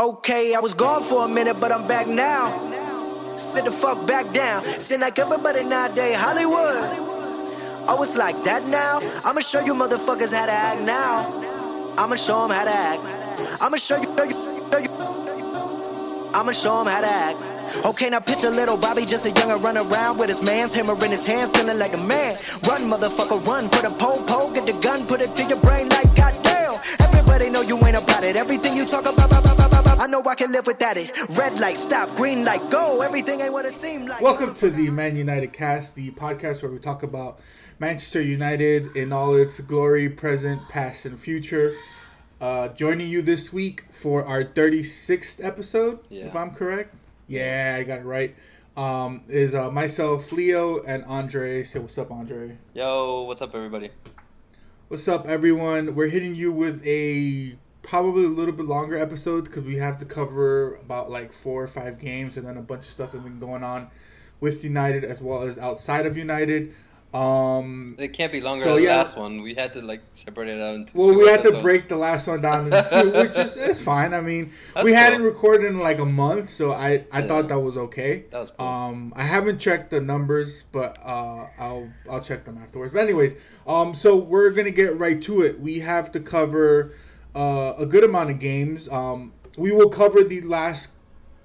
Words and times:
Okay, 0.00 0.54
I 0.54 0.60
was 0.60 0.72
gone 0.72 1.02
for 1.02 1.26
a 1.26 1.28
minute, 1.28 1.60
but 1.60 1.70
I'm 1.70 1.86
back 1.86 2.08
now. 2.08 2.48
Sit 3.36 3.66
the 3.66 3.70
fuck 3.70 4.06
back 4.06 4.32
down. 4.32 4.64
Seem 4.64 5.00
like 5.00 5.18
everybody 5.18 5.62
nowadays 5.62 6.16
Hollywood. 6.16 6.88
Oh, 7.86 7.98
it's 8.02 8.16
like 8.16 8.42
that 8.44 8.66
now? 8.68 9.00
I'ma 9.26 9.40
show 9.40 9.60
you 9.62 9.74
motherfuckers 9.74 10.32
how 10.32 10.46
to 10.46 10.52
act 10.52 10.80
now. 10.88 11.28
I'ma 11.98 12.16
show 12.16 12.40
them 12.40 12.56
how 12.56 12.64
to 12.64 12.70
act. 12.70 13.60
I'ma 13.60 13.76
show 13.76 14.00
you. 14.00 14.08
I'ma 16.32 16.52
show 16.52 16.78
them 16.78 16.86
how 16.86 17.02
to 17.02 17.06
act. 17.06 17.84
Okay, 17.84 18.08
now 18.08 18.20
picture 18.20 18.48
little 18.48 18.78
Bobby, 18.78 19.04
just 19.04 19.26
a 19.26 19.30
younger 19.32 19.58
run 19.58 19.76
around 19.76 20.16
with 20.16 20.30
his 20.30 20.40
man's 20.40 20.72
hammer 20.72 20.94
in 21.04 21.10
his 21.10 21.26
hand, 21.26 21.52
feeling 21.54 21.78
like 21.78 21.92
a 21.92 21.98
man. 21.98 22.32
Run, 22.66 22.88
motherfucker, 22.88 23.44
run. 23.46 23.68
Put 23.68 23.84
a 23.84 23.90
pole, 23.90 24.24
pole, 24.24 24.50
get 24.50 24.64
the 24.64 24.72
gun, 24.80 25.06
put 25.06 25.20
it 25.20 25.34
to 25.34 25.44
your 25.44 25.60
brain 25.60 25.90
like 25.90 26.08
goddamn. 26.16 26.99
Everybody 27.40 27.66
know 27.66 27.74
you 27.74 27.86
ain't 27.86 27.96
about 27.96 28.22
it. 28.22 28.36
Everything 28.36 28.76
you 28.76 28.84
talk 28.84 29.00
about, 29.00 29.24
about, 29.24 29.54
about, 29.54 29.80
about, 29.80 29.98
I 29.98 30.06
know 30.06 30.22
I 30.26 30.34
can 30.34 30.52
live 30.52 30.66
without 30.66 30.98
it. 30.98 31.10
Red 31.38 31.58
light, 31.58 31.78
stop. 31.78 32.14
Green 32.14 32.44
light, 32.44 32.60
go. 32.68 33.00
Everything 33.00 33.40
ain't 33.40 33.54
what 33.54 33.64
it 33.64 33.72
seemed 33.72 34.10
like. 34.10 34.20
Welcome 34.20 34.52
to 34.56 34.68
the 34.68 34.90
Man 34.90 35.16
United 35.16 35.50
cast, 35.54 35.94
the 35.94 36.10
podcast 36.10 36.62
where 36.62 36.70
we 36.70 36.78
talk 36.78 37.02
about 37.02 37.40
Manchester 37.78 38.20
United 38.20 38.94
in 38.94 39.10
all 39.10 39.34
its 39.34 39.58
glory, 39.58 40.10
present, 40.10 40.68
past, 40.68 41.06
and 41.06 41.18
future. 41.18 41.78
Uh, 42.42 42.68
joining 42.68 43.08
you 43.08 43.22
this 43.22 43.54
week 43.54 43.86
for 43.90 44.22
our 44.26 44.44
36th 44.44 45.42
episode, 45.42 46.00
Yeah. 46.10 46.26
if 46.26 46.36
I'm 46.36 46.50
correct. 46.50 46.94
Yeah, 47.26 47.78
I 47.80 47.84
got 47.84 48.00
it 48.00 48.04
right. 48.04 48.36
Um, 48.76 49.22
is 49.28 49.54
uh, 49.54 49.70
myself, 49.70 50.30
Leo, 50.30 50.82
and 50.82 51.06
Andre. 51.06 51.64
Say 51.64 51.78
what's 51.78 51.96
up, 51.96 52.10
Andre. 52.10 52.58
Yo, 52.74 53.22
what's 53.22 53.40
up, 53.40 53.54
everybody? 53.54 53.92
What's 54.90 55.06
up, 55.06 55.28
everyone? 55.28 55.94
We're 55.94 56.08
hitting 56.08 56.34
you 56.34 56.50
with 56.50 56.84
a 56.84 57.54
probably 57.80 58.24
a 58.24 58.28
little 58.28 58.52
bit 58.52 58.66
longer 58.66 58.98
episode 58.98 59.44
because 59.44 59.62
we 59.62 59.76
have 59.76 59.98
to 59.98 60.04
cover 60.04 60.74
about 60.74 61.08
like 61.08 61.32
four 61.32 61.62
or 61.62 61.68
five 61.68 62.00
games 62.00 62.36
and 62.36 62.44
then 62.44 62.56
a 62.56 62.60
bunch 62.60 62.80
of 62.80 62.86
stuff 62.86 63.12
that's 63.12 63.22
been 63.22 63.38
going 63.38 63.62
on 63.62 63.88
with 64.40 64.64
United 64.64 65.04
as 65.04 65.22
well 65.22 65.42
as 65.42 65.60
outside 65.60 66.06
of 66.06 66.16
United. 66.16 66.74
Um, 67.12 67.96
It 67.98 68.12
can't 68.12 68.30
be 68.30 68.40
longer 68.40 68.62
So, 68.62 68.74
than 68.74 68.84
yeah. 68.84 68.90
the 68.90 68.96
last 69.04 69.16
one. 69.16 69.42
We 69.42 69.54
had 69.54 69.72
to 69.72 69.82
like 69.82 70.00
separate 70.12 70.48
it 70.48 70.60
out 70.60 70.76
into. 70.76 70.96
well, 70.96 71.12
we 71.14 71.26
had 71.26 71.42
to 71.42 71.60
break 71.60 71.88
the 71.88 71.96
last 71.96 72.28
one 72.28 72.40
down 72.40 72.66
into 72.66 72.86
two, 72.88 73.10
which 73.20 73.36
is 73.36 73.56
it's 73.56 73.82
fine. 73.82 74.14
I 74.14 74.20
mean, 74.20 74.52
That's 74.74 74.84
we 74.84 74.92
hadn't 74.92 75.22
recorded 75.22 75.66
in 75.66 75.80
like 75.80 75.98
a 75.98 76.04
month, 76.06 76.50
so 76.50 76.72
I 76.72 77.04
I 77.10 77.20
Yeah. 77.20 77.26
thought 77.26 77.48
that 77.48 77.58
was 77.58 77.76
okay. 77.76 78.26
That 78.30 78.38
was 78.38 78.50
cool. 78.52 78.66
Um, 78.66 79.12
I 79.16 79.24
haven't 79.24 79.58
checked 79.58 79.90
the 79.90 80.00
numbers, 80.00 80.62
but 80.62 80.98
uh, 81.04 81.46
I'll 81.58 81.88
I'll 82.08 82.20
check 82.20 82.44
them 82.44 82.58
afterwards. 82.62 82.92
But 82.92 83.00
anyways, 83.02 83.34
um, 83.66 83.94
so 83.94 84.16
we're 84.16 84.50
gonna 84.50 84.70
get 84.70 84.96
right 84.96 85.20
to 85.22 85.42
it. 85.42 85.58
We 85.60 85.80
have 85.80 86.12
to 86.12 86.20
cover 86.20 86.94
uh, 87.34 87.74
a 87.76 87.86
good 87.86 88.04
amount 88.04 88.30
of 88.30 88.38
games. 88.38 88.88
Um, 88.88 89.32
we 89.58 89.72
will 89.72 89.90
cover 89.90 90.22
the 90.22 90.42
last 90.42 90.94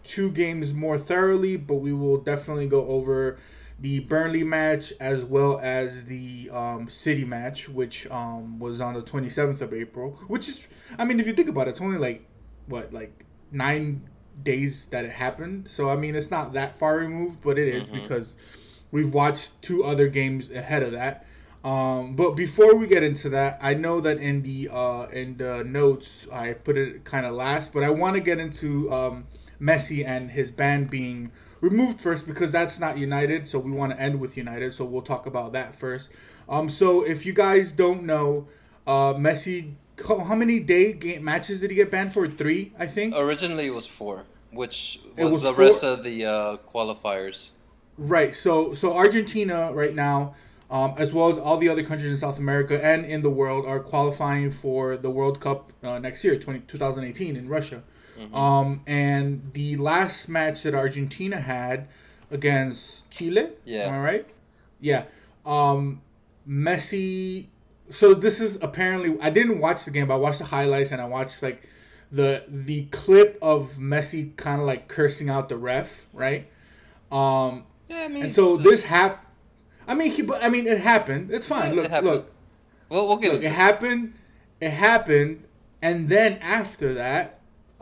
two 0.04 0.30
games 0.30 0.76
more 0.76 1.00
thoroughly, 1.00 1.58
but 1.58 1.78
we 1.78 1.92
will 1.92 2.18
definitely 2.18 2.68
go 2.68 2.86
over 2.88 3.40
the 3.86 4.00
Burnley 4.00 4.44
match 4.44 4.94
as 5.00 5.24
well 5.24 5.60
as 5.62 6.06
the 6.06 6.50
um, 6.52 6.90
City 6.90 7.24
match, 7.24 7.70
which 7.70 8.10
um, 8.10 8.58
was 8.58 8.82
on 8.82 8.96
the 8.96 9.02
27th 9.04 9.62
of 9.62 9.76
April. 9.76 10.18
Which 10.28 10.50
is, 10.50 10.68
I 10.98 11.06
mean, 11.06 11.20
if 11.20 11.28
you 11.28 11.34
think 11.34 11.50
about 11.50 11.68
it, 11.68 11.72
it's 11.72 11.82
only 11.82 12.00
like 12.00 12.28
what 12.66 12.92
like 12.92 13.26
nine 13.52 14.10
days 14.42 14.86
that 14.86 15.06
it 15.06 15.12
happened. 15.12 15.70
So 15.70 15.88
I 15.88 15.98
mean, 15.98 16.16
it's 16.16 16.32
not 16.32 16.54
that 16.54 16.76
far 16.76 16.98
removed, 16.98 17.44
but 17.44 17.60
it 17.60 17.68
is 17.68 17.88
because 17.88 18.38
we've 18.90 19.14
watched 19.14 19.62
two 19.62 19.84
other 19.84 20.08
games 20.08 20.50
ahead 20.50 20.82
of 20.82 20.92
that. 20.94 21.28
Um, 21.64 22.16
but 22.16 22.32
before 22.32 22.76
we 22.76 22.88
get 22.88 23.04
into 23.04 23.30
that, 23.30 23.60
I 23.62 23.76
know 23.76 24.02
that 24.02 24.18
in 24.18 24.42
the 24.42 24.68
uh, 24.72 25.06
in 25.14 25.38
the 25.38 25.64
notes 25.64 26.28
I 26.34 26.54
put 26.54 26.76
it 26.76 27.04
kind 27.04 27.28
of 27.28 27.36
last, 27.36 27.72
but 27.72 27.84
I 27.84 27.92
want 27.92 28.16
to 28.16 28.20
get 28.20 28.40
into 28.40 28.92
um, 28.92 29.28
Messi 29.62 30.04
and 30.04 30.32
his 30.32 30.50
band 30.50 30.90
being 30.90 31.32
removed 31.66 32.00
first 32.00 32.28
because 32.28 32.52
that's 32.52 32.80
not 32.80 32.98
United. 32.98 33.48
So 33.48 33.60
we 33.60 33.72
want 33.72 33.92
to 33.92 34.00
end 34.00 34.20
with 34.20 34.38
United. 34.38 34.74
So 34.74 34.86
we'll 34.86 35.02
talk 35.02 35.26
about 35.26 35.54
that 35.54 35.76
first. 35.76 36.12
Um, 36.48 36.70
so 36.70 37.02
if 37.02 37.26
you 37.26 37.34
guys 37.34 37.74
don't 37.74 38.04
know, 38.04 38.48
uh, 38.86 39.16
Messi, 39.16 39.74
how 40.08 40.36
many 40.36 40.60
day 40.60 40.94
game 40.94 41.24
matches 41.24 41.62
did 41.62 41.72
he 41.72 41.76
get 41.76 41.90
banned 41.90 42.14
for? 42.14 42.28
Three, 42.30 42.72
I 42.78 42.88
think. 42.88 43.16
Originally, 43.16 43.66
it 43.68 43.74
was 43.74 43.88
four, 43.88 44.26
which 44.52 45.00
was, 45.18 45.34
was 45.34 45.42
the 45.42 45.54
four- 45.54 45.66
rest 45.66 45.84
of 45.84 46.04
the 46.04 46.26
uh, 46.26 46.58
qualifiers. 46.72 47.50
Right. 47.98 48.36
So 48.36 48.74
so 48.74 48.94
Argentina 48.94 49.72
right 49.74 49.96
now, 49.96 50.36
um, 50.70 50.94
as 50.98 51.14
well 51.14 51.30
as 51.30 51.38
all 51.38 51.58
the 51.58 51.70
other 51.70 51.84
countries 51.84 52.12
in 52.12 52.18
South 52.18 52.40
America 52.40 52.84
and 52.84 53.06
in 53.06 53.22
the 53.22 53.30
world, 53.30 53.66
are 53.66 53.80
qualifying 53.80 54.52
for 54.52 54.98
the 54.98 55.10
World 55.10 55.40
Cup 55.40 55.72
uh, 55.82 55.98
next 55.98 56.24
year, 56.24 56.36
20, 56.38 56.60
2018 56.60 57.36
in 57.36 57.48
Russia. 57.48 57.84
Um, 58.34 58.82
and 58.88 59.52
the 59.54 59.76
last 59.78 60.30
match 60.30 60.64
that 60.64 60.74
Argentina 60.74 61.38
had 61.38 61.88
against 62.32 63.10
Chile. 63.12 63.50
Yeah. 63.66 63.88
Am 63.88 63.94
I 63.96 64.00
right? 64.00 64.26
Yeah. 64.80 65.04
Um, 65.46 66.02
Messi. 66.48 67.48
So 67.90 68.14
this 68.14 68.42
is 68.42 68.62
apparently 68.62 69.18
I 69.22 69.30
didn't 69.30 69.60
watch 69.60 69.86
the 69.86 69.92
game, 69.92 70.08
but 70.08 70.16
I 70.16 70.18
watched 70.18 70.40
the 70.40 70.46
highlights 70.46 70.92
and 70.92 71.02
I 71.02 71.06
watched 71.06 71.44
like 71.44 71.68
the 72.12 72.44
the 72.48 72.86
clip 72.86 73.38
of 73.42 73.74
Messi 73.74 74.36
kind 74.38 74.60
of 74.62 74.68
like 74.68 74.88
cursing 74.88 75.30
out 75.30 75.50
the 75.50 75.58
ref, 75.58 76.08
right? 76.14 76.48
Um, 77.12 77.64
Yeah, 77.90 78.04
I 78.06 78.08
mean, 78.08 78.24
and 78.24 78.32
so 78.32 78.54
it's- 78.56 78.64
this 78.64 78.84
hap 78.86 79.24
I 79.88 79.94
mean, 79.94 80.10
he, 80.12 80.24
but 80.24 80.44
I 80.44 80.50
mean, 80.50 80.66
it 80.66 80.80
happened. 80.80 81.30
It's 81.32 81.46
fine. 81.48 81.70
Yeah, 81.70 81.76
look, 81.76 81.86
it 81.86 81.92
happened. 81.92 82.12
look, 82.12 82.32
Well, 82.90 83.08
we'll 83.08 83.20
look. 83.34 83.44
It 83.44 83.52
happened. 83.52 84.14
It 84.60 84.72
happened, 84.72 85.44
and 85.80 86.10
then 86.10 86.40
after 86.42 86.92
that, 86.96 87.35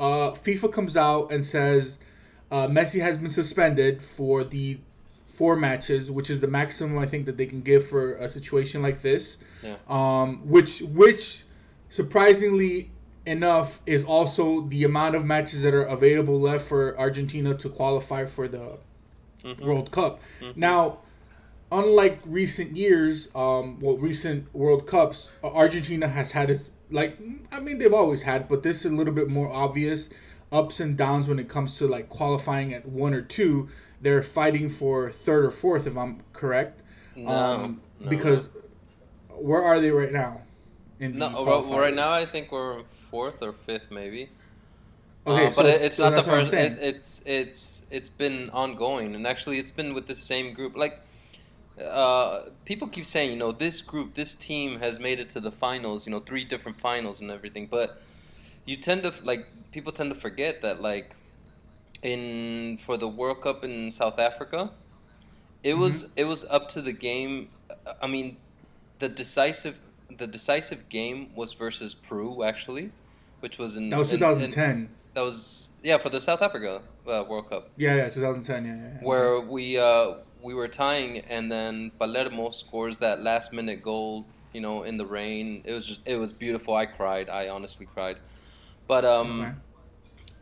uh, 0.04 0.32
FIFA 0.32 0.74
comes 0.74 0.98
out 0.98 1.32
and 1.32 1.46
says 1.46 2.00
uh, 2.52 2.68
Messi 2.68 3.00
has 3.00 3.18
been 3.18 3.30
suspended 3.30 4.04
for 4.04 4.44
the 4.44 4.78
four 5.26 5.56
matches, 5.56 6.12
which 6.12 6.30
is 6.30 6.42
the 6.42 6.48
maximum 6.48 6.98
I 6.98 7.06
think 7.06 7.26
that 7.26 7.38
they 7.38 7.46
can 7.46 7.62
give 7.62 7.88
for 7.88 8.16
a 8.16 8.30
situation 8.30 8.82
like 8.82 9.02
this. 9.02 9.38
Yeah. 9.64 9.76
Um, 9.88 10.42
which, 10.46 10.82
which, 10.82 11.44
surprisingly 11.88 12.92
enough, 13.26 13.80
is 13.86 14.04
also 14.04 14.62
the 14.62 14.84
amount 14.84 15.16
of 15.16 15.24
matches 15.24 15.62
that 15.64 15.74
are 15.74 15.84
available 15.86 16.38
left 16.38 16.66
for 16.68 17.00
Argentina 17.00 17.56
to 17.56 17.70
qualify 17.70 18.26
for 18.26 18.50
the 18.50 18.78
World 19.62 19.92
Cup. 19.92 20.22
Now, 20.58 21.00
unlike 21.72 22.20
recent 22.26 22.76
years, 22.76 23.30
um, 23.34 23.80
well, 23.80 23.98
recent 23.98 24.54
World 24.54 24.86
Cups, 24.86 25.32
Argentina 25.42 26.10
has 26.10 26.32
had 26.32 26.50
its 26.50 26.70
like 26.94 27.18
I 27.52 27.60
mean 27.60 27.78
they've 27.80 27.94
always 27.94 28.22
had, 28.22 28.48
but 28.48 28.64
this 28.64 28.86
is 28.86 28.92
a 28.92 28.96
little 28.96 29.14
bit 29.14 29.30
more 29.30 29.52
obvious 29.52 30.10
ups 30.52 30.80
and 30.80 30.96
downs 30.96 31.28
when 31.28 31.40
it 31.40 31.50
comes 31.50 31.78
to 31.80 31.88
like 31.88 32.08
qualifying 32.10 32.74
at 32.74 32.88
one 32.88 33.14
or 33.14 33.22
two. 33.22 33.68
They're 34.02 34.24
fighting 34.24 34.70
for 34.70 35.12
third 35.12 35.46
or 35.46 35.52
fourth, 35.52 35.88
if 35.88 35.98
I'm 35.98 36.22
correct. 36.34 36.82
No, 37.16 37.30
um, 37.30 37.82
no, 38.00 38.10
because 38.10 38.50
where 39.30 39.64
are 39.64 39.80
they 39.80 39.92
right 39.92 40.12
now? 40.12 40.42
No, 41.00 41.30
the 41.30 41.42
well, 41.44 41.62
well, 41.64 41.80
right 41.80 41.94
now 41.94 42.12
I 42.12 42.26
think 42.26 42.52
we're 42.52 42.84
fourth 43.10 43.42
or 43.42 43.54
fifth, 43.54 43.92
maybe. 43.92 44.30
Okay, 45.26 45.48
Uh, 45.48 45.52
so- 45.52 45.62
but 45.64 45.70
it, 45.72 45.82
it's 45.82 45.96
so 45.98 46.04
not 46.04 46.10
the 46.12 46.16
that's 46.18 46.28
what 46.28 46.40
I'm 46.40 46.46
first. 46.48 46.54
It, 46.54 46.78
it's 46.82 47.22
it's 47.26 47.84
it's 47.92 48.10
been 48.10 48.50
ongoing, 48.50 49.16
and 49.16 49.26
actually, 49.28 49.58
it's 49.60 49.72
been 49.72 49.94
with 49.94 50.08
the 50.08 50.16
same 50.16 50.54
group. 50.54 50.76
Like, 50.76 51.00
uh, 51.82 52.50
people 52.66 52.88
keep 52.88 53.06
saying, 53.06 53.32
you 53.32 53.38
know, 53.38 53.52
this 53.52 53.82
group, 53.82 54.14
this 54.14 54.36
team 54.36 54.80
has 54.80 55.00
made 55.00 55.20
it 55.20 55.30
to 55.30 55.40
the 55.40 55.52
finals. 55.52 56.06
You 56.06 56.12
know, 56.12 56.20
three 56.20 56.44
different 56.46 56.80
finals 56.80 57.20
and 57.20 57.32
everything. 57.32 57.68
But 57.68 58.02
you 58.66 58.78
tend 58.78 59.04
to 59.04 59.14
like 59.24 59.48
people 59.72 59.92
tend 59.92 60.14
to 60.14 60.20
forget 60.20 60.62
that 60.62 60.82
like 60.82 61.16
in 62.02 62.78
for 62.86 62.98
the 62.98 63.08
World 63.08 63.42
Cup 63.42 63.64
in 63.64 63.92
South 63.92 64.20
Africa, 64.20 64.72
it 65.64 65.74
was 65.76 66.04
Mm-hmm. 66.04 66.12
it 66.18 66.24
was 66.26 66.46
up 66.46 66.70
to 66.70 66.82
the 66.82 66.92
game. 66.92 67.50
I 68.02 68.08
mean, 68.08 68.38
the 69.00 69.10
decisive 69.10 69.80
the 70.18 70.28
decisive 70.28 70.90
game 70.90 71.32
was 71.36 71.54
versus 71.54 71.96
Peru 71.96 72.44
actually, 72.44 72.92
which 73.40 73.58
was 73.58 73.78
in 73.78 73.90
that 73.90 73.98
was 74.00 74.10
in- 74.14 74.16
in- 74.16 74.20
2010. 74.20 74.90
that 75.16 75.22
was 75.22 75.70
yeah 75.82 75.98
for 75.98 76.10
the 76.10 76.22
South 76.22 76.42
Africa 76.42 76.82
uh, 77.08 77.24
World 77.28 77.50
Cup 77.50 77.70
yeah, 77.78 77.96
yeah, 77.96 78.10
2010. 78.10 78.66
Yeah, 78.66 78.76
yeah. 78.76 78.82
yeah. 78.94 78.98
where 79.02 79.40
we 79.42 79.78
uh, 79.78 80.16
we 80.44 80.54
were 80.54 80.68
tying 80.68 81.20
and 81.20 81.52
then 81.52 81.92
Palermo 82.00 82.52
scores 82.52 83.00
that 83.00 83.22
last 83.22 83.54
minute 83.54 83.82
goal. 83.84 84.28
You 84.54 84.62
know, 84.62 84.84
in 84.84 84.98
the 84.98 85.06
rain, 85.06 85.64
it 85.66 85.74
was 85.74 85.86
just 85.88 86.02
it 86.06 86.18
was 86.18 86.32
beautiful. 86.34 86.76
I 86.76 86.86
cried. 86.86 87.30
I 87.30 87.50
honestly 87.50 87.88
cried. 87.88 88.18
But 88.88 89.06
um, 89.06 89.42
Okay. 89.42 89.54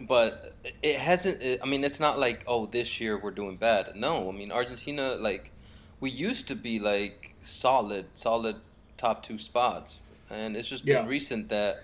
but 0.01 0.56
it 0.81 1.00
hasn't. 1.00 1.42
I 1.63 1.65
mean, 1.65 1.83
it's 1.83 2.00
not 2.00 2.19
like 2.19 2.44
oh, 2.48 2.65
this 2.65 3.00
year 3.00 3.18
we're 3.18 3.31
doing 3.31 3.57
bad. 3.57 3.95
No, 3.95 4.30
I 4.30 4.31
mean 4.33 4.51
Argentina 4.51 5.15
like 5.15 5.51
we 6.00 6.09
used 6.09 6.48
to 6.50 6.56
be 6.56 6.80
like 6.80 7.36
solid, 7.42 8.07
solid 8.15 8.57
top 8.98 9.24
two 9.24 9.38
spots, 9.38 10.03
and 10.30 10.57
it's 10.57 10.68
just 10.69 10.86
been 10.86 11.06
recent 11.06 11.50
that 11.50 11.83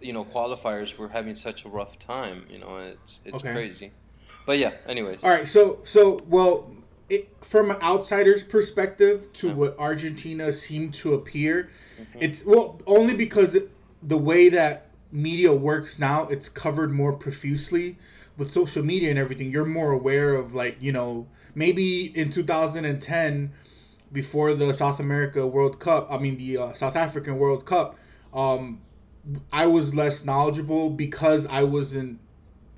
you 0.00 0.12
know 0.12 0.24
qualifiers 0.24 0.96
were 0.96 1.08
having 1.08 1.34
such 1.34 1.64
a 1.64 1.68
rough 1.68 1.98
time. 1.98 2.46
You 2.48 2.58
know, 2.58 2.78
it's 2.78 3.20
it's 3.24 3.42
Okay. 3.42 3.52
crazy. 3.52 3.92
But 4.46 4.58
yeah, 4.58 4.72
anyways. 4.86 5.22
All 5.22 5.30
right, 5.30 5.46
so 5.46 5.80
so 5.84 6.20
well, 6.28 6.71
it, 7.12 7.28
from 7.42 7.70
an 7.70 7.76
outsider's 7.82 8.42
perspective 8.42 9.30
to 9.34 9.52
what 9.52 9.78
Argentina 9.78 10.50
seemed 10.52 10.94
to 10.94 11.12
appear, 11.12 11.70
it's 12.18 12.44
well 12.44 12.80
only 12.86 13.14
because 13.14 13.54
it, 13.54 13.70
the 14.02 14.16
way 14.16 14.48
that 14.48 14.88
media 15.12 15.52
works 15.52 15.98
now, 15.98 16.26
it's 16.28 16.48
covered 16.48 16.90
more 16.90 17.12
profusely 17.12 17.98
with 18.38 18.54
social 18.54 18.82
media 18.82 19.10
and 19.10 19.18
everything. 19.18 19.50
You're 19.50 19.66
more 19.66 19.92
aware 19.92 20.34
of 20.34 20.54
like 20.54 20.78
you 20.80 20.90
know 20.90 21.28
maybe 21.54 22.06
in 22.18 22.30
2010 22.30 23.52
before 24.10 24.54
the 24.54 24.72
South 24.72 24.98
America 24.98 25.46
World 25.46 25.78
Cup, 25.78 26.08
I 26.10 26.16
mean 26.16 26.38
the 26.38 26.56
uh, 26.56 26.72
South 26.72 26.96
African 26.96 27.36
World 27.38 27.66
Cup, 27.66 27.98
um, 28.32 28.80
I 29.52 29.66
was 29.66 29.94
less 29.94 30.24
knowledgeable 30.24 30.88
because 30.88 31.46
I 31.46 31.62
wasn't 31.62 32.20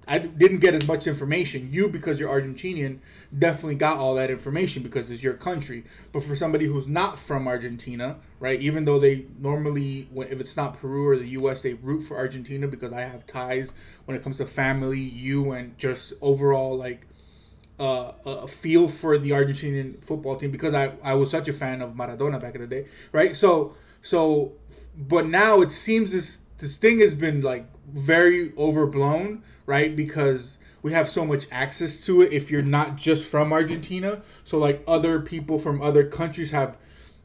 I 0.06 0.18
didn't 0.18 0.58
get 0.58 0.74
as 0.74 0.86
much 0.86 1.06
information. 1.06 1.68
You, 1.70 1.88
because 1.88 2.20
you're 2.20 2.28
Argentinian, 2.28 2.98
definitely 3.36 3.76
got 3.76 3.98
all 3.98 4.14
that 4.14 4.30
information 4.30 4.82
because 4.82 5.10
it's 5.10 5.22
your 5.22 5.34
country. 5.34 5.84
But 6.12 6.22
for 6.22 6.36
somebody 6.36 6.66
who's 6.66 6.86
not 6.86 7.18
from 7.18 7.46
Argentina, 7.48 8.18
right? 8.40 8.60
Even 8.60 8.84
though 8.84 8.98
they 8.98 9.26
normally, 9.38 10.08
if 10.14 10.40
it's 10.40 10.56
not 10.56 10.74
Peru 10.80 11.08
or 11.08 11.16
the 11.16 11.28
U.S., 11.28 11.62
they 11.62 11.74
root 11.74 12.02
for 12.02 12.16
Argentina 12.16 12.68
because 12.68 12.92
I 12.92 13.02
have 13.02 13.26
ties 13.26 13.72
when 14.04 14.16
it 14.16 14.22
comes 14.22 14.38
to 14.38 14.46
family, 14.46 15.00
you, 15.00 15.52
and 15.52 15.76
just 15.78 16.12
overall 16.20 16.76
like 16.76 17.06
uh, 17.78 18.12
a 18.24 18.46
feel 18.46 18.88
for 18.88 19.18
the 19.18 19.30
Argentinian 19.30 20.04
football 20.04 20.36
team 20.36 20.50
because 20.50 20.74
I, 20.74 20.92
I 21.02 21.14
was 21.14 21.30
such 21.30 21.48
a 21.48 21.52
fan 21.52 21.82
of 21.82 21.94
Maradona 21.94 22.40
back 22.40 22.54
in 22.54 22.60
the 22.60 22.66
day, 22.66 22.86
right? 23.12 23.34
So 23.34 23.74
so, 24.04 24.52
but 24.96 25.26
now 25.26 25.62
it 25.62 25.72
seems 25.72 26.12
this 26.12 26.42
this 26.58 26.76
thing 26.76 26.98
has 26.98 27.14
been 27.14 27.40
like 27.40 27.64
very 27.90 28.52
overblown, 28.56 29.42
right? 29.66 29.94
Because 29.94 30.58
we 30.82 30.92
have 30.92 31.08
so 31.08 31.24
much 31.24 31.46
access 31.50 32.04
to 32.06 32.22
it. 32.22 32.32
If 32.32 32.50
you're 32.50 32.62
not 32.62 32.96
just 32.96 33.30
from 33.30 33.52
Argentina, 33.52 34.22
so 34.42 34.58
like 34.58 34.82
other 34.86 35.20
people 35.20 35.58
from 35.58 35.80
other 35.80 36.06
countries 36.06 36.50
have 36.50 36.76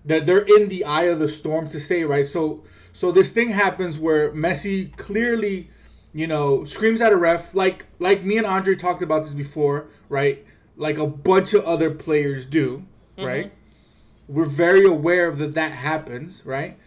that 0.05 0.25
they're 0.25 0.39
in 0.39 0.69
the 0.69 0.85
eye 0.85 1.03
of 1.03 1.19
the 1.19 1.27
storm 1.27 1.69
to 1.69 1.79
say, 1.79 2.03
right? 2.03 2.25
So 2.25 2.63
so 2.93 3.11
this 3.11 3.31
thing 3.31 3.49
happens 3.49 3.99
where 3.99 4.31
Messi 4.31 4.95
clearly 4.97 5.69
you 6.13 6.27
know, 6.27 6.65
screams 6.65 7.01
at 7.01 7.11
a 7.11 7.17
ref 7.17 7.53
like 7.53 7.85
like 7.99 8.23
me 8.23 8.37
and 8.37 8.45
Andre 8.45 8.75
talked 8.75 9.03
about 9.03 9.23
this 9.23 9.33
before, 9.33 9.89
right? 10.07 10.45
Like 10.75 10.97
a 10.97 11.07
bunch 11.07 11.53
of 11.53 11.63
other 11.65 11.91
players 11.91 12.45
do, 12.45 12.85
mm-hmm. 13.17 13.25
right? 13.25 13.53
We're 14.27 14.45
very 14.45 14.85
aware 14.85 15.27
of 15.27 15.37
that 15.39 15.53
that 15.55 15.71
happens, 15.71 16.45
right? 16.45 16.77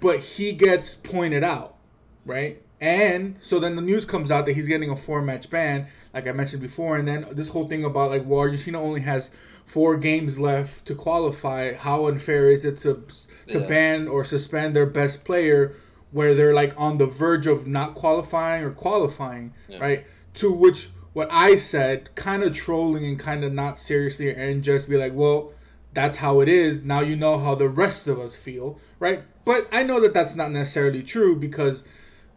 But 0.00 0.20
he 0.20 0.52
gets 0.52 0.94
pointed 0.94 1.44
out, 1.44 1.76
right? 2.24 2.62
And 2.80 3.36
so 3.40 3.58
then 3.58 3.76
the 3.76 3.82
news 3.82 4.04
comes 4.04 4.30
out 4.30 4.44
that 4.46 4.52
he's 4.54 4.68
getting 4.68 4.90
a 4.90 4.96
four 4.96 5.22
match 5.22 5.48
ban, 5.48 5.86
like 6.12 6.26
I 6.26 6.32
mentioned 6.32 6.60
before, 6.62 6.96
and 6.96 7.08
then 7.08 7.26
this 7.32 7.48
whole 7.50 7.64
thing 7.68 7.84
about 7.84 8.10
like 8.10 8.24
well 8.26 8.40
Argentina 8.40 8.80
only 8.80 9.00
has 9.00 9.30
four 9.64 9.96
games 9.96 10.38
left 10.38 10.84
to 10.86 10.94
qualify. 10.94 11.72
How 11.74 12.06
unfair 12.06 12.48
is 12.50 12.64
it 12.64 12.76
to 12.78 13.02
to 13.48 13.60
Yeah. 13.60 13.66
ban 13.66 14.08
or 14.08 14.24
suspend 14.24 14.76
their 14.76 14.86
best 14.86 15.24
player 15.24 15.72
where 16.12 16.34
they're 16.34 16.54
like 16.54 16.74
on 16.76 16.98
the 16.98 17.06
verge 17.06 17.46
of 17.46 17.66
not 17.66 17.94
qualifying 17.94 18.62
or 18.64 18.70
qualifying, 18.70 19.54
right? 19.80 20.06
To 20.34 20.52
which 20.52 20.90
what 21.14 21.28
I 21.32 21.56
said, 21.56 22.14
kind 22.14 22.42
of 22.42 22.52
trolling 22.52 23.06
and 23.06 23.18
kind 23.18 23.42
of 23.42 23.52
not 23.52 23.78
seriously, 23.78 24.34
and 24.34 24.62
just 24.62 24.86
be 24.86 24.98
like, 24.98 25.14
well, 25.14 25.52
that's 25.94 26.18
how 26.18 26.40
it 26.40 26.48
is. 26.48 26.84
Now 26.84 27.00
you 27.00 27.16
know 27.16 27.38
how 27.38 27.54
the 27.54 27.70
rest 27.70 28.06
of 28.06 28.20
us 28.20 28.36
feel, 28.36 28.78
right? 29.00 29.22
But 29.46 29.66
I 29.72 29.82
know 29.82 29.98
that 30.00 30.12
that's 30.12 30.36
not 30.36 30.50
necessarily 30.52 31.02
true 31.02 31.34
because, 31.34 31.84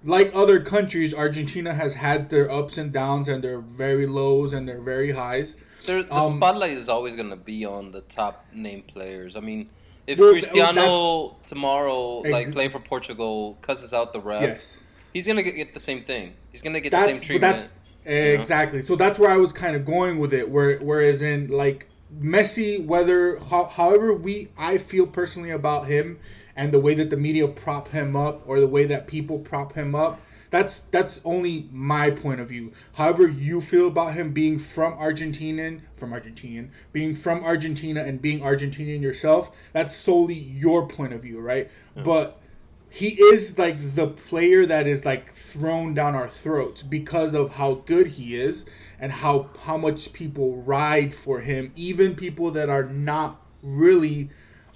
like 0.04 0.32
other 0.34 0.60
countries, 0.60 1.14
Argentina 1.14 1.74
has 1.74 1.96
had 1.96 2.30
their 2.30 2.50
ups 2.50 2.78
and 2.78 2.92
downs 2.92 3.28
and 3.28 3.44
their 3.44 3.60
very 3.60 4.08
lows 4.08 4.54
and 4.54 4.68
their 4.68 4.80
very 4.82 5.12
highs. 5.12 5.56
There, 5.86 6.04
the 6.04 6.14
Um, 6.14 6.38
spotlight 6.38 6.78
is 6.78 6.90
always 6.90 7.16
going 7.16 7.30
to 7.30 7.36
be 7.36 7.66
on 7.66 7.92
the 7.92 8.02
top 8.02 8.46
name 8.54 8.84
players. 8.84 9.36
I 9.36 9.40
mean, 9.40 9.70
if 10.08 10.20
Well, 10.20 10.32
Cristiano 10.34 11.36
tomorrow, 11.44 12.20
like 12.20 12.46
Ex- 12.48 12.54
playing 12.54 12.72
for 12.72 12.80
Portugal, 12.80 13.58
cusses 13.62 13.94
out 13.94 14.14
the 14.14 14.20
ref, 14.20 14.42
Yes. 14.42 14.78
he's 15.14 15.26
going 15.26 15.38
to 15.38 15.44
get, 15.44 15.74
the 15.74 15.80
same 15.80 16.04
thing. 16.04 16.34
He's 16.52 16.62
going 16.62 16.74
to 16.74 16.82
get 16.82 16.92
that's 16.92 17.08
the 17.08 17.14
same 17.16 17.26
treatment. 17.28 17.54
that's 17.54 17.70
exactly 18.06 18.84
so 18.84 18.96
that's 18.96 19.20
where 19.20 19.30
i 19.30 19.36
was 19.36 19.52
kind 19.52 19.76
of 19.76 19.86
going 19.86 20.18
with 20.20 20.34
it 20.34 20.50
where 20.50 20.80
whereas 20.80 21.22
in 21.22 21.48
like 21.50 21.88
messi 22.20 22.84
whether 22.84 23.38
how, 23.50 23.66
however 23.66 24.16
we 24.16 24.48
i 24.58 24.78
feel 24.78 25.06
personally 25.06 25.50
about 25.52 25.86
him 25.86 26.18
and 26.60 26.74
the 26.74 26.80
way 26.80 26.94
that 26.94 27.10
the 27.10 27.16
media 27.16 27.48
prop 27.48 27.88
him 27.88 28.18
up 28.18 28.44
or 28.46 28.60
the 28.60 28.68
way 28.68 28.84
that 28.84 29.08
people 29.08 29.40
prop 29.40 29.74
him 29.74 29.96
up 29.96 30.20
that's 30.50 30.82
that's 30.82 31.22
only 31.26 31.70
my 31.72 32.10
point 32.10 32.42
of 32.42 32.50
view. 32.50 32.74
However 32.94 33.28
you 33.28 33.62
feel 33.62 33.88
about 33.88 34.14
him 34.14 34.34
being 34.34 34.58
from 34.58 34.94
argentinian 34.94 35.82
from 35.96 36.12
argentinian 36.12 36.70
being 36.92 37.16
from 37.16 37.44
argentina 37.44 38.02
and 38.02 38.22
being 38.22 38.40
argentinian 38.40 39.02
yourself 39.02 39.56
that's 39.74 39.96
solely 39.96 40.34
your 40.34 40.88
point 40.88 41.14
of 41.14 41.22
view 41.22 41.40
right? 41.40 41.70
But 41.96 42.42
he 42.90 43.10
is 43.10 43.60
like 43.60 43.78
the 43.94 44.08
player 44.08 44.66
that 44.66 44.88
is 44.88 45.06
like 45.06 45.32
thrown 45.32 45.94
down 45.94 46.16
our 46.16 46.28
throats 46.28 46.82
because 46.82 47.36
of 47.36 47.52
how 47.54 47.76
good 47.86 48.08
he 48.08 48.36
is 48.36 48.66
and 49.00 49.12
how 49.12 49.50
how 49.66 49.78
much 49.78 50.12
people 50.12 50.58
ride 50.64 51.14
for 51.14 51.40
him 51.42 51.72
even 51.76 52.16
people 52.16 52.52
that 52.52 52.70
are 52.70 52.86
not 52.86 53.40
really 53.62 54.30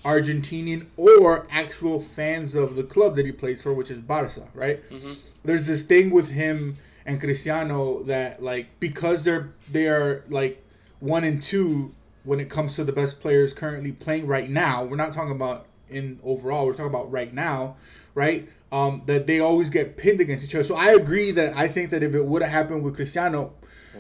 Argentinian 0.04 0.86
or 0.98 1.48
actual 1.50 2.00
fans 2.00 2.56
of 2.56 2.76
the 2.76 2.84
club 2.84 3.16
that 3.16 3.26
he 3.26 3.32
plays 3.32 3.62
for 3.62 3.74
which 3.74 3.90
is 3.92 4.02
Barca 4.02 4.48
right? 4.54 4.82
There's 5.44 5.68
this 5.68 5.84
thing 5.84 6.12
with 6.12 6.30
him 6.30 6.78
and 7.06 7.20
Cristiano 7.20 8.04
that 8.04 8.42
like 8.42 8.68
because 8.80 9.24
they're 9.24 9.50
they 9.72 9.88
are 9.88 10.24
like 10.30 10.64
one 11.00 11.24
and 11.24 11.42
two 11.42 11.94
when 12.24 12.40
it 12.40 12.50
comes 12.50 12.76
to 12.78 12.84
the 12.84 12.94
best 12.94 13.20
players 13.20 13.54
currently 13.54 13.92
playing 13.92 14.26
right 14.26 14.50
now 14.50 14.84
we're 14.84 14.96
not 14.96 15.14
talking 15.14 15.32
about 15.32 15.66
in 15.90 16.20
overall 16.24 16.66
we're 16.66 16.72
talking 16.72 16.88
about 16.88 17.12
right 17.12 17.34
now 17.34 17.76
right? 18.16 18.48
Um, 18.72 19.04
that 19.06 19.28
they 19.28 19.40
always 19.40 19.70
get 19.70 19.98
pinned 19.98 20.20
against 20.22 20.46
each 20.46 20.56
other. 20.56 20.64
So 20.64 20.76
i 20.76 20.92
agree 20.92 21.32
that 21.32 21.56
i 21.56 21.68
think 21.68 21.90
that 21.92 22.04
if 22.04 22.16
it 22.16 22.26
would 22.26 22.42
have 22.42 22.52
happened 22.52 22.84
with 22.84 22.96
cristiano 22.96 23.54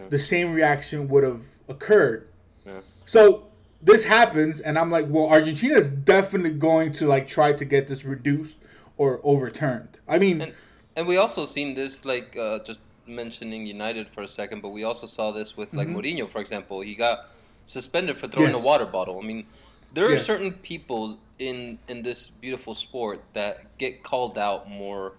the 0.10 0.20
same 0.20 0.54
reaction 0.54 1.07
would 1.10 1.24
have 1.24 1.45
occurred. 1.68 2.28
Yeah. 2.66 2.80
so 3.06 3.48
this 3.83 4.04
happens 4.06 4.59
and 4.61 4.78
i'm 4.80 4.90
like 4.97 5.06
well 5.09 5.28
argentina 5.30 5.75
is 5.75 5.90
definitely 5.90 6.52
going 6.69 6.92
to 6.92 7.06
like 7.07 7.28
try 7.28 7.52
to 7.61 7.66
get 7.66 7.87
this 7.87 8.06
reduced 8.06 8.57
or 8.97 9.19
overturned 9.23 9.97
i 10.07 10.18
mean 10.18 10.42
And, 10.42 10.54
and 10.95 11.07
we 11.07 11.18
also 11.18 11.45
seen 11.47 11.73
this, 11.73 12.06
like, 12.06 12.37
uh, 12.37 12.59
just 12.69 12.80
mentioning 13.07 13.66
United 13.66 14.06
for 14.13 14.21
a 14.21 14.28
second, 14.28 14.61
but 14.61 14.69
we 14.69 14.83
also 14.83 15.07
saw 15.07 15.31
this 15.31 15.57
with, 15.57 15.73
like, 15.73 15.87
Mourinho, 15.87 16.30
for 16.30 16.40
example. 16.40 16.81
He 16.81 16.94
got 16.94 17.18
suspended 17.66 18.16
for 18.19 18.28
throwing 18.28 18.49
Mm-hmm. 18.54 18.57
Yes. 18.57 18.66
a 18.66 18.71
water 18.71 18.85
bottle. 18.85 19.16
I 19.19 19.25
mean, 19.31 19.42
there 19.95 20.06
are 20.06 20.11
Yes. 20.18 20.25
certain 20.33 20.52
people 20.71 21.18
in 21.40 21.80
in 21.92 22.04
this 22.04 22.19
beautiful 22.44 22.75
sport 22.75 23.18
that 23.33 23.54
get 23.83 23.94
called 24.09 24.37
out 24.37 24.69
more, 24.69 25.13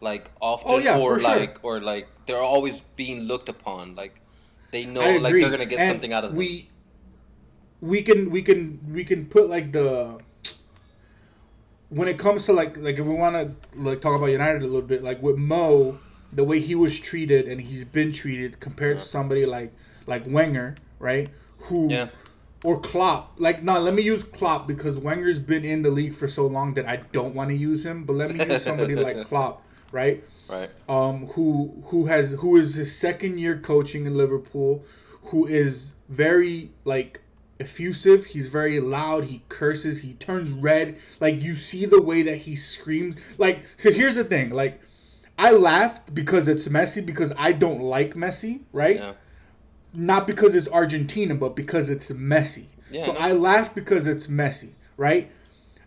like, 0.00 0.24
often, 0.40 0.70
Oh, 0.72 0.78
yeah, 0.78 0.96
or 0.98 1.16
for 1.16 1.20
sure. 1.20 1.36
like, 1.36 1.54
or 1.62 1.74
like 1.92 2.06
they're 2.26 2.46
always 2.54 2.76
being 2.96 3.18
looked 3.30 3.50
upon. 3.56 3.94
Like, 4.02 4.14
they 4.72 4.84
know, 4.86 5.08
like, 5.26 5.34
they're 5.40 5.50
gonna 5.56 5.66
get 5.74 5.80
And 5.84 5.92
something 5.92 6.12
out 6.16 6.24
of 6.24 6.30
them. 6.30 6.38
We 6.38 6.70
we 7.80 8.02
can 8.02 8.30
we 8.30 8.42
can 8.42 8.80
we 8.92 9.04
can 9.04 9.26
put 9.26 9.48
like 9.48 9.72
the 9.72 10.18
when 11.90 12.08
it 12.08 12.18
comes 12.18 12.46
to 12.46 12.52
like 12.52 12.76
like 12.76 12.98
if 12.98 13.06
we 13.06 13.14
want 13.14 13.34
to 13.34 13.78
like 13.78 14.00
talk 14.00 14.14
about 14.16 14.26
United 14.26 14.62
a 14.62 14.66
little 14.66 14.82
bit 14.82 15.02
like 15.02 15.22
with 15.22 15.36
Mo 15.36 15.98
the 16.32 16.44
way 16.44 16.60
he 16.60 16.74
was 16.74 16.98
treated 17.00 17.48
and 17.48 17.60
he's 17.60 17.84
been 17.84 18.12
treated 18.12 18.60
compared 18.60 18.98
to 18.98 19.02
somebody 19.02 19.46
like 19.46 19.72
like 20.06 20.24
Wenger 20.26 20.76
right 20.98 21.28
who 21.62 21.90
Yeah. 21.90 22.08
or 22.64 22.80
Klopp 22.80 23.34
like 23.38 23.62
no 23.62 23.80
let 23.80 23.94
me 23.94 24.02
use 24.02 24.22
Klopp 24.24 24.66
because 24.66 24.96
Wenger's 24.96 25.38
been 25.38 25.64
in 25.64 25.82
the 25.82 25.90
league 25.90 26.14
for 26.14 26.28
so 26.28 26.46
long 26.46 26.74
that 26.74 26.86
I 26.86 26.96
don't 27.12 27.34
want 27.34 27.50
to 27.50 27.56
use 27.56 27.86
him 27.86 28.04
but 28.04 28.14
let 28.14 28.34
me 28.34 28.44
use 28.44 28.62
somebody 28.62 28.94
like 29.08 29.24
Klopp 29.26 29.62
right 29.92 30.22
right? 30.48 30.70
um, 30.88 31.28
who 31.28 31.82
who 31.86 32.06
has 32.06 32.32
who 32.32 32.56
is 32.56 32.74
his 32.74 32.94
second 32.94 33.38
year 33.38 33.56
coaching 33.56 34.04
in 34.06 34.16
Liverpool, 34.16 34.84
who 35.24 35.46
is 35.46 35.94
very 36.08 36.70
like 36.84 37.20
effusive. 37.60 38.26
He's 38.26 38.48
very 38.48 38.80
loud. 38.80 39.24
He 39.24 39.42
curses. 39.48 40.02
He 40.02 40.14
turns 40.14 40.50
red. 40.50 40.96
Like 41.20 41.42
you 41.42 41.54
see 41.54 41.86
the 41.86 42.00
way 42.02 42.22
that 42.22 42.36
he 42.38 42.56
screams. 42.56 43.16
Like 43.38 43.62
so, 43.76 43.90
here's 43.90 44.16
the 44.16 44.24
thing. 44.24 44.50
Like 44.50 44.80
I 45.38 45.52
laughed 45.52 46.14
because 46.14 46.48
it's 46.48 46.68
Messi 46.68 47.04
because 47.04 47.32
I 47.38 47.52
don't 47.52 47.80
like 47.80 48.14
Messi, 48.14 48.60
right? 48.72 48.96
Yeah. 48.96 49.12
not 49.92 50.26
because 50.26 50.54
it's 50.54 50.68
Argentina, 50.68 51.34
but 51.34 51.56
because 51.56 51.90
it's 51.90 52.10
Messi. 52.10 52.66
Yeah, 52.90 53.04
so 53.06 53.12
no. 53.12 53.18
I 53.18 53.32
laughed 53.32 53.74
because 53.74 54.06
it's 54.06 54.26
Messi, 54.26 54.72
right? 54.96 55.30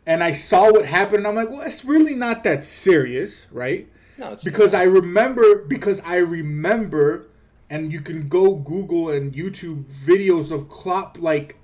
And 0.06 0.24
I 0.24 0.34
saw 0.34 0.72
what 0.72 0.86
happened, 0.86 1.20
and 1.20 1.28
I'm 1.28 1.36
like, 1.36 1.50
well, 1.50 1.62
it's 1.62 1.86
really 1.86 2.16
not 2.16 2.44
that 2.44 2.64
serious, 2.64 3.48
right? 3.52 3.88
No, 4.18 4.36
because 4.44 4.74
I 4.74 4.84
remember 4.84 5.60
because 5.64 6.02
I 6.02 6.18
remember, 6.18 7.28
and 7.70 7.92
you 7.94 8.02
can 8.02 8.28
go 8.28 8.56
Google 8.56 9.10
and 9.10 9.34
YouTube 9.34 9.86
videos 9.86 10.52
of 10.52 10.70
Klopp 10.70 11.18
like 11.22 11.58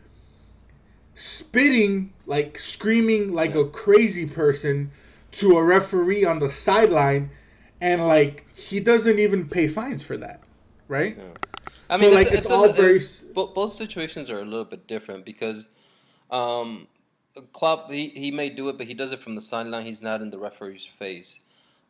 spitting, 1.18 2.14
like 2.28 2.60
screaming 2.60 3.34
like 3.34 3.56
a 3.56 3.66
crazy 3.66 4.28
person 4.28 4.92
to 5.32 5.58
a 5.58 5.64
referee 5.64 6.24
on 6.24 6.38
the 6.38 6.50
sideline, 6.50 7.32
and 7.82 8.08
like 8.08 8.46
he 8.56 8.80
doesn't 8.80 9.18
even 9.18 9.50
pay 9.50 9.68
fines 9.68 10.04
for 10.04 10.16
that, 10.18 10.42
right? 10.88 11.18
I 11.90 11.98
So, 11.98 12.10
like, 12.12 12.32
it's 12.32 12.46
all 12.52 12.70
very 12.72 12.98
s- 12.98 13.22
both, 13.22 13.56
both 13.56 13.74
situations 13.74 14.30
are 14.30 14.40
a 14.42 14.46
little 14.46 14.66
bit 14.66 14.86
different 14.88 15.26
because 15.26 15.68
um, 16.30 16.88
Klopp 17.52 17.90
he, 17.92 18.10
he 18.10 18.30
may 18.30 18.50
do 18.52 18.70
it, 18.70 18.78
but 18.78 18.86
he 18.86 18.94
does 18.94 19.12
it 19.12 19.20
from 19.20 19.34
the 19.34 19.42
sideline. 19.42 19.86
He's 19.86 20.02
not 20.04 20.22
in 20.22 20.30
the 20.30 20.38
referee's 20.38 20.86
face. 20.86 21.40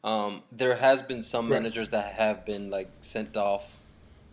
Um, 0.06 0.44
there 0.54 0.76
has 0.76 1.02
been 1.02 1.22
some 1.22 1.50
Right. 1.52 1.58
managers 1.62 1.90
that 1.90 2.14
have 2.14 2.46
been 2.46 2.70
like 2.70 2.90
sent 3.02 3.36
off 3.36 3.66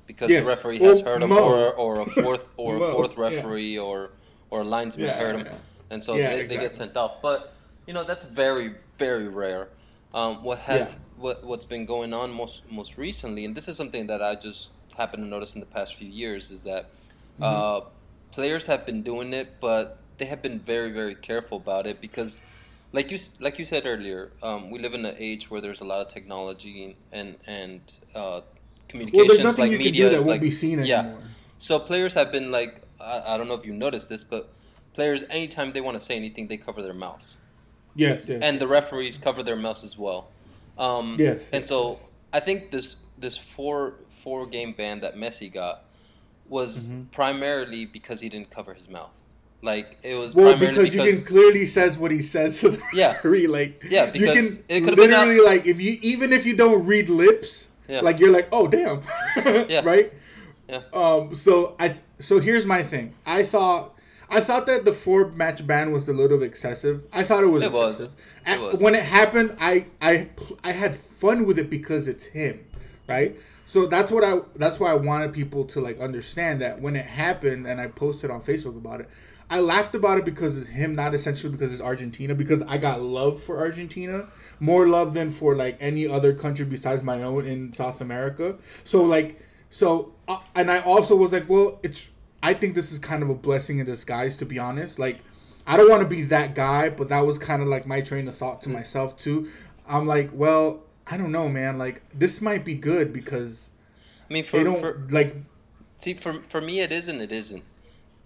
because 0.07 0.31
Yes. 0.31 0.45
the 0.45 0.49
referee 0.51 0.79
has 0.79 1.03
Well, 1.03 1.15
hurt 1.15 1.23
him, 1.23 1.31
Mo. 1.31 1.43
or, 1.43 1.73
or 1.75 2.01
a 2.03 2.07
fourth 2.07 2.47
or 2.57 2.77
a 2.77 2.81
fourth 2.93 3.15
yeah. 3.17 3.23
referee 3.23 3.77
or 3.79 4.11
or 4.55 4.61
a 4.61 4.65
linesman 4.77 5.07
Yeah, 5.07 5.19
hurt 5.19 5.37
him, 5.41 5.47
yeah. 5.47 5.53
and 5.93 5.99
so 6.07 6.11
Yeah, 6.15 6.31
they, 6.37 6.47
they 6.51 6.57
get 6.67 6.75
sent 6.75 6.97
off. 6.97 7.15
But 7.29 7.39
you 7.87 7.93
know 7.97 8.05
that's 8.11 8.27
very 8.27 8.69
very 8.99 9.29
rare. 9.29 9.65
Um, 10.19 10.33
what 10.47 10.59
has 10.71 10.81
Yeah. 10.89 10.95
what 11.25 11.37
what's 11.49 11.67
been 11.75 11.87
going 11.95 12.13
on 12.21 12.27
most 12.43 12.63
most 12.71 12.93
recently, 13.07 13.43
and 13.47 13.53
this 13.59 13.67
is 13.69 13.77
something 13.77 14.07
that 14.13 14.23
I 14.31 14.33
just 14.49 14.61
happened 14.97 15.23
to 15.25 15.29
notice 15.37 15.53
in 15.57 15.61
the 15.67 15.71
past 15.79 15.91
few 16.01 16.09
years, 16.23 16.51
is 16.57 16.61
that 16.71 16.85
Mm-hmm. 17.41 17.43
uh, 17.43 17.81
players 18.31 18.65
have 18.67 18.83
been 18.87 19.03
doing 19.03 19.33
it, 19.41 19.49
but 19.61 19.85
they 20.19 20.27
have 20.33 20.41
been 20.47 20.59
very 20.73 20.91
very 21.01 21.17
careful 21.29 21.57
about 21.65 21.85
it 21.91 21.97
because, 22.07 22.39
like 22.93 23.11
you 23.13 23.19
like 23.47 23.59
you 23.61 23.67
said 23.67 23.83
earlier, 23.93 24.31
um, 24.49 24.71
we 24.73 24.79
live 24.85 24.95
in 24.95 25.05
an 25.13 25.17
age 25.19 25.51
where 25.51 25.61
there's 25.65 25.81
a 25.87 25.89
lot 25.93 26.01
of 26.07 26.09
technology 26.17 26.77
and 27.19 27.35
and 27.61 27.81
uh, 28.15 28.41
communications. 28.89 29.19
Well, 29.19 29.27
there's 29.31 29.49
nothing 29.51 29.65
like 29.67 29.73
you 29.77 29.85
can 29.87 29.95
do 30.03 30.09
that 30.11 30.19
won't 30.19 30.29
like- 30.39 30.51
be 30.51 30.53
seen 30.65 30.79
yeah. 30.85 31.01
anymore. 31.01 31.23
So 31.59 31.73
players 31.91 32.15
have 32.15 32.31
been 32.31 32.49
like, 32.59 32.73
I, 33.01 33.35
I 33.35 33.37
don't 33.37 33.49
know 33.49 33.55
if 33.55 33.65
you 33.67 33.73
noticed 33.73 34.09
this, 34.09 34.25
but 34.25 34.53
players 34.95 35.25
anytime 35.31 35.73
they 35.73 35.81
want 35.81 35.99
to 35.99 36.05
say 36.05 36.17
anything, 36.17 36.49
they 36.49 36.57
cover 36.57 36.83
their 36.83 36.95
mouths 36.95 37.39
Yes, 37.97 38.29
yes. 38.29 38.41
and 38.43 38.61
the 38.61 38.67
referees 38.67 39.19
cover 39.19 39.43
their 39.43 39.57
mouths 39.57 39.85
as 39.85 39.97
well. 39.99 40.29
Um, 40.79 41.17
Yes, 41.19 41.49
and 41.53 41.63
yes, 41.63 41.69
so 41.69 41.91
yes. 41.91 42.11
I 42.33 42.41
think 42.41 42.71
this 42.71 42.97
this 43.19 43.39
four 43.39 43.95
four 44.23 44.47
game 44.47 44.73
ban 44.77 45.01
that 45.01 45.17
Messi 45.17 45.53
got 45.53 45.85
was 46.49 46.89
Mm-hmm. 46.89 47.03
primarily 47.13 47.87
because 47.87 48.21
he 48.21 48.29
didn't 48.29 48.51
cover 48.51 48.75
his 48.75 48.89
mouth. 48.89 49.11
Like 49.63 49.97
it 50.03 50.15
was 50.15 50.35
well, 50.35 50.51
primarily 50.57 50.91
because, 50.91 50.95
you 50.95 51.03
can 51.17 51.25
clearly 51.25 51.65
says 51.67 51.97
what 51.97 52.11
he 52.11 52.21
says 52.21 52.61
to 52.61 52.71
the 52.71 52.83
Yeah. 52.93 53.13
referee. 53.13 53.47
Like, 53.47 53.83
Yeah, 53.89 54.07
you 54.07 54.13
because 54.13 54.35
can 54.35 54.65
it 54.69 54.81
could've 54.83 54.97
been 54.97 55.11
literally 55.11 55.41
like 55.41 55.65
if 55.67 55.81
you 55.81 55.99
even 56.03 56.33
if 56.33 56.45
you 56.45 56.57
don't 56.57 56.85
read 56.87 57.09
lips, 57.09 57.71
Yeah. 57.89 58.01
like 58.01 58.19
you're 58.19 58.33
like, 58.33 58.49
oh 58.53 58.67
damn, 58.69 59.01
Yeah. 59.69 59.81
right? 59.85 60.13
Yeah. 60.69 60.83
Um. 60.93 61.35
So 61.35 61.77
I. 61.79 61.95
So 62.25 62.41
here's 62.41 62.67
my 62.67 62.83
thing. 62.83 63.15
I 63.27 63.43
thought. 63.45 63.93
I 64.31 64.41
thought 64.41 64.65
that 64.67 64.87
the 64.87 64.93
four 64.93 65.29
match 65.33 65.65
ban 65.67 65.93
was 65.93 66.09
a 66.09 66.13
little 66.13 66.43
excessive. 66.43 67.05
I 67.13 67.23
thought 67.25 67.45
it 67.45 67.49
was 67.49 67.63
It 67.63 67.73
was. 67.73 67.95
excessive. 67.97 68.19
It 68.47 68.49
At- 68.51 68.61
was. 68.61 68.81
When 68.81 68.95
it 68.95 69.05
happened, 69.05 69.57
I 69.61 69.87
I 70.01 70.31
I 70.65 70.73
had 70.73 70.97
fun 70.97 71.45
with 71.47 71.59
it 71.59 71.69
because 71.71 72.09
it's 72.09 72.25
him, 72.27 72.65
right? 73.07 73.37
So 73.67 73.87
that's 73.87 74.11
what 74.11 74.25
I 74.25 74.41
that's 74.57 74.81
why 74.81 74.91
I 74.91 74.95
wanted 74.95 75.33
people 75.35 75.65
to 75.67 75.81
like 75.81 76.01
understand 76.01 76.63
that 76.63 76.81
when 76.81 76.97
it 76.97 77.05
happened 77.05 77.67
and 77.67 77.81
I 77.81 77.87
posted 77.89 78.31
on 78.31 78.41
Facebook 78.43 78.77
about 78.77 79.01
it. 79.03 79.09
I 79.51 79.61
laughed 79.61 79.95
about 79.95 80.17
it 80.17 80.25
because 80.25 80.57
it's 80.57 80.69
him, 80.69 80.95
not 80.95 81.13
essentially 81.15 81.53
because 81.53 81.71
it's 81.71 81.83
Argentina. 81.83 82.35
Because 82.35 82.63
I 82.63 82.79
got 82.79 83.03
love 83.03 83.43
for 83.43 83.59
Argentina, 83.59 84.27
more 84.59 84.89
love 84.89 85.13
than 85.13 85.31
for 85.31 85.55
like 85.55 85.77
any 85.81 86.09
other 86.09 86.33
country 86.33 86.65
besides 86.65 87.03
my 87.03 87.23
own 87.23 87.45
in 87.45 87.75
South 87.75 88.01
America. 88.01 88.57
So 88.85 89.05
like, 89.05 89.39
so 89.69 90.15
uh, 90.27 90.39
and 90.57 90.71
I 90.71 90.81
also 90.81 91.15
was 91.15 91.31
like, 91.31 91.47
well, 91.49 91.79
it's. 91.83 92.09
I 92.45 92.53
think 92.55 92.75
this 92.75 92.93
is 92.93 92.99
kind 92.99 93.23
of 93.23 93.31
a 93.31 93.35
blessing 93.35 93.79
in 93.79 93.87
disguise, 93.87 94.37
to 94.39 94.45
be 94.47 94.59
honest. 94.59 94.99
Like, 94.99 95.19
I 95.67 95.77
don't 95.79 95.89
want 95.91 96.03
to 96.03 96.09
be 96.09 96.23
that 96.23 96.55
guy, 96.55 96.91
but 96.91 97.09
that 97.09 97.21
was 97.21 97.39
kind 97.39 97.63
of 97.63 97.69
like 97.69 97.87
my 97.87 98.01
train 98.03 98.29
of 98.29 98.35
thought 98.37 98.61
to 98.63 98.69
myself 98.69 99.17
too. 99.17 99.49
I'm 99.89 100.07
like, 100.07 100.31
well, 100.33 100.81
I 101.11 101.17
don't 101.17 101.33
know, 101.33 101.49
man. 101.49 101.79
Like, 101.79 102.03
this 102.11 102.43
might 102.43 102.65
be 102.65 102.75
good 102.75 103.13
because 103.13 103.71
I 104.29 104.33
mean, 104.33 104.45
for, 104.45 104.59
they 104.59 104.65
don't 104.65 104.81
for 104.81 105.07
like. 105.11 105.37
see 105.99 106.15
for 106.15 106.43
for 106.51 106.61
me 106.61 106.81
it 106.81 106.93
is 106.93 107.09
and 107.09 107.21
it 107.23 107.33
isn't. 107.33 107.65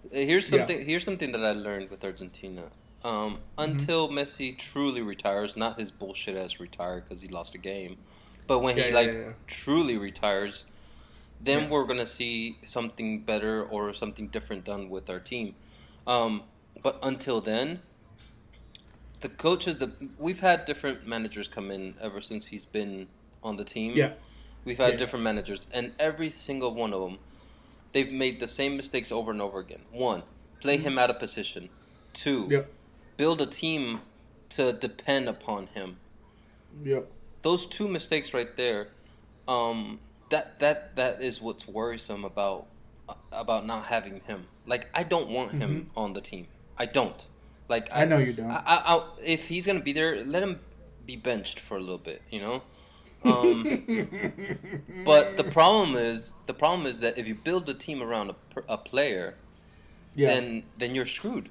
Uh, 0.05 0.17
Here's 0.31 0.47
Yeah. 0.51 0.59
something. 0.59 0.85
Here's 0.85 1.05
something 1.05 1.31
that 1.31 1.43
I 1.43 1.51
learned 1.51 1.89
with 1.89 2.03
Argentina. 2.03 2.65
Um, 3.03 3.39
Mm-hmm. 3.57 3.71
until 3.71 4.09
Messi 4.09 4.57
truly 4.57 5.01
retires, 5.01 5.55
not 5.55 5.79
his 5.79 5.91
bullshit 5.91 6.35
ass 6.35 6.59
retired 6.59 7.05
because 7.05 7.21
he 7.21 7.29
lost 7.29 7.55
a 7.55 7.57
game, 7.57 7.97
but 8.47 8.59
when 8.59 8.75
he 8.75 8.81
Yeah, 8.83 8.87
yeah, 8.89 8.95
like 9.01 9.13
yeah. 9.13 9.33
truly 9.47 9.97
retires, 9.97 10.65
then 11.41 11.63
Yeah. 11.63 11.69
we're 11.69 11.85
gonna 11.85 12.05
see 12.07 12.57
something 12.65 13.21
better 13.21 13.63
or 13.63 13.93
something 13.93 14.27
different 14.27 14.65
done 14.65 14.89
with 14.89 15.09
our 15.09 15.19
team. 15.19 15.55
Um, 16.05 16.43
but 16.81 16.99
until 17.03 17.41
then, 17.41 17.81
the 19.21 19.29
coaches, 19.29 19.77
the 19.77 19.91
we've 20.17 20.39
had 20.39 20.65
different 20.65 21.05
managers 21.07 21.47
come 21.47 21.71
in 21.71 21.95
ever 22.01 22.21
since 22.21 22.47
he's 22.47 22.65
been 22.65 23.07
on 23.43 23.57
the 23.57 23.63
team. 23.65 23.93
Yeah. 23.95 24.15
We've 24.65 24.77
had 24.77 24.93
Yeah. 24.93 24.99
different 24.99 25.23
managers, 25.23 25.65
and 25.71 25.93
every 25.99 26.29
single 26.29 26.73
one 26.73 26.93
of 26.93 27.01
them, 27.01 27.19
they've 27.93 28.11
made 28.11 28.39
the 28.39 28.47
same 28.47 28.75
mistakes 28.77 29.11
over 29.11 29.31
and 29.31 29.41
over 29.41 29.59
again. 29.59 29.81
One, 29.91 30.23
play 30.59 30.77
him 30.77 30.97
out 30.99 31.09
of 31.09 31.19
position. 31.19 31.69
Two, 32.13 32.47
Yep. 32.49 32.71
build 33.17 33.41
a 33.41 33.45
team 33.45 34.01
to 34.49 34.73
depend 34.73 35.29
upon 35.29 35.67
him. 35.67 35.97
Yep. 36.83 37.09
Those 37.41 37.65
two 37.65 37.87
mistakes 37.87 38.33
right 38.33 38.55
there, 38.57 38.89
um, 39.47 39.99
that 40.29 40.59
that 40.59 40.95
that 40.95 41.21
is 41.21 41.41
what's 41.41 41.67
worrisome 41.67 42.23
about 42.25 42.67
about 43.31 43.65
not 43.65 43.85
having 43.85 44.21
him. 44.27 44.45
Like 44.65 44.87
I 44.93 45.03
don't 45.03 45.29
want 45.29 45.53
him 45.53 45.89
on 45.95 46.13
the 46.13 46.21
team. 46.21 46.47
I 46.77 46.85
don't. 46.85 47.25
Like 47.67 47.89
Mm-hmm. 47.89 47.99
I 48.01 48.05
know 48.05 48.17
you 48.17 48.33
don't. 48.33 48.49
I, 48.51 48.63
I, 48.65 48.95
I, 48.95 49.03
if 49.23 49.47
he's 49.47 49.65
gonna 49.65 49.79
be 49.79 49.93
there, 49.93 50.23
let 50.25 50.41
him 50.43 50.59
be 51.05 51.15
benched 51.15 51.59
for 51.59 51.77
a 51.77 51.79
little 51.79 51.97
bit. 51.97 52.21
You 52.31 52.41
know. 52.41 52.61
Um, 53.25 53.63
but 55.05 55.35
the 55.37 55.43
problem 55.43 55.95
is 55.95 56.33
the 56.47 56.53
problem 56.53 56.87
is 56.87 56.99
that 57.01 57.17
if 57.17 57.27
you 57.27 57.35
build 57.35 57.67
a 57.69 57.73
team 57.73 58.01
around 58.01 58.31
a, 58.31 58.35
a 58.69 58.77
player, 58.77 59.35
Yeah. 60.15 60.29
then 60.33 60.63
then 60.77 60.95
you're 60.95 61.05
screwed. 61.05 61.49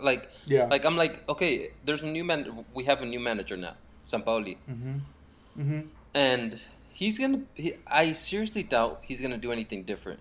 Like 0.00 0.30
Yeah. 0.46 0.66
like 0.66 0.84
I'm 0.84 0.96
like 0.96 1.28
okay, 1.28 1.70
there's 1.84 2.02
a 2.02 2.06
new 2.06 2.24
man. 2.24 2.64
We 2.74 2.84
have 2.84 3.02
a 3.02 3.06
new 3.06 3.20
manager 3.20 3.56
now, 3.56 3.74
Sampaoli, 4.06 4.56
Mm-hmm. 5.58 5.80
and 6.14 6.60
he's 6.92 7.18
gonna. 7.18 7.42
He, 7.54 7.74
I 7.86 8.12
seriously 8.12 8.62
doubt 8.62 9.00
he's 9.02 9.20
gonna 9.20 9.38
do 9.38 9.52
anything 9.52 9.84
different. 9.84 10.20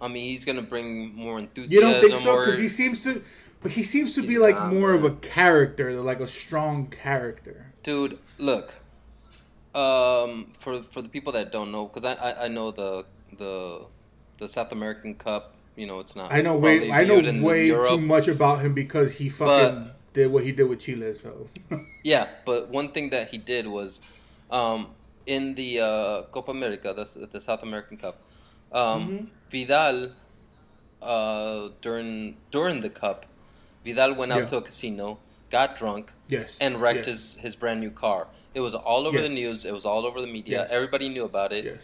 I 0.00 0.08
mean, 0.08 0.24
he's 0.24 0.44
gonna 0.44 0.62
bring 0.62 1.14
more 1.14 1.38
enthusiasm. 1.38 1.74
You 1.74 1.80
don't 1.80 2.00
think 2.00 2.20
so? 2.20 2.38
Because 2.38 2.58
he 2.58 2.68
seems 2.68 3.02
to, 3.04 3.22
but 3.62 3.72
he 3.72 3.82
seems 3.82 4.14
to 4.14 4.22
be 4.22 4.38
like 4.38 4.54
not, 4.54 4.72
more 4.72 4.92
of 4.92 5.04
a 5.04 5.10
character, 5.10 5.92
like 5.94 6.20
a 6.20 6.28
strong 6.28 6.86
character. 6.88 7.72
dude 7.82 8.18
look 8.38 8.74
um 9.74 10.50
for 10.60 10.82
for 10.82 11.02
the 11.02 11.08
people 11.08 11.32
that 11.32 11.52
don't 11.52 11.70
know 11.70 11.86
because 11.86 12.04
I, 12.04 12.14
I 12.14 12.44
i 12.44 12.48
know 12.48 12.70
the 12.70 13.04
the 13.36 13.84
the 14.38 14.48
south 14.48 14.72
american 14.72 15.14
cup 15.14 15.54
you 15.76 15.86
know 15.86 16.00
it's 16.00 16.16
not 16.16 16.32
I 16.32 16.40
know 16.40 16.56
way, 16.56 16.90
I 16.90 17.04
know 17.04 17.20
way 17.42 17.68
too 17.68 17.98
much 18.00 18.26
about 18.26 18.60
him 18.60 18.74
because 18.74 19.14
he 19.18 19.28
fucking 19.28 19.84
But- 19.84 19.94
did 20.14 20.32
what 20.32 20.42
he 20.42 20.52
did 20.52 20.64
with 20.64 20.80
Chile. 20.80 21.14
So 21.14 21.48
yeah 22.02 22.26
but 22.44 22.68
one 22.68 22.90
thing 22.90 23.10
that 23.10 23.28
he 23.28 23.38
did 23.38 23.68
was 23.68 24.00
um 24.50 24.88
in 25.36 25.54
the 25.60 25.70
uh 25.88 26.22
copa 26.34 26.50
america 26.58 26.88
the, 26.98 27.06
the 27.34 27.40
south 27.48 27.62
american 27.68 27.96
cup 28.04 28.16
um 28.72 28.80
Mm-hmm. 28.80 29.24
vidal 29.52 29.98
uh 31.02 31.68
during 31.86 32.36
during 32.56 32.80
the 32.86 32.90
cup 33.02 33.18
vidal 33.84 34.14
went 34.20 34.32
out 34.32 34.40
Yeah. 34.44 34.52
to 34.52 34.56
a 34.62 34.62
casino 34.62 35.06
got 35.50 35.76
drunk 35.80 36.12
yes, 36.36 36.56
and 36.60 36.80
wrecked 36.82 37.06
yes, 37.06 37.06
his 37.12 37.36
his 37.44 37.54
brand 37.56 37.80
new 37.84 37.90
car 38.04 38.26
it 38.54 38.60
was 38.60 38.74
all 38.74 39.06
over 39.08 39.20
the 39.28 39.34
news 39.42 39.64
it 39.70 39.74
was 39.78 39.86
all 39.92 40.04
over 40.08 40.20
the 40.26 40.26
media 40.38 40.58
Yes. 40.62 40.70
everybody 40.78 41.08
knew 41.14 41.24
about 41.32 41.52
it 41.58 41.64
yes. 41.70 41.82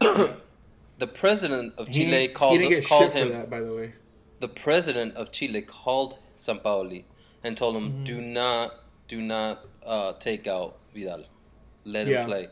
the 1.02 1.06
president 1.22 1.74
of 1.78 1.90
Chile 1.90 2.28
called 2.28 2.52
he 2.52 2.58
didn't 2.58 2.80
get 2.80 2.88
called 2.88 3.12
him. 3.12 3.28
for 3.28 3.34
that, 3.34 3.50
by 3.50 3.60
the 3.60 3.74
way. 3.78 3.88
The 4.40 4.48
president 4.48 5.14
of 5.20 5.30
Chile 5.32 5.62
called 5.62 6.18
Sampaoli 6.38 7.04
and 7.44 7.56
told 7.56 7.74
him, 7.76 7.86
Mm-hmm. 7.90 8.04
"Do 8.04 8.20
not, 8.20 8.74
do 9.08 9.20
not 9.20 9.54
uh, 9.84 10.12
take 10.28 10.46
out 10.46 10.78
Vidal. 10.94 11.24
Let 11.84 12.06
Yeah. 12.06 12.22
him 12.22 12.26
play." 12.26 12.44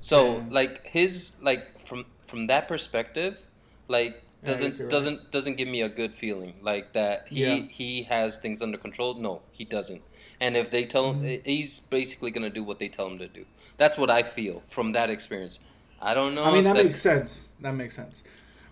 So, 0.00 0.38
Yeah. 0.38 0.44
like 0.50 0.86
his 0.86 1.32
like 1.42 1.86
from 1.86 2.06
from 2.26 2.46
that 2.46 2.68
perspective, 2.68 3.46
like 3.88 4.22
Yeah, 4.42 4.52
I 4.52 4.56
guess 4.56 4.78
doesn't 4.78 4.80
right. 4.80 4.90
doesn't 4.90 5.30
doesn't 5.30 5.56
give 5.56 5.68
me 5.68 5.82
a 5.82 5.88
good 5.88 6.14
feeling 6.14 6.54
like 6.62 6.92
that 6.94 7.28
he 7.28 7.40
Yeah. 7.42 7.62
he 7.68 8.02
has 8.04 8.38
things 8.38 8.62
under 8.62 8.78
control. 8.78 9.14
No, 9.14 9.42
he 9.52 9.64
doesn't. 9.64 10.02
And 10.40 10.56
if 10.56 10.70
they 10.70 10.84
tell 10.86 11.10
him, 11.12 11.22
Mm-hmm. 11.22 11.42
he's 11.44 11.80
basically 11.80 12.30
gonna 12.30 12.50
do 12.50 12.64
what 12.64 12.78
they 12.78 12.88
tell 12.88 13.06
him 13.06 13.18
to 13.18 13.28
do. 13.28 13.44
That's 13.76 13.98
what 13.98 14.10
I 14.10 14.22
feel 14.22 14.62
from 14.70 14.92
that 14.92 15.10
experience. 15.10 15.60
I 16.00 16.14
don't 16.14 16.34
know. 16.34 16.44
I 16.44 16.52
mean, 16.52 16.64
that 16.64 16.76
makes 16.76 17.00
sense. 17.00 17.48
That 17.60 17.74
makes 17.74 17.94
sense 17.96 18.22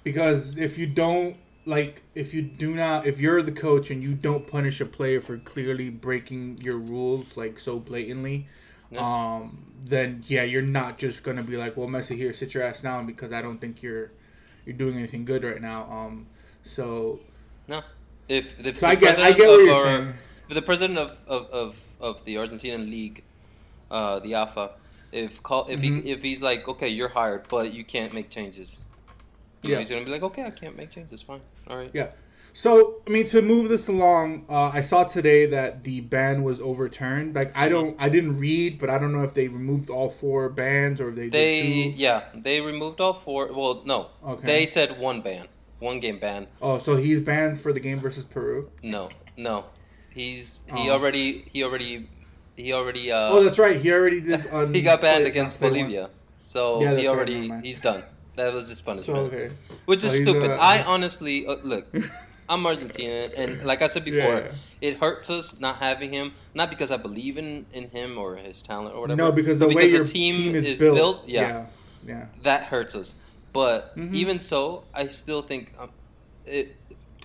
because 0.03 0.57
if 0.57 0.79
you 0.79 0.87
don't 0.87 1.37
like, 1.67 2.03
if 2.15 2.33
you 2.33 2.41
do 2.41 2.75
not, 2.75 3.07
if 3.07 3.21
you're 3.21 3.43
the 3.43 3.53
coach 3.53 3.91
and 3.91 4.03
you 4.03 4.15
don't 4.15 4.47
punish 4.47 4.81
a 4.81 4.87
player 4.87 5.21
for 5.21 5.37
clearly 5.37 5.91
breaking 5.91 6.59
your 6.63 6.79
rules 6.79 7.37
like 7.37 7.61
so 7.61 7.79
blatantly, 7.79 8.47
Yeah. 8.91 9.01
um, 9.01 9.65
then 9.85 10.25
yeah, 10.27 10.43
you're 10.45 10.63
not 10.63 10.99
just 10.99 11.25
gonna 11.25 11.43
be 11.43 11.57
like, 11.57 11.77
well, 11.77 11.89
Messi 11.89 12.17
here, 12.17 12.33
sit 12.33 12.55
your 12.55 12.63
ass 12.65 12.83
down 12.83 13.07
because 13.07 13.33
I 13.33 13.43
don't 13.43 13.59
think 13.61 13.83
you're 13.83 14.11
you're 14.67 14.77
doing 14.77 14.97
anything 14.97 15.25
good 15.25 15.45
right 15.45 15.61
now. 15.61 15.85
Um, 15.91 16.27
so 16.63 17.21
No. 17.67 17.83
If, 18.29 18.47
if 18.59 18.79
So 18.79 18.87
the 18.87 18.87
I 18.89 18.95
get- 18.97 19.19
I 19.19 19.33
president 19.33 19.37
get 19.39 19.49
what 19.49 19.61
of 19.61 19.67
you're 19.67 19.75
our- 19.75 19.85
saying. 20.03 20.15
If 20.49 20.55
the 20.55 20.63
president 20.63 20.99
of, 20.99 21.17
of, 21.27 21.51
of, 21.51 21.77
of 22.01 22.25
the 22.25 22.35
Argentinian 22.37 22.91
league, 22.91 23.23
uh, 23.91 24.19
the 24.21 24.35
AFA, 24.35 24.71
if 25.13 25.43
call 25.43 25.67
if 25.69 25.81
Mhm. 25.81 26.03
he 26.05 26.11
if 26.11 26.23
he's 26.23 26.41
like, 26.43 26.67
okay, 26.69 26.89
you're 26.89 27.09
hired, 27.11 27.49
but 27.49 27.73
you 27.73 27.85
can't 27.85 28.13
make 28.15 28.29
changes. 28.31 28.79
You 29.63 29.71
know, 29.71 29.75
Yeah. 29.75 29.81
he's 29.81 29.89
gonna 29.91 30.05
be 30.05 30.11
like, 30.11 30.23
okay, 30.23 30.45
I 30.45 30.51
can't 30.51 30.77
make 30.77 30.91
changes. 30.91 31.21
Fine, 31.23 31.41
all 31.67 31.77
right. 31.77 31.91
Yeah. 31.95 32.09
So, 32.53 32.97
I 33.07 33.11
mean, 33.11 33.27
to 33.27 33.41
move 33.43 33.69
this 33.69 33.87
along, 33.89 34.47
uh, 34.49 34.71
I 34.75 34.81
saw 34.81 35.05
today 35.05 35.47
that 35.47 35.85
the 35.85 36.01
ban 36.01 36.43
was 36.43 36.61
overturned. 36.61 37.35
Like, 37.35 37.57
I 37.57 37.69
don't, 37.69 37.97
I 38.01 38.09
didn't 38.09 38.39
read, 38.39 38.79
but 38.79 38.91
I 38.91 38.99
don't 38.99 39.13
know 39.13 39.23
if 39.23 39.35
they 39.35 39.47
removed 39.49 39.91
all 39.91 40.11
four 40.11 40.49
bans 40.49 41.01
or 41.01 41.11
if 41.11 41.15
they, 41.17 41.29
They 41.29 41.61
did 41.61 41.95
two. 41.95 41.99
yeah, 42.01 42.23
they 42.35 42.61
removed 42.61 43.01
all 43.01 43.15
four. 43.15 43.53
Well, 43.53 43.83
no, 43.85 44.09
Okay. 44.27 44.47
they 44.47 44.67
said 44.67 44.99
one 44.99 45.21
ban, 45.21 45.47
one 45.79 46.01
game 46.01 46.19
ban. 46.19 46.49
Oh, 46.61 46.79
so 46.79 46.97
he's 46.97 47.21
banned 47.21 47.61
for 47.61 47.73
the 47.73 47.81
game 47.81 48.01
versus 48.01 48.25
Peru. 48.25 48.71
No, 48.83 49.09
no, 49.37 49.67
he's 50.11 50.61
he 50.75 50.89
Oh. 50.91 50.95
already 50.95 51.45
he 51.53 51.63
already 51.63 52.09
he 52.57 52.73
already 52.73 53.13
uh 53.13 53.31
oh, 53.31 53.45
that's 53.45 53.59
right. 53.59 53.77
He 53.81 53.93
already 53.93 54.21
did. 54.21 54.47
Un- 54.51 54.75
he 54.75 54.83
got 54.83 55.01
banned 55.01 55.23
play- 55.23 55.31
against 55.31 55.59
play 55.61 55.71
one. 55.71 55.79
Bolivia, 55.81 56.11
so 56.39 56.83
Yeah, 56.83 56.97
he 56.97 57.07
already 57.07 57.47
mind. 57.49 57.65
he's 57.65 57.79
done. 57.81 58.03
That 58.35 58.53
was 58.53 58.69
his 58.69 58.79
So 58.79 58.85
punishment. 58.85 59.19
okay. 59.33 59.51
Which 59.85 60.03
is 60.03 60.11
So 60.13 60.23
stupid. 60.23 60.51
uh, 60.51 60.59
I 60.61 60.83
honestly 60.83 61.47
uh, 61.47 61.57
look. 61.63 61.87
I'm 62.49 62.63
Argentinian, 62.65 63.33
and 63.37 63.65
like 63.65 63.83
I 63.83 63.89
said 63.89 64.05
before, 64.05 64.39
Yeah. 64.41 64.53
it 64.81 64.97
hurts 64.97 65.29
us 65.31 65.61
not 65.61 65.77
having 65.77 66.13
him. 66.13 66.33
Not 66.55 66.71
because 66.71 66.91
I 66.91 66.97
believe 66.97 67.37
in, 67.37 67.67
in 67.73 67.91
him 67.91 68.17
or 68.19 68.37
his 68.37 68.63
talent 68.63 68.95
or 68.95 69.03
whatever. 69.03 69.17
No, 69.17 69.33
because 69.33 69.59
the 69.59 69.69
way 69.69 69.75
because 69.75 69.93
your 69.93 70.05
the 70.05 70.13
team, 70.13 70.55
is, 70.55 70.79
built. 70.79 71.23
yeah, 71.29 71.41
yeah, 71.43 71.67
yeah. 72.07 72.27
that 72.43 72.65
hurts 72.65 72.95
us. 72.95 73.15
But 73.53 73.97
Mhm. 73.97 74.15
even 74.15 74.41
so, 74.41 74.85
I 74.95 75.09
still 75.09 75.43
think 75.43 75.73
um, 75.79 75.91
it. 76.47 76.75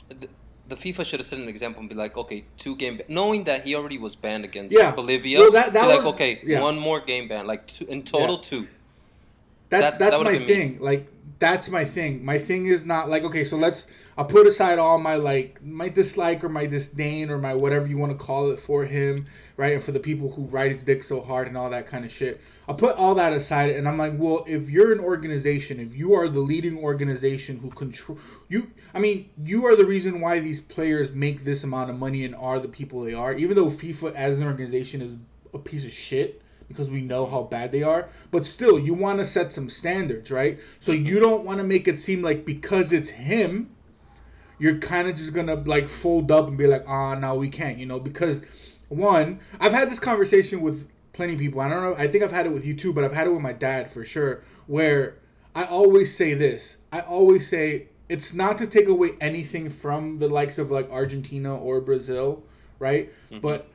The, 0.10 0.28
the 0.70 0.76
FIFA 0.76 1.06
should 1.06 1.20
have 1.20 1.28
set 1.28 1.40
an 1.40 1.48
example 1.50 1.82
and 1.82 1.90
be 1.90 1.96
like, 1.96 2.18
okay, 2.18 2.46
two 2.58 2.76
game, 2.78 2.98
ban- 2.98 3.06
knowing 3.10 3.44
that 3.46 3.64
he 3.66 3.76
already 3.76 3.98
was 3.98 4.16
banned 4.16 4.46
against 4.46 4.74
Yeah. 4.76 4.92
Bolivia. 4.92 5.40
Well, 5.40 5.52
that- 5.52 5.74
that 5.74 5.82
be 5.90 5.96
like, 5.96 6.06
okay, 6.16 6.42
yeah. 6.46 6.62
one 6.62 6.80
more 6.80 7.00
game 7.02 7.28
ban, 7.28 7.46
like 7.46 7.68
two, 7.68 7.86
in 7.86 8.04
total 8.04 8.38
Yeah. 8.38 8.50
two. 8.50 8.68
That's 9.70 9.92
That- 9.94 10.00
that's 10.00 10.18
that 10.20 10.24
my 10.24 10.32
would've 10.32 10.48
me. 10.48 10.54
thing. 10.54 10.78
Like 10.82 11.08
that's 11.40 11.70
my 11.70 11.84
thing. 11.86 12.24
My 12.26 12.38
thing 12.38 12.66
is 12.68 12.86
not 12.86 13.10
like 13.10 13.24
okay, 13.24 13.44
so 13.44 13.58
let's 13.58 13.88
I'll 14.18 14.26
put 14.26 14.48
aside 14.48 14.80
all 14.80 15.00
my 15.00 15.16
like 15.16 15.64
my 15.64 15.90
dislike 15.90 16.44
or 16.44 16.50
my 16.50 16.66
disdain 16.66 17.30
or 17.30 17.38
my 17.38 17.54
whatever 17.54 17.88
you 17.88 17.98
want 17.98 18.12
to 18.12 18.18
call 18.18 18.52
it 18.52 18.60
for 18.60 18.86
him, 18.86 19.26
right? 19.58 19.74
And 19.74 19.84
for 19.84 19.92
the 19.92 20.00
people 20.00 20.32
who 20.32 20.44
ride 20.44 20.72
his 20.72 20.84
dick 20.84 21.04
so 21.04 21.22
hard 21.22 21.48
and 21.48 21.58
all 21.58 21.70
that 21.72 21.88
kind 21.88 22.06
of 22.06 22.12
shit. 22.12 22.42
I'll 22.68 22.76
put 22.76 22.96
all 22.96 23.16
that 23.16 23.34
aside 23.34 23.72
and 23.72 23.88
I'm 23.88 23.98
like, 23.98 24.14
well, 24.16 24.46
if 24.48 24.70
you're 24.70 24.94
an 24.94 25.00
organization, 25.00 25.80
if 25.80 25.96
you 25.96 26.14
are 26.14 26.30
the 26.30 26.40
leading 26.40 26.78
organization 26.78 27.58
who 27.58 27.70
control 27.70 28.18
you 28.48 28.72
I 28.94 29.00
mean, 29.00 29.30
you 29.44 29.66
are 29.66 29.76
the 29.76 29.86
reason 29.86 30.22
why 30.22 30.40
these 30.40 30.62
players 30.62 31.12
make 31.12 31.44
this 31.44 31.64
amount 31.64 31.90
of 31.90 31.98
money 31.98 32.24
and 32.24 32.36
are 32.36 32.60
the 32.60 32.68
people 32.68 33.02
they 33.02 33.14
are, 33.14 33.34
even 33.34 33.56
though 33.56 33.68
FIFA 33.68 34.14
as 34.14 34.38
an 34.38 34.44
organization 34.44 35.02
is 35.02 35.16
a 35.54 35.60
piece 35.60 35.86
of 35.86 35.92
shit 35.92 36.42
because 36.68 36.90
we 36.90 37.02
know 37.02 37.26
how 37.26 37.44
bad 37.44 37.72
they 37.72 37.84
are. 37.84 38.10
But 38.32 38.46
still, 38.46 38.80
you 38.80 38.94
want 38.94 39.20
to 39.20 39.26
set 39.26 39.52
some 39.52 39.70
standards, 39.70 40.32
right? 40.32 40.60
So 40.80 40.92
mm-hmm. 40.92 41.06
you 41.06 41.20
don't 41.20 41.44
want 41.44 41.60
to 41.60 41.64
make 41.64 41.88
it 41.88 42.00
seem 42.00 42.22
like 42.22 42.46
because 42.46 42.94
it's 42.94 43.10
him, 43.10 43.76
you're 44.64 44.78
kind 44.78 45.10
of 45.10 45.16
just 45.18 45.34
gonna 45.34 45.56
like 45.56 45.90
fold 45.90 46.32
up 46.32 46.48
and 46.48 46.58
be 46.58 46.68
like, 46.68 46.86
ah, 46.88 47.16
no, 47.16 47.36
we 47.36 47.50
can't, 47.50 47.78
you 47.78 47.86
know, 47.86 48.00
because 48.00 48.46
one, 48.88 49.42
I've 49.60 49.74
had 49.74 49.92
this 49.92 50.00
conversation 50.00 50.62
with 50.62 50.90
plenty 51.12 51.34
of 51.34 51.40
people. 51.40 51.60
I 51.60 51.68
don't 51.68 51.84
know. 51.84 51.96
I 52.02 52.08
think 52.08 52.24
I've 52.24 52.32
had 52.32 52.46
it 52.46 52.54
with 52.54 52.66
you 52.66 52.74
too, 52.74 52.94
but 52.94 53.04
I've 53.04 53.12
had 53.12 53.28
it 53.28 53.32
with 53.32 53.42
my 53.42 53.52
dad 53.52 53.92
for 53.92 54.06
sure. 54.06 54.42
Where 54.68 55.18
I 55.54 55.66
always 55.66 56.16
say 56.16 56.34
this. 56.34 56.78
I 56.94 57.02
always 57.02 57.46
say 57.46 57.88
it's 58.08 58.34
not 58.34 58.58
to 58.60 58.66
take 58.66 58.88
away 58.88 59.18
anything 59.20 59.70
from 59.70 60.20
the 60.20 60.30
likes 60.30 60.58
of 60.58 60.72
like 60.72 60.90
Argentina 60.90 61.58
or 61.58 61.82
Brazil, 61.82 62.44
right? 62.80 63.12
But 63.42 63.68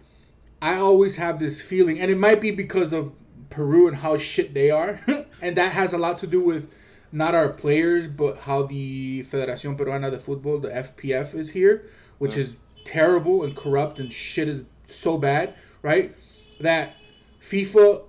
I 0.63 0.77
always 0.77 1.17
have 1.17 1.39
this 1.39 1.61
feeling, 1.61 2.01
and 2.01 2.11
it 2.11 2.17
might 2.17 2.41
be 2.41 2.51
because 2.51 2.95
of 2.95 3.15
Peru 3.51 3.89
and 3.89 3.99
how 3.99 4.17
shit 4.17 4.55
they 4.55 4.71
are, 4.71 5.01
and 5.43 5.55
that 5.55 5.73
has 5.73 5.93
a 5.93 5.99
lot 5.99 6.17
to 6.19 6.27
do 6.27 6.41
with 6.41 6.73
not 7.13 7.35
our 7.35 7.49
players, 7.49 8.07
but 8.07 8.39
how 8.41 8.63
the 8.63 9.23
Federación 9.25 9.77
Peruana 9.77 10.11
de 10.11 10.19
Fútbol, 10.19 10.61
the 10.61 10.69
FPF, 10.69 11.35
is 11.35 11.51
here, 11.51 11.87
which 12.19 12.37
is 12.37 12.57
terrible 12.85 13.45
and 13.45 13.57
corrupt 13.57 13.99
and 13.99 14.13
shit 14.13 14.49
is 14.49 14.65
so 14.87 15.19
bad, 15.19 15.55
right? 15.83 16.15
That 16.61 16.97
FIFA 17.41 18.03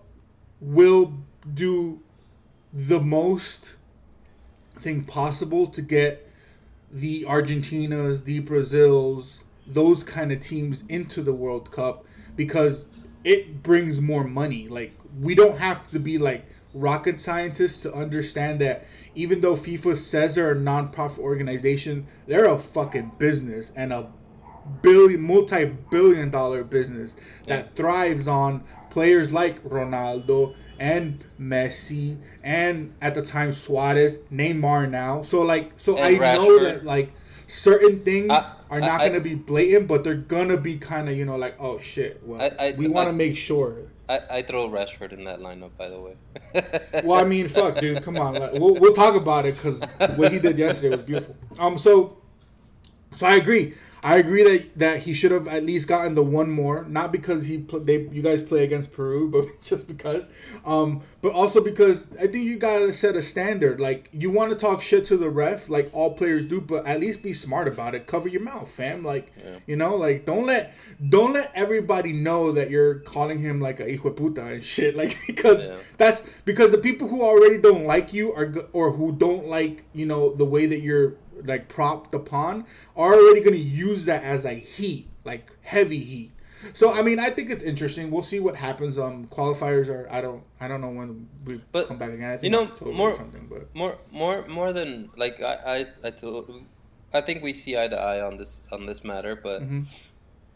will 0.61 1.13
do 1.53 2.01
the 2.73 2.99
most 2.99 3.75
thing 4.75 5.03
possible 5.03 5.67
to 5.67 5.81
get 5.81 6.29
the 6.91 7.23
Argentinas, 7.23 8.23
the 8.23 8.39
Brazils, 8.39 9.43
those 9.67 10.03
kind 10.03 10.31
of 10.31 10.41
teams 10.41 10.83
into 10.87 11.21
the 11.21 11.33
World 11.33 11.71
Cup 11.71 12.05
because 12.35 12.85
it 13.23 13.61
brings 13.61 14.01
more 14.01 14.23
money. 14.23 14.67
Like 14.67 14.93
we 15.19 15.35
don't 15.35 15.57
have 15.57 15.89
to 15.91 15.99
be 15.99 16.17
like 16.17 16.45
rocket 16.73 17.19
scientists 17.19 17.81
to 17.81 17.93
understand 17.93 18.59
that 18.61 18.85
even 19.15 19.41
though 19.41 19.55
FIFA 19.55 19.95
says 19.97 20.35
they're 20.35 20.51
a 20.51 20.55
non-profit 20.59 21.19
organization, 21.19 22.07
they're 22.27 22.45
a 22.45 22.57
fucking 22.57 23.13
business 23.17 23.71
and 23.75 23.91
a 23.91 24.07
billion 24.81 25.19
multi-billion 25.21 26.29
dollar 26.29 26.63
business 26.63 27.15
that 27.47 27.75
thrives 27.75 28.27
on 28.27 28.63
players 28.91 29.33
like 29.33 29.63
Ronaldo 29.63 30.53
and 30.79 31.23
Messi 31.41 32.17
and 32.43 32.93
at 33.01 33.15
the 33.15 33.21
time 33.23 33.51
Suarez, 33.53 34.19
Neymar 34.31 34.89
now. 34.89 35.23
So 35.23 35.41
like 35.41 35.73
so 35.77 35.97
I 35.97 36.09
And 36.11 36.19
know 36.21 36.59
that 36.63 36.85
like 36.85 37.11
certain 37.47 38.03
things 38.03 38.29
I- 38.31 38.51
are 38.69 38.79
not 38.79 39.01
I- 39.01 39.05
I- 39.05 39.09
going 39.09 39.21
to 39.21 39.27
be 39.29 39.35
blatant 39.35 39.87
but 39.87 40.03
they're 40.03 40.13
going 40.13 40.49
to 40.49 40.57
be 40.57 40.77
kind 40.77 41.09
of, 41.09 41.17
you 41.17 41.25
know, 41.25 41.35
like 41.35 41.55
oh 41.59 41.79
shit. 41.79 42.21
Well, 42.23 42.51
we 42.77 42.87
want 42.87 43.07
to 43.07 43.13
make 43.13 43.35
sure. 43.37 43.87
I, 44.09 44.21
I 44.37 44.41
throw 44.41 44.67
Rashford 44.67 45.13
in 45.13 45.23
that 45.25 45.39
lineup, 45.39 45.69
by 45.77 45.87
the 45.87 45.99
way. 45.99 46.15
Well, 47.03 47.19
I 47.19 47.23
mean, 47.23 47.47
fuck, 47.47 47.79
dude, 47.79 48.01
come 48.01 48.17
on. 48.17 48.33
Like, 48.33 48.53
we'll, 48.53 48.73
we'll 48.75 48.93
talk 48.93 49.15
about 49.15 49.45
it 49.45 49.53
because 49.55 49.81
what 50.15 50.31
he 50.31 50.39
did 50.39 50.57
yesterday 50.57 50.89
was 50.89 51.03
beautiful. 51.03 51.35
Um, 51.59 51.77
so, 51.77 52.17
so 53.15 53.27
I 53.27 53.35
agree. 53.35 53.75
I 54.03 54.17
agree 54.17 54.43
that 54.43 54.79
that 54.79 54.99
he 55.03 55.13
should 55.13 55.31
have 55.31 55.47
at 55.47 55.63
least 55.65 55.87
gotten 55.87 56.15
the 56.15 56.23
one 56.23 56.49
more, 56.49 56.85
not 56.85 57.11
because 57.11 57.47
he 57.47 57.57
pl- 57.59 57.81
they 57.81 58.01
you 58.11 58.21
guys 58.21 58.41
play 58.43 58.63
against 58.63 58.93
Peru, 58.93 59.29
but 59.31 59.45
just 59.61 59.87
because. 59.87 60.31
Um, 60.65 61.01
but 61.21 61.33
also 61.33 61.61
because 61.61 62.15
I 62.17 62.27
think 62.27 62.45
you 62.45 62.57
gotta 62.57 62.93
set 62.93 63.15
a 63.15 63.21
standard. 63.21 63.79
Like 63.81 64.09
you 64.13 64.31
want 64.31 64.51
to 64.51 64.55
talk 64.57 64.81
shit 64.81 65.03
to 65.05 65.17
the 65.17 65.29
ref, 65.29 65.69
like 65.69 65.89
all 65.93 66.13
players 66.13 66.45
do, 66.45 66.61
but 66.61 66.85
at 66.85 66.99
least 66.99 67.21
be 67.23 67.33
smart 67.33 67.67
about 67.67 67.93
it. 67.95 68.07
Cover 68.07 68.29
your 68.29 68.41
mouth, 68.41 68.69
fam. 68.69 69.03
Like 69.03 69.33
you 69.67 69.75
know, 69.75 69.95
like 69.97 70.25
don't 70.25 70.45
let 70.45 70.73
don't 71.09 71.33
let 71.33 71.51
everybody 71.53 72.13
know 72.13 72.51
that 72.53 72.69
you're 72.69 72.95
calling 72.99 73.39
him 73.39 73.59
like 73.59 73.79
a 73.81 73.83
hijo 73.89 74.11
puta 74.11 74.45
and 74.45 74.63
shit. 74.63 74.95
Like 74.99 75.17
because 75.27 75.69
Yeah. 75.69 75.77
that's 75.97 76.21
because 76.45 76.71
the 76.71 76.77
people 76.77 77.07
who 77.07 77.21
already 77.21 77.57
don't 77.57 77.85
like 77.85 78.13
you 78.13 78.33
are 78.33 78.53
or 78.73 78.91
who 78.91 79.11
don't 79.13 79.47
like 79.47 79.83
you 79.93 80.05
know 80.05 80.33
the 80.33 80.45
way 80.45 80.65
that 80.65 80.79
you're 80.81 81.15
like 81.45 81.67
propped 81.67 82.13
upon 82.13 82.65
are 82.95 83.13
already 83.13 83.39
going 83.41 83.53
to 83.53 83.59
use 83.59 84.05
that 84.05 84.23
as 84.23 84.45
like 84.45 84.59
heat 84.59 85.07
like 85.25 85.51
heavy 85.61 85.99
heat 85.99 86.31
so 86.73 86.91
i 86.93 87.01
mean 87.01 87.19
i 87.19 87.29
think 87.29 87.49
it's 87.49 87.63
interesting 87.63 88.11
we'll 88.11 88.21
see 88.23 88.39
what 88.39 88.55
happens 88.55 88.97
um 88.97 89.27
qualifiers 89.27 89.87
are 89.89 90.07
i 90.11 90.19
don't 90.19 90.43
i 90.59 90.67
don't 90.67 90.81
know 90.81 90.89
when 90.89 91.29
we 91.45 91.61
But, 91.71 91.87
come 91.87 91.97
back 91.97 92.11
again 92.11 92.29
I 92.31 92.37
think 92.37 92.43
you 92.43 92.49
know, 92.51 92.91
more- 92.93 93.15
something 93.15 93.47
but 93.49 93.73
more 93.73 93.97
more 94.11 94.45
more 94.47 94.73
than 94.73 95.09
like 95.15 95.41
I 95.41 95.85
I 96.03 96.07
I, 96.07 96.11
told, 96.11 96.63
I 97.13 97.21
think 97.21 97.41
we 97.43 97.53
see 97.53 97.77
eye 97.77 97.87
to 97.87 97.95
eye 97.97 98.21
on 98.21 98.37
this 98.37 98.61
on 98.71 98.85
this 98.87 99.03
matter, 99.03 99.35
but 99.35 99.61
Mhm. 99.63 99.85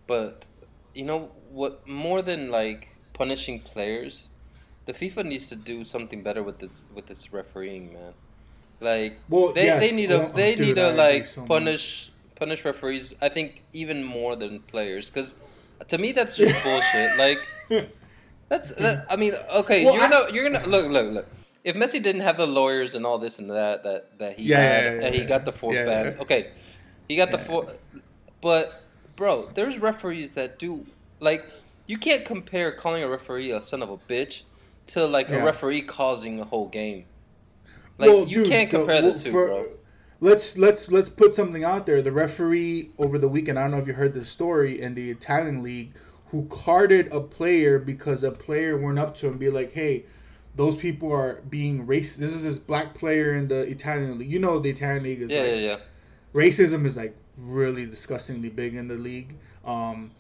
but 0.08 0.46
you 0.94 1.06
know 1.06 1.32
what? 1.50 1.88
More 1.88 2.22
than 2.22 2.52
like 2.52 2.90
punishing 3.14 3.62
players, 3.62 4.28
the 4.86 4.94
FIFA 4.94 5.26
needs 5.26 5.48
to 5.48 5.56
do 5.56 5.84
something 5.86 6.22
better 6.22 6.44
with 6.44 6.60
this 6.60 6.86
with 6.94 7.08
this 7.08 7.32
refereeing, 7.34 7.94
man. 7.94 8.14
Like 8.84 9.20
Well, 9.30 9.54
they, 9.54 9.66
yes. 9.66 9.80
they 9.80 9.96
need 9.96 10.08
to 10.08 10.18
Well, 10.20 10.30
they 10.30 10.56
dude, 10.56 10.68
need 10.68 10.76
to 10.76 10.92
like 10.92 11.26
so 11.28 11.44
punish 11.46 12.12
punish 12.36 12.66
referees. 12.66 13.16
I 13.22 13.30
think 13.30 13.64
even 13.74 14.04
more 14.04 14.36
than 14.36 14.60
players, 14.62 15.10
because 15.10 15.36
to 15.88 15.98
me 15.98 16.12
that's 16.12 16.36
just 16.36 16.62
bullshit. 16.66 17.18
Like 17.18 17.38
that's 18.50 18.70
that, 18.76 19.06
I 19.10 19.16
mean, 19.16 19.34
okay, 19.56 19.86
Well, 19.86 19.96
you're 19.96 20.04
I- 20.04 20.10
gonna 20.10 20.32
you're 20.34 20.50
gonna 20.50 20.68
look 20.68 20.90
look 20.92 21.12
look. 21.14 21.28
If 21.64 21.76
Messi 21.78 22.04
didn't 22.04 22.22
have 22.22 22.36
the 22.36 22.46
lawyers 22.46 22.94
and 22.94 23.06
all 23.06 23.18
this 23.18 23.40
and 23.40 23.50
that 23.50 23.84
that 23.84 24.20
that 24.20 24.38
he 24.38 24.44
Yeah, 24.44 24.58
yeah, 24.60 24.64
had, 24.64 24.84
yeah, 24.96 25.00
that 25.02 25.14
he 25.14 25.20
yeah, 25.22 25.26
got 25.28 25.46
the 25.46 25.54
four 25.54 25.74
yeah, 25.74 25.86
bans. 25.86 26.16
yeah. 26.16 26.22
Okay, 26.24 26.52
he 27.08 27.16
got 27.16 27.32
the 27.32 27.38
four, 27.38 27.72
but 28.42 28.84
bro, 29.16 29.48
there's 29.56 29.78
referees 29.78 30.34
that 30.34 30.60
do 30.60 30.86
like 31.22 31.46
you 31.88 31.98
can't 31.98 32.26
compare 32.26 32.72
calling 32.72 33.02
a 33.04 33.08
referee 33.08 33.52
a 33.52 33.62
son 33.62 33.82
of 33.82 33.90
a 33.90 33.98
bitch 33.98 34.42
to 34.88 35.06
like 35.06 35.30
Yeah. 35.30 35.38
a 35.38 35.46
referee 35.46 35.84
causing 35.84 36.42
a 36.42 36.46
whole 36.46 36.68
game. 36.68 37.06
Like 37.98 38.10
Well, 38.10 38.28
you 38.28 38.38
dude, 38.44 38.48
can't 38.48 38.72
the- 38.72 38.78
compare 38.80 39.02
well, 39.04 39.14
the 39.14 39.20
two, 39.20 39.32
for- 39.32 39.48
bro. 39.48 39.66
Let's 40.20 40.58
let's 40.58 40.90
let's 40.90 41.10
put 41.10 41.36
something 41.36 41.64
out 41.66 41.86
there. 41.86 42.02
The 42.02 42.12
referee 42.12 42.92
over 42.98 43.18
the 43.18 43.28
weekend, 43.28 43.60
I 43.60 43.64
don't 43.64 43.72
know 43.72 43.78
if 43.80 43.88
you 43.88 43.94
heard 43.94 44.14
the 44.14 44.24
story 44.24 44.80
in 44.82 44.96
the 44.96 45.12
Italian 45.12 45.62
league, 45.62 45.92
who 46.32 46.46
carded 46.46 47.12
a 47.12 47.20
player 47.20 47.78
because 47.78 48.24
a 48.24 48.32
player 48.32 48.78
went 48.78 49.00
up 49.00 49.16
to 49.18 49.26
him 49.26 49.34
and 49.34 49.40
be 49.40 49.50
like, 49.50 49.74
"Hey, 49.74 50.06
those 50.56 50.78
people 50.78 51.12
are 51.12 51.42
being 51.50 51.86
racist." 51.86 52.18
This 52.20 52.34
is 52.34 52.44
this 52.44 52.58
black 52.58 52.94
player 52.94 53.34
in 53.34 53.50
the 53.50 53.64
Italian 53.64 54.18
league. 54.18 54.32
You 54.32 54.40
know, 54.40 54.60
the 54.60 54.70
Italian 54.70 55.04
league 55.04 55.22
is 55.22 55.30
Yeah, 55.32 55.42
like 55.42 55.50
yeah, 55.50 55.56
yeah. 55.56 55.78
racism 56.34 56.86
is 56.86 56.96
like 56.96 57.16
really 57.38 57.86
disgustingly 57.86 58.48
big 58.50 58.76
in 58.76 58.88
the 58.88 58.96
league. 58.96 59.36
Um, 59.66 60.12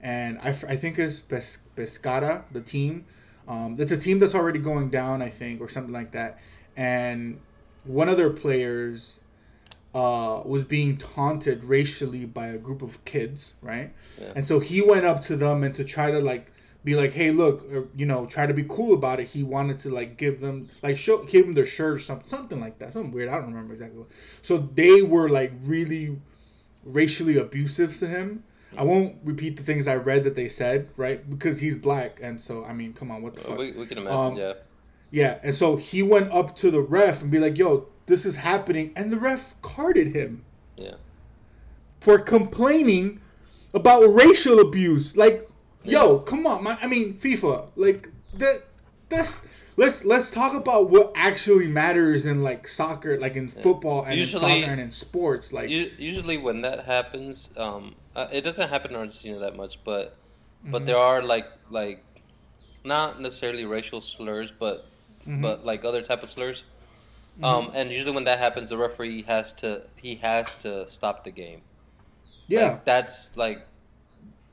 and 0.00 0.38
I 0.42 0.52
think 0.52 0.98
it's 0.98 1.20
Pes- 1.20 1.64
Pescara, 1.76 2.44
the 2.50 2.62
team. 2.62 3.04
Um, 3.46 3.76
it's 3.78 3.92
a 3.92 3.98
team 3.98 4.20
that's 4.20 4.34
already 4.34 4.58
going 4.60 4.88
down, 4.88 5.20
I 5.20 5.28
think, 5.28 5.60
or 5.60 5.68
something 5.68 5.92
like 5.92 6.12
that. 6.12 6.38
And 6.76 7.40
one 7.84 8.08
of 8.08 8.16
their 8.16 8.30
players 8.30 9.20
uh, 9.94 10.42
was 10.44 10.64
being 10.64 10.96
taunted 10.96 11.64
racially 11.64 12.24
by 12.24 12.48
a 12.48 12.58
group 12.58 12.82
of 12.82 13.04
kids, 13.04 13.54
right? 13.60 13.92
Yeah. 14.20 14.32
And 14.36 14.44
so 14.44 14.60
he 14.60 14.82
went 14.82 15.04
up 15.04 15.20
to 15.22 15.36
them 15.36 15.64
and 15.64 15.74
to 15.76 15.84
try 15.84 16.10
to 16.10 16.20
like 16.20 16.52
be 16.82 16.94
like, 16.94 17.12
hey, 17.12 17.30
look, 17.30 17.62
or, 17.72 17.88
you 17.94 18.06
know, 18.06 18.24
try 18.26 18.46
to 18.46 18.54
be 18.54 18.64
cool 18.64 18.94
about 18.94 19.20
it. 19.20 19.28
He 19.28 19.42
wanted 19.42 19.78
to 19.80 19.90
like 19.90 20.16
give 20.16 20.40
them 20.40 20.70
like 20.82 20.96
show 20.96 21.24
give 21.24 21.46
them 21.46 21.54
their 21.54 21.66
shirt 21.66 21.94
or 21.94 21.98
something, 21.98 22.26
something 22.26 22.60
like 22.60 22.78
that, 22.78 22.92
something 22.92 23.12
weird. 23.12 23.28
I 23.28 23.34
don't 23.34 23.46
remember 23.46 23.72
exactly. 23.72 23.98
What. 23.98 24.08
So 24.42 24.58
they 24.58 25.02
were 25.02 25.28
like 25.28 25.52
really 25.62 26.18
racially 26.84 27.36
abusive 27.36 27.98
to 27.98 28.06
him. 28.06 28.44
I 28.76 28.84
won't 28.84 29.16
repeat 29.24 29.56
the 29.56 29.64
things 29.64 29.88
I 29.88 29.96
read 29.96 30.22
that 30.24 30.36
they 30.36 30.48
said, 30.48 30.88
right? 30.96 31.28
Because 31.28 31.58
he's 31.58 31.74
black, 31.74 32.20
and 32.22 32.40
so 32.40 32.64
I 32.64 32.72
mean, 32.72 32.92
come 32.92 33.10
on, 33.10 33.20
what 33.20 33.34
the 33.34 33.42
fuck? 33.42 33.58
We, 33.58 33.72
we 33.72 33.84
can 33.84 33.98
imagine, 33.98 34.18
Um, 34.18 34.36
yeah. 34.36 34.52
Yeah, 35.10 35.38
and 35.42 35.54
so 35.54 35.76
he 35.76 36.02
went 36.02 36.30
up 36.32 36.54
to 36.56 36.70
the 36.70 36.80
ref 36.80 37.22
and 37.22 37.30
be 37.30 37.38
like, 37.38 37.58
"Yo, 37.58 37.86
this 38.06 38.24
is 38.24 38.36
happening," 38.36 38.92
and 38.94 39.12
the 39.12 39.18
ref 39.18 39.54
carded 39.62 40.14
him 40.14 40.44
Yeah. 40.76 40.94
for 42.00 42.18
complaining 42.18 43.20
about 43.74 44.02
racial 44.06 44.58
abuse. 44.60 45.16
Like, 45.16 45.48
yo, 45.84 46.18
come 46.20 46.46
on, 46.46 46.62
man. 46.64 46.78
I 46.80 46.86
mean, 46.86 47.14
FIFA, 47.14 47.70
like 47.76 48.08
that. 48.34 48.62
That's 49.08 49.42
let's 49.76 50.04
let's 50.04 50.30
talk 50.30 50.54
about 50.54 50.90
what 50.90 51.12
actually 51.16 51.66
matters 51.66 52.24
in 52.24 52.42
like 52.44 52.68
soccer, 52.68 53.18
like 53.18 53.34
in 53.34 53.48
football 53.48 54.04
and 54.04 54.16
Usually- 54.18 54.52
in 54.58 54.60
soccer 54.60 54.72
and 54.72 54.80
in 54.80 54.92
sports. 54.92 55.52
Like, 55.52 55.68
usually 55.68 56.36
when 56.38 56.60
that 56.62 56.84
happens, 56.84 57.52
um, 57.56 57.96
uh, 58.14 58.28
it 58.30 58.42
doesn't 58.42 58.68
happen 58.68 58.92
in 58.92 58.96
Argentina 58.96 59.38
that 59.40 59.56
much, 59.56 59.82
but 59.84 60.16
Mm-hmm. 60.62 60.72
but 60.72 60.84
there 60.86 60.98
are 60.98 61.22
like 61.22 61.46
like 61.70 62.04
not 62.84 63.20
necessarily 63.20 63.64
racial 63.64 64.00
slurs, 64.02 64.52
but 64.60 64.86
Mm-hmm. 65.22 65.42
but 65.42 65.64
like 65.66 65.84
other 65.84 66.02
type 66.02 66.22
of 66.22 66.30
slurs. 66.30 66.64
Um, 67.42 67.70
and 67.74 67.90
usually 67.90 68.14
when 68.14 68.24
that 68.24 68.38
happens, 68.38 68.68
the 68.68 68.76
referee 68.76 69.22
has 69.22 69.52
to 69.54 69.82
he 69.96 70.16
has 70.16 70.54
to 70.56 70.88
stop 70.90 71.24
the 71.24 71.30
game. 71.30 71.62
yeah, 72.48 72.72
Like, 72.72 72.84
that's 72.84 73.36
like 73.36 73.66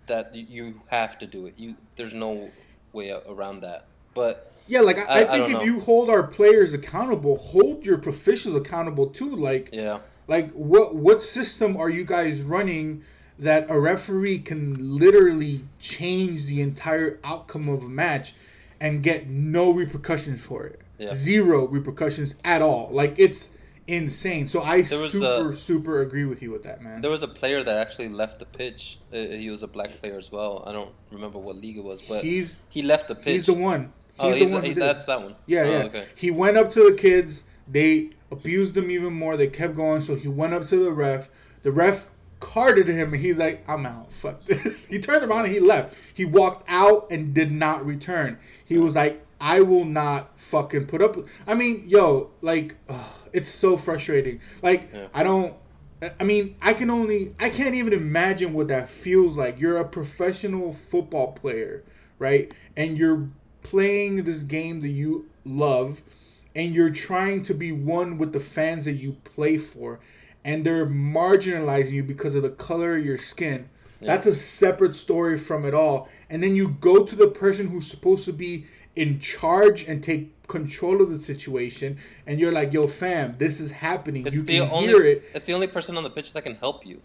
that 0.08 0.34
you 0.34 0.82
have 0.88 1.20
to 1.20 1.26
do 1.28 1.48
it. 1.48 1.54
You 1.58 1.76
there's 1.98 2.14
no 2.14 2.50
way 2.94 3.12
around 3.28 3.62
that. 3.62 3.86
But 4.14 4.54
yeah. 4.68 4.82
Like, 4.82 4.98
I, 5.10 5.24
I, 5.24 5.34
I- 5.34 5.38
think 5.38 5.48
if 5.50 5.54
know. 5.54 5.64
you 5.64 5.80
hold 5.82 6.10
our 6.10 6.24
players 6.24 6.74
accountable, 6.74 7.38
hold 7.38 7.86
your 7.86 8.00
officials 8.00 8.56
accountable 8.56 9.08
too. 9.08 9.36
Like, 9.36 9.70
yeah, 9.74 10.00
Like 10.28 10.52
what 10.52 10.96
what 10.96 11.22
system 11.22 11.76
are 11.78 11.90
you 11.90 12.06
guys 12.06 12.42
running 12.42 13.04
that 13.40 13.66
a 13.70 13.80
referee 13.80 14.40
can 14.40 14.98
literally 14.98 15.62
change 15.80 16.46
the 16.46 16.62
entire 16.62 17.20
outcome 17.24 17.68
of 17.70 17.84
a 17.84 17.90
match 17.90 18.34
and 18.80 19.02
get 19.04 19.28
no 19.28 19.72
repercussions 19.72 20.42
for 20.42 20.66
it? 20.66 20.82
Yeah. 20.98 21.14
Zero 21.14 21.68
repercussions 21.68 22.42
at 22.44 22.62
all. 22.62 22.90
Like 22.92 23.16
it's 23.18 23.52
insane. 23.88 24.48
So 24.48 24.62
I 24.62 24.84
super 24.84 25.50
uh, 25.52 25.56
super 25.56 26.02
agree 26.02 26.26
with 26.26 26.42
you 26.42 26.52
with 26.52 26.64
that, 26.64 26.82
man. 26.82 27.02
there 27.02 27.12
was 27.12 27.24
a 27.24 27.28
player 27.28 27.64
that 27.64 27.78
actually 27.78 28.10
left 28.10 28.40
the 28.40 28.46
pitch. 28.46 29.00
Uh, 29.14 29.18
he 29.18 29.50
was 29.50 29.64
a 29.64 29.68
black 29.68 29.92
player 30.02 30.18
as 30.18 30.32
well. 30.32 30.64
I 30.66 30.72
don't 30.72 30.92
remember 31.12 31.40
what 31.40 31.56
league 31.56 31.78
it 31.78 31.84
was, 31.84 32.02
but 32.02 32.24
He's 32.24 32.56
he 32.70 32.82
left 32.82 33.08
the 33.08 33.16
pitch. 33.16 33.26
he's 33.34 33.46
the 33.46 33.54
one. 33.54 33.82
He's 33.84 34.20
Oh, 34.20 34.32
the 34.32 34.38
he's 34.40 34.52
one 34.52 34.62
the, 34.62 34.68
he, 34.70 34.74
that's 34.74 35.06
that 35.06 35.22
one. 35.22 35.36
Yeah, 35.46 35.62
Oh, 35.62 35.70
yeah. 35.72 35.84
Okay. 35.86 36.06
He 36.16 36.32
went 36.32 36.58
up 36.58 36.72
to 36.72 36.90
the 36.90 36.96
kids. 36.98 37.44
They 37.68 38.12
abused 38.32 38.74
them 38.74 38.90
even 38.90 39.14
more. 39.14 39.38
They 39.38 39.48
kept 39.48 39.76
going. 39.76 40.02
So 40.02 40.16
he 40.16 40.28
went 40.28 40.54
up 40.54 40.66
to 40.68 40.76
the 40.84 40.92
ref. 40.92 41.30
The 41.64 41.72
ref 41.72 42.10
carded 42.40 42.88
him, 42.88 43.14
and 43.14 43.22
he's 43.22 43.38
like, 43.38 43.64
"I'm 43.68 43.86
out. 43.86 44.12
Fuck 44.14 44.46
this." 44.46 44.86
He 44.90 45.00
turned 45.00 45.24
around 45.24 45.46
and 45.46 45.54
he 45.54 45.60
left. 45.60 45.98
He 46.14 46.26
walked 46.26 46.66
out 46.70 47.08
and 47.12 47.34
did 47.34 47.52
not 47.52 47.86
return. 47.86 48.38
He 48.66 48.78
was 48.78 48.96
like, 48.96 49.26
"I 49.40 49.62
will 49.62 49.86
not 49.86 50.40
fucking 50.40 50.88
put 50.88 51.02
up." 51.02 51.16
with-" 51.16 51.30
I 51.48 51.54
mean, 51.54 51.84
yo, 51.88 52.32
like, 52.42 52.76
ugh, 52.90 53.14
it's 53.34 53.50
so 53.50 53.78
frustrating. 53.78 54.40
Like, 54.62 54.90
Yeah. 54.94 55.08
I 55.14 55.24
don't. 55.24 55.56
I 56.20 56.24
mean, 56.24 56.56
I 56.62 56.74
can 56.74 56.92
only, 56.92 57.34
I 57.40 57.50
can't 57.50 57.74
even 57.74 57.92
imagine 57.92 58.54
what 58.54 58.68
that 58.68 58.88
feels 58.88 59.36
like. 59.36 59.60
You're 59.60 59.78
a 59.78 59.86
professional 59.86 60.72
football 60.72 61.32
player, 61.32 61.84
right? 62.20 62.52
And 62.76 63.00
you're 63.00 63.30
playing 63.64 64.24
this 64.24 64.44
game 64.44 64.82
that 64.82 64.90
you 64.90 65.28
love, 65.44 66.04
and 66.56 66.72
you're 66.76 66.92
trying 66.92 67.42
to 67.44 67.54
be 67.56 67.72
one 67.72 68.20
with 68.20 68.32
the 68.32 68.40
fans 68.40 68.86
that 68.86 68.94
you 68.94 69.14
play 69.24 69.58
for, 69.58 70.00
and 70.48 70.66
they're 70.66 70.88
marginalizing 70.88 71.92
you 71.92 72.04
because 72.04 72.34
of 72.34 72.42
the 72.42 72.50
color 72.50 72.96
of 72.96 73.06
your 73.06 73.18
skin. 73.18 73.70
That's 74.00 74.26
a 74.28 74.36
separate 74.36 74.96
story 74.96 75.38
from 75.38 75.66
it 75.66 75.74
all. 75.74 76.08
And 76.30 76.42
then 76.42 76.56
you 76.56 76.70
go 76.70 77.04
to 77.04 77.16
the 77.16 77.28
person 77.28 77.68
who's 77.68 77.88
supposed 77.88 78.26
to 78.26 78.34
be 78.34 78.66
in 78.96 79.20
charge 79.20 79.88
and 79.88 80.04
take 80.04 80.48
control 80.48 81.02
of 81.02 81.10
the 81.10 81.20
situation, 81.20 81.98
and 82.26 82.40
you're 82.40 82.52
like, 82.52 82.72
"Yo, 82.74 82.88
fam, 82.88 83.36
this 83.38 83.60
is 83.60 83.72
happening. 83.72 84.26
It's 84.26 84.36
you 84.36 84.44
can 84.44 84.62
only. 84.72 84.88
hear 84.88 85.04
it." 85.04 85.24
It's 85.34 85.46
the 85.46 85.54
only 85.54 85.68
person 85.68 85.98
on 85.98 86.04
the 86.04 86.10
pitch 86.10 86.32
that 86.34 86.44
can 86.44 86.56
help 86.56 86.86
you. 86.86 87.02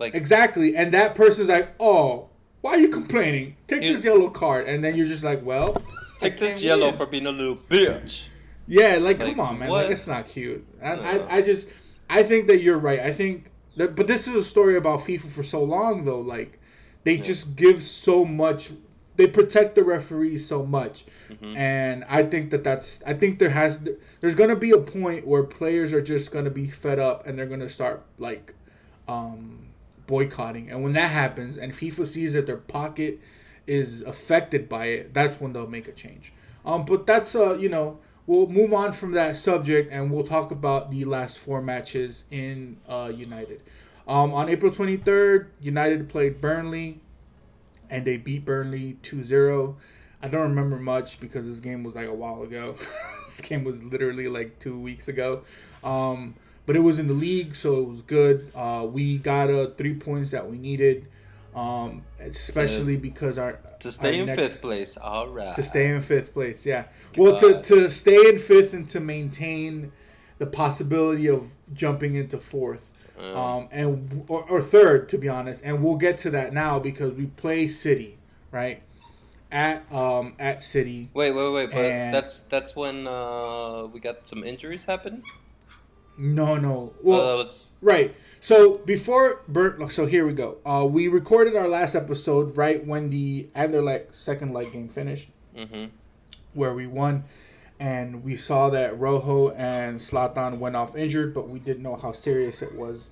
Like 0.00 0.14
Exactly. 0.14 0.74
And 0.74 0.92
that 0.92 1.14
person's 1.14 1.48
like, 1.48 1.74
oh, 1.78 2.30
why 2.62 2.72
are 2.72 2.78
you 2.78 2.88
complaining? 2.88 3.56
Take 3.68 3.82
You- 3.82 3.94
this 3.94 4.04
yellow 4.04 4.30
card. 4.30 4.66
And 4.66 4.82
then 4.82 4.96
you're 4.96 5.06
just 5.06 5.22
like, 5.22 5.44
well, 5.44 5.76
take 6.18 6.38
this 6.38 6.62
yellow 6.62 6.88
win. 6.88 6.96
for 6.96 7.06
being 7.06 7.26
a 7.26 7.30
little 7.30 7.56
bitch. 7.56 8.22
Yeah, 8.66 8.98
like, 9.00 9.18
Like, 9.18 9.30
come 9.30 9.40
on, 9.40 9.58
man. 9.58 9.68
what? 9.68 9.84
Like, 9.84 9.92
it's 9.92 10.06
not 10.06 10.26
cute. 10.26 10.64
I, 10.82 10.96
No. 10.96 11.02
I, 11.02 11.36
I 11.36 11.42
just, 11.42 11.68
I 12.10 12.22
think 12.24 12.46
that 12.48 12.60
you're 12.60 12.78
right. 12.78 13.00
I 13.00 13.12
think 13.12 13.44
that, 13.76 13.94
but 13.96 14.06
this 14.06 14.26
is 14.28 14.34
a 14.34 14.42
story 14.44 14.76
about 14.76 15.00
FIFA 15.00 15.28
for 15.30 15.42
so 15.42 15.62
long, 15.64 16.04
though. 16.04 16.20
Like, 16.20 16.58
they 17.04 17.16
just 17.18 17.56
give 17.56 17.82
so 17.82 18.24
much. 18.24 18.72
They 19.16 19.26
protect 19.26 19.74
the 19.74 19.84
referees 19.84 20.46
so 20.46 20.64
much, 20.64 21.04
Mm-hmm. 21.30 21.56
and 21.56 22.04
I 22.08 22.22
think 22.24 22.50
that 22.50 22.64
that's. 22.64 23.02
I 23.06 23.14
think 23.14 23.38
there 23.38 23.50
has. 23.50 23.80
There's 24.20 24.34
gonna 24.34 24.56
be 24.56 24.70
a 24.70 24.78
point 24.78 25.26
where 25.26 25.42
players 25.44 25.92
are 25.92 26.00
just 26.02 26.32
gonna 26.32 26.50
be 26.50 26.68
fed 26.68 26.98
up, 26.98 27.26
and 27.26 27.38
they're 27.38 27.46
gonna 27.46 27.68
start 27.70 28.02
like, 28.18 28.54
um, 29.08 29.66
boycotting. 30.06 30.70
And 30.70 30.82
when 30.82 30.92
that 30.94 31.10
happens, 31.10 31.58
and 31.58 31.72
FIFA 31.72 32.06
sees 32.06 32.32
that 32.32 32.46
their 32.46 32.56
pocket 32.56 33.20
is 33.66 34.02
affected 34.02 34.68
by 34.68 34.86
it, 34.86 35.14
that's 35.14 35.40
when 35.40 35.52
they'll 35.52 35.66
make 35.66 35.86
a 35.86 35.92
change. 35.92 36.32
Um, 36.64 36.84
but 36.84 37.06
that's 37.06 37.34
uh, 37.36 37.56
you 37.58 37.68
know, 37.68 37.98
we'll 38.26 38.46
move 38.46 38.72
on 38.72 38.92
from 38.92 39.12
that 39.12 39.36
subject, 39.36 39.92
and 39.92 40.10
we'll 40.10 40.24
talk 40.24 40.50
about 40.50 40.90
the 40.90 41.04
last 41.04 41.38
four 41.38 41.60
matches 41.60 42.26
in 42.30 42.76
uh, 42.88 43.12
United. 43.14 43.60
Um, 44.06 44.32
on 44.32 44.48
April 44.48 44.72
23rd, 44.72 45.46
United 45.60 46.08
played 46.08 46.40
Burnley, 46.40 47.00
and 47.88 48.04
they 48.04 48.16
beat 48.16 48.44
Burnley 48.44 48.98
2-0. 49.02 49.74
I 50.22 50.28
don't 50.28 50.50
remember 50.50 50.78
much 50.78 51.20
because 51.20 51.46
this 51.46 51.60
game 51.60 51.82
was 51.82 51.94
like 51.94 52.08
a 52.08 52.14
while 52.14 52.42
ago. 52.42 52.76
this 53.24 53.40
game 53.40 53.64
was 53.64 53.82
literally 53.82 54.28
like 54.28 54.58
two 54.58 54.78
weeks 54.78 55.08
ago. 55.08 55.42
Um, 55.82 56.34
but 56.66 56.76
it 56.76 56.80
was 56.80 56.98
in 56.98 57.06
the 57.06 57.14
league, 57.14 57.56
so 57.56 57.80
it 57.80 57.88
was 57.88 58.02
good. 58.02 58.50
Uh, 58.54 58.86
we 58.90 59.18
got 59.18 59.50
uh, 59.50 59.68
three 59.70 59.94
points 59.94 60.30
that 60.30 60.48
we 60.48 60.58
needed, 60.58 61.06
um, 61.54 62.02
especially 62.20 62.96
because 62.96 63.38
our 63.38 63.58
To 63.80 63.92
stay 63.92 64.18
in 64.18 64.26
next- 64.26 64.40
fifth 64.40 64.60
place. 64.60 64.96
All 64.96 65.28
right. 65.28 65.54
to 65.54 65.62
stay 65.62 65.88
in 65.88 66.00
fifth 66.02 66.32
place. 66.32 66.64
Yeah. 66.64 66.84
Well, 67.16 67.36
to, 67.38 67.60
to 67.62 67.90
stay 67.90 68.16
in 68.28 68.38
fifth 68.38 68.72
and 68.74 68.88
to 68.90 69.00
maintain 69.00 69.92
the 70.38 70.46
possibility 70.46 71.28
of 71.28 71.50
jumping 71.74 72.14
into 72.14 72.38
fourth, 72.38 72.90
um, 73.18 73.68
and 73.70 74.24
or, 74.28 74.42
or 74.48 74.62
third, 74.62 75.08
to 75.10 75.18
be 75.18 75.28
honest. 75.28 75.62
And 75.64 75.82
we'll 75.82 75.96
get 75.96 76.16
to 76.18 76.30
that 76.30 76.52
now 76.54 76.78
because 76.78 77.12
we 77.12 77.26
play 77.26 77.68
City, 77.68 78.16
right? 78.50 78.82
At 79.52 79.90
um 79.92 80.34
at 80.38 80.62
City. 80.62 81.10
Wait, 81.12 81.32
wait, 81.32 81.50
wait. 81.50 81.70
But 81.70 82.12
that's 82.12 82.40
that's 82.40 82.76
when 82.76 83.06
uh, 83.06 83.86
we 83.86 83.98
got 84.00 84.28
some 84.28 84.44
injuries 84.44 84.84
happen. 84.84 85.22
No, 86.20 86.56
no. 86.56 86.92
Well, 87.02 87.26
that 87.26 87.36
was 87.36 87.70
Right. 87.80 88.14
So 88.40 88.76
before 88.78 89.40
Burnt, 89.48 89.90
so 89.90 90.04
here 90.04 90.26
we 90.26 90.34
go. 90.34 90.58
Uh, 90.66 90.86
we 90.86 91.08
recorded 91.08 91.56
our 91.56 91.66
last 91.66 91.94
episode 91.94 92.56
right 92.56 92.86
when 92.86 93.08
the 93.08 93.48
Anderlecht 93.56 94.14
second 94.14 94.52
leg 94.52 94.72
game 94.72 94.88
finished, 94.88 95.30
hmm 95.56 95.86
where 96.52 96.74
we 96.74 96.84
won, 96.86 97.22
and 97.78 98.24
we 98.24 98.36
saw 98.36 98.68
that 98.70 98.98
Rojo 98.98 99.50
and 99.50 100.00
Zlatan 100.00 100.58
went 100.58 100.74
off 100.74 100.96
injured, 100.96 101.32
but 101.32 101.48
we 101.48 101.60
didn't 101.60 101.84
know 101.84 101.94
how 101.94 102.10
serious 102.12 102.60
it 102.60 102.74
was. 102.74 103.06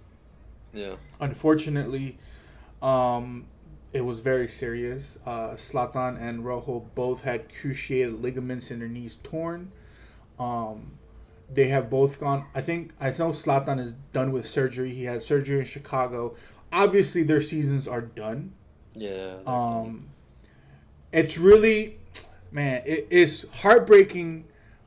yeah. 0.74 0.96
Unfortunately, 1.20 2.18
um, 2.82 3.46
it 3.92 4.00
was 4.00 4.18
very 4.20 4.48
serious. 4.48 5.18
Uh, 5.24 5.50
Zlatan 5.50 6.20
and 6.20 6.44
Rojo 6.44 6.84
both 6.96 7.22
had 7.22 7.44
cruciated 7.54 8.20
ligaments 8.20 8.72
in 8.72 8.80
their 8.80 8.88
knees 8.88 9.18
torn. 9.22 9.70
Um, 10.38 10.97
they 11.50 11.68
have 11.68 11.88
both 11.88 12.20
gone. 12.20 12.46
I 12.54 12.60
think 12.60 12.92
I 13.00 13.06
know 13.06 13.30
Zlatan 13.30 13.78
is 13.78 13.94
done 14.12 14.32
with 14.32 14.46
surgery. 14.46 14.94
He 14.94 15.04
had 15.04 15.22
surgery 15.22 15.60
in 15.60 15.64
Chicago. 15.64 16.36
Obviously, 16.72 17.22
their 17.22 17.40
seasons 17.40 17.88
are 17.88 18.02
done. 18.02 18.52
Yeah. 18.94 19.36
Um, 19.46 20.08
it's 21.12 21.38
really, 21.38 21.98
man, 22.50 22.82
it, 22.84 23.06
it's 23.10 23.48
heartbreaking 23.60 24.44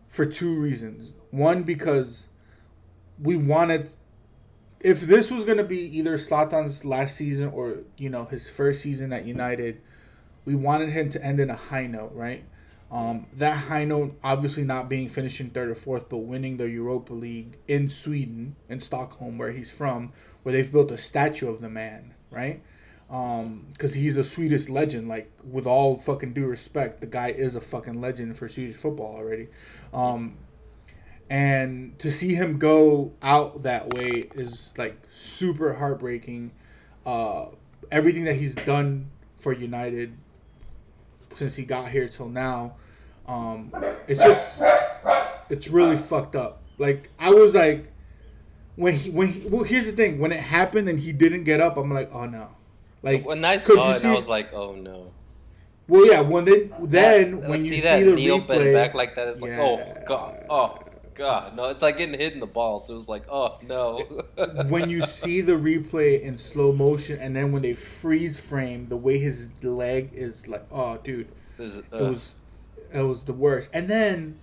for 0.09 0.25
two 0.25 0.59
reasons. 0.59 1.13
One, 1.31 1.63
because 1.63 2.27
we 3.19 3.37
wanted, 3.37 3.89
if 4.81 5.01
this 5.01 5.31
was 5.31 5.45
going 5.45 5.57
to 5.57 5.63
be 5.63 5.79
either 5.97 6.13
Zlatan's 6.17 6.85
last 6.85 7.15
season 7.15 7.49
or, 7.49 7.77
you 7.97 8.09
know, 8.09 8.25
his 8.25 8.49
first 8.49 8.81
season 8.81 9.13
at 9.13 9.25
United, 9.25 9.81
we 10.45 10.53
wanted 10.55 10.89
him 10.89 11.09
to 11.11 11.23
end 11.23 11.39
in 11.39 11.49
a 11.49 11.55
high 11.55 11.87
note, 11.87 12.11
right? 12.13 12.43
Um, 12.91 13.27
that 13.33 13.55
high 13.55 13.85
note 13.85 14.19
obviously 14.21 14.63
not 14.63 14.89
being 14.89 15.07
finishing 15.07 15.49
third 15.49 15.69
or 15.69 15.75
fourth, 15.75 16.09
but 16.09 16.17
winning 16.17 16.57
the 16.57 16.69
Europa 16.69 17.13
League 17.13 17.57
in 17.67 17.87
Sweden, 17.87 18.57
in 18.67 18.81
Stockholm, 18.81 19.37
where 19.37 19.51
he's 19.51 19.71
from, 19.71 20.11
where 20.43 20.51
they've 20.51 20.71
built 20.71 20.91
a 20.91 20.97
statue 20.97 21.49
of 21.49 21.61
the 21.61 21.69
man, 21.69 22.13
right? 22.29 22.61
because 23.11 23.93
he's 23.93 24.15
a 24.15 24.23
Swedish 24.23 24.69
legend. 24.69 25.09
Like 25.09 25.29
with 25.43 25.67
all 25.67 25.97
fucking 25.97 26.33
due 26.33 26.45
respect, 26.45 27.01
the 27.01 27.07
guy 27.07 27.27
is 27.27 27.55
a 27.55 27.61
fucking 27.61 27.99
legend 27.99 28.37
for 28.37 28.47
Swedish 28.47 28.77
football 28.77 29.15
already. 29.17 29.49
Um, 29.93 30.37
and 31.29 31.97
to 31.99 32.09
see 32.09 32.35
him 32.35 32.57
go 32.57 33.11
out 33.21 33.63
that 33.63 33.93
way 33.93 34.29
is 34.35 34.73
like 34.77 34.97
super 35.11 35.73
heartbreaking. 35.73 36.51
Uh, 37.05 37.47
everything 37.91 38.23
that 38.25 38.35
he's 38.35 38.55
done 38.55 39.11
for 39.37 39.51
United 39.51 40.17
since 41.33 41.57
he 41.57 41.65
got 41.65 41.89
here 41.89 42.07
till 42.07 42.29
now, 42.29 42.75
um, 43.27 43.71
it's 44.07 44.23
just 44.23 44.63
it's 45.49 45.67
really 45.67 45.97
fucked 45.97 46.35
up. 46.35 46.61
Like 46.77 47.09
I 47.19 47.31
was 47.31 47.53
like 47.53 47.87
when 48.75 48.95
he 48.95 49.09
when 49.09 49.27
he, 49.27 49.47
well 49.47 49.63
here's 49.63 49.85
the 49.85 49.91
thing 49.91 50.19
when 50.19 50.31
it 50.31 50.39
happened 50.39 50.89
and 50.89 50.99
he 50.99 51.11
didn't 51.11 51.43
get 51.43 51.59
up, 51.59 51.77
I'm 51.77 51.91
like 51.93 52.09
oh 52.13 52.25
no. 52.25 52.49
Like 53.03 53.25
when 53.25 53.43
I 53.43 53.57
saw 53.57 53.85
you 53.89 53.91
it, 53.91 53.95
see- 53.95 54.07
I 54.09 54.13
was 54.13 54.27
like, 54.27 54.53
"Oh 54.53 54.75
no!" 54.75 55.11
well, 55.87 56.05
yeah. 56.05 56.21
When 56.21 56.45
then, 56.45 56.71
then 56.81 57.31
That- 57.41 57.49
when 57.49 57.63
see 57.63 57.75
you 57.75 57.81
that 57.81 57.99
see 57.99 58.05
the 58.05 58.15
kneel 58.15 58.41
replay, 58.41 58.73
back 58.73 58.93
like 58.93 59.15
that, 59.15 59.27
it's 59.27 59.41
like, 59.41 59.51
Yeah. 59.51 59.61
"Oh 59.61 60.03
god, 60.05 60.45
oh 60.49 60.77
god!" 61.15 61.55
No, 61.55 61.65
it's 61.69 61.81
like 61.81 61.97
getting 61.97 62.19
hit 62.19 62.33
in 62.33 62.39
the 62.39 62.45
ball. 62.47 62.79
So 62.79 62.93
it 62.93 62.97
was 62.97 63.09
like, 63.09 63.23
"Oh 63.27 63.57
no!" 63.67 63.97
when 64.67 64.89
you 64.89 65.01
see 65.01 65.41
the 65.41 65.53
replay 65.53 66.21
in 66.21 66.37
slow 66.37 66.71
motion, 66.71 67.19
and 67.19 67.35
then 67.35 67.51
when 67.51 67.63
they 67.63 67.73
freeze 67.73 68.39
frame, 68.39 68.87
the 68.87 68.97
way 68.97 69.17
his 69.17 69.49
leg 69.63 70.11
is 70.13 70.47
like, 70.47 70.65
oh, 70.71 70.97
dude, 70.97 71.27
it 71.57 71.83
uh, 71.91 72.05
was, 72.05 72.35
it 72.93 73.01
was 73.01 73.23
the 73.23 73.33
worst. 73.33 73.69
And 73.73 73.87
then, 73.87 74.39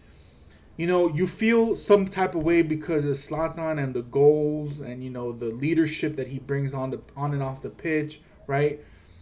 you 0.77 0.87
know, 0.87 1.09
you 1.15 1.27
feel 1.27 1.77
some 1.77 2.07
type 2.07 2.35
of 2.35 2.43
way 2.43 2.63
because 2.63 3.05
of 3.05 3.13
Zlatan 3.15 3.83
and 3.83 3.95
the 3.95 4.03
goals, 4.03 4.81
and 4.81 5.03
you 5.03 5.11
know 5.11 5.33
the 5.33 5.47
leadership 5.47 6.17
that 6.17 6.29
he 6.29 6.39
brings 6.39 6.73
on 6.75 6.91
the 6.91 7.01
on 7.17 7.33
and 7.33 7.43
off 7.43 7.63
the 7.63 7.71
pitch, 7.71 8.21
right? 8.47 8.81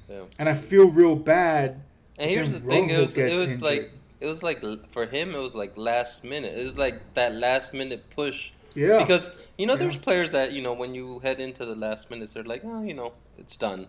yeah. 0.08 0.22
And 0.38 0.48
I 0.48 0.54
feel 0.54 0.88
real 0.90 1.16
bad. 1.16 1.82
And 2.18 2.30
here's 2.30 2.52
the 2.52 2.58
then 2.60 2.68
thing: 2.68 2.90
it 2.90 2.98
was 2.98 3.16
it 3.16 3.38
was 3.38 3.60
like 3.60 3.90
it 4.20 4.26
was 4.26 4.42
like 4.42 4.62
for 4.90 5.06
him, 5.06 5.34
it 5.34 5.38
was 5.38 5.54
like 5.54 5.76
last 5.76 6.24
minute. 6.24 6.56
It 6.58 6.64
was 6.64 6.76
like 6.78 7.14
that 7.14 7.34
last 7.34 7.74
minute 7.74 8.08
push. 8.10 8.52
Yeah. 8.74 8.98
Because 8.98 9.30
you 9.58 9.66
know, 9.66 9.76
there's 9.76 9.96
players 9.96 10.30
that 10.32 10.52
you 10.52 10.60
know 10.62 10.74
when 10.74 10.94
you 10.94 11.18
head 11.20 11.40
into 11.40 11.64
the 11.64 11.74
last 11.74 12.10
minutes, 12.10 12.34
they're 12.34 12.44
like, 12.44 12.62
oh, 12.64 12.82
you 12.82 12.92
know, 12.94 13.12
it's 13.38 13.56
done, 13.56 13.86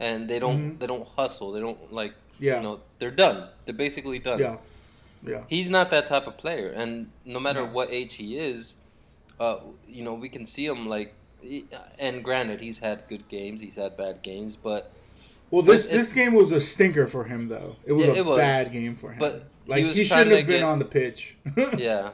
and 0.00 0.28
they 0.28 0.38
don't 0.38 0.58
Mhm. 0.76 0.78
they 0.78 0.86
don't 0.86 1.06
hustle. 1.16 1.52
They 1.52 1.60
don't 1.60 1.92
like 1.92 2.14
Yeah. 2.40 2.56
you 2.56 2.62
know 2.62 2.80
they're 2.98 3.10
done. 3.10 3.48
They're 3.66 3.74
basically 3.74 4.18
done. 4.18 4.38
Yeah, 4.40 4.56
yeah, 5.26 5.42
He's 5.48 5.68
not 5.70 5.90
that 5.90 6.06
type 6.08 6.26
of 6.26 6.36
player, 6.36 6.68
and 6.70 7.10
no 7.24 7.38
matter 7.40 7.60
No. 7.66 7.72
what 7.72 7.90
age 7.90 8.14
he 8.14 8.38
is, 8.38 8.76
uh, 9.40 9.56
you 9.88 10.02
know, 10.04 10.14
we 10.14 10.28
can 10.28 10.46
see 10.46 10.66
him 10.66 10.86
like. 10.88 11.14
And 11.98 12.22
granted, 12.22 12.60
he's 12.60 12.78
had 12.78 13.02
good 13.08 13.28
games, 13.28 13.60
he's 13.60 13.74
had 13.74 13.96
bad 13.96 14.22
games, 14.22 14.54
but 14.54 14.92
Well, 15.50 15.62
this 15.62 15.88
it- 15.88 15.92
this 15.92 16.12
game 16.12 16.34
was 16.34 16.52
a 16.52 16.60
stinker 16.60 17.08
for 17.08 17.24
him, 17.24 17.48
though. 17.48 17.74
It 17.84 17.92
was 17.94 18.06
Yeah, 18.06 18.12
a 18.12 18.14
it 18.16 18.24
was. 18.24 18.38
bad 18.38 18.70
game 18.72 18.94
for 18.94 19.10
him. 19.10 19.18
But 19.18 19.44
like 19.66 19.84
was 19.84 19.96
he, 19.96 20.04
shouldn't 20.04 20.30
have 20.30 20.46
been 20.46 20.60
get- 20.60 20.62
on 20.62 20.78
the 20.78 20.84
pitch. 20.84 21.34
yeah. 21.76 22.10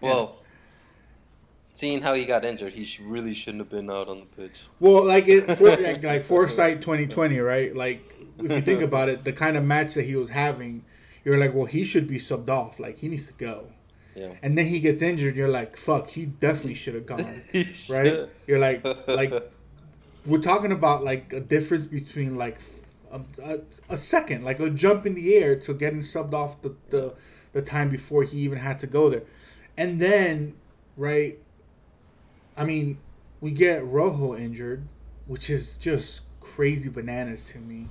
Well, 0.00 0.36
seeing 1.74 2.00
how 2.00 2.14
he 2.14 2.24
got 2.24 2.44
injured, 2.44 2.72
he 2.72 2.84
sh- 2.84 3.00
really 3.00 3.34
shouldn't 3.34 3.60
have 3.60 3.70
been 3.70 3.90
out 3.90 4.08
on 4.08 4.20
the 4.20 4.42
pitch. 4.42 4.60
Well, 4.80 5.04
like 5.04 5.28
it, 5.28 5.44
for, 5.58 5.76
like, 5.76 6.02
like 6.02 6.24
foresight 6.32 6.80
twenty 6.80 7.06
twenty, 7.06 7.38
right? 7.40 7.74
Like 7.76 8.10
if 8.38 8.50
you 8.50 8.60
think 8.62 8.82
about 8.82 9.08
it, 9.08 9.24
the 9.24 9.32
kind 9.32 9.56
of 9.56 9.64
match 9.64 9.94
that 9.94 10.04
he 10.04 10.16
was 10.16 10.30
having, 10.30 10.84
you're 11.26 11.38
like, 11.38 11.54
well, 11.54 11.64
he 11.64 11.82
should 11.82 12.06
be 12.06 12.18
subbed 12.18 12.48
off. 12.48 12.78
Like 12.78 12.98
he 12.98 13.08
needs 13.08 13.26
to 13.26 13.32
go. 13.32 13.66
Yeah. 14.14 14.34
And 14.44 14.56
then 14.56 14.66
he 14.66 14.78
gets 14.78 15.02
injured. 15.02 15.34
You're 15.34 15.48
like, 15.48 15.76
fuck, 15.76 16.08
he 16.10 16.24
definitely 16.24 16.74
should 16.74 16.94
have 16.94 17.04
gone. 17.04 17.42
Right? 17.90 18.28
You're 18.46 18.60
like, 18.60 18.84
like 19.08 19.32
we're 20.24 20.40
talking 20.40 20.70
about 20.70 21.02
like 21.02 21.32
a 21.32 21.40
difference 21.40 21.86
between 21.86 22.36
like 22.36 22.58
a, 23.10 23.20
a, 23.42 23.58
a 23.90 23.98
second, 23.98 24.44
like 24.44 24.60
a 24.60 24.70
jump 24.70 25.04
in 25.04 25.16
the 25.16 25.34
air 25.34 25.56
to 25.56 25.74
getting 25.74 25.98
subbed 25.98 26.32
off 26.32 26.62
the, 26.62 26.76
the 26.90 27.14
the 27.52 27.60
time 27.60 27.88
before 27.90 28.22
he 28.22 28.38
even 28.38 28.58
had 28.58 28.78
to 28.80 28.86
go 28.86 29.10
there, 29.10 29.22
and 29.76 29.98
then 30.00 30.54
right. 30.96 31.38
I 32.56 32.64
mean, 32.64 32.98
we 33.40 33.50
get 33.50 33.84
Rojo 33.84 34.36
injured, 34.36 34.86
which 35.26 35.50
is 35.50 35.76
just 35.76 36.22
crazy 36.40 36.88
bananas 36.88 37.50
to 37.50 37.58
me. 37.58 37.88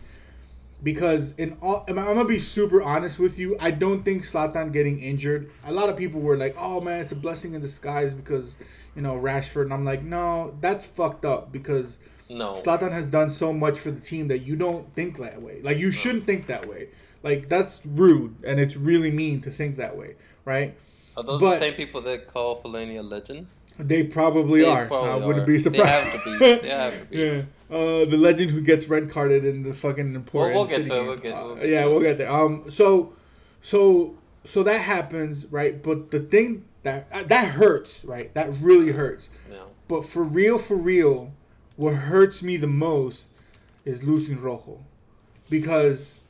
Because 0.86 1.34
in 1.40 1.58
all, 1.64 1.84
I'm 1.88 1.96
gonna 1.96 2.26
be 2.26 2.38
super 2.38 2.80
honest 2.80 3.18
with 3.20 3.40
you. 3.40 3.58
I 3.60 3.72
don't 3.72 4.04
think 4.04 4.22
Zlatan 4.22 4.72
getting 4.72 5.00
injured. 5.00 5.50
A 5.66 5.74
lot 5.74 5.90
of 5.90 5.98
people 5.98 6.22
were 6.22 6.38
like, 6.38 6.56
"Oh 6.60 6.80
man, 6.80 7.00
it's 7.02 7.12
a 7.12 7.16
blessing 7.16 7.56
in 7.56 7.62
disguise 7.62 8.14
because 8.14 8.58
you 8.96 9.02
know 9.02 9.16
Rashford," 9.16 9.64
and 9.64 9.74
I'm 9.74 9.84
like, 9.84 10.04
"No, 10.04 10.54
that's 10.62 10.86
fucked 10.86 11.26
up." 11.26 11.52
Because 11.52 11.98
No. 12.30 12.54
Zlatan 12.54 12.92
has 12.92 13.08
done 13.08 13.32
so 13.32 13.52
much 13.52 13.80
for 13.80 13.90
the 13.90 14.00
team 14.00 14.28
that 14.28 14.40
you 14.40 14.56
don't 14.56 14.94
think 14.94 15.18
that 15.18 15.42
way. 15.42 15.60
Like 15.62 15.78
you 15.80 15.92
shouldn't 15.92 16.26
think 16.28 16.46
that 16.48 16.68
way. 16.68 16.90
Like 17.24 17.50
that's 17.50 17.84
rude 17.84 18.36
and 18.46 18.60
it's 18.60 18.78
really 18.78 19.10
mean 19.10 19.42
to 19.42 19.50
think 19.50 19.78
that 19.78 19.98
way, 19.98 20.16
right? 20.46 20.76
Are 21.18 21.24
those 21.24 21.42
but- 21.42 21.54
the 21.56 21.60
same 21.60 21.74
people 21.74 22.02
that 22.02 22.28
call 22.28 22.62
Fellaini 22.62 23.00
a 23.00 23.02
legend? 23.02 23.48
They 23.78 24.04
probably 24.06 24.62
They 24.62 24.68
are. 24.70 24.86
probably 24.88 25.10
I 25.10 25.16
wouldn't 25.26 25.44
are. 25.44 25.48
be 25.48 25.54
They 25.54 25.60
surprised. 25.60 26.08
have 26.08 26.24
to 26.24 26.40
be. 26.40 26.62
They 26.62 26.68
have 26.70 27.00
to 27.00 27.06
be. 27.08 27.18
yeah. 27.18 27.42
Uh, 27.70 28.06
the 28.06 28.16
legend 28.18 28.52
who 28.52 28.62
gets 28.62 28.88
red 28.88 29.10
carded 29.10 29.44
in 29.44 29.64
the 29.64 29.74
fucking 29.74 30.14
important. 30.16 30.56
we'll 30.56 30.66
get 30.66 30.76
City 30.78 30.90
game. 30.90 31.08
we'll 31.08 31.18
get- 31.18 31.34
Uh, 31.34 31.44
we'll 31.46 31.56
get 31.56 31.70
yeah, 31.70 31.86
we'll 31.86 32.00
get 32.02 32.18
there. 32.20 32.32
Um. 32.32 32.70
So, 32.70 33.14
so, 33.62 34.16
so 34.44 34.64
that 34.64 34.82
happens, 34.82 35.48
right? 35.48 35.82
But 35.82 36.12
the 36.12 36.20
thing 36.20 36.66
that 36.84 37.08
uh, 37.12 37.24
that 37.24 37.50
hurts, 37.50 38.06
right? 38.06 38.34
That 38.36 38.50
really 38.62 38.92
hurts. 38.92 39.30
Yeah. 39.52 39.58
But 39.88 40.06
for 40.06 40.24
real, 40.24 40.58
for 40.60 40.76
real, 40.78 41.34
what 41.76 41.96
hurts 41.96 42.42
me 42.44 42.56
the 42.58 42.68
most 42.68 43.30
is 43.84 44.04
losing 44.04 44.40
Rojo, 44.42 44.84
because, 45.50 46.22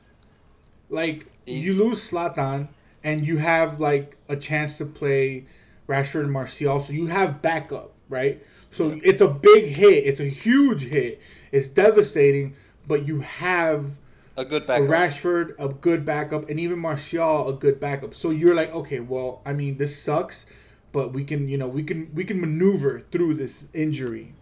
like, 0.88 1.26
you 1.46 1.72
lose 1.74 2.10
Zlatan 2.10 2.68
and 3.04 3.26
you 3.26 3.36
have 3.38 3.78
like 3.80 4.16
a 4.28 4.36
chance 4.36 4.78
to 4.78 4.84
play 4.84 5.44
Rashford 5.88 6.22
and 6.22 6.32
Martial, 6.32 6.80
so 6.80 6.92
you 6.92 7.06
have 7.06 7.42
backup, 7.42 7.94
right? 8.08 8.42
So 8.70 8.98
it's 9.04 9.20
a 9.20 9.28
big 9.28 9.76
hit. 9.76 10.04
It's 10.06 10.20
a 10.20 10.24
huge 10.24 10.84
hit. 10.84 11.20
It's 11.52 11.68
devastating, 11.68 12.56
but 12.86 13.06
you 13.06 13.20
have 13.20 13.98
A 14.36 14.44
good 14.44 14.64
a 14.64 14.66
backup. 14.66 14.88
Rashford, 14.88 15.54
a 15.58 15.68
good 15.68 16.04
backup, 16.04 16.48
and 16.48 16.58
even 16.60 16.78
Martial, 16.78 17.48
a 17.48 17.52
good 17.52 17.80
backup. 17.80 18.14
So 18.14 18.30
you're 18.30 18.54
like, 18.54 18.74
okay, 18.74 19.00
well, 19.00 19.42
I 19.46 19.52
mean, 19.52 19.78
this 19.78 20.00
sucks, 20.00 20.46
but 20.92 21.12
we 21.12 21.24
can, 21.24 21.48
you 21.48 21.56
know, 21.58 21.68
we 21.68 21.82
can 21.82 22.10
we 22.14 22.24
can 22.24 22.40
maneuver 22.40 23.04
through 23.12 23.34
this 23.34 23.68
injury. 23.72 24.34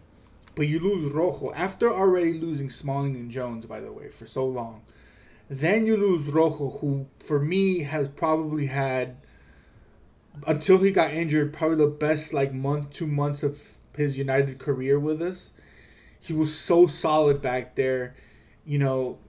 But 0.55 0.67
you 0.67 0.79
lose 0.79 1.11
Rojo 1.11 1.51
after 1.53 1.91
already 1.93 2.33
losing 2.33 2.69
Smalling 2.69 3.15
and 3.15 3.29
Jones, 3.29 3.65
by 3.65 3.81
the 3.81 3.91
way, 3.91 4.09
for 4.09 4.25
so 4.25 4.45
long. 4.45 4.83
Then 5.49 5.85
you 5.85 5.97
lose 5.97 6.27
Rojo, 6.27 6.69
who 6.79 7.07
for 7.19 7.39
me 7.39 7.79
has 7.81 8.07
probably 8.07 8.65
had 8.67 9.17
until 10.47 10.79
he 10.79 10.91
got 10.91 11.11
injured, 11.11 11.53
probably 11.53 11.77
the 11.77 11.87
best 11.87 12.33
like 12.33 12.53
month, 12.53 12.91
two 12.93 13.07
months 13.07 13.43
of 13.43 13.61
his 13.95 14.17
United 14.17 14.59
career 14.59 14.99
with 14.99 15.21
us. 15.21 15.51
He 16.19 16.33
was 16.33 16.57
so 16.57 16.87
solid 16.87 17.41
back 17.41 17.75
there, 17.75 18.15
you 18.65 18.79
know. 18.79 19.19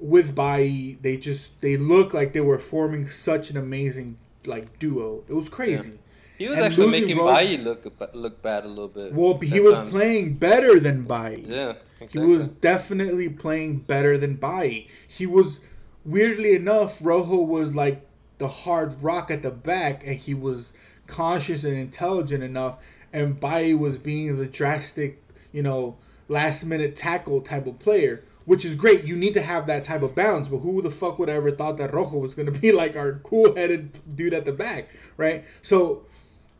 With 0.00 0.34
Bailly, 0.34 0.98
they 1.00 1.16
just 1.16 1.62
they 1.62 1.76
look 1.76 2.12
like 2.12 2.32
they 2.32 2.40
were 2.40 2.58
forming 2.58 3.08
such 3.08 3.50
an 3.50 3.56
amazing 3.56 4.18
like 4.44 4.78
duo. 4.78 5.22
It 5.28 5.32
was 5.32 5.48
crazy. 5.48 5.98
He 6.36 6.48
was 6.48 6.58
And 6.58 6.66
actually 6.66 7.00
making 7.00 7.16
Ro- 7.16 7.32
Bailly 7.32 7.58
look 7.58 7.86
look 8.12 8.42
bad 8.42 8.64
a 8.64 8.68
little 8.68 8.88
bit. 8.88 9.14
Well, 9.14 9.38
he 9.38 9.60
was 9.60 9.76
times. 9.78 9.90
playing 9.90 10.34
better 10.34 10.80
than 10.80 11.04
Bailly. 11.04 11.44
Yeah, 11.48 11.74
He 12.10 12.18
was 12.18 12.48
definitely 12.48 13.28
playing 13.28 13.78
better 13.78 14.18
than 14.18 14.34
Bailly. 14.34 14.88
He 15.06 15.26
was 15.26 15.60
weirdly 16.04 16.54
enough, 16.54 16.98
Rojo 17.00 17.36
was 17.36 17.74
like 17.74 18.06
the 18.38 18.48
hard 18.48 19.02
rock 19.02 19.30
at 19.30 19.42
the 19.42 19.50
back, 19.50 20.02
and 20.04 20.16
he 20.16 20.34
was 20.34 20.72
conscious 21.06 21.64
and 21.64 21.76
intelligent 21.76 22.42
enough, 22.42 22.82
and 23.12 23.38
Bailly 23.38 23.74
was 23.74 23.98
being 23.98 24.36
the 24.36 24.46
drastic, 24.46 25.22
you 25.52 25.62
know, 25.62 25.96
last 26.28 26.64
minute 26.64 26.96
tackle 26.96 27.40
type 27.40 27.66
of 27.66 27.78
player. 27.78 28.24
Which 28.46 28.66
is 28.66 28.74
great. 28.74 29.04
You 29.04 29.16
need 29.16 29.32
to 29.34 29.40
have 29.40 29.66
that 29.68 29.84
type 29.84 30.02
of 30.02 30.14
balance. 30.14 30.48
But 30.48 30.58
who 30.58 30.82
the 30.82 30.90
fuck 30.90 31.18
would 31.18 31.30
ever 31.30 31.50
thought 31.50 31.78
that 31.78 31.94
Rojo 31.94 32.18
was 32.18 32.34
to 32.34 32.44
be 32.50 32.72
like 32.72 32.94
our 32.94 33.14
cool 33.22 33.56
headed 33.56 33.98
dude 34.14 34.34
at 34.34 34.44
the 34.44 34.52
back, 34.52 34.88
right? 35.16 35.46
So 35.62 36.04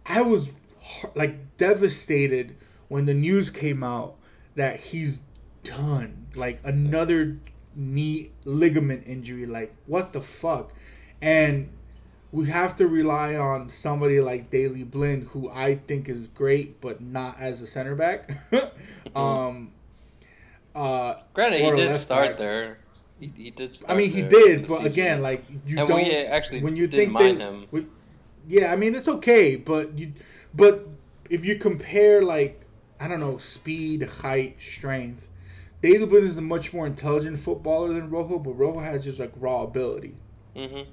I 0.06 0.22
was 0.22 0.50
like 1.14 1.58
devastated 1.58 2.56
when 2.88 3.04
the 3.04 3.12
news 3.12 3.50
came 3.50 3.84
out 3.84 4.16
that 4.54 4.80
he's 4.80 5.20
done. 5.62 6.28
Like 6.34 6.58
another 6.64 7.38
knee 7.76 8.30
ligament 8.44 9.04
injury. 9.06 9.46
Like, 9.46 9.74
what 9.86 10.12
the 10.12 10.20
fuck? 10.20 10.72
And 11.24 11.70
we 12.32 12.46
have 12.50 12.76
to 12.76 12.86
rely 12.86 13.34
on 13.34 13.70
somebody 13.70 14.20
like 14.20 14.50
Daley 14.50 14.84
Blind, 14.84 15.28
who 15.28 15.48
I 15.50 15.76
think 15.76 16.06
is 16.06 16.28
great, 16.28 16.82
but 16.82 17.00
not 17.00 17.40
as 17.40 17.62
a 17.62 17.66
center 17.66 17.94
back. 17.94 18.30
um, 19.16 19.72
uh, 20.74 21.14
Granted, 21.32 21.60
he 21.62 21.70
did 21.70 21.96
start 21.96 22.30
back. 22.30 22.38
there. 22.38 22.78
He, 23.18 23.32
he 23.34 23.50
did. 23.50 23.74
Start 23.74 23.90
I 23.90 23.94
mean, 23.96 24.10
he 24.10 24.22
did, 24.22 24.68
but 24.68 24.78
season. 24.82 24.86
again, 24.92 25.22
like 25.22 25.44
you 25.66 25.78
And 25.78 25.88
don't 25.88 26.04
actually 26.12 26.60
when 26.62 26.76
you 26.76 26.88
think 26.88 27.08
they, 27.08 27.12
mind 27.12 27.40
him. 27.40 27.66
we- 27.70 27.86
yeah, 28.46 28.70
I 28.70 28.76
mean 28.76 28.94
it's 28.94 29.08
okay, 29.08 29.56
but 29.56 29.98
you, 29.98 30.12
but 30.54 30.86
if 31.30 31.42
you 31.46 31.56
compare 31.56 32.20
like 32.22 32.60
I 33.00 33.08
don't 33.08 33.20
know 33.20 33.38
speed, 33.38 34.02
height, 34.02 34.60
strength, 34.60 35.30
David 35.80 36.10
Blind 36.10 36.24
is 36.26 36.36
a 36.36 36.42
much 36.42 36.74
more 36.74 36.86
intelligent 36.86 37.38
footballer 37.38 37.94
than 37.94 38.10
Rojo, 38.10 38.38
but 38.38 38.50
Rojo 38.52 38.80
has 38.80 39.02
just 39.04 39.18
like 39.18 39.32
raw 39.38 39.62
ability, 39.62 40.16
Mhm. 40.54 40.86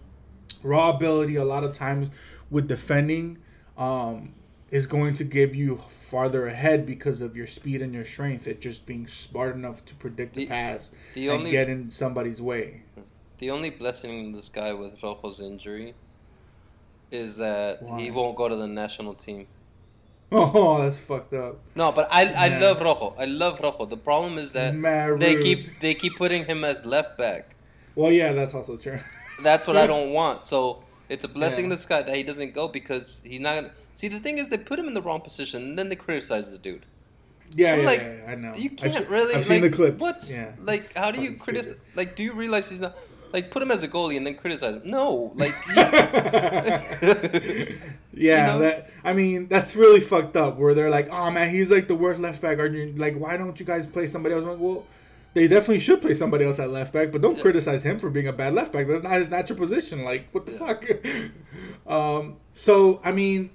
Raw 0.63 0.89
ability. 0.89 1.35
A 1.35 1.45
lot 1.45 1.63
of 1.63 1.73
times 1.73 2.09
with 2.49 2.67
defending, 2.67 3.37
um, 3.77 4.33
is 4.69 4.87
going 4.87 5.13
to 5.15 5.23
give 5.25 5.53
you 5.53 5.75
farther 5.89 6.47
ahead 6.47 6.85
because 6.85 7.19
of 7.21 7.35
your 7.35 7.47
speed 7.47 7.81
and 7.81 7.93
your 7.93 8.05
strength. 8.05 8.47
At 8.47 8.61
just 8.61 8.85
being 8.85 9.05
smart 9.07 9.55
enough 9.55 9.85
to 9.85 9.95
predict 9.95 10.35
the, 10.35 10.45
The- 10.45 10.49
pass 10.49 10.91
the 11.13 11.27
and 11.29 11.39
only- 11.39 11.51
get 11.51 11.69
in 11.69 11.89
somebody's 11.91 12.41
way. 12.41 12.83
The 13.39 13.49
only 13.51 13.71
blessing 13.71 14.17
in 14.25 14.31
this 14.33 14.49
guy 14.49 14.71
with 14.73 15.01
Rojo's 15.01 15.39
injury 15.41 15.95
is 17.11 17.37
that 17.37 17.81
Why? 17.81 17.99
he 17.99 18.11
won't 18.11 18.37
go 18.37 18.47
to 18.47 18.55
the 18.55 18.67
national 18.67 19.13
team. 19.15 19.47
Oh, 20.33 20.81
that's 20.81 20.97
fucked 20.97 21.33
up. 21.33 21.59
No, 21.75 21.91
but 21.91 22.07
I 22.09 22.21
I 22.45 22.57
love 22.59 22.79
Rojo. 22.79 23.13
I 23.19 23.25
love 23.25 23.59
Rojo. 23.61 23.85
The 23.85 23.97
problem 23.97 24.37
is 24.37 24.53
that 24.53 24.71
they 25.19 25.35
keep 25.43 25.81
they 25.81 25.93
keep 25.93 26.15
putting 26.15 26.45
him 26.45 26.63
as 26.63 26.85
left 26.85 27.17
back. 27.17 27.53
Well, 27.95 28.13
yeah, 28.13 28.31
that's 28.31 28.53
also 28.53 28.77
true. 28.77 28.99
That's 29.43 29.67
what 29.67 29.77
I 29.77 29.87
don't 29.87 30.11
want. 30.11 30.45
So 30.45 30.83
it's 31.09 31.23
a 31.25 31.27
blessing 31.27 31.69
Yeah. 31.69 31.75
in 31.75 31.79
guy 31.87 32.01
that 32.03 32.15
he 32.15 32.23
doesn't 32.23 32.53
go 32.53 32.67
because 32.67 33.21
he's 33.23 33.39
not 33.39 33.55
gonna 33.55 33.71
see 33.93 34.07
the 34.07 34.19
thing 34.19 34.37
is 34.37 34.47
they 34.49 34.57
put 34.57 34.79
him 34.79 34.87
in 34.87 34.93
the 34.93 35.01
wrong 35.01 35.21
position 35.21 35.61
and 35.63 35.77
then 35.77 35.89
they 35.89 35.95
criticize 35.95 36.49
the 36.51 36.57
dude. 36.57 36.85
yeah, 37.53 37.75
yeah, 37.75 37.85
like, 37.85 37.99
yeah, 38.01 38.31
I 38.31 38.35
know. 38.35 38.55
You 38.55 38.69
can't 38.69 38.93
se- 38.93 39.05
really. 39.09 39.35
I've 39.35 39.45
seen 39.45 39.61
the 39.61 39.67
like, 39.67 39.75
clips. 39.75 39.99
What? 39.99 40.25
Yeah. 40.29 40.53
Like, 40.63 40.93
how 40.95 41.11
do 41.11 41.21
you 41.21 41.33
criticize? 41.35 41.75
Like, 41.95 42.15
do 42.15 42.23
you 42.23 42.33
realize 42.33 42.69
he's 42.69 42.81
not? 42.81 42.95
Like, 43.33 43.49
put 43.51 43.61
him 43.61 43.71
as 43.71 43.81
a 43.83 43.87
goalie 43.87 44.17
and 44.17 44.25
then 44.27 44.35
criticize 44.35 44.75
him. 44.75 44.81
No, 44.85 45.31
like, 45.35 45.53
yeah, 48.13 48.53
You 48.53 48.53
know? 48.53 48.59
that 48.59 48.89
I 49.03 49.13
mean 49.13 49.47
that's 49.47 49.75
really 49.75 49.99
fucked 50.01 50.35
up. 50.37 50.57
Where 50.57 50.73
they're 50.73 50.89
like, 50.89 51.09
"Oh 51.11 51.31
man, 51.31 51.49
he's 51.49 51.71
like 51.71 51.87
the 51.87 51.95
worst 51.95 52.19
left 52.19 52.41
back." 52.41 52.57
You 52.57 52.93
like, 52.97 53.15
why 53.17 53.37
don't 53.37 53.59
you 53.59 53.65
guys 53.65 53.87
play 53.87 54.07
somebody 54.07 54.35
else? 54.35 54.43
I'm 54.43 54.51
like, 54.51 54.59
well, 54.59 54.85
they 55.33 55.47
definitely 55.47 55.79
should 55.79 56.01
play 56.01 56.13
somebody 56.13 56.45
else 56.45 56.59
at 56.59 56.69
left 56.69 56.93
back, 56.93 57.11
but 57.11 57.21
don't 57.21 57.39
criticize 57.39 57.83
him 57.83 57.99
for 57.99 58.09
being 58.09 58.27
a 58.27 58.33
bad 58.33 58.53
left 58.53 58.73
back. 58.73 58.87
That's 58.87 59.03
not 59.03 59.13
his 59.13 59.29
natural 59.29 59.57
position. 59.57 60.03
Like, 60.03 60.27
what 60.31 60.45
the 60.45 60.51
fuck? 60.51 60.85
um, 61.87 62.37
so 62.53 62.99
I 63.03 63.11
mean, 63.11 63.51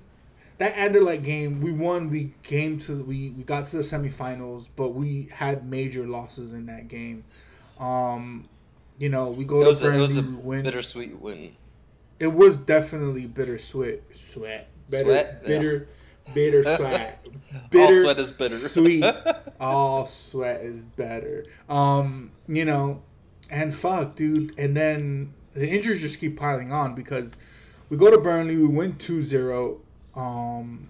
that 0.58 0.74
Anderlecht 0.74 1.24
game, 1.24 1.60
we 1.60 1.72
won. 1.72 2.10
We 2.10 2.32
came 2.42 2.78
to 2.80 3.02
we 3.02 3.30
we 3.30 3.42
got 3.42 3.68
to 3.68 3.76
the 3.76 3.82
semifinals, 3.82 4.68
but 4.74 4.90
we 4.90 5.28
had 5.32 5.68
major 5.68 6.06
losses 6.06 6.52
in 6.52 6.66
that 6.66 6.88
game. 6.88 7.24
Um, 7.78 8.48
you 8.98 9.10
know, 9.10 9.28
we 9.28 9.44
go 9.44 9.62
to 9.62 9.68
was 9.68 9.82
a, 9.82 9.92
it 9.92 9.98
was 9.98 10.16
a 10.16 10.22
we 10.22 10.28
win 10.28 10.62
bittersweet 10.64 11.20
win. 11.20 11.56
it 12.18 12.28
was 12.28 12.58
definitely 12.58 13.26
bittersweet. 13.26 14.02
Sweat. 14.14 14.68
Bitter, 14.88 15.04
Sweat? 15.04 15.42
Yeah. 15.46 15.78
Bitter, 16.34 16.62
bitter 16.62 16.76
sweat. 16.76 17.26
All 17.74 18.02
sweat 18.02 18.18
is 18.18 18.30
bitter. 18.30 18.56
Sweet. 18.56 19.04
All 19.60 20.06
sweat 20.06 20.60
is 20.60 20.84
better. 20.84 21.44
Um, 21.68 22.32
you 22.48 22.64
know, 22.64 23.02
and 23.50 23.74
fuck, 23.74 24.16
dude. 24.16 24.58
And 24.58 24.76
then 24.76 25.34
the 25.54 25.68
injuries 25.68 26.00
just 26.00 26.20
keep 26.20 26.36
piling 26.36 26.72
on 26.72 26.94
because 26.94 27.36
we 27.88 27.96
go 27.96 28.10
to 28.10 28.18
Burnley, 28.18 28.56
we 28.56 28.66
win 28.66 28.94
2-0. 28.94 29.78
Um, 30.14 30.88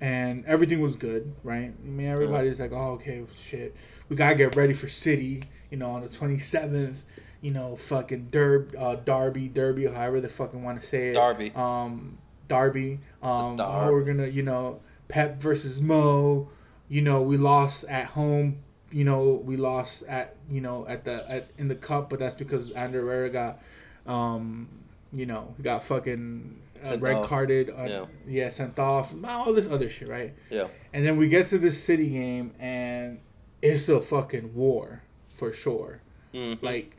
and 0.00 0.44
everything 0.46 0.80
was 0.80 0.96
good, 0.96 1.34
right? 1.42 1.72
I 1.72 1.86
mean, 1.88 2.06
everybody's 2.06 2.60
like, 2.60 2.72
"Oh, 2.72 2.92
okay, 2.92 3.24
shit, 3.34 3.74
we 4.08 4.16
gotta 4.16 4.34
get 4.34 4.54
ready 4.54 4.72
for 4.72 4.88
City." 4.88 5.42
You 5.70 5.78
know, 5.78 5.90
on 5.92 6.02
the 6.02 6.08
twenty 6.08 6.38
seventh, 6.38 7.04
you 7.40 7.50
know, 7.50 7.76
fucking 7.76 8.28
Derb, 8.30 8.74
uh, 8.78 8.96
Derby, 8.96 9.48
Derby, 9.48 9.86
or 9.86 9.94
however 9.94 10.20
they 10.20 10.28
fucking 10.28 10.62
want 10.62 10.80
to 10.80 10.86
say 10.86 11.08
it. 11.08 11.14
Derby. 11.14 11.52
Um, 11.54 12.18
Derby. 12.48 13.00
Um, 13.22 13.56
The 13.56 13.64
oh, 13.66 13.92
we're 13.92 14.04
gonna, 14.04 14.26
you 14.28 14.42
know, 14.42 14.80
Pep 15.08 15.40
versus 15.40 15.80
Mo. 15.80 16.48
You 16.88 17.02
know, 17.02 17.22
we 17.22 17.36
lost 17.36 17.84
at 17.84 18.06
home. 18.06 18.58
You 18.92 19.04
know, 19.04 19.42
we 19.44 19.56
lost 19.56 20.04
at 20.04 20.36
you 20.48 20.60
know 20.60 20.86
at 20.86 21.04
the 21.04 21.24
at 21.30 21.48
in 21.58 21.68
the 21.68 21.74
cup, 21.74 22.08
but 22.10 22.18
that's 22.18 22.34
because 22.36 22.70
Ander 22.72 23.00
Herrera 23.00 23.30
got, 23.30 23.60
um, 24.06 24.68
you 25.12 25.26
know, 25.26 25.54
he 25.56 25.62
got 25.62 25.82
fucking 25.82 26.56
uh, 26.84 26.96
red 26.98 27.16
off. 27.16 27.28
carded. 27.28 27.70
Uh, 27.70 27.84
Yeah. 27.88 28.04
yeah, 28.26 28.48
sent 28.48 28.78
off. 28.78 29.14
All 29.24 29.52
this 29.52 29.68
other 29.68 29.88
shit, 29.88 30.08
right? 30.08 30.34
Yeah. 30.50 30.68
And 30.92 31.04
then 31.04 31.16
we 31.16 31.28
get 31.28 31.48
to 31.48 31.58
this 31.58 31.82
city 31.82 32.10
game, 32.10 32.52
and 32.60 33.18
it's 33.60 33.88
a 33.88 34.00
fucking 34.00 34.54
war 34.54 35.02
for 35.28 35.52
sure. 35.52 36.00
Mhm. 36.32 36.62
Like 36.62 36.96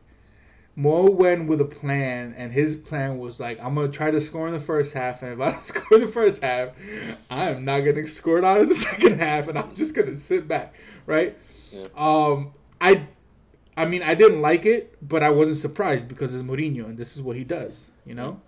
Mo 0.80 1.10
went 1.10 1.48
with 1.50 1.60
a 1.60 1.66
plan, 1.66 2.36
and 2.38 2.54
his 2.54 2.78
plan 2.78 3.18
was 3.18 3.40
like, 3.40 3.58
I'm 3.64 3.74
gonna 3.74 3.88
try 3.88 4.12
to 4.12 4.22
score 4.22 4.46
in 4.46 4.54
the 4.54 4.60
first 4.60 4.94
half, 4.94 5.24
and 5.24 5.34
if 5.34 5.40
I 5.42 5.50
don't 5.50 5.64
score 5.64 5.98
in 5.98 6.06
the 6.06 6.12
first 6.12 6.44
half, 6.44 6.70
I 7.32 7.50
am 7.50 7.66
not 7.66 7.80
gonna 7.80 8.06
score 8.06 8.38
it 8.38 8.46
out 8.46 8.62
in 8.62 8.70
the 8.70 8.76
second 8.90 9.20
half, 9.20 9.48
and 9.48 9.58
I'm 9.58 9.74
just 9.74 9.96
gonna 9.96 10.16
sit 10.18 10.48
back, 10.48 10.76
right? 11.08 11.36
Yeah. 11.72 11.88
Um, 11.98 12.54
I, 12.80 13.08
I 13.76 13.86
mean, 13.86 14.04
I 14.04 14.14
didn't 14.14 14.44
like 14.44 14.68
it, 14.68 14.96
but 15.02 15.24
I 15.24 15.32
wasn't 15.32 15.58
surprised 15.58 16.08
because 16.08 16.36
it's 16.36 16.48
Mourinho, 16.48 16.86
and 16.86 16.96
this 16.96 17.18
is 17.18 17.24
what 17.24 17.38
he 17.38 17.44
does. 17.44 17.88
You 18.06 18.14
know, 18.14 18.40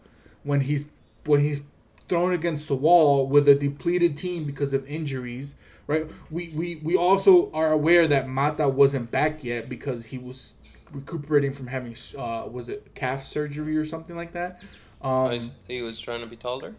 when 0.43 0.61
he's 0.61 0.85
when 1.25 1.39
he's 1.39 1.61
thrown 2.07 2.33
against 2.33 2.67
the 2.67 2.75
wall 2.75 3.25
with 3.25 3.49
a 3.49 3.55
depleted 3.55 4.15
team 4.15 4.43
because 4.43 4.71
of 4.71 4.87
injuries, 4.87 5.55
right? 5.87 6.05
We 6.29 6.49
we 6.49 6.75
we 6.75 6.95
also 6.95 7.51
are 7.53 7.71
aware 7.71 8.07
that 8.07 8.27
Mata 8.27 8.69
wasn't 8.69 9.09
back 9.09 9.43
yet 9.43 9.67
because 9.67 10.07
he 10.07 10.19
was 10.19 10.53
recuperating 10.93 11.51
from 11.53 11.67
having 11.67 11.95
uh 12.17 12.45
was 12.49 12.69
it 12.69 12.93
calf 12.95 13.25
surgery 13.25 13.77
or 13.77 13.85
something 13.85 14.15
like 14.15 14.31
that. 14.33 14.63
Um, 15.01 15.11
I- 15.31 15.51
he 15.67 15.81
was 15.81 15.99
trying 15.99 16.21
to 16.21 16.27
be 16.27 16.35
taller. 16.35 16.75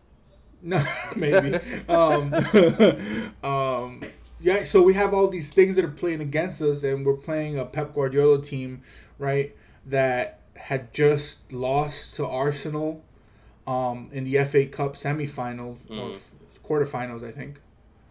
no, 0.62 0.82
maybe. 1.16 1.54
um, 1.88 2.34
um, 3.42 4.02
yeah, 4.40 4.64
so 4.64 4.82
we 4.82 4.94
have 4.94 5.14
all 5.14 5.28
these 5.28 5.52
things 5.52 5.76
that 5.76 5.84
are 5.84 5.88
playing 5.88 6.20
against 6.20 6.60
us, 6.62 6.82
and 6.82 7.04
we're 7.06 7.14
playing 7.16 7.58
a 7.58 7.64
Pep 7.64 7.94
Guardiola 7.94 8.42
team, 8.42 8.82
right? 9.18 9.54
That 9.86 10.40
had 10.56 10.92
just 10.92 11.50
lost 11.52 12.16
to 12.16 12.26
Arsenal 12.26 13.02
um, 13.66 14.08
in 14.12 14.24
the 14.24 14.42
FA 14.44 14.66
Cup 14.66 14.94
semifinal 14.94 15.78
or 15.90 16.10
f- 16.10 16.32
quarterfinals, 16.64 17.26
I 17.26 17.30
think. 17.32 17.60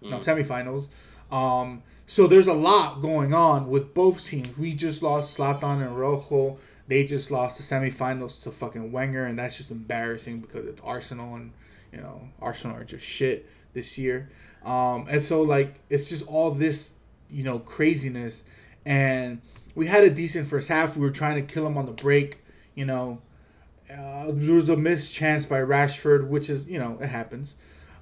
No, 0.01 0.17
semifinals. 0.17 0.87
Um, 1.31 1.83
so 2.09 2.25
there's 2.25 2.47
a 2.47 2.53
lot 2.53 3.03
going 3.03 3.35
on 3.35 3.69
with 3.69 3.93
both 3.93 4.25
teams. 4.25 4.57
We 4.57 4.73
just 4.73 5.03
lost 5.03 5.37
Zlatan 5.37 5.85
and 5.85 5.95
Rojo. 5.95 6.57
They 6.87 7.05
just 7.05 7.29
lost 7.29 7.59
the 7.59 7.63
semifinals 7.63 8.41
to 8.43 8.51
fucking 8.51 8.91
Wenger, 8.91 9.25
and 9.25 9.37
that's 9.37 9.57
just 9.57 9.69
embarrassing 9.69 10.39
because 10.39 10.65
it's 10.65 10.81
Arsenal, 10.81 11.35
and 11.35 11.51
you 11.93 11.99
know 11.99 12.29
Arsenal 12.41 12.77
are 12.77 12.83
just 12.83 13.05
shit 13.05 13.47
this 13.73 13.99
year. 13.99 14.31
Um, 14.65 15.05
and 15.07 15.21
so 15.21 15.43
like 15.43 15.81
it's 15.91 16.09
just 16.09 16.27
all 16.27 16.49
this 16.49 16.93
you 17.29 17.43
know 17.43 17.59
craziness, 17.59 18.43
and 18.87 19.39
we 19.75 19.85
had 19.85 20.03
a 20.03 20.09
decent 20.09 20.47
first 20.47 20.67
half. 20.67 20.97
We 20.97 21.03
were 21.03 21.11
trying 21.11 21.35
to 21.35 21.53
kill 21.53 21.63
them 21.63 21.77
on 21.77 21.85
the 21.85 21.91
break, 21.91 22.39
you 22.73 22.85
know. 22.85 23.21
Uh, 23.87 24.31
there 24.31 24.55
was 24.55 24.67
a 24.67 24.75
missed 24.75 25.13
chance 25.13 25.45
by 25.45 25.59
Rashford, 25.59 26.27
which 26.27 26.49
is 26.49 26.65
you 26.65 26.79
know 26.79 26.97
it 26.99 27.09
happens. 27.09 27.55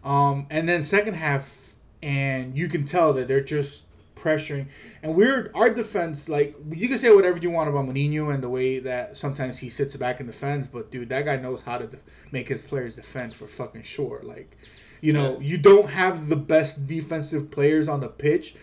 Um, 0.05 0.47
and 0.49 0.69
then 0.69 0.81
second 0.81 1.15
half, 1.15 1.75
and 2.01 2.57
you 2.57 2.69
can 2.69 2.85
tell 2.85 3.11
that 3.11 3.27
they're 3.27 3.41
just 3.41 3.86
pressuring. 4.17 4.67
And 5.03 5.15
we're 5.15 5.51
our 5.53 5.69
defense. 5.69 6.29
Like 6.29 6.55
you 6.69 6.87
can 6.87 6.97
say 6.97 7.13
whatever 7.13 7.37
you 7.37 7.49
want 7.49 7.69
about 7.69 7.85
Mourinho 7.85 8.33
and 8.33 8.43
the 8.43 8.49
way 8.49 8.79
that 8.79 9.17
sometimes 9.17 9.59
he 9.59 9.69
sits 9.69 9.95
back 9.95 10.19
and 10.19 10.27
defends, 10.27 10.67
but 10.67 10.91
dude, 10.91 11.09
that 11.09 11.25
guy 11.25 11.37
knows 11.37 11.61
how 11.61 11.77
to 11.77 11.87
def- 11.87 11.99
make 12.31 12.47
his 12.47 12.61
players 12.61 12.95
defend 12.95 13.35
for 13.35 13.47
fucking 13.47 13.83
sure. 13.83 14.21
Like, 14.23 14.57
you 15.01 15.13
know, 15.13 15.39
you 15.39 15.57
don't 15.57 15.89
have 15.89 16.27
the 16.27 16.35
best 16.35 16.87
defensive 16.87 17.51
players 17.51 17.87
on 17.87 17.99
the 17.99 18.07
pitch, 18.07 18.55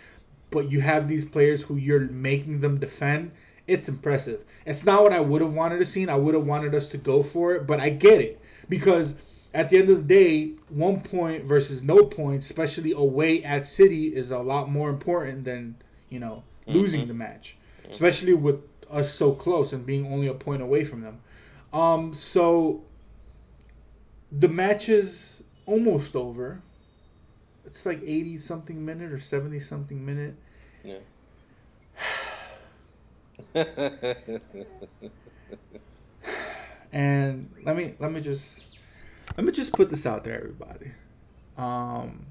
but 0.51 0.71
you 0.71 0.81
have 0.81 1.09
these 1.09 1.25
players 1.25 1.63
who 1.63 1.77
you're 1.77 2.01
making 2.01 2.61
them 2.61 2.79
defend. 2.79 3.33
It's 3.67 3.89
impressive. 3.89 4.45
It's 4.67 4.85
not 4.85 5.03
what 5.03 5.13
I 5.13 5.21
would 5.21 5.41
have 5.41 5.55
wanted 5.55 5.79
to 5.79 5.87
see. 5.87 6.07
I 6.09 6.17
would 6.17 6.35
have 6.35 6.47
wanted 6.47 6.75
us 6.75 6.89
to 6.91 6.99
go 6.99 7.23
for 7.23 7.55
it, 7.55 7.67
but 7.67 7.81
I 7.81 7.89
get 7.91 8.21
it 8.21 8.41
because 8.69 9.17
at 9.55 9.71
the 9.71 9.79
end 9.79 9.89
of 9.89 9.97
the 9.97 10.03
day, 10.03 10.53
one 10.69 11.01
point 11.01 11.45
versus 11.45 11.83
no 11.83 12.05
point, 12.05 12.43
especially 12.43 12.93
away 12.93 13.43
at 13.45 13.69
City, 13.69 14.09
is 14.09 14.33
a 14.33 14.41
lot 14.41 14.69
more 14.69 14.91
important 14.91 15.45
than 15.45 15.77
you 16.11 16.19
know 16.19 16.43
losing 16.67 17.07
the 17.07 17.15
match, 17.15 17.57
especially 17.89 18.35
with 18.35 18.61
us 18.91 19.15
so 19.15 19.33
close 19.33 19.73
and 19.73 19.87
being 19.87 20.13
only 20.13 20.27
a 20.27 20.35
point 20.35 20.61
away 20.61 20.85
from 20.85 21.03
them. 21.03 21.21
Um, 21.73 22.13
so 22.15 22.83
the 24.33 24.49
match 24.49 24.89
is 24.89 25.45
almost 25.67 26.17
over. 26.17 26.61
It's 27.65 27.87
like 27.87 28.03
eighty 28.05 28.39
something 28.39 28.85
minute 28.85 29.13
or 29.13 29.21
seventy 29.21 29.61
something 29.61 30.05
minute. 30.05 30.35
Yeah. 30.83 30.99
And 36.95 37.51
let 37.65 37.75
me 37.75 37.95
let 37.99 38.13
me 38.13 38.21
just 38.21 38.74
let 39.37 39.45
me 39.47 39.53
just 39.53 39.73
put 39.73 39.91
this 39.91 40.07
out 40.07 40.25
there, 40.25 40.37
everybody. 40.39 40.93
Um, 41.57 42.27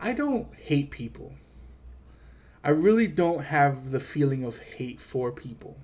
I 0.00 0.12
don't 0.12 0.54
hate 0.54 0.90
people. 0.90 1.34
I 2.62 2.70
really 2.70 3.06
don't 3.06 3.44
have 3.44 3.90
the 3.90 4.00
feeling 4.00 4.44
of 4.44 4.58
hate 4.58 5.00
for 5.00 5.32
people. 5.32 5.76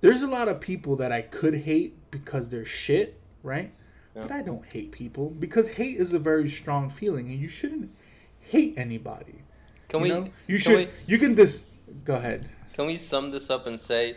There's 0.00 0.22
a 0.22 0.26
lot 0.26 0.48
of 0.48 0.60
people 0.60 0.96
that 0.96 1.12
I 1.12 1.22
could 1.22 1.54
hate 1.54 2.10
because 2.10 2.50
they're 2.50 2.64
shit, 2.64 3.20
right? 3.42 3.72
But 4.14 4.32
I 4.32 4.42
don't 4.42 4.64
hate 4.64 4.90
people 4.90 5.30
because 5.30 5.68
hate 5.74 5.96
is 5.96 6.12
a 6.12 6.18
very 6.18 6.48
strong 6.48 6.90
feeling, 6.90 7.28
and 7.28 7.38
you 7.38 7.46
shouldn't 7.46 7.94
hate 8.40 8.74
anybody. 8.76 9.42
Can 9.88 10.00
you 10.00 10.02
we? 10.02 10.08
know? 10.08 10.28
You 10.48 10.58
should. 10.58 10.76
we- 10.76 10.88
You 11.06 11.18
can 11.18 11.36
just 11.36 11.66
go 12.04 12.16
ahead. 12.16 12.48
Can 12.74 12.86
we 12.86 12.98
sum 12.98 13.30
this 13.30 13.48
up 13.48 13.66
and 13.68 13.78
say, 13.78 14.16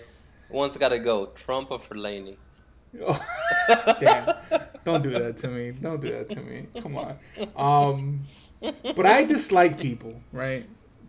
one's 0.50 0.76
got 0.78 0.90
to 0.90 0.98
go, 0.98 1.28
Trump 1.28 1.70
or 1.70 1.80
Fellaini? 1.80 2.38
Oh, 3.00 3.20
damn! 4.00 4.36
Don't 4.84 5.02
do 5.02 5.12
that 5.12 5.38
to 5.38 5.48
me. 5.48 5.72
Don't 5.72 6.02
do 6.02 6.12
that 6.12 6.30
to 6.30 6.42
me. 6.42 6.68
Come 6.82 6.98
on. 6.98 7.18
Um, 7.56 8.22
but 8.60 9.06
I 9.06 9.24
dislike 9.24 9.80
people, 9.80 10.22
right? 10.34 10.68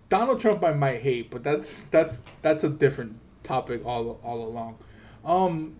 Donald 0.08 0.40
Trump 0.40 0.62
I 0.62 0.72
might 0.72 1.00
hate, 1.00 1.30
but 1.30 1.42
that's 1.42 1.84
that's 1.84 2.22
that's 2.42 2.64
a 2.64 2.68
different 2.68 3.18
topic 3.42 3.84
all 3.84 4.20
all 4.22 4.46
along. 4.46 4.78
Um. 5.24 5.76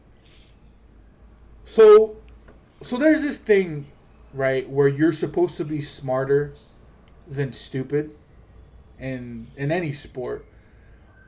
So, 1.65 2.17
so 2.83 2.97
there's 2.97 3.23
this 3.23 3.39
thing, 3.39 3.87
right, 4.35 4.69
where 4.69 4.89
you're 4.89 5.13
supposed 5.13 5.57
to 5.59 5.65
be 5.65 5.81
smarter 5.81 6.55
than 7.29 7.53
stupid, 7.53 8.17
in 8.99 9.49
in 9.57 9.71
any 9.71 9.93
sport, 9.93 10.47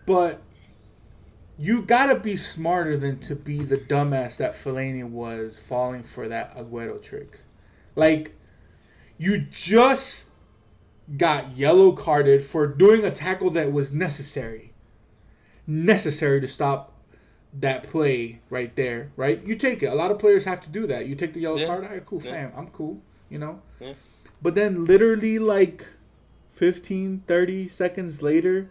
but 0.07 0.41
you 1.59 1.83
gotta 1.83 2.19
be 2.19 2.37
smarter 2.37 2.97
than 2.97 3.19
to 3.21 3.37
be 3.37 3.59
the 3.63 3.79
dumbass 3.79 4.39
that 4.39 4.53
Fellaini 4.55 5.05
was 5.09 5.57
falling 5.57 6.03
for 6.03 6.29
that 6.29 6.57
Aguero 6.57 7.01
trick. 7.01 7.41
Like, 7.95 8.35
you 9.19 9.39
just 9.39 10.31
got 11.17 11.57
yellow 11.57 11.93
carded 11.93 12.43
for 12.45 12.67
doing 12.67 13.05
a 13.05 13.11
tackle 13.11 13.51
that 13.51 13.73
was 13.73 13.93
necessary. 13.93 14.73
Necessary 15.67 16.41
to 16.41 16.49
stop 16.49 16.93
that 17.53 17.85
play 17.85 18.41
right 18.51 18.75
there, 18.75 19.13
right? 19.17 19.41
You 19.47 19.55
take 19.55 19.83
it. 19.83 19.87
A 19.87 19.95
lot 19.95 20.11
of 20.11 20.19
players 20.19 20.45
have 20.45 20.61
to 20.63 20.69
do 20.69 20.87
that. 20.89 21.07
You 21.07 21.15
take 21.15 21.35
the 21.35 21.41
yellow 21.41 21.59
Yeah. 21.59 21.67
card, 21.67 21.85
all 21.85 21.91
right, 21.91 22.05
cool, 22.05 22.21
Yeah. 22.23 22.31
fam. 22.33 22.53
I'm 22.57 22.67
cool, 22.69 23.01
you 23.29 23.39
know? 23.39 23.63
Yeah. 23.79 23.95
But 24.43 24.57
then 24.57 24.85
literally 24.85 25.39
like 25.39 25.87
15, 26.53 27.23
30 27.29 27.69
seconds 27.69 28.23
later, 28.23 28.69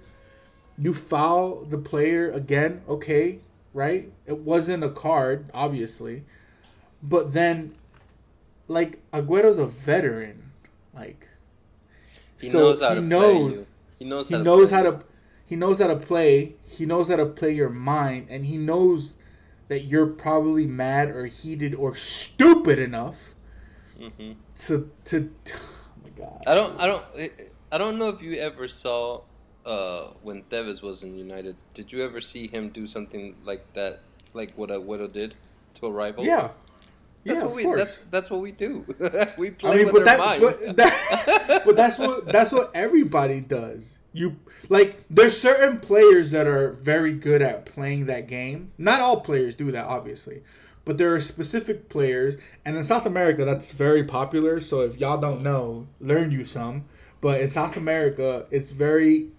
you 0.77 0.93
foul 0.93 1.63
the 1.65 1.77
player 1.77 2.31
again, 2.31 2.81
okay, 2.87 3.39
right? 3.73 4.11
It 4.25 4.39
wasn't 4.39 4.83
a 4.83 4.89
card, 4.89 5.49
obviously. 5.53 6.23
But 7.01 7.33
then 7.33 7.75
like 8.67 8.99
Aguero's 9.13 9.57
a 9.57 9.65
veteran. 9.65 10.51
Like 10.93 11.27
He 12.39 12.47
so 12.47 12.59
knows 12.59 12.81
how 12.81 12.89
he 12.89 12.95
to 12.95 13.01
play 13.01 13.07
knows. 13.09 13.67
He 13.99 14.05
knows 14.05 14.27
he 14.27 14.33
how 14.33 14.39
to 14.39 14.43
knows 14.43 14.69
play 14.69 14.77
how 14.77 14.83
to 14.83 14.99
he 15.45 15.55
knows 15.55 15.79
how 15.79 15.87
to 15.87 15.95
play. 15.95 16.55
He 16.67 16.85
knows 16.85 17.09
how 17.09 17.17
to 17.17 17.25
play 17.25 17.51
your 17.51 17.69
mind 17.69 18.27
and 18.29 18.45
he 18.45 18.57
knows 18.57 19.15
that 19.67 19.85
you're 19.85 20.07
probably 20.07 20.67
mad 20.67 21.09
or 21.09 21.25
heated 21.25 21.73
or 21.75 21.95
stupid 21.95 22.79
enough 22.79 23.35
Mhm. 23.99 24.35
to 24.55 24.91
to 25.05 25.29
oh 25.55 25.59
my 26.03 26.09
god. 26.09 26.43
I 26.47 26.55
don't. 26.55 26.79
I 26.79 26.85
don't. 26.87 27.05
I 27.71 27.77
don't 27.77 27.97
know 27.97 28.09
if 28.09 28.21
you 28.21 28.35
ever 28.35 28.67
saw 28.67 29.21
uh, 29.65 30.07
when 30.21 30.43
Tevez 30.43 30.81
was 30.81 31.03
in 31.03 31.17
United. 31.17 31.55
Did 31.73 31.91
you 31.91 32.03
ever 32.03 32.21
see 32.21 32.47
him 32.47 32.69
do 32.69 32.87
something 32.87 33.35
like 33.43 33.73
that, 33.73 33.99
like 34.33 34.53
what 34.57 34.69
a 34.69 34.75
Aguero 34.75 35.11
did 35.11 35.35
to 35.75 35.87
a 35.87 35.91
rival? 35.91 36.25
Yeah. 36.25 36.49
That's 37.25 37.37
yeah, 37.37 37.43
what 37.43 37.51
of 37.51 37.55
we, 37.55 37.63
course. 37.63 37.77
That's 37.79 38.03
that's 38.11 38.29
what 38.29 38.41
we 38.41 38.51
do. 38.51 38.85
we 39.37 39.51
play 39.51 39.71
I 39.71 39.75
mean, 39.77 39.93
with 39.93 40.03
but 40.03 40.07
our 40.09 40.17
that, 40.17 40.19
mind. 40.19 40.41
but 40.41 40.75
that, 40.75 41.61
but 41.65 41.75
that's 41.77 41.97
what 41.97 42.25
that's 42.25 42.51
what 42.51 42.71
everybody 42.73 43.39
does. 43.39 43.97
You 44.11 44.35
like 44.67 45.05
there's 45.09 45.39
certain 45.39 45.79
players 45.79 46.31
that 46.31 46.47
are 46.47 46.73
very 46.73 47.13
good 47.13 47.41
at 47.41 47.65
playing 47.65 48.07
that 48.07 48.27
game. 48.27 48.73
Not 48.77 48.99
all 48.99 49.21
players 49.21 49.55
do 49.55 49.71
that, 49.71 49.85
obviously, 49.85 50.43
but 50.83 50.97
there 50.97 51.15
are 51.15 51.21
specific 51.21 51.87
players, 51.87 52.35
and 52.65 52.75
in 52.75 52.83
South 52.83 53.05
America 53.05 53.45
that's 53.45 53.71
very 53.71 54.03
popular. 54.03 54.59
So 54.59 54.81
if 54.81 54.99
y'all 54.99 55.17
don't 55.17 55.41
know, 55.41 55.87
learn 56.01 56.29
you 56.29 56.43
some. 56.43 56.83
But 57.23 57.39
in 57.39 57.49
South 57.49 57.77
America, 57.77 58.47
it's 58.51 58.71
very, 58.71 59.29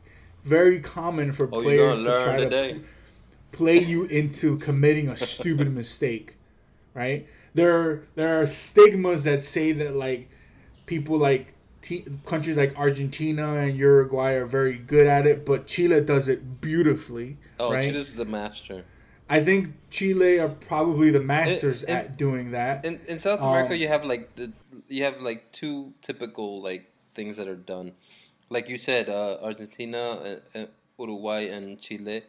very 0.44 0.80
common 0.80 1.32
for 1.32 1.44
oh, 1.52 1.62
players 1.62 2.04
gonna 2.04 2.18
try 2.22 2.38
learn 2.38 2.50
to 2.50 2.80
play 3.52 3.78
you 3.78 4.04
into 4.04 4.58
committing 4.58 5.08
a 5.08 5.16
stupid 5.16 5.72
mistake, 5.80 6.36
right? 6.92 7.26
There 7.54 7.74
are, 7.74 8.08
there 8.14 8.40
are 8.42 8.46
stigmas 8.46 9.24
that 9.24 9.44
say 9.44 9.72
that 9.72 9.94
like 9.94 10.28
people 10.86 11.16
like 11.18 11.54
te- 11.82 12.04
countries 12.26 12.56
like 12.56 12.76
Argentina 12.76 13.54
and 13.54 13.76
Uruguay 13.76 14.32
are 14.32 14.46
very 14.46 14.76
good 14.78 15.06
at 15.06 15.26
it, 15.26 15.46
but 15.46 15.66
Chile 15.66 16.00
does 16.00 16.28
it 16.28 16.60
beautifully, 16.60 17.38
Oh, 17.58 17.72
right? 17.72 17.92
Chile's 17.92 18.12
the 18.14 18.24
master. 18.24 18.84
I 19.30 19.42
think 19.42 19.74
Chile 19.90 20.38
are 20.38 20.50
probably 20.50 21.10
the 21.10 21.20
masters 21.20 21.82
It- 21.82 21.88
it- 21.88 21.92
at 21.92 22.16
doing 22.18 22.50
that. 22.50 22.84
In 22.84 23.00
in 23.08 23.18
South 23.18 23.40
America, 23.40 23.74
Um, 23.74 23.80
you 23.80 23.88
have 23.88 24.04
like 24.04 24.34
the 24.36 24.52
you 24.88 25.04
have 25.04 25.20
like 25.20 25.52
two 25.52 25.94
typical 26.02 26.60
like 26.60 26.90
things 27.14 27.36
that 27.36 27.48
are 27.48 27.56
done. 27.56 27.92
Like 28.50 28.68
you 28.68 28.78
said, 28.78 29.08
uh, 29.08 29.38
Argentina, 29.42 30.40
uh, 30.54 30.58
uh, 30.58 30.66
Uruguay, 30.98 31.48
and 31.48 31.80
Chile, 31.80 32.22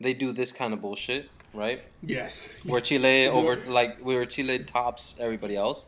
they 0.00 0.14
do 0.14 0.32
this 0.32 0.52
kind 0.52 0.72
of 0.72 0.80
bullshit, 0.80 1.28
right? 1.52 1.82
yes, 2.02 2.60
Where 2.64 2.80
yes. 2.80 2.88
Chile 2.88 3.26
over 3.28 3.56
like 3.68 3.98
where 4.00 4.24
Chile 4.26 4.60
tops 4.60 5.16
everybody 5.20 5.56
else. 5.56 5.86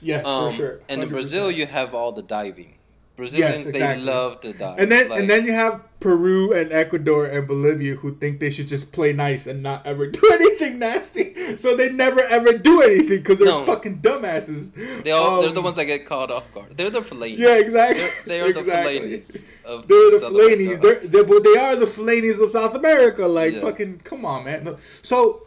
yes, 0.00 0.24
Um, 0.24 0.50
for 0.50 0.56
sure. 0.56 0.80
And 0.88 1.02
in 1.02 1.08
Brazil, 1.08 1.50
you 1.50 1.66
have 1.66 1.94
all 1.94 2.12
the 2.12 2.22
diving. 2.22 2.74
Brazilians, 3.16 3.66
exactly. 3.66 4.04
they 4.04 4.10
love 4.12 4.40
to 4.42 4.52
dive. 4.52 4.78
And 4.78 4.92
then 4.92 5.08
Like, 5.08 5.20
and 5.20 5.30
then 5.30 5.46
you 5.46 5.52
have 5.52 5.80
Peru 6.00 6.52
and 6.52 6.70
Ecuador 6.70 7.24
and 7.24 7.48
Bolivia 7.48 7.94
who 7.94 8.14
think 8.16 8.40
they 8.40 8.50
should 8.50 8.68
just 8.68 8.92
play 8.92 9.14
nice 9.14 9.46
and 9.46 9.62
not 9.62 9.86
ever 9.86 10.06
do 10.10 10.20
anything 10.32 10.78
nasty. 10.78 11.34
So 11.56 11.74
they 11.74 11.90
never 11.92 12.20
ever 12.20 12.58
do 12.58 12.82
anything 12.82 13.18
because 13.18 13.38
they're 13.38 13.48
No. 13.48 13.64
fucking 13.64 14.00
dumbasses. 14.00 14.74
they 15.02 15.12
all, 15.12 15.40
they're 15.40 15.48
Um, 15.48 15.54
the 15.54 15.62
ones 15.62 15.76
that 15.76 15.86
get 15.86 16.04
caught 16.06 16.30
off 16.30 16.52
guard. 16.52 16.76
They're 16.76 16.90
the 16.90 17.00
Fellaini's. 17.00 17.38
Yeah, 17.40 17.58
exactly. 17.58 18.02
They're, 18.02 18.12
they 18.26 18.40
are 18.42 18.46
Exactly. 18.60 18.98
the 18.98 19.16
Fellaini's 19.22 19.44
of 19.64 19.88
They're 19.88 20.10
the 20.10 20.26
Fellaini's. 20.26 20.80
They're, 20.80 21.00
they're 21.06 21.24
but 21.24 21.42
they 21.42 21.56
are 21.56 21.76
the 21.76 21.86
Fellaini's 21.86 22.38
of 22.40 22.50
South 22.50 22.74
America. 22.74 23.26
Like 23.26 23.54
Yeah. 23.54 23.60
fucking, 23.60 24.00
come 24.04 24.26
on, 24.26 24.44
man. 24.44 24.76
So, 25.00 25.42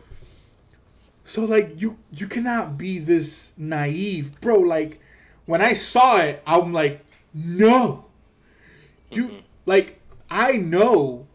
so 1.23 1.45
like 1.45 1.79
you 1.79 1.97
you 2.11 2.25
cannot 2.27 2.77
be 2.77 2.97
this 2.97 3.53
naive, 3.57 4.41
bro. 4.41 4.57
Like 4.57 4.99
when 5.45 5.61
I 5.61 5.73
saw 5.73 6.17
it, 6.21 6.41
I'm 6.47 6.73
like, 6.73 7.05
no, 7.45 8.05
you 9.11 9.31
like 9.65 9.99
I 10.29 10.53
know, 10.53 11.27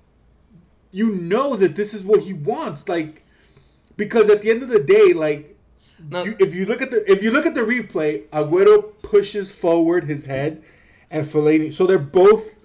you 0.90 1.10
know 1.10 1.56
that 1.56 1.76
this 1.76 1.94
is 1.94 2.04
what 2.04 2.20
he 2.20 2.32
wants, 2.32 2.88
like 2.88 3.24
because 3.96 4.28
at 4.30 4.42
the 4.42 4.50
end 4.50 4.62
of 4.62 4.68
the 4.68 4.80
day, 4.82 5.12
like 5.12 5.56
No. 6.10 6.24
you, 6.24 6.36
if 6.38 6.54
you 6.54 6.66
look 6.66 6.82
at 6.82 6.90
the 6.90 7.10
if 7.10 7.22
you 7.22 7.30
look 7.30 7.46
at 7.46 7.54
the 7.54 7.60
replay, 7.62 8.26
Aguero 8.28 8.92
pushes 9.02 9.50
forward 9.52 10.04
his 10.04 10.24
head, 10.26 10.62
and 11.10 11.26
Fellaini. 11.26 11.72
So 11.72 11.86
they're 11.86 11.98
both 11.98 12.58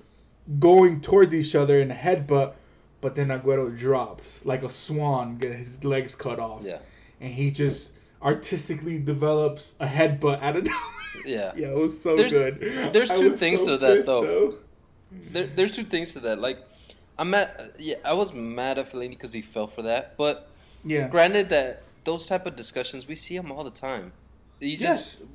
going 0.59 1.01
towards 1.01 1.33
each 1.33 1.53
other 1.55 1.79
in 1.79 1.91
a 1.91 1.95
headbutt, 1.95 2.53
but 3.01 3.15
then 3.15 3.27
Aguero 3.27 3.75
drops 3.77 4.45
like 4.45 4.63
a 4.63 4.69
swan, 4.69 5.37
get 5.37 5.53
his 5.55 5.83
legs 5.83 6.15
cut 6.15 6.39
off. 6.39 6.63
Yeah. 6.65 6.79
and 7.21 7.31
he 7.33 7.51
just 7.51 7.93
artistically 8.21 8.97
develops 8.99 9.75
a 9.79 9.85
headbutt 9.87 10.41
out 10.41 10.55
of 10.57 10.65
nowhere. 10.71 10.98
Yeah. 11.29 11.51
Yeah, 11.55 11.67
it 11.69 11.75
was 11.77 11.93
so 12.01 12.15
There's- 12.17 12.31
good. 12.33 12.59
there's 12.93 13.09
two 13.09 13.35
things 13.37 13.59
so 13.61 13.65
to 13.67 13.77
that, 13.77 14.05
though. 14.05 14.55
There, 15.33 15.47
there's 15.55 15.71
two 15.71 15.83
things 15.83 16.11
to 16.13 16.19
that. 16.21 16.39
Like, 16.39 16.57
I'm 17.17 17.29
mad. 17.31 17.49
Yeah, 17.79 17.95
I 18.05 18.13
was 18.13 18.33
mad 18.33 18.77
at 18.79 18.91
Fellaini 18.91 19.11
because 19.11 19.33
he 19.33 19.41
fell 19.41 19.67
for 19.67 19.81
that. 19.83 20.15
But 20.17 20.47
Yeah. 20.85 21.07
granted 21.09 21.49
that 21.49 21.83
those 22.05 22.25
type 22.25 22.45
of 22.45 22.55
discussions 22.55 23.07
we 23.07 23.15
see 23.15 23.35
them 23.37 23.51
all 23.51 23.63
the 23.63 23.71
time. 23.89 24.11
You 24.59 24.77
just, 24.77 25.19
Yes. 25.19 25.27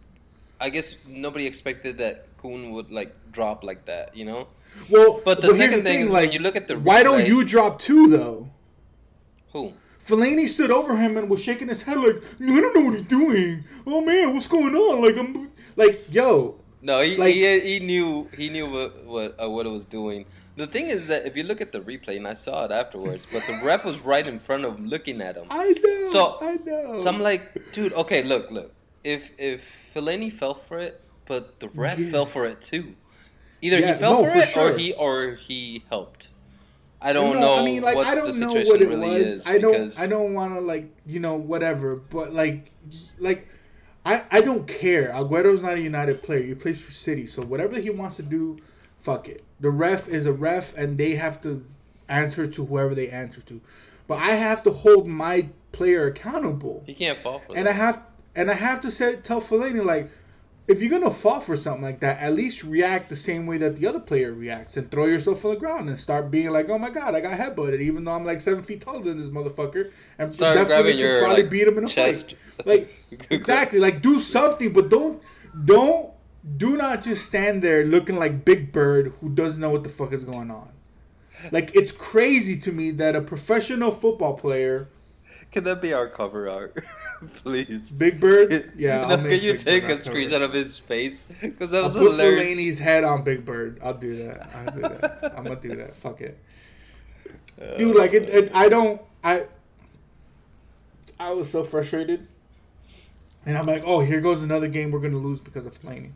I 0.60 0.68
guess 0.70 0.96
nobody 1.06 1.46
expected 1.46 1.98
that 1.98 2.26
Kun 2.40 2.70
would 2.72 2.90
like 2.90 3.12
drop 3.32 3.62
like 3.64 3.84
that. 3.86 4.16
You 4.16 4.24
know 4.24 4.48
Well, 4.90 5.20
But 5.24 5.40
the 5.42 5.54
second 5.54 5.82
thing 5.84 6.00
is 6.00 6.10
when 6.10 6.22
like, 6.24 6.32
you 6.32 6.38
look 6.40 6.56
at 6.56 6.66
the 6.68 6.78
why 6.78 7.02
don't 7.02 7.26
you 7.26 7.44
drop 7.44 7.78
two 7.78 8.08
though? 8.08 8.48
who? 9.52 9.72
Fellaini 10.04 10.46
stood 10.48 10.70
over 10.70 10.96
him 10.96 11.16
and 11.16 11.30
was 11.30 11.42
shaking 11.42 11.68
his 11.68 11.82
head 11.82 11.96
like, 11.98 12.16
I 12.40 12.60
don't 12.60 12.74
know 12.76 12.82
what 12.86 12.94
he's 12.94 13.02
doing. 13.20 13.64
Oh 13.86 14.00
man, 14.04 14.34
what's 14.34 14.48
going 14.48 14.74
on? 14.74 15.02
Like 15.02 15.16
I'm 15.16 15.50
like, 15.76 16.04
yo, 16.10 16.56
No, 16.82 17.00
he 17.00 17.16
Like- 17.16 17.34
he, 17.34 17.60
he 17.60 17.80
knew 17.80 18.28
he 18.36 18.48
knew 18.50 18.66
what 18.66 19.04
what 19.06 19.36
uh, 19.42 19.48
what 19.48 19.64
it 19.66 19.70
was 19.70 19.84
doing. 19.86 20.26
The 20.56 20.66
thing 20.66 20.86
is 20.88 21.06
that 21.08 21.26
if 21.26 21.34
you 21.36 21.42
look 21.42 21.60
at 21.60 21.72
the 21.72 21.80
replay, 21.80 22.16
and 22.16 22.28
I 22.28 22.34
saw 22.34 22.64
it 22.66 22.70
afterwards, 22.70 23.26
but 23.32 23.42
the 23.46 23.58
ref 23.64 23.84
was 23.84 23.98
right 24.00 24.26
in 24.26 24.38
front 24.38 24.64
of 24.64 24.76
him, 24.78 24.86
looking 24.88 25.20
at 25.20 25.36
him. 25.36 25.46
I 25.50 25.72
know, 25.84 26.10
So- 26.12 26.36
I 26.40 26.52
know. 26.64 27.02
So 27.02 27.08
I'm 27.08 27.20
like, 27.20 27.72
dude, 27.72 27.92
okay, 27.94 28.22
look, 28.22 28.50
look. 28.50 28.70
If 29.02 29.22
if 29.38 29.62
Fellaini 29.94 30.30
fell 30.32 30.54
for 30.68 30.78
it, 30.78 31.00
but 31.26 31.58
the 31.60 31.68
ref 31.70 31.98
Yeah. 31.98 32.10
fell 32.10 32.26
for 32.26 32.44
it 32.46 32.60
too. 32.60 32.94
Either 33.62 33.78
Yeah, 33.80 33.94
he 33.94 33.98
fell 34.00 34.14
no, 34.20 34.24
for, 34.26 34.32
for 34.32 34.38
it 34.38 34.48
sure. 34.48 34.72
or 34.74 34.78
he 34.78 34.92
or 34.92 35.16
he 35.46 35.82
helped. 35.88 36.28
I 37.00 37.12
don't 37.12 37.34
No, 37.34 37.40
know. 37.40 37.54
I 37.60 37.64
mean, 37.64 37.82
like 37.82 37.96
I 37.96 38.14
don't 38.14 38.36
know 38.38 38.52
what 38.52 38.80
it 38.82 38.88
really 38.88 39.22
was. 39.24 39.46
I 39.46 39.56
don't. 39.58 39.98
I 39.98 40.06
don't 40.06 40.32
want 40.34 40.54
to 40.54 40.60
like 40.60 40.86
you 41.06 41.18
know 41.20 41.36
whatever. 41.36 41.96
But 41.96 42.32
like, 42.34 42.70
like, 43.18 43.48
I 44.04 44.24
I 44.30 44.40
don't 44.40 44.66
care. 44.66 45.10
Aguero's 45.12 45.62
not 45.62 45.74
a 45.74 45.80
United 45.80 46.22
player. 46.22 46.42
He 46.42 46.54
plays 46.54 46.82
for 46.82 46.92
City. 46.92 47.26
So 47.26 47.42
whatever 47.42 47.78
he 47.78 47.90
wants 47.90 48.16
to 48.16 48.22
do, 48.22 48.58
fuck 48.98 49.28
it. 49.28 49.42
The 49.60 49.70
ref 49.70 50.08
is 50.08 50.26
a 50.26 50.32
ref, 50.32 50.76
and 50.76 50.98
they 50.98 51.12
have 51.12 51.40
to 51.42 51.64
answer 52.08 52.46
to 52.46 52.66
whoever 52.66 52.94
they 52.94 53.08
answer 53.08 53.40
to. 53.42 53.60
But 54.06 54.18
I 54.18 54.32
have 54.32 54.62
to 54.64 54.70
hold 54.70 55.06
my 55.06 55.48
player 55.72 56.06
accountable, 56.06 56.84
he 56.86 56.94
can't 56.94 57.20
fall 57.20 57.40
for 57.40 57.56
and 57.56 57.66
that. 57.66 57.70
I 57.70 57.76
have 57.76 58.02
and 58.34 58.50
I 58.50 58.54
have 58.54 58.80
to 58.82 58.90
say 58.90 59.16
tell 59.16 59.40
Fellaini 59.40 59.84
like. 59.84 60.10
If 60.66 60.80
you're 60.80 60.90
gonna 60.90 61.12
fall 61.12 61.40
for 61.40 61.56
something 61.56 61.82
like 61.82 62.00
that, 62.00 62.20
at 62.20 62.34
least 62.34 62.64
react 62.64 63.10
the 63.10 63.16
same 63.16 63.46
way 63.46 63.58
that 63.58 63.76
the 63.76 63.86
other 63.86 64.00
player 64.00 64.32
reacts, 64.32 64.76
and 64.78 64.90
throw 64.90 65.04
yourself 65.04 65.44
on 65.44 65.52
the 65.52 65.60
ground 65.60 65.88
and 65.90 65.98
start 66.00 66.30
being 66.30 66.50
like, 66.50 66.70
"Oh 66.70 66.78
my 66.78 66.88
god, 66.90 67.14
I 67.14 67.20
got 67.20 67.38
headbutted," 67.38 67.80
even 67.80 68.04
though 68.04 68.12
I'm 68.12 68.24
like 68.24 68.40
seven 68.40 68.62
feet 68.62 68.80
taller 68.80 69.02
than 69.02 69.18
this 69.18 69.28
motherfucker, 69.28 69.90
and 70.18 70.32
Start 70.32 70.56
definitely 70.56 70.98
your, 70.98 71.20
probably 71.20 71.42
like, 71.42 71.50
beat 71.50 71.68
him 71.68 71.78
in 71.78 71.84
a 71.84 71.88
chest. 71.88 72.30
fight. 72.30 72.38
Like 72.66 72.94
exactly, 73.30 73.80
like 73.80 74.00
do 74.00 74.20
something, 74.20 74.72
but 74.72 74.88
don't 74.88 75.20
don't 75.64 76.10
do 76.56 76.76
not 76.76 77.02
just 77.02 77.26
stand 77.26 77.62
there 77.62 77.84
looking 77.84 78.16
like 78.16 78.44
Big 78.44 78.72
Bird 78.72 79.12
who 79.20 79.28
doesn't 79.30 79.60
know 79.60 79.70
what 79.70 79.82
the 79.82 79.88
fuck 79.88 80.12
is 80.12 80.24
going 80.24 80.50
on. 80.50 80.68
Like 81.50 81.74
it's 81.74 81.92
crazy 81.92 82.58
to 82.60 82.72
me 82.72 82.90
that 82.92 83.16
a 83.16 83.20
professional 83.20 83.90
football 83.90 84.34
player, 84.34 84.88
Can 85.54 85.62
that 85.64 85.80
be 85.80 85.92
our 85.92 86.08
cover 86.08 86.50
art, 86.50 86.84
please? 87.36 87.92
Big 87.92 88.18
Bird, 88.18 88.72
yeah, 88.76 89.02
No, 89.02 89.02
I'll 89.04 89.16
can 89.18 89.26
you 89.40 89.52
Big 89.52 89.60
take 89.60 89.82
Bird 89.84 89.90
a 89.92 89.96
cover. 90.02 90.16
screenshot 90.16 90.42
of 90.42 90.52
his 90.52 90.76
face? 90.78 91.22
Because 91.40 91.70
that 91.70 91.78
I'll 91.84 91.90
was 91.90 91.94
put 91.96 92.10
hilarious. 92.10 92.48
Fellaini's 92.58 92.78
head 92.80 93.04
on 93.04 93.22
Big 93.22 93.44
Bird. 93.44 93.78
I'll 93.80 93.94
do 93.94 94.16
that. 94.24 94.50
I'll 94.52 94.74
do 94.74 94.80
that. 94.82 95.32
I'm 95.38 95.44
gonna 95.44 95.54
do 95.60 95.76
that. 95.76 95.94
Fuck 95.94 96.20
it, 96.22 96.36
dude. 97.78 97.94
Like 97.96 98.12
it, 98.14 98.28
it. 98.30 98.54
I 98.54 98.68
don't. 98.68 99.00
I. 99.22 99.44
I 101.20 101.30
was 101.32 101.48
so 101.48 101.62
frustrated, 101.62 102.26
and 103.46 103.56
I'm 103.56 103.66
like, 103.66 103.84
oh, 103.86 104.00
here 104.00 104.20
goes 104.20 104.42
another 104.42 104.66
game 104.66 104.90
we're 104.90 104.98
gonna 104.98 105.16
lose 105.18 105.38
because 105.38 105.66
of 105.66 105.80
Fellaini. 105.80 106.10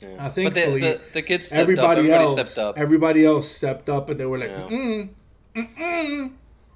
Yeah. 0.00 0.08
Uh, 0.10 0.16
but 0.24 0.32
thankfully, 0.34 0.80
the, 0.82 0.86
the, 0.88 1.00
the 1.14 1.22
kids 1.22 1.46
stepped 1.46 1.58
Everybody, 1.62 1.86
up. 2.12 2.18
Everybody 2.18 2.24
else, 2.24 2.32
stepped 2.50 2.58
up. 2.58 2.78
everybody 2.78 3.24
else 3.24 3.50
stepped 3.50 3.88
up, 3.88 4.10
and 4.10 4.20
they 4.20 4.26
were 4.26 4.36
like, 4.36 4.50
Yeah. 4.50 4.68
mm, 4.68 5.08
mm, 5.56 5.76
mm, 5.78 6.32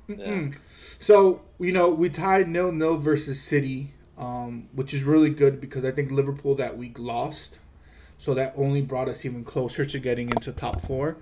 Yeah. 0.08 0.58
So 0.98 1.42
you 1.60 1.72
know, 1.72 1.90
we 1.90 2.08
tied 2.08 2.48
nil 2.48 2.72
nil 2.72 2.96
versus 2.96 3.40
City, 3.40 3.92
um, 4.18 4.68
which 4.72 4.94
is 4.94 5.04
really 5.04 5.30
good 5.30 5.60
because 5.60 5.84
I 5.84 5.90
think 5.90 6.10
Liverpool 6.10 6.54
that 6.56 6.76
week 6.76 6.98
lost, 6.98 7.60
so 8.18 8.34
that 8.34 8.54
only 8.56 8.82
brought 8.82 9.08
us 9.08 9.24
even 9.24 9.44
closer 9.44 9.84
to 9.84 9.98
getting 9.98 10.30
into 10.30 10.52
top 10.52 10.80
four. 10.80 11.18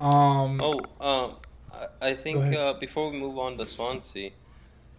Um, 0.00 0.60
Oh, 0.60 0.80
um, 1.00 1.36
I, 1.72 2.08
I 2.08 2.14
think 2.14 2.54
uh, 2.54 2.74
before 2.74 3.10
we 3.10 3.16
move 3.18 3.38
on 3.38 3.56
to 3.58 3.66
Swansea, 3.66 4.30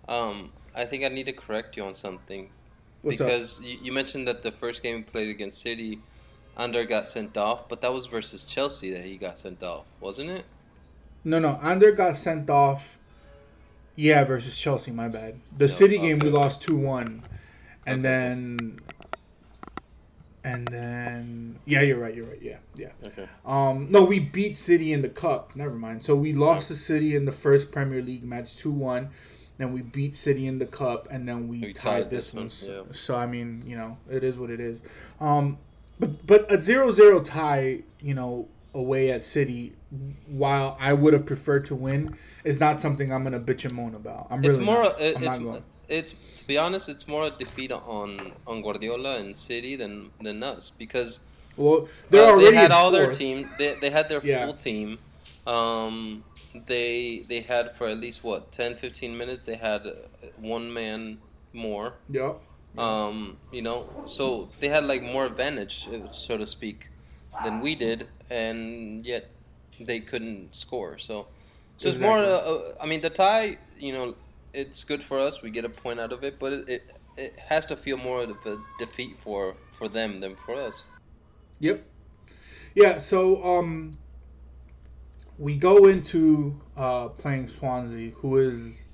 um, 0.07 0.51
I 0.75 0.85
think 0.85 1.03
I 1.03 1.09
need 1.09 1.25
to 1.27 1.33
correct 1.33 1.77
you 1.77 1.83
on 1.85 1.93
something 1.93 2.49
What's 3.01 3.21
up? 3.21 3.27
because 3.27 3.61
you, 3.61 3.77
you 3.83 3.91
mentioned 3.91 4.27
that 4.27 4.43
the 4.43 4.51
first 4.51 4.81
game 4.81 4.95
we 4.97 5.03
played 5.03 5.29
against 5.29 5.61
City, 5.61 5.99
Ander 6.57 6.85
got 6.85 7.07
sent 7.07 7.37
off, 7.37 7.69
but 7.69 7.81
that 7.81 7.93
was 7.93 8.07
versus 8.07 8.43
Chelsea 8.43 8.91
that 8.91 9.05
he 9.05 9.17
got 9.17 9.37
sent 9.39 9.61
off, 9.61 9.85
wasn't 9.99 10.29
it? 10.31 10.45
no, 11.23 11.39
no, 11.39 11.59
Ander 11.61 11.91
got 11.91 12.17
sent 12.17 12.49
off. 12.49 12.97
Yeah, 13.95 14.23
versus 14.23 14.57
Chelsea. 14.57 14.91
My 14.91 15.07
bad. 15.07 15.39
The 15.57 15.69
City 15.69 15.97
game 15.97 16.19
we 16.19 16.29
lost 16.29 16.61
two 16.61 16.75
one, 16.77 17.23
and 17.85 17.99
Okay. 17.99 18.01
then, 18.01 18.79
and 20.43 20.67
then 20.67 21.59
yeah, 21.65 21.81
you're 21.81 21.99
right. 21.99 22.13
You're 22.13 22.25
right. 22.25 22.41
Yeah, 22.41 22.57
yeah. 22.75 22.89
Okay. 23.03 23.27
Um, 23.45 23.87
no, 23.91 24.03
we 24.03 24.19
beat 24.19 24.57
City 24.57 24.91
in 24.93 25.01
the 25.01 25.09
cup. 25.09 25.55
Never 25.55 25.75
mind. 25.75 26.03
So 26.03 26.15
we 26.15 26.33
lost 26.33 26.67
to 26.69 26.75
City 26.75 27.15
in 27.15 27.25
the 27.25 27.31
first 27.31 27.71
Premier 27.71 28.01
League 28.01 28.23
match, 28.23 28.55
two 28.57 28.71
one. 28.71 29.09
Then 29.59 29.71
we 29.71 29.83
beat 29.83 30.15
City 30.15 30.47
in 30.47 30.57
the 30.57 30.65
cup, 30.65 31.07
and 31.11 31.27
then 31.29 31.47
we, 31.47 31.59
We 31.59 31.73
tied, 31.73 32.03
tied 32.03 32.09
this 32.09 32.33
one. 32.33 32.45
one, 32.45 32.49
So, 32.49 32.85
yeah. 32.87 32.93
so, 32.93 33.15
I 33.15 33.27
mean, 33.27 33.63
you 33.67 33.77
know, 33.77 33.97
it 34.09 34.23
is 34.23 34.35
what 34.37 34.49
it 34.49 34.59
is. 34.59 34.81
Um, 35.19 35.59
but 35.99 36.25
but 36.25 36.51
a 36.51 36.57
0-0 36.57 37.23
tie, 37.23 37.83
you 38.01 38.15
know, 38.15 38.47
away 38.73 39.11
at 39.11 39.23
City, 39.23 39.73
while 40.27 40.77
I 40.79 40.93
would 40.93 41.13
have 41.13 41.25
preferred 41.25 41.65
to 41.67 41.75
win, 41.75 42.17
is 42.43 42.59
not 42.59 42.81
something 42.81 43.11
I'm 43.11 43.23
gonna 43.23 43.39
bitch 43.39 43.65
and 43.65 43.73
moan 43.73 43.95
about. 43.95 44.27
I'm 44.29 44.41
really 44.41 44.55
it's 44.55 44.59
more. 44.65 44.83
not. 44.83 45.01
It, 45.01 45.15
I'm 45.17 45.23
it's, 45.23 45.31
not 45.31 45.43
going. 45.43 45.63
it's 45.87 46.13
to 46.39 46.47
be 46.47 46.57
honest, 46.57 46.89
it's 46.89 47.07
more 47.07 47.27
a 47.27 47.31
defeat 47.31 47.71
on 47.71 48.33
on 48.47 48.61
Guardiola 48.61 49.17
and 49.17 49.35
City 49.37 49.75
than 49.75 50.11
than 50.21 50.43
us 50.43 50.71
because 50.77 51.19
Well, 51.55 51.87
they're 52.09 52.23
Uh, 52.23 52.31
already 52.31 52.51
they 52.51 52.57
had 52.57 52.71
all 52.71 52.89
their 52.91 53.13
team. 53.13 53.47
They, 53.57 53.75
they 53.79 53.89
had 53.91 54.09
their 54.09 54.21
Yeah. 54.23 54.45
full 54.45 54.55
team. 54.55 54.97
Um, 55.45 56.23
they 56.67 57.25
they 57.27 57.41
had 57.41 57.75
for 57.75 57.87
at 57.87 57.99
least 57.99 58.23
what 58.23 58.51
10, 58.51 58.75
15 58.75 59.17
minutes. 59.17 59.43
They 59.45 59.55
had 59.55 59.81
one 60.37 60.73
man 60.73 61.19
more. 61.53 61.93
Yep. 62.09 62.39
Um, 62.77 63.37
you 63.51 63.61
know, 63.61 63.87
so 64.07 64.49
they 64.59 64.67
had 64.69 64.85
like 64.85 65.03
more 65.03 65.25
advantage, 65.27 65.87
uh, 65.93 66.11
so 66.11 66.37
to 66.37 66.47
speak, 66.47 66.87
than 67.43 67.61
we 67.61 67.75
did, 67.75 68.07
and 68.29 69.05
yet 69.05 69.29
they 69.79 69.99
couldn't 69.99 70.55
score. 70.55 70.97
So, 70.99 71.27
so 71.77 71.89
it's 71.89 72.01
more. 72.01 72.19
Uh, 72.19 72.73
I 72.79 72.85
mean, 72.85 73.01
the 73.01 73.09
tie. 73.09 73.57
You 73.79 73.93
know, 73.93 74.15
it's 74.53 74.83
good 74.83 75.03
for 75.03 75.19
us. 75.19 75.41
We 75.41 75.49
get 75.49 75.65
a 75.65 75.69
point 75.69 75.99
out 75.99 76.11
of 76.11 76.23
it, 76.23 76.39
but 76.39 76.53
it 76.53 76.69
it, 76.69 76.91
it 77.17 77.39
has 77.47 77.65
to 77.67 77.75
feel 77.75 77.97
more 77.97 78.23
of 78.23 78.29
a 78.45 78.57
defeat 78.79 79.17
for 79.23 79.55
for 79.77 79.89
them 79.89 80.19
than 80.19 80.35
for 80.35 80.55
us. 80.55 80.83
Yep. 81.59 81.85
Yeah, 82.75 82.99
so 82.99 83.43
um 83.43 83.97
we 85.37 85.57
go 85.57 85.87
into 85.87 86.59
uh 86.77 87.09
playing 87.09 87.47
Swansea, 87.47 88.11
who 88.11 88.37
is 88.37 88.89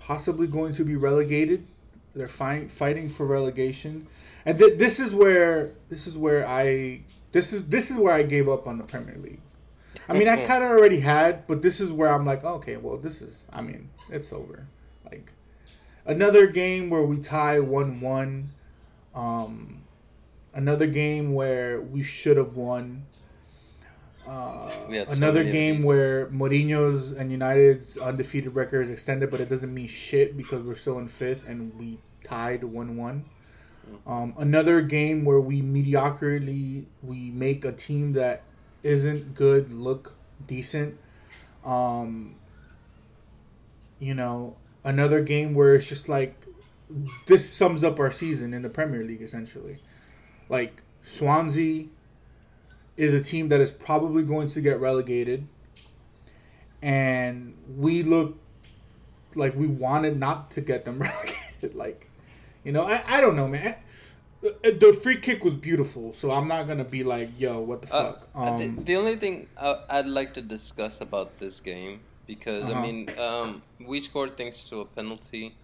possibly 0.00 0.46
going 0.46 0.72
to 0.74 0.84
be 0.84 0.96
relegated. 0.96 1.66
They're 2.14 2.28
fight, 2.28 2.72
fighting 2.72 3.08
for 3.08 3.24
relegation. 3.24 4.08
And 4.44 4.58
th- 4.58 4.78
this 4.78 4.98
is 4.98 5.14
where 5.14 5.72
this 5.88 6.06
is 6.06 6.16
where 6.16 6.46
I 6.46 7.02
this 7.32 7.52
is 7.52 7.68
this 7.68 7.90
is 7.90 7.96
where 7.96 8.12
I 8.12 8.22
gave 8.22 8.48
up 8.48 8.66
on 8.66 8.78
the 8.78 8.84
Premier 8.84 9.16
League. 9.16 9.40
I 10.08 10.12
mean, 10.12 10.28
I 10.28 10.44
kind 10.44 10.64
of 10.64 10.70
already 10.70 11.00
had, 11.00 11.46
but 11.46 11.62
this 11.62 11.80
is 11.80 11.92
where 11.92 12.12
I'm 12.12 12.24
like, 12.26 12.44
okay, 12.44 12.76
well, 12.76 12.96
this 12.96 13.22
is 13.22 13.46
I 13.52 13.60
mean, 13.60 13.90
it's 14.10 14.32
over. 14.32 14.66
Like 15.04 15.32
another 16.04 16.46
game 16.46 16.90
where 16.90 17.02
we 17.02 17.18
tie 17.18 17.58
1-1 17.58 18.46
um 19.14 19.82
another 20.54 20.86
game 20.86 21.32
where 21.32 21.80
we 21.80 22.02
should 22.02 22.36
have 22.36 22.56
won. 22.56 23.06
Uh, 24.26 24.68
had 24.90 25.08
so 25.08 25.14
another 25.14 25.42
game 25.42 25.82
where 25.82 26.28
Mourinho's 26.28 27.10
and 27.12 27.32
United's 27.32 27.96
undefeated 27.96 28.54
record 28.54 28.82
is 28.82 28.90
extended, 28.90 29.30
but 29.30 29.40
it 29.40 29.48
doesn't 29.48 29.72
mean 29.72 29.88
shit 29.88 30.36
because 30.36 30.62
we're 30.62 30.74
still 30.74 30.98
in 30.98 31.08
fifth 31.08 31.48
and 31.48 31.74
we 31.78 31.98
tied 32.22 32.62
one 32.62 32.96
one. 32.96 33.24
Um, 34.06 34.34
another 34.38 34.80
game 34.80 35.24
where 35.24 35.40
we 35.40 35.62
mediocrity 35.62 36.86
we 37.02 37.30
make 37.30 37.64
a 37.64 37.72
team 37.72 38.12
that 38.14 38.42
isn't 38.82 39.34
good 39.34 39.72
look 39.72 40.16
decent. 40.46 40.98
Um, 41.64 42.36
you 43.98 44.14
know, 44.14 44.56
another 44.84 45.22
game 45.22 45.54
where 45.54 45.74
it's 45.74 45.88
just 45.88 46.08
like 46.08 46.34
this 47.26 47.48
sums 47.48 47.84
up 47.84 48.00
our 48.00 48.10
season 48.10 48.54
in 48.54 48.62
the 48.62 48.68
Premier 48.68 49.04
League 49.04 49.22
essentially. 49.22 49.78
Like 50.48 50.82
Swansea 51.02 51.86
is 52.96 53.14
a 53.14 53.22
team 53.22 53.48
that 53.48 53.60
is 53.60 53.70
probably 53.70 54.22
going 54.22 54.48
to 54.48 54.60
get 54.60 54.80
relegated, 54.80 55.44
and 56.82 57.54
we 57.76 58.02
look 58.02 58.38
like 59.34 59.54
we 59.54 59.66
wanted 59.66 60.18
not 60.18 60.50
to 60.52 60.60
get 60.60 60.84
them 60.84 60.98
relegated. 61.02 61.74
Like, 61.74 62.09
you 62.64 62.72
know, 62.72 62.84
I, 62.84 63.02
I 63.06 63.20
don't 63.20 63.36
know, 63.36 63.48
man. 63.48 63.76
The 64.42 64.98
free 65.02 65.16
kick 65.16 65.44
was 65.44 65.54
beautiful, 65.54 66.14
so 66.14 66.30
I'm 66.30 66.48
not 66.48 66.66
gonna 66.66 66.84
be 66.84 67.04
like, 67.04 67.28
"Yo, 67.38 67.60
what 67.60 67.82
the 67.82 67.94
Uh, 67.94 68.12
fuck." 68.12 68.28
uh, 68.34 68.58
the, 68.58 68.64
Um, 68.64 68.84
the 68.84 68.96
only 68.96 69.16
thing 69.16 69.48
I'd 69.60 70.06
like 70.06 70.32
to 70.34 70.42
discuss 70.42 71.00
about 71.02 71.38
this 71.40 71.60
game 71.60 72.00
because 72.26 72.64
Uh-huh. 72.64 72.78
I 72.78 72.82
mean 72.82 73.10
um, 73.18 73.62
we 73.86 74.00
scored 74.00 74.36
thanks 74.38 74.64
to 74.70 74.80
a 74.80 74.86
penalty. 74.86 75.56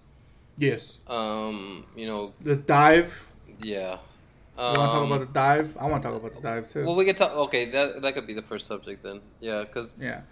yes, 0.58 1.00
Um, 1.08 1.84
you 1.96 2.06
know, 2.06 2.34
the 2.40 2.56
dive. 2.56 3.28
yeah. 3.62 3.96
You 4.58 4.62
want 4.62 4.76
to 4.76 4.84
talk 4.86 4.94
Um, 5.04 5.12
about 5.12 5.20
the 5.28 5.32
dive? 5.32 5.76
I 5.80 5.84
want 5.88 6.02
to 6.02 6.08
talk 6.08 6.16
about 6.20 6.34
the 6.34 6.40
dive 6.40 6.64
too. 6.70 6.84
Well, 6.84 6.96
we 6.96 7.04
could 7.04 7.16
talk. 7.16 7.32
Okay, 7.48 7.66
that 7.72 8.00
that 8.02 8.12
could 8.14 8.26
be 8.26 8.32
the 8.34 8.42
first 8.44 8.66
subject 8.66 9.02
then. 9.02 9.20
Yeah, 9.40 9.64
because 9.64 9.94
yeah. 10.00 10.22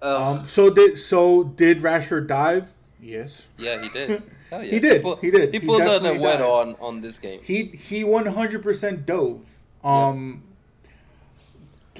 uh, 0.00 0.40
Um. 0.40 0.46
So 0.46 0.68
did 0.68 0.98
so 0.98 1.44
did 1.44 1.80
Rashford 1.80 2.28
dive? 2.28 2.72
Yes. 3.02 3.48
yeah, 3.58 3.82
he 3.82 3.88
did. 3.88 4.22
Yeah. 4.52 4.62
He 4.64 4.80
did, 4.80 5.02
pulled- 5.02 5.20
he 5.20 5.30
did. 5.30 5.52
He 5.54 5.60
He 5.60 5.66
pulled 5.66 5.80
the 5.80 6.18
wet 6.20 6.42
on 6.42 6.76
on 6.78 7.00
this 7.00 7.18
game. 7.18 7.40
He 7.42 7.64
he 7.64 8.04
one 8.04 8.26
hundred 8.26 8.62
percent 8.62 9.06
dove. 9.06 9.46
Um, 9.82 10.42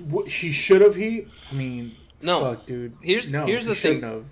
what 0.08 0.30
she 0.30 0.52
should 0.52 0.80
have. 0.82 0.94
He. 0.94 1.26
I 1.50 1.54
mean, 1.54 1.96
No. 2.20 2.40
fuck, 2.40 2.66
dude. 2.66 2.92
Here's- 3.02 3.30
no, 3.30 3.46
here's 3.46 3.64
he 3.64 3.70
the 3.70 3.74
thing. 3.74 4.02
Have. 4.02 4.24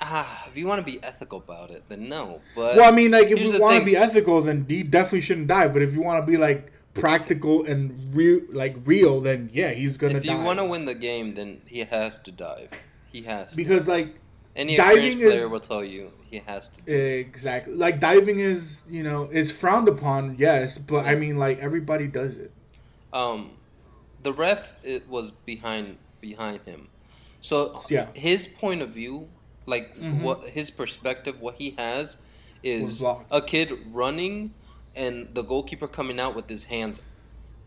Ah, 0.00 0.46
if 0.48 0.56
you 0.56 0.66
want 0.68 0.78
to 0.78 0.84
be 0.84 1.02
ethical 1.02 1.38
about 1.38 1.72
it, 1.72 1.82
then 1.88 2.08
no. 2.08 2.40
But 2.54 2.76
Well, 2.76 2.92
I 2.92 2.94
mean, 2.94 3.10
like 3.10 3.28
if 3.32 3.40
you 3.40 3.58
want 3.60 3.80
to 3.80 3.84
be 3.84 3.96
ethical, 3.96 4.40
then 4.40 4.64
he 4.68 4.84
definitely 4.84 5.22
shouldn't 5.22 5.48
dive. 5.48 5.72
But 5.72 5.82
if 5.82 5.92
you 5.94 6.00
want 6.02 6.24
to 6.24 6.30
be 6.30 6.36
like 6.38 6.70
practical 6.94 7.64
and 7.66 8.14
real, 8.14 8.42
like 8.52 8.76
real, 8.84 9.20
then 9.20 9.50
yeah, 9.52 9.70
he's 9.72 9.96
gonna 9.98 10.18
if 10.18 10.24
you 10.24 10.38
want 10.38 10.60
to 10.60 10.64
win 10.64 10.84
the 10.84 10.94
game, 10.94 11.34
then 11.34 11.60
he 11.66 11.80
has 11.80 12.20
to 12.20 12.30
dive. 12.30 12.70
He 13.10 13.22
has 13.22 13.50
to. 13.50 13.56
because 13.56 13.88
like 13.88 14.14
Any 14.58 14.76
diving 14.76 15.18
player 15.18 15.30
is- 15.30 15.48
will 15.48 15.60
tell 15.60 15.84
you 15.84 16.10
he 16.30 16.40
has 16.40 16.68
to. 16.68 16.92
exactly 17.20 17.74
like 17.74 18.00
diving 18.00 18.40
is 18.40 18.84
you 18.90 19.02
know 19.04 19.28
is 19.30 19.52
frowned 19.52 19.88
upon, 19.88 20.34
yes, 20.38 20.76
but 20.78 21.06
I 21.06 21.14
mean 21.14 21.38
like 21.38 21.58
everybody 21.60 22.08
does 22.08 22.36
it. 22.36 22.50
Um, 23.12 23.52
the 24.22 24.32
ref 24.32 24.84
it 24.84 25.08
was 25.08 25.30
behind 25.30 25.96
behind 26.20 26.60
him, 26.66 26.88
so 27.40 27.80
Yeah. 27.88 28.08
his 28.14 28.48
point 28.48 28.82
of 28.82 28.90
view, 28.90 29.28
like 29.64 29.96
Mhm. 29.96 30.22
what 30.22 30.48
his 30.50 30.70
perspective, 30.70 31.40
what 31.40 31.54
he 31.54 31.76
has, 31.78 32.18
is 32.64 33.02
a 33.30 33.40
kid 33.40 33.72
running 33.92 34.52
and 34.96 35.28
the 35.34 35.42
goalkeeper 35.42 35.86
coming 35.86 36.18
out 36.18 36.34
with 36.34 36.48
his 36.48 36.64
hands 36.64 37.00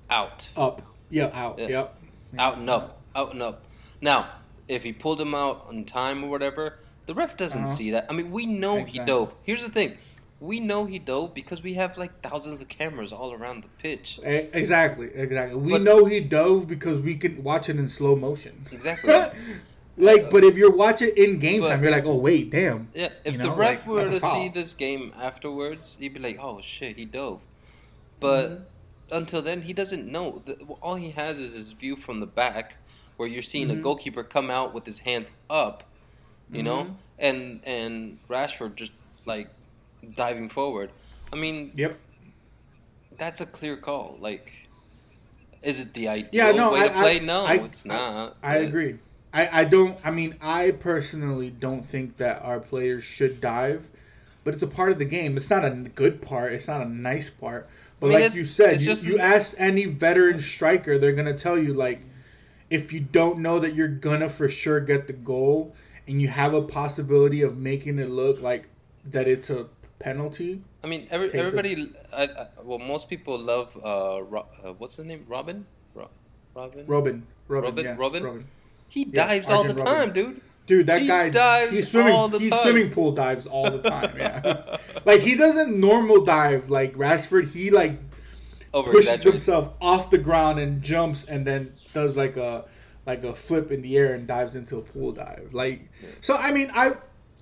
out, 0.09 0.49
Up, 0.57 0.81
yeah, 1.09 1.29
out, 1.33 1.57
Yeah. 1.57 1.67
yep, 1.69 1.97
out 2.37 2.57
and 2.57 2.69
up, 2.69 3.01
out 3.15 3.31
and 3.31 3.41
up. 3.41 3.63
Now, 4.01 4.29
if 4.67 4.83
he 4.83 4.93
pulled 4.93 5.19
him 5.21 5.33
out 5.35 5.65
on 5.67 5.85
time 5.85 6.23
or 6.23 6.29
whatever, 6.29 6.79
the 7.05 7.13
ref 7.13 7.35
doesn't 7.37 7.63
Uh-huh. 7.65 7.75
see 7.75 7.91
that. 7.91 8.05
I 8.09 8.13
mean, 8.13 8.31
we 8.31 8.45
know 8.45 8.83
he 8.83 8.99
dove. 8.99 9.33
Here's 9.43 9.61
the 9.63 9.69
thing. 9.69 9.97
We 10.39 10.59
know 10.59 10.85
he 10.85 10.97
dove 10.97 11.33
because 11.35 11.61
we 11.61 11.75
have 11.75 11.97
like 11.97 12.21
thousands 12.21 12.61
of 12.61 12.67
cameras 12.67 13.13
all 13.13 13.31
around 13.31 13.63
the 13.63 13.67
pitch. 13.77 14.19
Exactly, 14.23 15.09
exactly. 15.13 15.55
We 15.59 15.73
But- 15.73 15.81
know 15.83 16.05
he 16.05 16.19
dove 16.19 16.67
because 16.67 16.99
we 16.99 17.15
can 17.15 17.43
watch 17.43 17.69
it 17.69 17.77
in 17.77 17.87
slow 17.87 18.15
motion. 18.15 18.65
Exactly. 18.71 19.13
like, 19.97 20.31
but 20.31 20.43
if 20.43 20.57
you're 20.57 20.75
watching 20.75 21.11
in 21.15 21.37
game 21.37 21.61
But- 21.61 21.69
time, 21.69 21.83
you're 21.83 21.91
like, 21.91 22.05
oh 22.05 22.15
wait, 22.15 22.49
damn. 22.49 22.87
Yeah, 22.95 23.09
if 23.23 23.33
You 23.33 23.37
the 23.39 23.43
know, 23.49 23.55
ref 23.55 23.79
like, 23.79 23.87
were 23.87 24.05
to 24.07 24.19
see 24.19 24.49
this 24.49 24.73
game 24.73 25.13
afterwards, 25.21 25.97
he'd 25.99 26.13
be 26.15 26.19
like, 26.19 26.39
"Oh 26.41 26.59
shit, 26.61 26.95
he 26.97 27.05
dove." 27.05 27.41
But 28.19 28.49
Mm-hmm. 28.49 28.63
until 29.15 29.41
then, 29.43 29.61
he 29.63 29.73
doesn't 29.73 30.11
know. 30.11 30.41
All 30.81 30.95
he 30.95 31.11
has 31.11 31.37
is 31.37 31.53
his 31.53 31.71
view 31.73 31.95
from 31.95 32.19
the 32.19 32.25
back, 32.25 32.77
where 33.21 33.29
you're 33.29 33.43
seeing 33.43 33.67
Mm-hmm. 33.67 33.79
a 33.79 33.83
goalkeeper 33.83 34.23
come 34.23 34.49
out 34.49 34.73
with 34.73 34.83
his 34.83 34.97
hands 34.99 35.29
up, 35.47 35.83
you 36.51 36.57
Mm-hmm. 36.57 36.65
know, 36.65 36.95
and 37.19 37.59
and 37.63 38.17
Rashford 38.27 38.73
just 38.75 38.93
like 39.27 39.47
diving 40.15 40.49
forward. 40.49 40.89
I 41.31 41.35
mean, 41.35 41.71
Yep. 41.75 41.99
that's 43.17 43.39
a 43.39 43.45
clear 43.45 43.77
call. 43.77 44.17
Like, 44.19 44.51
is 45.61 45.79
it 45.79 45.93
the 45.93 46.07
ideal 46.07 46.29
Yeah, 46.33 46.51
no, 46.51 46.71
way 46.71 46.81
I, 46.81 46.87
to 46.87 46.93
play? 46.93 47.15
I, 47.17 47.19
no, 47.19 47.45
I, 47.45 47.53
it's 47.57 47.85
not. 47.85 48.37
I, 48.41 48.57
but- 48.57 48.67
agree. 48.67 48.95
I, 49.33 49.61
I 49.61 49.63
don't. 49.65 49.97
I 50.03 50.09
mean, 50.09 50.35
I 50.41 50.71
personally 50.71 51.51
don't 51.51 51.85
think 51.85 52.17
that 52.17 52.41
our 52.41 52.59
players 52.59 53.03
should 53.03 53.39
dive, 53.39 53.87
but 54.43 54.55
it's 54.55 54.63
a 54.63 54.67
part 54.67 54.91
of 54.91 54.97
the 54.97 55.05
game. 55.05 55.37
It's 55.37 55.49
not 55.51 55.63
a 55.63 55.69
good 55.69 56.23
part. 56.23 56.53
It's 56.53 56.67
not 56.67 56.81
a 56.81 56.89
nice 56.89 57.29
part. 57.29 57.69
But 57.99 58.07
mean, 58.07 58.19
like 58.21 58.33
you 58.33 58.45
said, 58.45 58.81
you, 58.81 58.87
just- 58.87 59.03
you 59.03 59.19
ask 59.19 59.55
any 59.59 59.85
veteran 59.85 60.39
striker, 60.39 60.97
they're 60.97 61.13
gonna 61.13 61.37
tell 61.37 61.55
you 61.57 61.71
like, 61.75 62.01
if 62.71 62.91
you 62.93 62.99
don't 63.01 63.39
know 63.39 63.59
that 63.59 63.75
you're 63.75 63.87
gonna 63.87 64.29
for 64.29 64.49
sure 64.49 64.79
get 64.79 65.05
the 65.07 65.13
goal, 65.13 65.75
and 66.07 66.21
you 66.21 66.27
have 66.29 66.53
a 66.55 66.61
possibility 66.63 67.41
of 67.43 67.57
making 67.57 67.99
it 67.99 68.09
look 68.09 68.41
like 68.41 68.69
that 69.05 69.27
it's 69.27 69.49
a 69.49 69.67
penalty. 69.99 70.61
I 70.83 70.87
mean, 70.87 71.07
every, 71.11 71.27
Take 71.27 71.33
the- 71.33 71.39
everybody. 71.39 71.93
I, 72.11 72.23
I, 72.23 72.47
well, 72.63 72.79
most 72.79 73.07
people 73.09 73.37
love. 73.37 73.75
Uh, 73.77 74.23
Ro, 74.23 74.45
uh, 74.63 74.73
what's 74.73 74.95
his 74.95 75.05
name? 75.05 75.25
Robin. 75.27 75.65
Ro, 75.93 76.09
Robin. 76.55 76.85
Robin, 76.87 77.27
Robin, 77.47 77.69
Robin? 77.69 77.85
yeah, 77.85 77.95
Robin? 77.97 78.45
He 78.89 79.03
Yeah, 79.03 79.27
dives 79.27 79.49
all 79.49 79.63
the 79.63 79.73
time, 79.73 80.11
dude. 80.13 80.41
Dude, 80.67 80.85
that 80.87 81.01
He 81.01 81.07
guy 81.07 81.29
dives 81.29 81.73
he's 81.73 81.91
swimming 81.91 82.13
all 82.13 82.29
the 82.29 82.39
he 82.39 82.49
time. 82.49 82.59
swimming 82.61 82.91
pool 82.91 83.11
dives 83.11 83.45
all 83.47 83.69
the 83.71 83.81
time, 83.81 84.13
yeah. 84.17 84.77
like 85.05 85.19
he 85.19 85.35
doesn't 85.35 85.77
normal 85.77 86.23
dive 86.23 86.69
like 86.69 86.93
Rashford, 86.95 87.51
he 87.53 87.71
like 87.71 87.99
Over 88.73 88.91
pushes 88.91 89.23
himself 89.23 89.73
off 89.81 90.09
the 90.09 90.17
ground 90.17 90.59
and 90.59 90.81
jumps 90.81 91.25
and 91.25 91.45
then 91.45 91.73
does 91.93 92.15
like 92.15 92.37
a 92.37 92.65
like 93.05 93.23
a 93.23 93.33
flip 93.33 93.71
in 93.71 93.81
the 93.81 93.97
air 93.97 94.13
and 94.13 94.27
dives 94.27 94.55
into 94.55 94.77
a 94.77 94.81
pool 94.81 95.11
dive. 95.11 95.49
Like 95.51 95.89
so 96.21 96.35
I 96.35 96.51
mean 96.51 96.69
I 96.73 96.93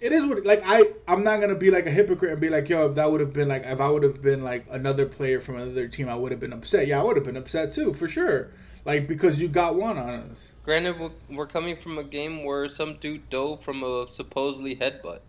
it 0.02 0.12
is 0.12 0.26
what 0.26 0.44
like 0.46 0.62
I 0.66 0.92
I'm 1.08 1.24
not 1.24 1.40
gonna 1.40 1.56
be 1.56 1.70
like 1.70 1.86
a 1.86 1.92
hypocrite 1.92 2.32
and 2.32 2.42
be 2.42 2.50
like 2.50 2.70
yo 2.70 2.88
if 2.90 2.96
that 2.96 3.12
would 3.12 3.22
have 3.22 3.34
been 3.34 3.48
like 3.48 3.64
if 3.66 3.80
I 3.80 3.90
would 3.90 4.04
have 4.04 4.22
been 4.22 4.44
like 4.44 4.66
another 4.72 5.06
player 5.06 5.40
from 5.40 5.58
another 5.58 5.88
team 5.88 6.10
I 6.10 6.16
would 6.16 6.32
have 6.32 6.40
been 6.40 6.54
upset 6.54 6.88
yeah 6.88 7.00
I 7.00 7.04
would 7.04 7.16
have 7.16 7.26
been 7.26 7.38
upset 7.38 7.72
too 7.72 7.94
for 7.94 8.08
sure 8.08 8.50
like 8.86 9.08
because 9.08 9.40
you 9.40 9.50
got 9.50 9.76
one 9.76 9.98
on 9.98 10.10
us 10.10 10.50
Granted, 10.70 11.00
we're, 11.00 11.10
we're 11.32 11.48
coming 11.48 11.76
from 11.78 11.98
a 11.98 12.04
game 12.04 12.44
where 12.44 12.70
some 12.70 12.98
dude 12.98 13.28
dove 13.32 13.64
from 13.64 13.82
a 13.82 14.06
supposedly 14.08 14.76
headbutt. 14.76 15.22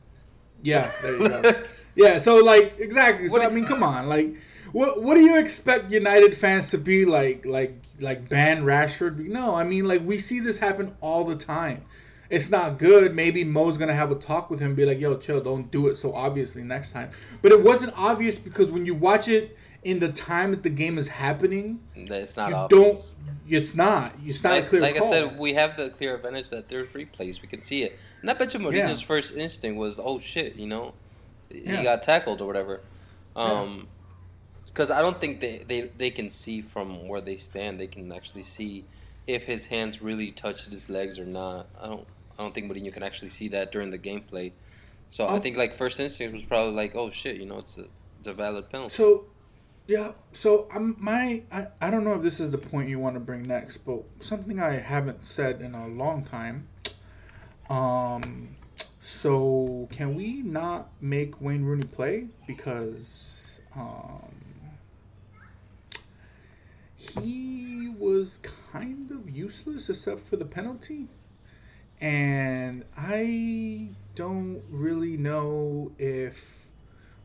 Yeah, 0.63 0.93
there 1.01 1.17
you 1.17 1.29
go. 1.29 1.63
yeah, 1.95 2.19
so 2.19 2.37
like 2.45 2.75
exactly. 2.79 3.27
So 3.27 3.39
What 3.39 3.43
I 3.43 3.49
mean, 3.49 3.65
come 3.65 3.83
on, 3.83 4.07
like, 4.07 4.35
what 4.73 5.03
what 5.03 5.15
do 5.15 5.21
you 5.21 5.39
expect 5.39 5.91
United 5.91 6.37
fans 6.37 6.71
to 6.71 6.79
be 6.79 7.05
like? 7.05 7.45
Like 7.47 7.75
like 8.01 8.29
ban 8.29 8.63
Rashford? 8.65 9.19
No, 9.29 9.55
I 9.55 9.65
mean, 9.65 9.87
like 9.87 10.03
we 10.05 10.19
see 10.19 10.41
this 10.41 10.59
happen 10.59 10.95
all 11.01 11.25
the 11.25 11.37
time. 11.37 11.85
It's 12.31 12.49
not 12.51 12.79
good. 12.79 13.15
Maybe 13.17 13.43
Mo's 13.43 13.77
gonna 13.77 13.93
have 13.95 14.11
a 14.13 14.15
talk 14.15 14.51
with 14.51 14.61
him, 14.61 14.75
be 14.77 14.85
like, 14.87 15.01
"Yo, 15.01 15.17
chill, 15.17 15.41
don't 15.41 15.71
do 15.71 15.89
it 15.89 15.97
so 15.97 16.15
obviously 16.15 16.63
next 16.63 16.93
time." 16.93 17.11
But 17.43 17.51
it 17.53 17.61
wasn't 17.63 17.93
obvious 17.99 18.39
because 18.39 18.71
when 18.71 18.87
you 18.87 18.95
watch 18.95 19.27
it 19.29 19.57
in 19.83 19.99
the 19.99 20.13
time 20.13 20.51
that 20.53 20.63
the 20.63 20.71
game 20.71 20.97
is 20.99 21.09
happening, 21.09 21.81
It's 21.97 22.37
not 22.37 22.51
you 22.51 22.55
obvious. 22.55 23.17
don't. 23.17 23.33
It's 23.49 23.75
not. 23.75 24.13
It's 24.25 24.45
not 24.45 24.53
like 24.53 24.65
a 24.67 24.69
clear 24.69 24.81
like 24.83 24.97
call. 24.97 25.09
I 25.09 25.11
said, 25.11 25.39
we 25.41 25.55
have 25.55 25.77
the 25.77 25.91
clear 25.91 26.15
advantage 26.15 26.51
that 26.51 26.69
there's 26.69 26.89
replays. 26.91 27.43
We 27.43 27.49
can 27.49 27.63
see 27.63 27.83
it. 27.83 27.99
And 28.21 28.31
I 28.31 28.35
bet 28.35 28.55
you 28.55 28.61
Yeah. 28.71 28.89
Mourinho's 28.89 29.03
first 29.03 29.35
instinct 29.35 29.77
was, 29.79 29.99
"Oh 29.99 30.21
shit," 30.21 30.55
you 30.55 30.69
know, 30.69 30.95
Yeah. 31.51 31.79
he 31.79 31.83
got 31.83 32.05
tackled 32.05 32.41
or 32.41 32.47
whatever. 32.47 32.81
Um, 33.35 33.89
because 34.73 34.91
I 34.91 35.03
don't 35.03 35.21
think 35.21 35.41
they, 35.41 35.65
they 35.67 35.83
they 35.97 36.11
can 36.11 36.31
see 36.31 36.63
from 36.63 37.09
where 37.09 37.21
they 37.21 37.37
stand. 37.37 37.81
They 37.81 37.87
can 37.87 38.13
actually 38.13 38.45
see 38.45 38.85
if 39.27 39.45
his 39.45 39.67
hands 39.67 40.03
really 40.03 40.31
touched 40.33 40.67
his 40.67 40.89
legs 40.89 41.19
or 41.19 41.27
not. 41.27 41.69
I 41.81 41.87
don't 41.87 42.07
I 42.39 42.43
don't 42.43 42.55
think 42.55 42.71
Mourinho 42.71 42.93
can 42.93 43.03
actually 43.03 43.31
see 43.31 43.49
that 43.49 43.73
during 43.73 43.91
the 43.91 43.99
gameplay. 43.99 44.53
So 45.11 45.27
I 45.27 45.37
Um, 45.37 45.41
think 45.41 45.57
like 45.57 45.75
first 45.75 46.01
instinct 46.01 46.35
was 46.35 46.45
probably 46.45 46.75
like, 46.75 46.95
"Oh 46.95 47.11
shit," 47.11 47.37
you 47.37 47.47
know, 47.47 47.59
it's 47.59 47.79
a 47.79 47.87
it's 48.19 48.29
a 48.29 48.35
valid 48.35 48.71
penalty. 48.71 48.95
So, 48.97 49.27
yeah. 49.87 50.13
So 50.33 50.69
I'm 50.73 50.97
my. 50.99 51.43
I, 51.53 51.69
I 51.81 51.91
don't 51.91 52.05
know 52.05 52.15
if 52.15 52.23
this 52.23 52.41
is 52.41 52.51
the 52.51 52.59
point 52.59 52.89
you 52.89 52.99
want 52.99 53.15
to 53.17 53.21
bring 53.21 53.43
next, 53.45 53.79
but 53.79 54.03
something 54.21 54.61
I 54.61 54.75
haven't 54.79 55.25
said 55.25 55.61
in 55.61 55.75
a 55.75 55.87
long 55.89 56.25
time. 56.25 56.69
Um. 57.69 58.49
So 59.03 59.89
can 59.93 60.15
we 60.15 60.43
not 60.43 60.91
make 61.01 61.41
Wayne 61.41 61.65
Rooney 61.65 61.87
play 61.87 62.29
because 62.47 63.61
um 63.75 64.40
he 67.19 67.93
was 67.99 68.39
kind 68.73 69.11
of 69.11 69.29
useless 69.31 69.89
except 69.89 70.21
for 70.21 70.37
the 70.37 70.45
penalty, 70.45 71.09
and 72.01 72.85
I 72.97 73.89
don't 74.15 74.63
really 74.71 75.17
know 75.17 75.93
if 75.99 76.69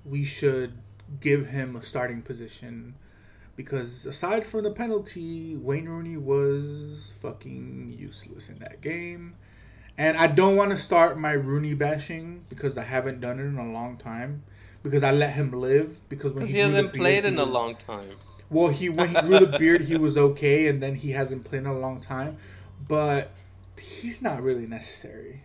we 0.04 0.24
should 0.24 0.74
give 1.20 1.48
him 1.48 1.76
a 1.76 1.82
starting 1.82 2.22
position 2.22 2.96
because 3.56 4.06
aside 4.06 4.46
from 4.46 4.64
the 4.64 4.72
penalty, 4.72 5.56
Wayne 5.56 5.88
Rooney 5.88 6.18
was 6.18 7.14
fucking 7.22 7.96
useless 7.98 8.50
in 8.50 8.60
that 8.60 8.82
game. 8.82 9.36
And 9.98 10.18
I 10.18 10.28
don't 10.28 10.58
want 10.58 10.72
to 10.72 10.78
start 10.78 11.18
my 11.18 11.32
Rooney 11.32 11.74
bashing 11.74 12.44
because 12.50 12.78
I 12.78 12.84
haven't 12.84 13.22
done 13.22 13.40
it 13.40 13.44
in 13.44 13.58
a 13.58 13.72
long 13.72 13.96
time. 13.96 14.44
Because 14.84 15.04
I 15.04 15.12
let 15.12 15.34
him 15.34 15.52
live. 15.52 16.08
Because 16.10 16.34
when 16.34 16.46
he, 16.48 16.54
he 16.54 16.60
hasn't 16.60 16.94
played 16.94 17.24
in 17.24 17.40
a 17.40 17.46
long 17.46 17.76
time. 17.76 18.12
Well, 18.50 18.68
he 18.68 18.90
when 18.90 19.10
he 19.10 19.16
grew 19.16 19.40
the 19.40 19.58
beard, 19.58 19.86
he 19.86 19.98
was 19.98 20.18
okay, 20.18 20.68
and 20.68 20.82
then 20.82 20.96
he 20.96 21.12
hasn't 21.12 21.44
played 21.46 21.60
in 21.60 21.66
a 21.68 21.78
long 21.78 22.00
time. 22.00 22.38
But 22.88 23.32
he's 23.80 24.22
not 24.22 24.42
really 24.42 24.68
necessary. 24.68 25.42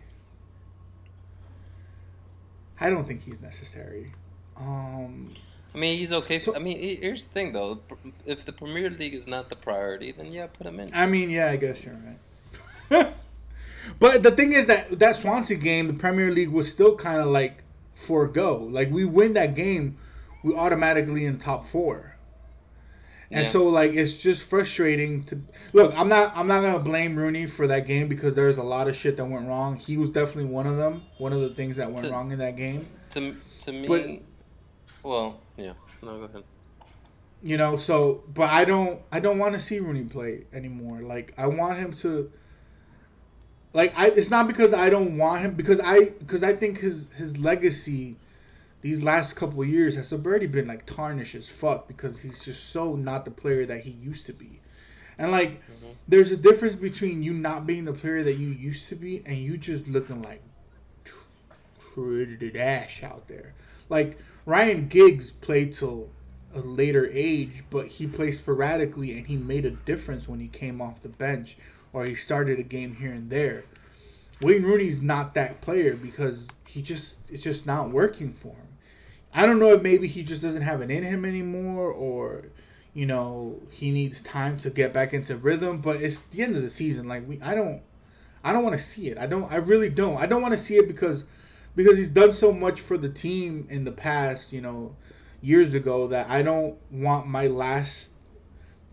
I 2.79 2.89
don't 2.89 3.07
think 3.07 3.23
he's 3.23 3.41
necessary. 3.41 4.11
Um, 4.57 5.33
I 5.73 5.77
mean, 5.77 5.97
he's 5.97 6.11
okay. 6.11 6.39
So- 6.39 6.55
I 6.55 6.59
mean, 6.59 6.77
here's 6.79 7.23
the 7.23 7.29
thing 7.29 7.53
though: 7.53 7.79
if 8.25 8.45
the 8.45 8.51
Premier 8.51 8.89
League 8.89 9.13
is 9.13 9.27
not 9.27 9.49
the 9.49 9.55
priority, 9.55 10.11
then 10.11 10.31
yeah, 10.31 10.47
put 10.47 10.67
him 10.67 10.79
in. 10.79 10.89
I 10.93 11.05
mean, 11.05 11.29
yeah, 11.29 11.49
I 11.49 11.55
guess 11.55 11.85
you're 11.85 11.95
right. 11.95 13.13
but 13.99 14.23
the 14.23 14.31
thing 14.31 14.51
is 14.51 14.67
that 14.67 14.99
that 14.99 15.15
Swansea 15.15 15.57
game, 15.57 15.87
the 15.87 15.93
Premier 15.93 16.31
League 16.31 16.49
was 16.49 16.71
still 16.71 16.95
kind 16.95 17.21
of 17.21 17.27
like 17.27 17.63
forego. 17.93 18.57
Like 18.57 18.91
we 18.91 19.05
win 19.05 19.33
that 19.33 19.55
game, 19.55 19.97
we 20.43 20.53
automatically 20.53 21.25
in 21.25 21.39
top 21.39 21.65
four. 21.65 22.10
And 23.31 23.45
Yeah. 23.45 23.49
so 23.51 23.65
like 23.67 23.93
it's 23.93 24.13
just 24.13 24.43
frustrating 24.43 25.23
to 25.23 25.41
look. 25.73 25.97
I'm 25.97 26.09
not 26.09 26.35
I'm 26.35 26.47
not 26.47 26.61
gonna 26.61 26.79
blame 26.79 27.15
Rooney 27.15 27.45
for 27.45 27.65
that 27.67 27.87
game 27.87 28.07
because 28.09 28.35
there's 28.35 28.57
a 28.57 28.63
lot 28.63 28.87
of 28.89 28.95
shit 28.95 29.15
that 29.17 29.25
went 29.25 29.47
wrong. 29.47 29.77
He 29.77 29.97
was 29.97 30.09
definitely 30.09 30.51
one 30.51 30.67
of 30.67 30.75
them. 30.77 31.03
One 31.17 31.31
of 31.31 31.39
the 31.41 31.49
things 31.49 31.77
that 31.77 31.91
went 31.91 32.07
To- 32.07 32.11
wrong 32.11 32.31
in 32.31 32.39
that 32.39 32.57
game. 32.57 32.87
To 33.11 33.35
to 33.63 33.71
me, 33.71 33.87
But- 33.87 34.09
well, 35.03 35.39
yeah. 35.57 35.73
No, 36.01 36.17
go 36.17 36.23
ahead. 36.25 36.43
You 37.43 37.57
know, 37.57 37.75
so 37.77 38.23
but 38.33 38.49
I 38.49 38.65
don't 38.65 38.99
I 39.11 39.19
don't 39.19 39.39
want 39.39 39.53
to 39.55 39.59
see 39.61 39.79
Rooney 39.79 40.03
play 40.03 40.43
anymore. 40.53 41.01
Like 41.01 41.33
I 41.37 41.47
want 41.47 41.77
him 41.77 41.93
to 41.93 42.29
like 43.73 43.97
I 43.97 44.07
it's 44.09 44.29
not 44.29 44.47
because 44.47 44.73
I 44.73 44.89
don't 44.89 45.17
want 45.17 45.41
him 45.41 45.53
because 45.53 45.79
I 45.79 46.09
because 46.19 46.43
I 46.43 46.53
think 46.53 46.79
his 46.79 47.07
his 47.15 47.39
legacy 47.39 48.17
these 48.81 49.03
last 49.03 49.33
couple 49.33 49.61
of 49.61 49.69
years 49.69 49.95
has 49.95 50.11
already 50.11 50.47
been 50.47 50.67
like 50.67 50.85
tarnished 50.85 51.35
as 51.35 51.47
fuck 51.47 51.87
because 51.87 52.21
he's 52.21 52.43
just 52.43 52.69
so 52.69 52.95
not 52.95 53.25
the 53.25 53.31
player 53.31 53.65
that 53.65 53.81
he 53.81 53.91
used 53.91 54.25
to 54.25 54.33
be. 54.33 54.59
And 55.17 55.31
like, 55.31 55.61
mm-hmm. 55.61 55.91
there's 56.07 56.31
a 56.31 56.37
difference 56.37 56.75
between 56.75 57.21
you 57.21 57.33
not 57.33 57.67
being 57.67 57.85
the 57.85 57.93
player 57.93 58.23
that 58.23 58.33
you 58.33 58.47
used 58.47 58.89
to 58.89 58.95
be 58.95 59.21
and 59.25 59.37
you 59.37 59.57
just 59.57 59.87
looking 59.87 60.21
like 60.23 60.41
pretty 61.93 62.59
ash 62.59 63.03
out 63.03 63.27
there. 63.27 63.53
Like 63.89 64.17
Ryan 64.45 64.87
Giggs 64.87 65.29
played 65.29 65.73
till 65.73 66.09
a 66.55 66.59
later 66.59 67.07
age, 67.11 67.63
but 67.69 67.87
he 67.87 68.07
played 68.07 68.31
sporadically 68.31 69.17
and 69.17 69.27
he 69.27 69.37
made 69.37 69.65
a 69.65 69.71
difference 69.71 70.27
when 70.27 70.39
he 70.39 70.47
came 70.47 70.81
off 70.81 71.01
the 71.01 71.09
bench 71.09 71.57
or 71.93 72.05
he 72.05 72.15
started 72.15 72.59
a 72.59 72.63
game 72.63 72.95
here 72.95 73.11
and 73.11 73.29
there. 73.29 73.63
Wayne 74.41 74.63
Rooney's 74.63 75.03
not 75.03 75.35
that 75.35 75.61
player 75.61 75.95
because 75.95 76.49
he 76.65 76.81
just 76.81 77.19
it's 77.29 77.43
just 77.43 77.67
not 77.67 77.91
working 77.91 78.33
for 78.33 78.49
him. 78.49 78.70
I 79.33 79.45
don't 79.45 79.59
know 79.59 79.73
if 79.73 79.81
maybe 79.81 80.07
he 80.07 80.23
just 80.23 80.41
doesn't 80.41 80.61
have 80.61 80.81
it 80.81 80.91
in 80.91 81.03
him 81.03 81.25
anymore 81.25 81.91
or 81.91 82.45
you 82.93 83.05
know, 83.05 83.61
he 83.69 83.91
needs 83.91 84.21
time 84.21 84.57
to 84.59 84.69
get 84.69 84.91
back 84.91 85.13
into 85.13 85.37
rhythm, 85.37 85.79
but 85.79 86.01
it's 86.01 86.19
the 86.19 86.41
end 86.41 86.57
of 86.57 86.61
the 86.61 86.69
season 86.69 87.07
like 87.07 87.27
we 87.27 87.39
I 87.41 87.55
don't 87.55 87.81
I 88.43 88.53
don't 88.53 88.63
want 88.63 88.77
to 88.77 88.83
see 88.83 89.09
it. 89.09 89.17
I 89.17 89.27
don't 89.27 89.51
I 89.51 89.57
really 89.57 89.89
don't. 89.89 90.17
I 90.17 90.25
don't 90.25 90.41
want 90.41 90.53
to 90.53 90.59
see 90.59 90.75
it 90.75 90.87
because 90.87 91.25
because 91.75 91.97
he's 91.97 92.09
done 92.09 92.33
so 92.33 92.51
much 92.51 92.81
for 92.81 92.97
the 92.97 93.09
team 93.09 93.65
in 93.69 93.85
the 93.85 93.91
past, 93.91 94.51
you 94.51 94.61
know, 94.61 94.95
years 95.41 95.73
ago 95.73 96.07
that 96.07 96.29
I 96.29 96.41
don't 96.41 96.77
want 96.91 97.27
my 97.27 97.47
last 97.47 98.11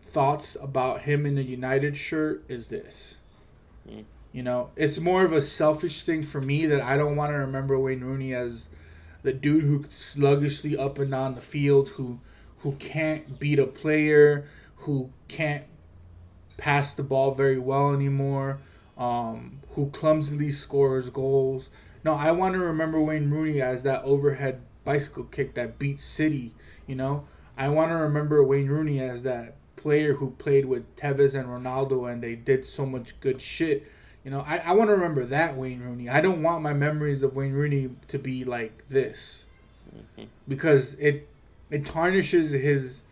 thoughts 0.05 0.57
about 0.61 1.03
him 1.03 1.27
in 1.27 1.35
the 1.35 1.43
United 1.43 1.97
shirt 1.97 2.45
is 2.49 2.69
this. 2.69 3.17
Mm. 3.89 4.05
You 4.33 4.43
know, 4.43 4.71
it's 4.77 5.01
more 5.01 5.25
of 5.25 5.33
a 5.33 5.43
selfish 5.43 6.03
thing 6.03 6.23
for 6.23 6.41
me 6.41 6.67
that 6.67 6.81
I 6.81 6.97
don't 6.97 7.17
want 7.17 7.33
to 7.33 7.39
remember 7.39 7.79
Wayne 7.79 8.01
Rooney 8.01 8.35
as 8.35 8.69
the 9.23 9.33
dude 9.33 9.65
who 9.65 9.85
sluggishly 9.91 10.77
up 10.77 10.99
and 10.99 11.11
down 11.11 11.35
the 11.35 11.41
field, 11.41 11.91
who 11.91 12.21
who 12.61 12.73
can't 12.73 13.39
beat 13.39 13.59
a 13.59 13.67
player, 13.67 14.49
who 14.77 15.11
can't 15.29 15.65
pass 16.57 16.95
the 16.95 17.03
ball 17.03 17.33
very 17.35 17.59
well 17.59 17.93
anymore, 17.93 18.59
um, 18.97 19.61
who 19.71 19.91
clumsily 19.91 20.51
scores 20.51 21.09
goals. 21.11 21.71
No, 22.05 22.15
I 22.15 22.33
want 22.33 22.55
to 22.55 22.61
remember 22.61 23.01
Wayne 23.01 23.31
Rooney 23.31 23.61
as 23.61 23.83
that 23.85 24.03
overhead 24.05 24.61
bicycle 24.85 25.25
kick 25.25 25.55
that 25.55 25.79
beat 25.79 26.01
City. 26.01 26.53
You 26.87 26.97
know, 26.97 27.27
I 27.57 27.69
want 27.69 27.91
to 27.91 27.97
remember 27.97 28.43
Wayne 28.43 28.69
Rooney 28.69 29.01
as 29.01 29.23
that 29.23 29.55
player 29.77 30.15
who 30.15 30.31
played 30.33 30.65
with 30.65 30.97
Tevez 30.97 31.39
and 31.39 31.49
Ronaldo 31.49 32.11
and 32.11 32.23
they 32.23 32.35
did 32.35 32.65
so 32.65 32.85
much 32.85 33.21
good 33.21 33.41
shit. 33.41 33.87
You 34.29 34.35
know, 34.35 34.45
I, 34.47 34.59
I 34.59 34.73
want 34.75 34.89
to 34.89 34.93
remember 34.93 35.25
that 35.25 35.57
Wayne 35.57 35.81
Rooney. 35.81 36.11
I 36.11 36.21
don't 36.21 36.43
want 36.43 36.63
my 36.63 36.75
memories 36.75 37.23
of 37.23 37.35
Wayne 37.35 37.55
Rooney 37.55 37.93
to 38.09 38.19
be 38.19 38.45
like 38.45 38.87
this 38.89 39.47
mm-hmm. 39.91 40.29
because 40.47 40.93
it 40.97 41.27
it 41.71 41.87
tarnishes 41.87 42.51
his 42.51 43.05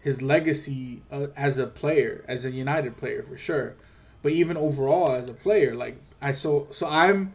his 0.00 0.20
legacy 0.20 1.02
uh, 1.12 1.28
as 1.36 1.58
a 1.58 1.68
player, 1.68 2.24
as 2.26 2.44
a 2.44 2.50
United 2.50 2.96
player 2.96 3.22
for 3.22 3.36
sure. 3.36 3.76
But 4.20 4.32
even 4.32 4.56
overall 4.56 5.12
as 5.12 5.28
a 5.28 5.32
player, 5.32 5.76
like 5.76 5.96
I 6.20 6.32
so 6.32 6.66
so 6.72 6.88
I'm 6.88 7.34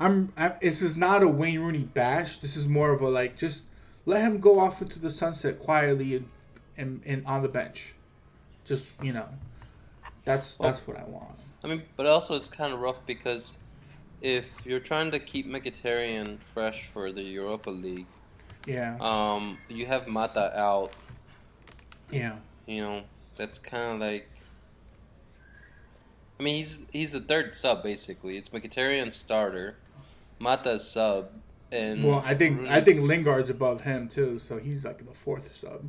I'm, 0.00 0.32
I'm 0.36 0.54
this 0.60 0.82
is 0.82 0.96
not 0.96 1.22
a 1.22 1.28
Wayne 1.28 1.60
Rooney 1.60 1.84
bash. 1.84 2.38
This 2.38 2.56
is 2.56 2.66
more 2.66 2.90
of 2.90 3.00
a 3.02 3.08
like 3.08 3.36
just 3.36 3.66
let 4.04 4.22
him 4.22 4.40
go 4.40 4.58
off 4.58 4.82
into 4.82 4.98
the 4.98 5.12
sunset 5.12 5.60
quietly 5.60 6.16
and 6.16 6.28
and, 6.76 7.02
and 7.06 7.24
on 7.24 7.42
the 7.42 7.48
bench. 7.48 7.94
Just 8.64 9.00
you 9.00 9.12
know, 9.12 9.28
that's 10.24 10.58
well, 10.58 10.68
that's 10.68 10.84
what 10.88 10.98
I 10.98 11.04
want. 11.04 11.36
I 11.62 11.68
mean, 11.68 11.82
but 11.96 12.06
also 12.06 12.36
it's 12.36 12.48
kind 12.48 12.72
of 12.72 12.80
rough 12.80 13.04
because 13.06 13.56
if 14.22 14.46
you're 14.64 14.80
trying 14.80 15.10
to 15.10 15.18
keep 15.18 15.46
Mkhitaryan 15.46 16.38
fresh 16.54 16.88
for 16.92 17.12
the 17.12 17.22
Europa 17.22 17.70
League, 17.70 18.06
yeah, 18.66 18.96
um, 19.00 19.58
you 19.68 19.86
have 19.86 20.08
Mata 20.08 20.58
out. 20.58 20.92
Yeah, 22.10 22.36
you 22.66 22.82
know 22.82 23.02
that's 23.36 23.58
kind 23.58 23.94
of 23.94 24.00
like. 24.00 24.28
I 26.38 26.42
mean, 26.42 26.56
he's 26.56 26.78
he's 26.92 27.12
the 27.12 27.20
third 27.20 27.56
sub 27.56 27.82
basically. 27.82 28.36
It's 28.36 28.48
Mkhitaryan 28.48 29.12
starter, 29.12 29.76
Mata's 30.38 30.88
sub, 30.88 31.30
and 31.70 32.02
well, 32.02 32.22
I 32.24 32.34
think 32.34 32.68
I 32.68 32.80
think 32.80 33.02
Lingard's 33.02 33.50
above 33.50 33.82
him 33.82 34.08
too, 34.08 34.38
so 34.38 34.58
he's 34.58 34.84
like 34.84 35.06
the 35.06 35.14
fourth 35.14 35.54
sub. 35.56 35.84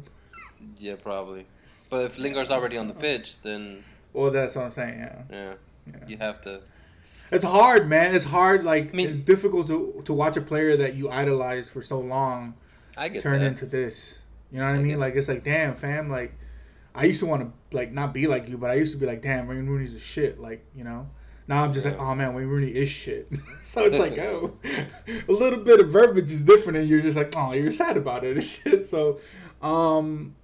Yeah, 0.78 0.95
probably. 1.01 1.45
But 1.89 2.05
if 2.05 2.17
Lingard's 2.17 2.51
already 2.51 2.78
on 2.78 2.88
the 2.88 2.93
pitch, 2.93 3.41
then 3.41 3.84
well, 4.14 4.32
that's 4.32 4.55
what 4.55 4.66
I'm 4.66 4.72
saying. 4.72 4.99
Yeah. 4.99 5.22
Yeah. 5.30 5.53
yeah. 5.88 6.07
You 6.07 6.18
have 6.18 6.41
to. 6.41 6.62
It's 7.32 7.45
hard, 7.45 7.88
man. 7.88 8.14
It's 8.14 8.26
hard. 8.26 8.66
Like 8.66 8.89
I 8.89 8.95
mean, 8.95 9.07
it's 9.07 9.18
difficult 9.18 9.68
to 9.68 10.01
to 10.05 10.14
watch 10.14 10.38
a 10.38 10.41
player 10.41 10.76
that 10.78 10.95
you 10.95 11.09
idolize 11.09 11.70
for 11.70 11.82
so 11.82 11.99
long 11.99 12.55
I 12.97 13.07
get 13.07 13.24
turn 13.24 13.39
that. 13.39 13.47
into 13.47 13.66
this. 13.66 14.20
You 14.51 14.59
know 14.59 14.66
what 14.66 14.76
I, 14.76 14.80
I 14.80 14.84
mean? 14.84 14.99
Like 14.99 15.16
it's 15.16 15.30
like, 15.30 15.43
damn, 15.43 15.76
fam. 15.76 16.09
Like 16.09 16.34
I 16.93 17.05
used 17.05 17.22
to 17.22 17.26
want 17.26 17.43
to 17.43 17.76
like 17.76 17.91
not 17.91 18.14
be 18.14 18.28
like 18.28 18.49
you, 18.49 18.57
but 18.57 18.70
I 18.70 18.76
used 18.76 18.93
to 18.93 18.99
be 18.99 19.05
like, 19.05 19.22
damn, 19.22 19.47
Wayne 19.47 19.66
Rooney's 19.66 19.95
a 19.95 19.99
shit. 19.99 20.39
Like 20.39 20.66
you 20.76 20.84
know. 20.84 21.07
Now 21.47 21.64
I'm 21.64 21.74
just 21.74 21.86
yeah. 21.86 21.93
like, 21.93 22.01
oh 22.01 22.16
man, 22.16 22.34
Wayne 22.34 22.47
Rooney 22.47 22.70
is 22.70 22.89
shit. 22.89 23.28
so 23.62 23.86
it's 23.86 23.97
like, 23.97 24.18
oh, 24.20 24.53
a 25.28 25.32
little 25.32 25.59
bit 25.59 25.80
of 25.80 25.89
verbiage 25.89 26.32
is 26.32 26.43
different, 26.43 26.78
and 26.78 26.88
you're 26.88 27.01
just 27.01 27.18
like, 27.18 27.34
oh, 27.36 27.53
you're 27.53 27.72
sad 27.72 27.97
about 27.97 28.24
it 28.24 28.38
and 28.38 28.43
shit. 28.45 28.88
So, 28.88 29.20
um, 29.62 30.36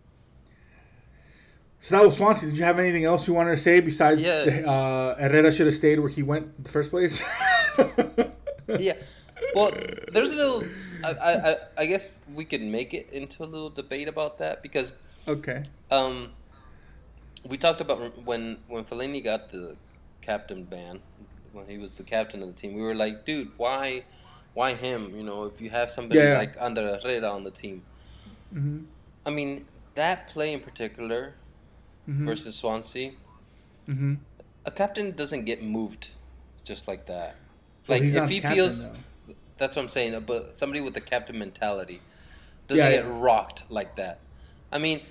so 1.88 1.96
that 1.96 2.04
was 2.04 2.18
Swansea. 2.18 2.50
Did 2.50 2.58
you 2.58 2.66
have 2.66 2.80
anything 2.80 3.06
else 3.06 3.30
you 3.30 3.34
wanted 3.34 3.52
to 3.52 3.58
say 3.58 3.80
besides 3.80 4.22
yeah. 4.22 4.44
the, 4.44 4.70
uh, 4.70 5.16
Herrera 5.16 5.54
should 5.54 5.68
have 5.68 5.74
stayed 5.74 6.02
where 6.02 6.10
he 6.10 6.22
went 6.22 6.48
in 6.58 6.64
the 6.64 6.70
first 6.70 6.90
place? 6.90 7.24
yeah. 8.68 8.96
Well, 9.56 9.72
there's 10.12 10.32
a 10.32 10.36
little. 10.36 10.66
I, 11.02 11.12
I 11.12 11.56
I 11.78 11.86
guess 11.86 12.20
we 12.36 12.44
could 12.44 12.62
make 12.62 12.94
it 12.94 13.08
into 13.14 13.42
a 13.42 13.46
little 13.46 13.70
debate 13.70 14.10
about 14.10 14.38
that 14.40 14.62
because. 14.62 14.92
Okay. 15.30 15.64
Um, 15.90 16.32
we 17.46 17.58
talked 17.58 17.80
about 17.80 18.22
when 18.26 18.58
when 18.68 18.84
Fellaini 18.84 19.24
got 19.24 19.54
the 19.54 19.78
captain 20.22 20.66
ban 20.66 21.00
when 21.54 21.68
he 21.68 21.78
was 21.78 21.94
the 21.94 22.04
captain 22.04 22.44
of 22.44 22.54
the 22.54 22.62
team. 22.62 22.74
We 22.74 22.82
were 22.82 22.96
like, 22.96 23.24
dude, 23.24 23.52
why, 23.56 24.04
why 24.54 24.74
him? 24.74 25.16
You 25.16 25.24
know, 25.24 25.46
if 25.46 25.62
you 25.62 25.70
have 25.70 25.90
somebody 25.90 26.20
yeah. 26.20 26.38
like 26.38 26.58
Ander 26.60 27.00
Herrera 27.02 27.30
on 27.30 27.46
the 27.46 27.52
team. 27.52 27.84
Mm-hmm. 28.54 28.80
I 29.26 29.30
mean, 29.30 29.68
that 29.96 30.28
play 30.28 30.52
in 30.52 30.60
particular 30.60 31.36
mm-hmm. 32.08 32.26
versus 32.26 32.56
Swansea, 32.56 33.12
mm-hmm. 33.88 34.16
a 34.66 34.72
captain 34.72 35.12
doesn't 35.12 35.46
get 35.46 35.64
moved 35.64 36.10
just 36.64 36.88
like 36.88 37.08
that. 37.08 37.36
Like 37.88 38.02
well, 38.02 38.24
if 38.24 38.30
he 38.30 38.42
captain, 38.42 38.58
feels, 38.58 38.84
though. 38.84 38.96
that's 39.58 39.76
what 39.76 39.84
I'm 39.84 39.90
saying. 39.90 40.24
But 40.26 40.58
somebody 40.60 40.82
with 40.82 40.94
the 40.94 41.02
captain 41.02 41.38
mentality 41.40 42.02
doesn't 42.68 42.84
yeah, 42.84 42.92
get 42.92 43.06
yeah. 43.06 43.20
rocked 43.20 43.64
like 43.70 43.96
that. 43.96 44.20
I 44.72 44.78
mean, 44.78 45.02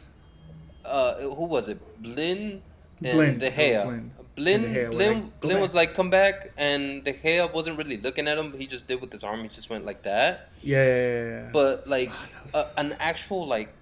uh, 0.85 1.15
who 1.15 1.45
was 1.45 1.69
it? 1.69 1.81
Blind 2.03 2.63
and 3.03 3.17
Blind. 3.17 3.41
De 3.41 3.51
Gea. 3.51 4.11
Blind, 4.37 4.93
like, 4.93 5.41
Blind 5.41 5.63
was 5.63 5.73
like, 5.73 5.95
come 5.95 6.11
back, 6.11 6.53
and 6.59 7.03
De 7.03 7.15
Gea 7.15 7.51
wasn't 7.51 7.79
really 7.79 7.97
looking 7.97 8.29
at 8.29 8.37
him. 8.37 8.53
He 8.53 8.67
just 8.67 8.87
did 8.87 9.01
with 9.01 9.11
his 9.11 9.25
arm. 9.25 9.43
He 9.43 9.49
just 9.49 9.71
went 9.71 9.87
like 9.87 10.03
that. 10.03 10.51
Yeah, 10.63 10.85
yeah, 10.85 11.25
yeah. 11.25 11.51
But 11.55 11.89
like 11.89 12.11
was... 12.45 12.55
a, 12.55 12.81
an 12.81 12.97
actual 13.01 13.47
like 13.47 13.73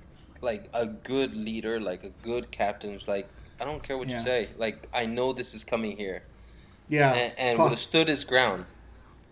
like 0.45 0.69
a 0.73 0.87
good 0.87 1.35
leader, 1.35 1.81
like 1.81 2.05
a 2.05 2.11
good 2.23 2.51
captain, 2.51 2.95
was 2.95 3.09
like, 3.09 3.29
I 3.61 3.65
don't 3.65 3.83
care 3.83 3.99
what 3.99 4.09
yeah. 4.09 4.19
you 4.19 4.25
say. 4.25 4.49
Like 4.59 4.89
I 4.93 5.07
know 5.07 5.33
this 5.33 5.55
is 5.55 5.65
coming 5.65 5.97
here. 5.97 6.23
Yeah. 6.89 7.13
And, 7.13 7.33
and 7.39 7.59
would 7.59 7.71
have 7.71 7.81
stood 7.81 8.09
his 8.09 8.25
ground. 8.25 8.67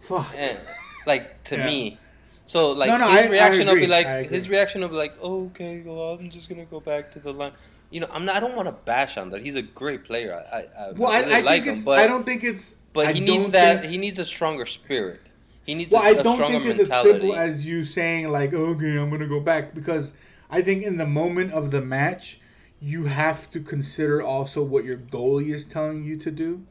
Fuck. 0.01 0.35
And, 0.37 0.59
like 1.07 1.45
to 1.45 1.57
yeah. 1.57 1.67
me. 1.67 1.99
So 2.47 2.73
like 2.73 2.89
no, 2.89 2.97
no, 2.97 3.09
his 3.09 3.27
I, 3.27 3.29
reaction 3.29 3.69
I 3.69 3.73
will 3.73 3.81
be 3.81 3.87
like 3.87 4.29
his 4.29 4.49
reaction 4.49 4.81
will 4.81 4.89
be 4.89 4.97
like, 4.97 5.15
oh, 5.21 5.47
okay, 5.47 5.83
well 5.85 6.15
I'm 6.15 6.31
just 6.31 6.49
gonna 6.49 6.65
go 6.65 6.81
back 6.81 7.13
to 7.13 7.21
the 7.21 7.33
line 7.33 7.53
you 7.93 8.01
know, 8.01 8.09
I'm 8.11 8.25
not, 8.25 8.37
I 8.37 8.41
don't 8.41 8.57
want 8.57 8.69
to 8.69 8.73
bash 8.73 9.17
on 9.17 9.31
that. 9.31 9.43
He's 9.43 9.55
a 9.55 9.63
great 9.63 10.05
player. 10.05 10.35
I, 10.35 10.57
I, 10.57 10.93
well, 10.93 11.13
I, 11.13 11.21
really 11.21 11.35
I 11.35 11.41
like 11.43 11.65
him, 11.65 11.85
but 11.85 11.99
I 11.99 12.07
don't 12.07 12.25
think 12.25 12.43
it's. 12.43 12.75
But 12.93 13.15
he 13.15 13.21
needs 13.21 13.51
that. 13.51 13.81
Think, 13.81 13.93
he 13.93 13.99
needs 13.99 14.19
a 14.19 14.25
stronger 14.25 14.67
spirit. 14.67 15.21
He 15.65 15.75
needs. 15.75 15.93
Well, 15.93 16.03
I 16.03 16.15
don't 16.15 16.39
think 16.39 16.65
it's 16.65 16.79
mentality. 16.79 16.93
as 16.93 17.03
simple 17.03 17.37
as 17.37 17.67
you 17.67 17.85
saying 17.85 18.31
like, 18.31 18.53
okay, 18.53 18.97
I'm 18.97 19.11
gonna 19.11 19.29
go 19.29 19.41
back 19.41 19.75
because 19.75 20.17
I 20.53 20.61
think 20.61 20.85
in 20.85 20.99
the 20.99 21.07
moment 21.07 21.53
of 21.53 21.71
the 21.71 21.81
match, 21.81 22.39
you 22.79 23.07
have 23.07 23.51
to 23.51 23.61
consider 23.61 24.21
also 24.23 24.63
what 24.63 24.85
your 24.85 24.99
goalie 24.99 25.55
is 25.55 25.65
telling 25.65 26.05
you 26.05 26.19
to 26.19 26.31
do. 26.31 26.65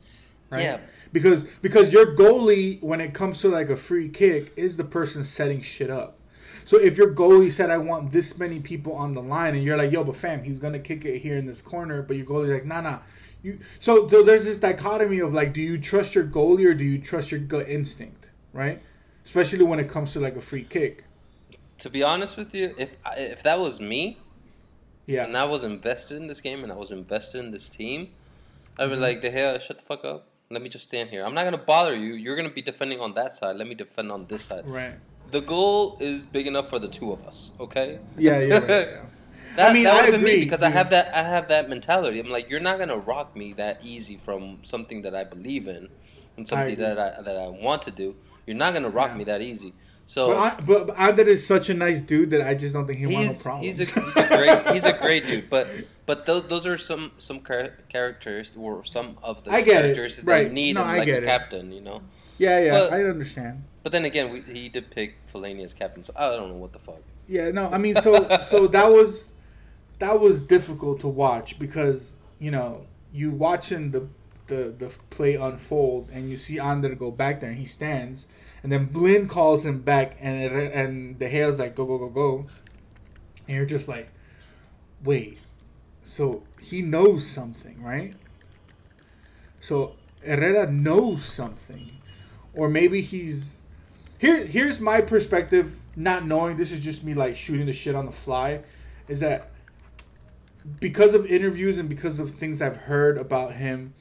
Right? 0.52 0.64
Yeah. 0.64 0.80
Because 1.12 1.44
because 1.44 1.92
your 1.92 2.16
goalie, 2.16 2.82
when 2.84 3.02
it 3.02 3.14
comes 3.14 3.42
to 3.42 3.50
like 3.50 3.70
a 3.70 3.76
free 3.76 4.08
kick, 4.08 4.54
is 4.56 4.78
the 4.78 4.84
person 4.84 5.24
setting 5.24 5.62
shit 5.62 5.90
up. 5.90 6.20
So 6.64 6.78
if 6.78 6.96
your 6.96 7.14
goalie 7.14 7.52
said, 7.52 7.72
I 7.72 7.80
want 7.80 8.12
this 8.12 8.38
many 8.38 8.60
people 8.60 8.94
on 8.94 9.16
the 9.16 9.22
line, 9.22 9.56
and 9.56 9.64
you're 9.64 9.78
like, 9.78 9.92
yo, 9.92 10.04
but 10.04 10.16
fam, 10.16 10.44
he's 10.44 10.60
going 10.60 10.74
to 10.74 10.80
kick 10.80 11.04
it 11.06 11.20
here 11.20 11.38
in 11.38 11.48
this 11.48 11.62
corner, 11.62 12.04
but 12.04 12.18
your 12.18 12.26
goalie's 12.26 12.52
like, 12.52 12.66
nah, 12.66 12.82
nah. 12.82 13.00
You, 13.42 13.58
so 13.80 14.06
there's 14.06 14.46
this 14.46 14.60
dichotomy 14.60 15.20
of 15.20 15.34
like, 15.34 15.54
do 15.54 15.62
you 15.62 15.80
trust 15.80 16.14
your 16.14 16.26
goalie 16.26 16.68
or 16.68 16.76
do 16.76 16.84
you 16.84 17.00
trust 17.00 17.32
your 17.32 17.40
gut 17.40 17.68
instinct, 17.68 18.28
right? 18.54 18.80
Especially 19.26 19.66
when 19.66 19.80
it 19.80 19.90
comes 19.90 20.14
to 20.14 20.20
like 20.20 20.36
a 20.36 20.42
free 20.42 20.64
kick. 20.64 21.06
To 21.82 21.90
be 21.90 22.02
honest 22.04 22.38
with 22.38 22.54
you, 22.56 22.74
if 22.78 22.92
if 23.18 23.44
that 23.44 23.60
was 23.60 23.80
me, 23.80 24.20
yeah, 25.06 25.26
and 25.26 25.38
I 25.38 25.46
was 25.46 25.64
invested 25.64 26.18
in 26.18 26.28
this 26.28 26.42
game 26.42 26.64
and 26.64 26.72
I 26.72 26.76
was 26.76 26.92
invested 26.92 27.40
in 27.40 27.52
this 27.52 27.70
team, 27.70 28.10
I'd 28.80 28.86
be 28.86 28.94
mm-hmm. 28.94 29.02
like, 29.02 29.22
the 29.22 29.32
hell, 29.32 29.60
shut 29.60 29.78
the 29.78 29.86
fuck 29.86 30.04
up. 30.06 30.28
Let 30.50 30.62
me 30.62 30.70
just 30.70 30.86
stand 30.86 31.10
here. 31.10 31.24
I'm 31.26 31.34
not 31.34 31.44
gonna 31.44 31.58
bother 31.58 31.96
you. 31.96 32.14
You're 32.14 32.36
gonna 32.36 32.50
be 32.50 32.62
defending 32.62 33.00
on 33.00 33.14
that 33.16 33.36
side. 33.36 33.56
Let 33.56 33.68
me 33.68 33.76
defend 33.76 34.12
on 34.12 34.28
this 34.28 34.44
side. 34.44 34.68
Right 34.68 34.96
the 35.32 35.42
goal 35.42 35.98
is 36.00 36.26
big 36.26 36.48
enough 36.48 36.70
for 36.70 36.80
the 36.80 36.88
two 36.88 37.12
of 37.12 37.26
us. 37.26 37.52
Okay. 37.60 38.00
Yeah, 38.18 38.38
right. 38.38 38.70
Yeah. 38.70 39.00
That, 39.58 39.72
I 39.72 39.74
mean, 39.74 39.84
that 39.84 39.98
I 39.98 40.06
would've 40.06 40.22
me 40.22 40.32
agree, 40.32 40.44
because 40.46 40.64
I 40.64 40.70
have 40.70 40.92
that. 40.92 41.14
I 41.14 41.24
have 41.24 41.50
that 41.50 41.68
mentality. 41.68 42.22
I'm 42.22 42.30
like, 42.30 42.50
you're 42.50 42.62
not 42.62 42.80
gonna 42.80 42.96
rock 42.96 43.36
me 43.36 43.52
that 43.54 43.84
easy 43.84 44.16
from 44.24 44.60
something 44.64 45.02
that 45.02 45.14
I 45.14 45.26
believe 45.26 45.68
in 45.68 45.90
and 46.38 46.48
something 46.48 46.72
agree. 46.72 46.86
that 46.86 46.98
I 46.98 47.22
that 47.22 47.36
I 47.36 47.50
want 47.50 47.82
to 47.82 47.92
do. 47.92 48.16
You're 48.48 48.56
not 48.56 48.74
gonna 48.74 48.90
rock 48.90 49.10
Yeah. 49.12 49.18
me 49.18 49.24
that 49.26 49.42
easy. 49.42 49.74
So 50.12 50.28
But, 50.28 50.38
I, 50.98 51.12
but, 51.12 51.30
is 51.30 51.48
such 51.48 51.70
a 51.70 51.74
nice 51.74 52.02
dude 52.02 52.32
that 52.32 52.42
I 52.42 52.54
just 52.54 52.74
don't 52.74 52.86
think 52.86 53.00
he 53.00 53.06
wants 53.08 53.18
no 53.18 53.32
he's 53.32 53.42
problems. 53.44 53.78
he's 53.78 53.96
a, 53.96 54.02
he's 54.02 54.18
a 54.18 54.28
great 54.28 54.68
he's 54.76 54.84
a 54.84 54.98
great 55.00 55.26
dude. 55.26 55.50
But 55.50 55.70
but 56.06 56.26
those 56.26 56.44
those 56.50 56.66
are 56.66 56.78
some 56.78 57.14
some 57.18 57.42
char- 57.46 57.78
characters 57.88 58.52
or 58.58 58.84
some 58.84 59.18
of 59.24 59.46
the 59.46 59.52
I 59.52 59.62
get 59.62 59.86
it. 59.86 59.96
characters 59.96 60.18
that 60.18 60.26
Right. 60.26 60.52
need 60.52 60.74
No, 60.74 60.82
him 60.84 60.90
I 60.90 60.98
like 60.98 61.06
get 61.06 61.24
a 61.24 61.26
it. 61.26 61.26
captain. 61.28 61.72
You 61.72 61.80
know. 61.80 62.02
yeah, 62.38 62.60
yeah, 62.60 62.72
but- 62.72 62.92
I 62.92 63.06
understand. 63.06 63.64
But 63.84 63.94
then 63.94 64.04
again, 64.04 64.34
we, 64.34 64.42
he 64.42 64.68
did 64.68 64.92
pick 64.92 65.16
Fellaini 65.34 65.64
as 65.64 65.74
captain, 65.74 66.04
so 66.04 66.12
I 66.18 66.28
don't 66.36 66.50
know 66.50 66.56
what 66.56 66.74
the 66.74 66.80
fuck. 66.80 67.00
Yeah, 67.30 67.50
no, 67.52 67.70
I 67.70 67.78
mean, 67.78 67.96
so 67.96 68.28
so 68.44 68.68
that 68.68 68.90
was 68.92 69.32
that 70.00 70.20
was 70.20 70.42
difficult 70.42 71.00
to 71.00 71.08
watch 71.08 71.58
because 71.58 72.20
you 72.38 72.52
know 72.52 72.86
you 73.14 73.32
watching 73.32 73.92
the 73.92 74.08
the 74.48 74.76
the 74.78 74.90
play 75.10 75.36
unfold 75.36 76.10
and 76.12 76.30
you 76.30 76.36
see 76.36 76.60
Ander 76.60 76.96
go 76.96 77.12
back 77.12 77.40
there 77.40 77.50
and 77.52 77.58
he 77.60 77.66
stands 77.66 78.28
and 78.64 78.72
then 78.72 78.86
Blind 78.86 79.30
calls 79.30 79.66
him 79.66 79.82
back 79.82 80.18
and 80.20 80.44
it, 80.44 80.74
and 80.74 81.20
the 81.20 81.28
Hale's 81.28 81.60
like 81.60 81.76
go 81.76 81.86
go 81.86 81.98
go 81.98 82.10
go. 82.10 82.48
And 83.48 83.58
you're 83.58 83.66
just 83.66 83.88
like 83.88 84.12
wait 85.04 85.40
so 86.04 86.44
he 86.62 86.82
knows 86.82 87.28
something 87.28 87.82
right? 87.82 88.14
So 89.60 89.96
Herrera 90.26 90.72
knows 90.72 91.26
something. 91.26 91.92
Or 92.54 92.70
maybe 92.70 93.02
he's 93.02 93.62
here 94.18 94.46
here's 94.46 94.80
my 94.80 95.02
perspective 95.02 95.80
not 95.96 96.26
knowing 96.26 96.58
this 96.58 96.72
is 96.72 96.80
just 96.80 97.04
me 97.04 97.14
like 97.14 97.36
shooting 97.36 97.66
the 97.66 97.74
shit 97.74 97.96
on 97.96 98.06
the 98.06 98.12
fly 98.12 98.62
is 99.08 99.20
that 99.20 99.52
because 100.80 101.14
of 101.14 101.26
interviews 101.26 101.78
and 101.78 101.90
because 101.90 102.20
of 102.20 102.30
things 102.32 102.62
I've 102.62 102.78
heard 102.78 103.18
about 103.18 103.54
him 103.54 103.94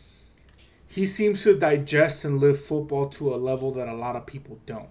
he 0.91 1.07
seems 1.07 1.45
to 1.45 1.57
digest 1.57 2.25
and 2.25 2.41
live 2.41 2.61
football 2.61 3.09
to 3.09 3.33
a 3.33 3.37
level 3.37 3.71
that 3.71 3.89
a 3.89 3.95
lot 3.95 4.17
of 4.17 4.27
people 4.27 4.59
don't 4.67 4.89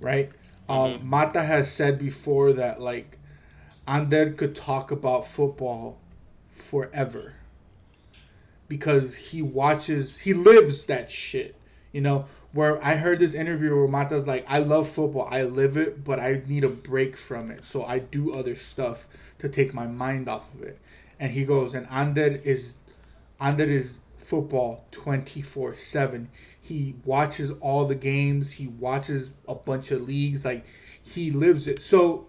right? 0.00 0.30
Um, 0.68 1.06
Mata 1.06 1.42
has 1.42 1.70
said 1.70 1.98
before 1.98 2.52
that 2.54 2.80
like 2.80 3.18
Ander 3.86 4.30
could 4.30 4.54
talk 4.54 4.90
about 4.90 5.26
football 5.26 5.98
forever 6.50 7.34
because 8.68 9.16
he 9.16 9.42
watches 9.42 10.18
he 10.20 10.32
lives 10.32 10.84
that 10.86 11.10
shit 11.10 11.56
you 11.92 12.00
know? 12.00 12.26
Where 12.52 12.84
i 12.84 12.96
heard 12.96 13.20
this 13.20 13.34
interview 13.34 13.76
where 13.76 13.86
mata's 13.86 14.26
like 14.26 14.44
i 14.48 14.58
love 14.58 14.88
football 14.88 15.28
i 15.30 15.44
live 15.44 15.76
it 15.76 16.02
but 16.02 16.18
i 16.18 16.42
need 16.48 16.64
a 16.64 16.68
break 16.68 17.16
from 17.16 17.48
it 17.48 17.64
so 17.64 17.84
i 17.84 18.00
do 18.00 18.32
other 18.34 18.56
stuff 18.56 19.06
to 19.38 19.48
take 19.48 19.72
my 19.72 19.86
mind 19.86 20.28
off 20.28 20.52
of 20.54 20.62
it. 20.62 20.80
And 21.20 21.32
he 21.32 21.44
goes 21.44 21.74
and 21.74 21.86
ander 21.90 22.40
is 22.42 22.76
ander 23.40 23.62
is 23.64 24.00
football 24.30 24.84
24 24.92 25.76
7 25.76 26.28
he 26.60 26.94
watches 27.04 27.50
all 27.60 27.86
the 27.86 27.96
games. 27.96 28.52
He 28.52 28.68
watches 28.68 29.30
a 29.48 29.56
bunch 29.56 29.90
of 29.90 30.06
leagues. 30.06 30.44
Like 30.44 30.64
he 31.02 31.32
lives 31.32 31.66
it. 31.66 31.82
So 31.82 32.26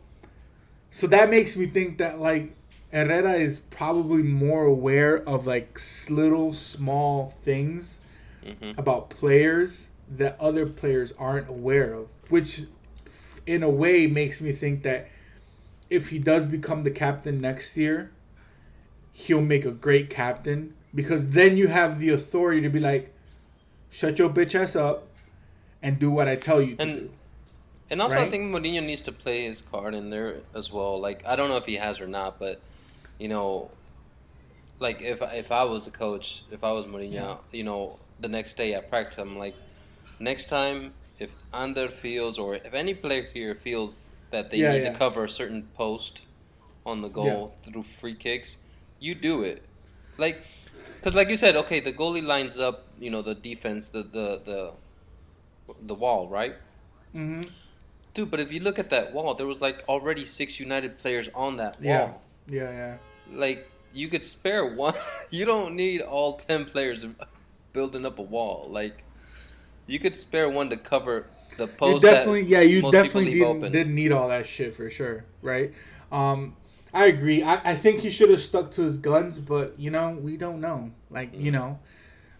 so 0.89 1.05
that 1.07 1.29
makes 1.29 1.55
me 1.55 1.67
think 1.67 1.99
that 1.99 2.19
like 2.19 2.55
Herrera 2.91 3.33
is 3.33 3.59
probably 3.59 4.23
more 4.23 4.65
aware 4.65 5.17
of 5.29 5.45
like 5.45 5.79
little 6.09 6.53
small 6.53 7.29
things 7.29 8.01
mm-hmm. 8.43 8.71
about 8.79 9.11
players 9.11 9.89
that 10.09 10.37
other 10.39 10.65
players 10.65 11.13
aren't 11.19 11.47
aware 11.47 11.93
of, 11.93 12.07
which 12.29 12.61
in 13.45 13.61
a 13.61 13.69
way 13.69 14.07
makes 14.07 14.41
me 14.41 14.51
think 14.51 14.81
that 14.83 15.07
if 15.89 16.09
he 16.09 16.17
does 16.17 16.47
become 16.47 16.81
the 16.81 16.91
captain 16.91 17.39
next 17.39 17.77
year, 17.77 18.11
he'll 19.13 19.41
make 19.41 19.65
a 19.65 19.71
great 19.71 20.09
captain 20.09 20.73
because 20.93 21.29
then 21.31 21.57
you 21.57 21.67
have 21.67 21.99
the 21.99 22.09
authority 22.09 22.61
to 22.61 22.69
be 22.69 22.79
like, 22.79 23.13
shut 23.89 24.19
your 24.19 24.29
bitch 24.29 24.55
ass 24.55 24.75
up 24.75 25.07
and 25.81 25.99
do 25.99 26.11
what 26.11 26.27
I 26.27 26.35
tell 26.35 26.61
you 26.61 26.75
to 26.75 26.81
And- 26.81 26.99
do. 26.99 27.09
And 27.89 28.01
also, 28.01 28.15
I 28.17 28.29
think 28.29 28.49
Mourinho 28.53 28.81
needs 28.81 29.01
to 29.01 29.11
play 29.11 29.43
his 29.43 29.61
card 29.61 29.93
in 29.93 30.11
there 30.11 30.37
as 30.55 30.71
well. 30.71 30.97
Like, 30.97 31.25
I 31.25 31.35
don't 31.35 31.49
know 31.49 31.57
if 31.57 31.65
he 31.65 31.75
has 31.75 31.99
or 31.99 32.07
not, 32.07 32.39
but 32.39 32.61
you 33.19 33.27
know, 33.27 33.69
like 34.79 35.01
if 35.01 35.21
if 35.21 35.51
I 35.51 35.65
was 35.65 35.83
the 35.85 35.91
coach, 35.91 36.43
if 36.51 36.63
I 36.63 36.71
was 36.71 36.85
Mourinho, 36.85 37.11
Yeah. 37.13 37.35
you 37.51 37.63
know, 37.65 37.99
the 38.21 38.29
next 38.29 38.55
day 38.55 38.73
at 38.73 38.89
practice, 38.89 39.17
I'm 39.17 39.37
like, 39.37 39.55
next 40.19 40.47
time, 40.47 40.93
if 41.19 41.31
Ander 41.53 41.89
feels 41.89 42.39
or 42.39 42.55
if 42.55 42.73
any 42.73 42.93
player 42.93 43.27
here 43.33 43.55
feels 43.55 43.93
that 44.31 44.51
they 44.51 44.57
Yeah, 44.57 44.71
need 44.71 44.83
yeah. 44.83 44.93
to 44.93 44.97
cover 44.97 45.25
a 45.25 45.29
certain 45.29 45.63
post 45.75 46.21
on 46.85 47.01
the 47.01 47.09
goal 47.09 47.53
through 47.65 47.83
free 47.99 48.15
kicks, 48.15 48.55
you 49.01 49.15
do 49.15 49.43
it. 49.43 49.63
Like, 50.17 50.37
because 51.01 51.15
like 51.15 51.29
you 51.29 51.37
said, 51.37 51.55
okay, 51.55 51.79
the 51.79 51.91
goalie 51.93 52.23
lines 52.23 52.59
up, 52.59 52.85
you 52.99 53.09
know, 53.09 53.21
the 53.23 53.35
defense, 53.35 53.87
the 53.89 54.03
the 54.03 54.41
the 54.45 54.73
the 55.81 55.95
wall, 55.95 56.27
right? 56.29 56.55
hmm 57.13 57.43
Dude, 58.13 58.29
but 58.29 58.39
if 58.41 58.51
you 58.51 58.59
look 58.59 58.77
at 58.77 58.89
that 58.89 59.13
wall, 59.13 59.33
there 59.35 59.47
was 59.47 59.61
like 59.61 59.83
already 59.87 60.25
six 60.25 60.59
United 60.59 60.99
players 60.99 61.29
on 61.33 61.57
that 61.57 61.81
wall. 61.81 62.21
Yeah. 62.47 62.63
Yeah, 62.63 62.71
yeah. 62.71 62.97
Like 63.33 63.67
you 63.93 64.09
could 64.09 64.25
spare 64.25 64.65
one. 64.65 64.95
you 65.29 65.45
don't 65.45 65.75
need 65.75 66.01
all 66.01 66.33
ten 66.33 66.65
players 66.65 67.05
building 67.73 68.05
up 68.05 68.19
a 68.19 68.21
wall. 68.21 68.67
Like 68.69 69.03
you 69.87 69.99
could 69.99 70.15
spare 70.17 70.49
one 70.49 70.69
to 70.69 70.77
cover 70.77 71.27
the 71.57 71.67
You 71.67 71.77
post. 71.77 72.03
definitely, 72.03 72.43
yeah, 72.43 72.61
you 72.61 72.81
definitely 72.91 73.31
didn't, 73.33 73.71
didn't 73.71 73.95
need 73.95 74.11
all 74.11 74.27
that 74.29 74.45
shit 74.45 74.73
for 74.73 74.89
sure, 74.89 75.25
right? 75.41 75.73
Um, 76.11 76.55
I 76.93 77.05
agree. 77.05 77.41
I, 77.41 77.71
I 77.71 77.75
think 77.75 78.01
he 78.01 78.09
should 78.09 78.29
have 78.29 78.41
stuck 78.41 78.71
to 78.71 78.81
his 78.83 78.97
guns, 78.97 79.39
but 79.39 79.75
you 79.77 79.89
know, 79.89 80.11
we 80.11 80.37
don't 80.37 80.59
know. 80.59 80.91
Like, 81.09 81.31
you 81.33 81.51
know, 81.51 81.79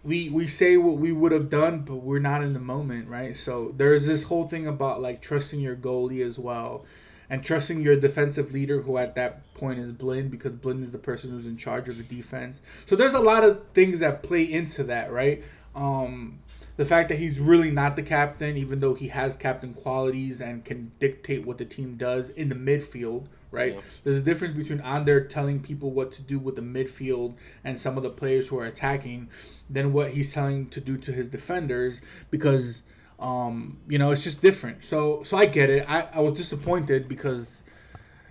we 0.04 0.30
we 0.30 0.48
say 0.48 0.78
what 0.78 0.98
we 0.98 1.12
would 1.12 1.32
have 1.32 1.50
done, 1.50 1.80
but 1.80 1.98
we're 1.98 2.20
not 2.20 2.44
in 2.44 2.54
the 2.54 2.60
moment, 2.60 3.08
right? 3.08 3.36
So 3.36 3.74
there's 3.78 4.08
this 4.08 4.24
whole 4.24 4.48
thing 4.48 4.68
about 4.68 5.02
like 5.02 5.22
trusting 5.22 5.60
your 5.60 5.76
goalie 5.76 6.26
as 6.26 6.38
well, 6.38 6.86
and 7.30 7.44
trusting 7.44 7.82
your 7.82 7.96
defensive 7.96 8.52
leader, 8.52 8.82
who 8.82 8.98
at 8.98 9.16
that 9.16 9.54
point 9.54 9.80
is 9.80 9.92
Blind, 9.92 10.32
because 10.32 10.56
Blind 10.56 10.84
is 10.84 10.92
the 10.92 10.98
person 10.98 11.32
who's 11.32 11.46
in 11.46 11.56
charge 11.56 11.88
of 11.88 11.98
the 11.98 12.04
defense. 12.04 12.60
So 12.88 12.96
there's 12.96 13.14
a 13.14 13.22
lot 13.22 13.44
of 13.44 13.62
things 13.74 14.00
that 14.00 14.22
play 14.22 14.44
into 14.44 14.84
that, 14.86 15.12
right? 15.12 15.44
Um, 15.76 16.40
the 16.76 16.86
fact 16.86 17.10
that 17.10 17.20
he's 17.20 17.40
really 17.40 17.72
not 17.72 17.96
the 17.96 18.04
captain, 18.04 18.58
even 18.58 18.80
though 18.80 18.96
he 18.96 19.10
has 19.10 19.36
captain 19.36 19.74
qualities 19.74 20.42
and 20.42 20.66
can 20.66 20.92
dictate 21.00 21.46
what 21.46 21.58
the 21.58 21.66
team 21.66 21.96
does 21.96 22.30
in 22.30 22.50
the 22.50 22.56
midfield, 22.56 23.28
right? 23.52 23.76
Yeah. 23.76 23.82
There's 24.04 24.18
a 24.18 24.24
difference 24.24 24.56
between 24.58 24.80
Ander 24.82 25.24
telling 25.26 25.60
people 25.62 25.92
what 25.92 26.12
to 26.14 26.22
do 26.22 26.40
with 26.40 26.56
the 26.56 26.62
midfield 26.62 27.36
and 27.64 27.80
some 27.80 27.98
of 27.98 28.04
the 28.04 28.10
players 28.10 28.48
who 28.48 28.58
are 28.60 28.66
attacking 28.66 29.30
than 29.70 29.94
what 29.94 30.12
he's 30.12 30.34
telling 30.34 30.70
to 30.70 30.82
do 30.82 30.98
to 30.98 31.12
his 31.12 31.28
defenders 31.30 32.02
because 32.30 32.84
um, 33.20 33.78
you 33.88 34.00
know 34.00 34.12
it's 34.12 34.24
just 34.24 34.42
different. 34.42 34.84
So 34.84 35.24
so 35.24 35.38
I 35.38 35.46
get 35.46 35.70
it. 35.70 35.86
I, 35.90 36.08
I 36.14 36.20
was 36.22 36.34
disappointed 36.34 37.08
because 37.08 37.62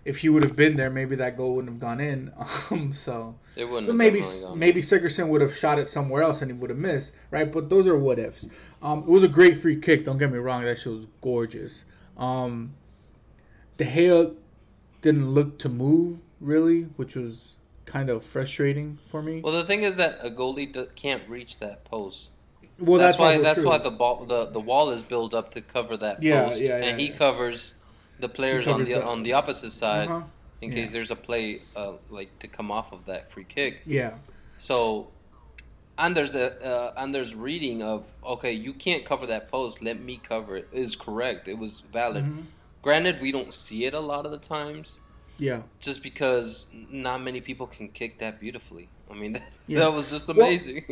if 0.04 0.18
he 0.18 0.28
would 0.30 0.42
have 0.42 0.56
been 0.56 0.76
there, 0.76 0.88
maybe 0.90 1.14
that 1.16 1.36
goal 1.36 1.54
wouldn't 1.54 1.72
have 1.74 1.80
gone 1.80 2.00
in. 2.00 2.32
Um, 2.70 2.92
so 2.92 3.34
It 3.56 3.64
wouldn't. 3.64 3.86
so 3.86 3.92
have 3.92 3.96
maybe 3.96 4.22
maybe 4.54 4.80
Sigurdsson 4.80 5.28
would 5.28 5.40
have 5.40 5.54
shot 5.56 5.78
it 5.78 5.88
somewhere 5.88 6.22
else 6.22 6.40
and 6.40 6.50
he 6.50 6.56
would 6.58 6.70
have 6.70 6.78
missed, 6.78 7.12
right? 7.30 7.50
But 7.50 7.68
those 7.68 7.86
are 7.88 7.96
what 7.98 8.18
ifs. 8.18 8.48
Um, 8.80 9.00
it 9.00 9.06
was 9.08 9.22
a 9.24 9.28
great 9.28 9.56
free 9.56 9.76
kick. 9.76 10.04
Don't 10.04 10.18
get 10.18 10.30
me 10.32 10.38
wrong, 10.38 10.62
that 10.64 10.78
shit 10.78 10.92
was 10.92 11.06
gorgeous. 11.20 11.84
Um, 12.16 12.74
De 13.76 13.84
Gea 13.84 14.34
didn't 15.02 15.30
look 15.30 15.58
to 15.60 15.68
move 15.68 16.18
really, 16.40 16.82
which 16.96 17.14
was 17.16 17.54
kind 17.84 18.08
of 18.10 18.24
frustrating 18.24 18.98
for 19.06 19.22
me. 19.22 19.40
Well, 19.40 19.52
the 19.52 19.64
thing 19.64 19.82
is 19.82 19.96
that 19.96 20.18
a 20.22 20.30
goalie 20.30 20.72
do- 20.72 20.88
can't 20.94 21.28
reach 21.28 21.58
that 21.58 21.84
post. 21.84 22.30
Well, 22.78 22.98
that's, 22.98 23.18
why. 23.20 23.36
That's 23.38 23.60
true. 23.60 23.68
why 23.68 23.78
the 23.78 23.90
ball, 23.90 24.24
the, 24.24 24.46
the 24.46 24.60
wall 24.60 24.90
is 24.90 25.02
built 25.02 25.34
up 25.34 25.50
to 25.52 25.60
cover 25.60 25.96
that 25.98 26.22
Yeah, 26.22 26.44
post, 26.46 26.60
yeah, 26.60 26.78
yeah, 26.78 26.84
and 26.86 27.00
he 27.00 27.10
covers 27.10 27.74
the 28.18 28.28
players 28.28 28.64
covers 28.64 28.88
on 28.88 28.94
the 28.94 29.00
that. 29.00 29.06
on 29.06 29.22
the 29.22 29.32
opposite 29.34 29.72
side 29.72 30.08
Uh-huh. 30.08 30.22
in 30.62 30.70
case 30.70 30.90
there's 30.90 31.10
a 31.10 31.16
play 31.16 31.60
uh, 31.76 31.92
like 32.08 32.38
to 32.38 32.48
come 32.48 32.70
off 32.70 32.92
of 32.92 33.04
that 33.06 33.30
free 33.30 33.44
kick. 33.44 33.82
yeah, 33.86 34.14
So, 34.58 35.08
Anders, 35.98 36.34
a 36.34 36.46
uh, 36.64 36.94
Anders' 36.96 37.34
reading 37.34 37.82
of 37.82 38.04
okay, 38.24 38.52
you 38.52 38.72
can't 38.72 39.04
cover 39.04 39.26
that 39.26 39.50
post. 39.50 39.82
Let 39.82 40.00
me 40.00 40.18
cover 40.22 40.56
it 40.56 40.68
is 40.72 40.96
correct. 40.96 41.48
It 41.48 41.58
was 41.58 41.82
valid. 41.92 42.24
Mm-hmm. 42.24 42.40
Granted, 42.82 43.20
we 43.20 43.30
don't 43.32 43.52
see 43.52 43.84
it 43.84 43.94
a 43.94 44.00
lot 44.00 44.24
of 44.24 44.32
the 44.32 44.38
times, 44.38 45.00
yeah. 45.38 45.62
just 45.80 46.02
because 46.02 46.66
not 46.90 47.22
many 47.22 47.40
people 47.40 47.66
can 47.66 47.88
kick 47.88 48.18
that 48.20 48.40
beautifully. 48.40 48.88
I 49.10 49.14
mean, 49.14 49.32
that, 49.34 49.42
Yeah. 49.66 49.80
that 49.80 49.92
was 49.92 50.10
just 50.10 50.26
Well- 50.28 50.38
amazing. 50.40 50.84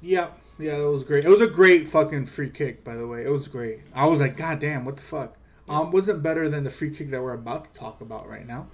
Yeah, 0.00 0.28
yeah, 0.58 0.78
that 0.78 0.90
was 0.90 1.04
great. 1.04 1.24
It 1.24 1.28
was 1.28 1.40
a 1.40 1.46
great 1.46 1.88
fucking 1.88 2.26
free 2.26 2.50
kick, 2.50 2.82
by 2.84 2.96
the 2.96 3.06
way. 3.06 3.24
It 3.24 3.30
was 3.30 3.46
great. 3.48 3.80
I 3.94 4.06
was 4.06 4.20
like, 4.20 4.36
God 4.36 4.58
damn, 4.60 4.84
what 4.84 4.96
the 4.96 5.02
fuck? 5.02 5.36
Um, 5.68 5.90
wasn't 5.92 6.22
better 6.22 6.48
than 6.48 6.64
the 6.64 6.70
free 6.70 6.90
kick 6.94 7.10
that 7.10 7.22
we're 7.22 7.34
about 7.34 7.66
to 7.66 7.72
talk 7.74 8.00
about 8.00 8.26
right 8.28 8.46
now. 8.46 8.68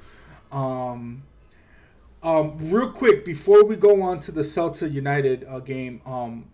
Um, 0.53 1.25
um, 2.23 2.57
real 2.71 2.91
quick 2.91 3.25
before 3.25 3.65
we 3.65 3.75
go 3.77 4.01
on 4.03 4.21
to 4.21 4.33
the 4.33 4.43
Celta 4.43 4.91
United 4.91 5.45
uh, 5.49 5.59
game, 5.59 6.01
um, 6.07 6.47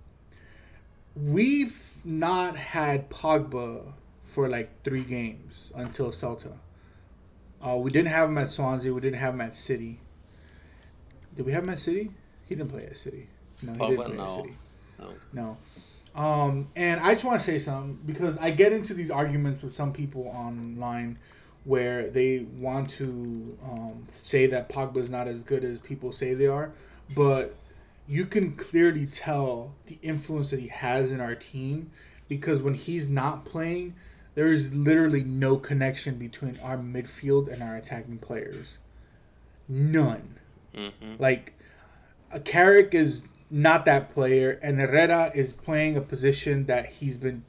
we've 1.15 1.93
not 2.05 2.57
had 2.57 3.11
Pogba 3.11 3.93
for 4.31 4.49
like 4.49 4.83
three 4.85 5.03
games 5.03 5.73
until 5.75 6.11
Celta. 6.11 6.53
Uh, 7.61 7.77
we 7.77 7.91
didn't 7.91 8.09
have 8.09 8.29
him 8.29 8.39
at 8.39 8.49
Swansea. 8.49 8.95
We 8.95 9.01
didn't 9.01 9.19
have 9.19 9.35
him 9.35 9.41
at 9.41 9.57
City. 9.57 10.01
Did 11.37 11.47
we 11.47 11.53
have 11.53 11.65
him 11.65 11.71
at 11.71 11.81
City? 11.81 12.11
He 12.49 12.55
didn't 12.55 12.71
play 12.71 12.87
at 12.87 12.97
City. 12.97 13.29
No, 13.63 13.73
he 13.73 13.79
Pogba, 13.79 13.89
didn't 13.89 14.05
play 14.07 14.17
no. 14.17 14.25
at 14.25 14.31
City. 14.31 14.55
No. 14.99 15.15
No. 15.33 15.57
Um, 16.15 16.69
and 16.75 17.01
I 17.01 17.13
just 17.15 17.25
want 17.25 17.39
to 17.39 17.45
say 17.45 17.59
something 17.59 17.99
because 18.07 18.39
I 18.39 18.51
get 18.51 18.73
into 18.73 18.95
these 18.95 19.11
arguments 19.11 19.63
with 19.63 19.75
some 19.75 19.93
people 19.93 20.29
online 20.29 21.19
where 21.65 22.09
they 22.09 22.47
want 22.59 22.91
to 22.91 23.59
um, 23.63 24.07
say 24.11 24.47
that 24.47 24.69
Pogba 24.69 24.97
is 24.97 25.11
not 25.11 25.29
as 25.29 25.43
good 25.43 25.65
as 25.65 25.79
people 25.79 26.13
say 26.13 26.35
they 26.35 26.47
are, 26.47 26.73
but 27.15 27.55
you 28.09 28.27
can 28.27 28.53
clearly 28.53 29.07
tell 29.07 29.73
the 29.87 29.99
influence 30.03 30.51
that 30.51 30.61
he 30.61 30.69
has 30.69 31.13
in 31.13 31.21
our 31.21 31.35
team 31.35 31.91
because 32.29 32.63
when 32.63 32.75
he's 32.75 33.09
not 33.09 33.45
playing, 33.45 33.95
there 34.35 34.53
is 34.53 34.75
literally 34.75 35.25
no 35.25 35.57
connection 35.57 36.17
between 36.17 36.59
our 36.63 36.77
midfield 36.77 37.53
and 37.53 37.63
our 37.63 37.77
attacking 37.77 38.19
players. 38.19 38.79
None. 39.69 40.37
hmm 40.75 41.15
Like, 41.19 41.55
a 42.33 42.41
Carrick 42.41 42.95
is 42.95 43.29
not 43.51 43.85
that 43.85 44.15
player, 44.15 44.59
and 44.63 44.79
Herrera 44.79 45.33
is 45.35 45.53
playing 45.53 45.97
a 45.97 46.01
position 46.01 46.67
that 46.67 46.87
he's 46.87 47.19
been 47.19 47.45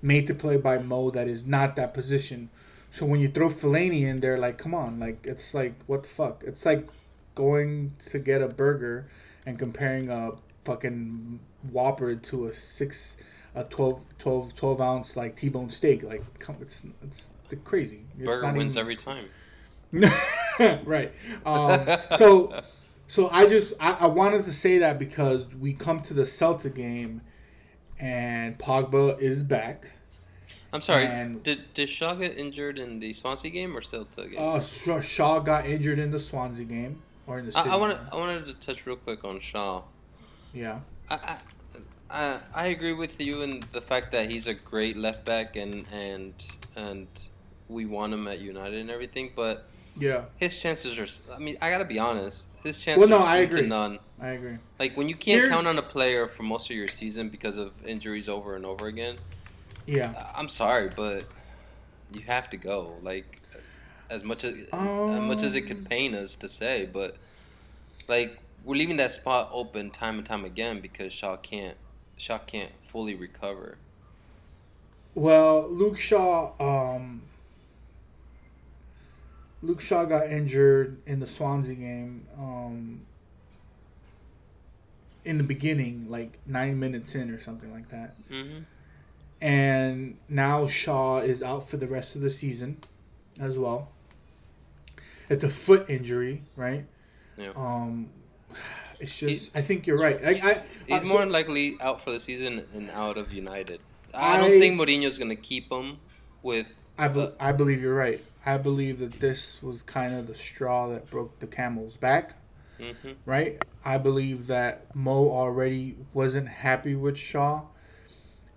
made 0.00 0.26
to 0.28 0.34
play 0.34 0.56
by 0.56 0.78
Mo 0.78 1.10
that 1.10 1.26
is 1.26 1.46
not 1.46 1.76
that 1.76 1.92
position. 1.92 2.50
So 2.90 3.04
when 3.04 3.20
you 3.20 3.28
throw 3.28 3.48
Fellaini 3.48 4.02
in 4.02 4.20
there, 4.20 4.38
like, 4.38 4.56
come 4.56 4.74
on, 4.74 5.00
like, 5.00 5.26
it's 5.26 5.52
like, 5.52 5.74
what 5.86 6.04
the 6.04 6.08
fuck? 6.08 6.44
It's 6.46 6.64
like 6.64 6.88
going 7.34 7.92
to 8.10 8.18
get 8.18 8.40
a 8.40 8.48
burger 8.48 9.08
and 9.44 9.58
comparing 9.58 10.08
a 10.08 10.32
fucking 10.64 11.40
Whopper 11.70 12.14
to 12.14 12.46
a 12.46 12.54
six, 12.54 13.16
a 13.56 13.64
12, 13.64 14.04
12, 14.18 14.54
12 14.54 14.80
ounce, 14.80 15.16
like, 15.16 15.36
T-bone 15.36 15.70
steak. 15.70 16.02
Like, 16.02 16.38
come, 16.38 16.56
it's, 16.60 16.86
it's 17.02 17.32
crazy. 17.64 18.04
It's 18.18 18.26
Burger 18.26 18.52
wins 18.52 18.74
even- 18.76 18.80
every 18.80 18.96
time. 18.96 19.26
right. 20.84 21.12
Um, 21.46 21.98
so, 22.16 22.62
so 23.06 23.28
I 23.30 23.46
just 23.48 23.74
I, 23.80 23.92
I 24.00 24.06
wanted 24.06 24.44
to 24.44 24.52
say 24.52 24.78
that 24.78 24.98
because 24.98 25.46
we 25.54 25.72
come 25.72 26.02
to 26.02 26.14
the 26.14 26.22
Celta 26.22 26.74
game, 26.74 27.22
and 27.98 28.58
Pogba 28.58 29.18
is 29.20 29.42
back. 29.42 29.90
I'm 30.72 30.82
sorry. 30.82 31.06
And- 31.06 31.42
did 31.42 31.72
did 31.72 31.88
Shaw 31.88 32.14
get 32.14 32.36
injured 32.36 32.78
in 32.78 32.98
the 32.98 33.14
Swansea 33.14 33.50
game 33.50 33.76
or 33.76 33.80
Celta 33.80 34.30
game? 34.30 34.36
Uh, 34.38 34.60
Shaw 35.00 35.38
got 35.38 35.66
injured 35.66 35.98
in 35.98 36.10
the 36.10 36.18
Swansea 36.18 36.66
game 36.66 37.00
or 37.26 37.38
in 37.38 37.46
the. 37.48 37.56
I, 37.56 37.70
I 37.70 37.76
wanted. 37.76 37.98
I 38.12 38.16
wanted 38.16 38.46
to 38.46 38.54
touch 38.54 38.84
real 38.86 38.96
quick 38.96 39.24
on 39.24 39.40
Shaw. 39.40 39.82
Yeah. 40.52 40.80
I, 41.08 41.14
I 41.14 41.38
I 42.10 42.38
I 42.54 42.66
agree 42.66 42.92
with 42.92 43.20
you 43.20 43.42
in 43.42 43.60
the 43.72 43.80
fact 43.80 44.12
that 44.12 44.30
he's 44.30 44.46
a 44.46 44.54
great 44.54 44.96
left 44.96 45.24
back 45.24 45.56
and 45.56 45.86
and 45.92 46.34
and 46.76 47.06
we 47.68 47.84
want 47.86 48.12
him 48.12 48.28
at 48.28 48.38
United 48.40 48.78
and 48.80 48.90
everything, 48.90 49.32
but 49.34 49.66
Yeah. 49.98 50.26
his 50.36 50.60
chances 50.60 50.98
are. 50.98 51.34
I 51.34 51.38
mean, 51.38 51.56
I 51.60 51.70
gotta 51.70 51.84
be 51.84 51.98
honest. 51.98 52.46
His 52.62 52.78
chances 52.80 53.00
Well, 53.00 53.18
no, 53.18 53.24
are 53.24 53.28
I 53.28 53.38
agree. 53.38 53.66
none. 53.66 53.98
I 54.20 54.28
agree. 54.28 54.56
Like 54.78 54.96
when 54.96 55.08
you 55.08 55.16
can't 55.16 55.50
count 55.50 55.66
on 55.66 55.78
a 55.78 55.82
player 55.82 56.28
for 56.28 56.42
most 56.42 56.70
of 56.70 56.76
your 56.76 56.88
season 56.88 57.28
because 57.28 57.56
of 57.56 57.72
injuries 57.84 58.28
over 58.28 58.54
and 58.56 58.64
over 58.64 58.86
again. 58.86 59.16
Yeah. 59.86 60.30
I'm 60.34 60.48
sorry, 60.48 60.90
but 60.94 61.24
you 62.12 62.22
have 62.22 62.50
to 62.50 62.56
go. 62.56 62.98
Like 63.02 63.40
as 64.08 64.22
much 64.22 64.44
as 64.44 64.54
as 64.72 65.20
much 65.20 65.42
as 65.42 65.54
it 65.56 65.62
Um. 65.62 65.66
could 65.68 65.88
pain 65.88 66.14
us 66.14 66.36
to 66.36 66.48
say, 66.48 66.86
but 66.86 67.16
like 68.06 68.38
we're 68.64 68.76
leaving 68.76 68.96
that 68.98 69.12
spot 69.12 69.48
open 69.52 69.90
time 69.90 70.18
and 70.18 70.26
time 70.26 70.44
again 70.44 70.80
because 70.80 71.12
Shaw 71.12 71.36
can't 71.36 71.76
Shaw 72.16 72.38
can't 72.38 72.72
fully 72.88 73.14
recover. 73.14 73.78
Well, 75.14 75.68
Luke 75.68 75.98
Shaw. 75.98 76.52
Um, 76.60 77.22
Luke 79.62 79.80
Shaw 79.80 80.04
got 80.04 80.30
injured 80.30 80.98
in 81.06 81.20
the 81.20 81.26
Swansea 81.26 81.74
game. 81.74 82.26
Um, 82.38 83.00
in 85.24 85.38
the 85.38 85.44
beginning, 85.44 86.06
like 86.08 86.38
nine 86.46 86.78
minutes 86.78 87.14
in 87.14 87.30
or 87.30 87.38
something 87.38 87.72
like 87.72 87.88
that. 87.90 88.14
hmm 88.28 88.58
and 89.40 90.16
now 90.28 90.66
Shaw 90.66 91.18
is 91.18 91.42
out 91.42 91.68
for 91.68 91.76
the 91.76 91.86
rest 91.86 92.16
of 92.16 92.22
the 92.22 92.30
season 92.30 92.78
as 93.38 93.58
well. 93.58 93.90
It's 95.28 95.44
a 95.44 95.50
foot 95.50 95.90
injury, 95.90 96.42
right? 96.56 96.86
Yeah. 97.36 97.50
Um, 97.54 98.08
it's 99.00 99.18
just 99.18 99.28
He's- 99.30 99.50
I 99.54 99.60
think 99.60 99.86
you're 99.86 99.98
right. 100.00 100.22
Like, 100.22 100.42
I, 100.44 100.54
He's 100.86 101.00
uh, 101.02 101.04
more 101.04 101.22
so- 101.22 101.28
likely 101.28 101.76
out 101.80 102.02
for 102.02 102.10
the 102.12 102.20
season 102.20 102.64
and 102.74 102.90
out 102.90 103.16
of 103.18 103.32
United. 103.32 103.80
I 104.14 104.38
don't 104.38 104.52
I- 104.52 104.58
think 104.60 104.78
Mourinho's 104.80 105.18
gonna 105.18 105.36
keep 105.36 105.70
him 105.70 105.98
with. 106.42 106.66
I, 106.98 107.08
be- 107.08 107.32
I 107.38 107.52
believe 107.52 107.80
you're 107.82 107.94
right. 107.94 108.24
I 108.46 108.56
believe 108.56 109.00
that 109.00 109.20
this 109.20 109.62
was 109.62 109.82
kind 109.82 110.14
of 110.14 110.26
the 110.28 110.34
straw 110.34 110.88
that 110.88 111.10
broke 111.10 111.40
the 111.40 111.46
camel's 111.46 111.96
back, 111.96 112.34
hmm 112.78 113.12
right? 113.26 113.62
I 113.84 113.98
believe 113.98 114.46
that 114.46 114.94
Mo 114.94 115.28
already 115.30 115.96
wasn't 116.14 116.48
happy 116.48 116.94
with 116.94 117.18
Shaw, 117.18 117.62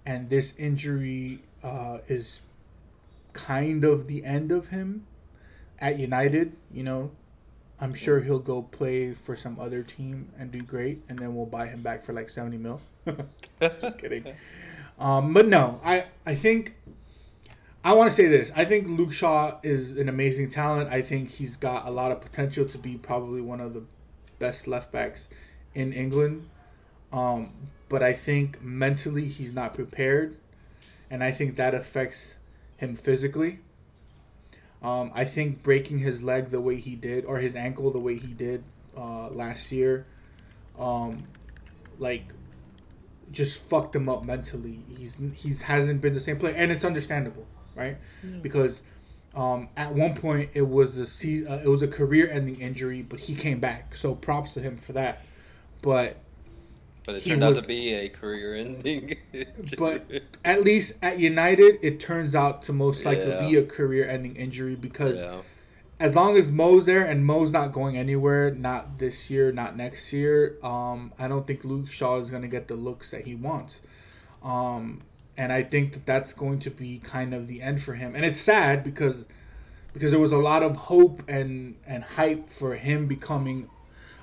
and 0.06 0.30
this 0.30 0.56
injury 0.58 1.40
uh, 1.64 1.98
is 2.08 2.42
kind 3.34 3.84
of 3.84 4.08
the 4.08 4.24
end 4.24 4.52
of 4.52 4.68
him 4.70 5.06
at 5.80 6.00
United. 6.00 6.54
You 6.72 6.84
know, 6.84 7.12
I'm 7.82 7.94
sure 7.94 8.20
he'll 8.20 8.40
go 8.40 8.62
play 8.62 9.14
for 9.14 9.36
some 9.36 9.60
other 9.60 9.84
team 9.84 10.32
and 10.38 10.52
do 10.52 10.62
great, 10.62 11.02
and 11.08 11.18
then 11.18 11.36
we'll 11.36 11.46
buy 11.46 11.68
him 11.68 11.82
back 11.82 12.04
for 12.04 12.14
like 12.14 12.30
70 12.30 12.58
mil. 12.58 12.82
Just 13.80 14.00
kidding. 14.00 14.36
Um, 15.00 15.34
but 15.34 15.48
no, 15.48 15.80
I 15.84 16.06
I 16.26 16.36
think 16.36 16.76
I 17.84 17.94
want 17.94 18.10
to 18.10 18.16
say 18.16 18.28
this. 18.28 18.52
I 18.56 18.66
think 18.66 18.88
Luke 18.88 19.14
Shaw 19.14 19.58
is 19.64 19.98
an 19.98 20.10
amazing 20.10 20.50
talent. 20.50 20.92
I 20.92 21.02
think 21.02 21.30
he's 21.30 21.56
got 21.56 21.88
a 21.88 21.92
lot 21.92 22.12
of 22.12 22.20
potential 22.20 22.66
to 22.66 22.78
be 22.78 22.98
probably 22.98 23.42
one 23.42 23.62
of 23.62 23.74
the 23.74 23.84
best 24.38 24.68
left 24.68 24.92
backs 24.92 25.30
in 25.74 25.94
England. 25.94 26.50
Um, 27.14 27.54
but 27.88 28.04
I 28.04 28.14
think 28.14 28.62
mentally 28.62 29.28
he's 29.28 29.54
not 29.54 29.74
prepared, 29.74 30.36
and 31.10 31.24
I 31.24 31.32
think 31.32 31.56
that 31.56 31.74
affects 31.74 32.36
him 32.78 32.96
physically. 32.96 33.60
Um, 34.82 35.12
I 35.14 35.26
think 35.26 35.62
breaking 35.62 36.00
his 36.00 36.24
leg 36.24 36.48
the 36.48 36.62
way 36.62 36.78
he 36.78 36.96
did, 36.96 37.26
or 37.26 37.40
his 37.40 37.56
ankle 37.56 37.92
the 37.92 38.00
way 38.00 38.18
he 38.18 38.34
did 38.34 38.64
uh, 38.98 39.28
last 39.30 39.72
year, 39.72 40.06
um, 40.78 41.24
like 41.98 42.24
just 43.32 43.62
fucked 43.62 43.96
him 43.96 44.08
up 44.08 44.24
mentally. 44.24 44.80
He's 44.98 45.22
he's 45.36 45.62
hasn't 45.64 46.02
been 46.02 46.14
the 46.14 46.20
same 46.20 46.38
player, 46.38 46.56
and 46.56 46.72
it's 46.72 46.86
understandable, 46.86 47.46
right? 47.76 47.98
Because 48.42 48.82
um, 49.36 49.68
at 49.76 49.94
one 49.94 50.16
point 50.16 50.52
it 50.54 50.68
was 50.68 50.98
a 50.98 51.06
se- 51.06 51.46
uh, 51.46 51.58
it 51.58 51.68
was 51.68 51.82
a 51.82 51.88
career-ending 51.88 52.60
injury, 52.60 53.02
but 53.02 53.20
he 53.20 53.36
came 53.36 53.60
back. 53.60 53.96
So 53.96 54.16
props 54.16 54.54
to 54.54 54.62
him 54.62 54.78
for 54.78 54.94
that. 54.94 55.24
But 55.82 56.18
But 57.06 57.16
it 57.16 57.24
turned 57.26 57.44
out 57.44 57.56
to 57.56 57.68
be 57.68 57.94
a 57.94 58.10
career-ending. 58.10 59.18
but 59.78 60.06
at 60.46 60.64
least 60.64 61.04
at 61.04 61.20
United, 61.20 61.80
it 61.82 62.00
turns 62.00 62.36
out 62.36 62.62
to 62.64 62.74
most 62.74 63.06
likely 63.06 63.30
Yeah. 63.30 63.48
be 63.48 63.56
a 63.56 63.64
career-ending 63.64 64.36
injury 64.36 64.76
because 64.76 65.22
yeah. 65.22 65.42
as 66.00 66.16
long 66.16 66.38
as 66.38 66.52
Mo's 66.52 66.86
there 66.86 67.06
and 67.06 67.26
Mo's 67.26 67.52
not 67.52 67.72
going 67.72 67.98
anywhere, 67.98 68.52
not 68.52 69.00
this 69.00 69.30
year, 69.32 69.52
not 69.52 69.76
next 69.76 70.14
year, 70.14 70.58
um, 70.62 71.14
I 71.18 71.28
don't 71.28 71.48
think 71.48 71.64
Luke 71.64 71.90
Shaw 71.90 72.20
is 72.20 72.30
going 72.30 72.44
to 72.44 72.48
get 72.48 72.68
the 72.68 72.76
looks 72.76 73.12
that 73.12 73.26
he 73.26 73.34
wants. 73.34 73.82
Um, 74.44 75.02
and 75.38 75.52
I 75.54 75.64
think 75.64 75.94
that 75.94 76.06
that's 76.06 76.34
going 76.34 76.60
to 76.60 76.70
be 76.70 77.00
kind 77.00 77.34
of 77.34 77.48
the 77.48 77.62
end 77.62 77.82
for 77.82 77.94
him. 77.96 78.14
And 78.14 78.26
it's 78.26 78.40
sad 78.40 78.84
because 78.84 79.26
because 79.94 80.12
there 80.12 80.20
was 80.20 80.32
a 80.32 80.38
lot 80.38 80.64
of 80.64 80.76
hope 80.76 81.24
and 81.28 81.76
and 81.88 82.04
hype 82.04 82.50
for 82.50 82.76
him 82.76 83.08
becoming 83.08 83.70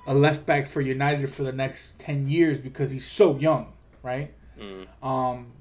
a 0.06 0.14
left 0.14 0.46
back 0.46 0.66
for 0.66 0.80
United 0.80 1.28
for 1.30 1.42
the 1.42 1.52
next 1.52 2.00
10 2.00 2.28
years 2.28 2.60
because 2.60 2.92
he's 2.92 3.04
so 3.04 3.36
young, 3.36 3.72
right? 4.02 4.32
Um, 5.02 5.52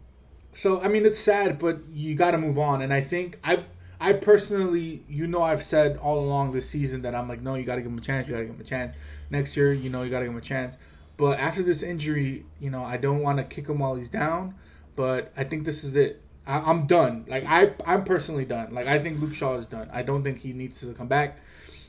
so 0.54 0.82
I 0.82 0.88
mean, 0.88 1.06
it's 1.06 1.20
sad, 1.20 1.60
but 1.60 1.80
you 1.92 2.16
got 2.16 2.32
to 2.32 2.38
move 2.38 2.58
on. 2.58 2.82
And 2.82 2.94
I 2.94 3.02
think 3.02 3.40
I, 3.44 3.64
I 4.00 4.14
personally, 4.14 5.04
you 5.10 5.28
know, 5.28 5.42
I've 5.42 5.64
said 5.64 5.98
all 5.98 6.20
along 6.20 6.54
this 6.54 6.70
season 6.70 7.02
that 7.02 7.16
I'm 7.16 7.28
like, 7.28 7.42
no, 7.42 7.56
you 7.56 7.64
got 7.64 7.76
to 7.76 7.82
give 7.82 7.92
him 7.92 7.98
a 7.98 8.02
chance. 8.02 8.28
You 8.28 8.34
got 8.34 8.40
to 8.40 8.46
give 8.46 8.56
him 8.56 8.62
a 8.62 8.66
chance. 8.66 8.94
Next 9.30 9.58
year, 9.58 9.74
you 9.74 9.90
know, 9.90 10.04
you 10.04 10.10
got 10.10 10.20
to 10.20 10.26
give 10.26 10.32
him 10.32 10.38
a 10.38 10.42
chance. 10.42 10.78
But 11.18 11.40
after 11.40 11.64
this 11.64 11.82
injury, 11.82 12.46
you 12.60 12.70
know, 12.70 12.84
I 12.84 12.98
don't 12.98 13.20
want 13.20 13.38
to 13.40 13.44
kick 13.44 13.68
him 13.68 13.80
while 13.80 13.96
he's 13.96 14.10
down. 14.10 14.56
But 14.96 15.34
I 15.36 15.44
think 15.44 15.66
this 15.66 15.84
is 15.84 15.96
it. 15.96 16.22
I, 16.48 16.60
I'm 16.60 16.86
done. 16.88 17.26
Like 17.28 17.44
I, 17.48 17.74
I'm 17.86 18.04
personally 18.04 18.46
done. 18.46 18.74
Like 18.74 18.88
I 18.88 19.00
think 19.00 19.20
Luke 19.20 19.34
Shaw 19.34 19.58
is 19.58 19.66
done. 19.66 19.90
I 19.92 20.04
don't 20.04 20.24
think 20.24 20.40
he 20.40 20.54
needs 20.54 20.80
to 20.82 20.94
come 20.94 21.08
back. 21.08 21.40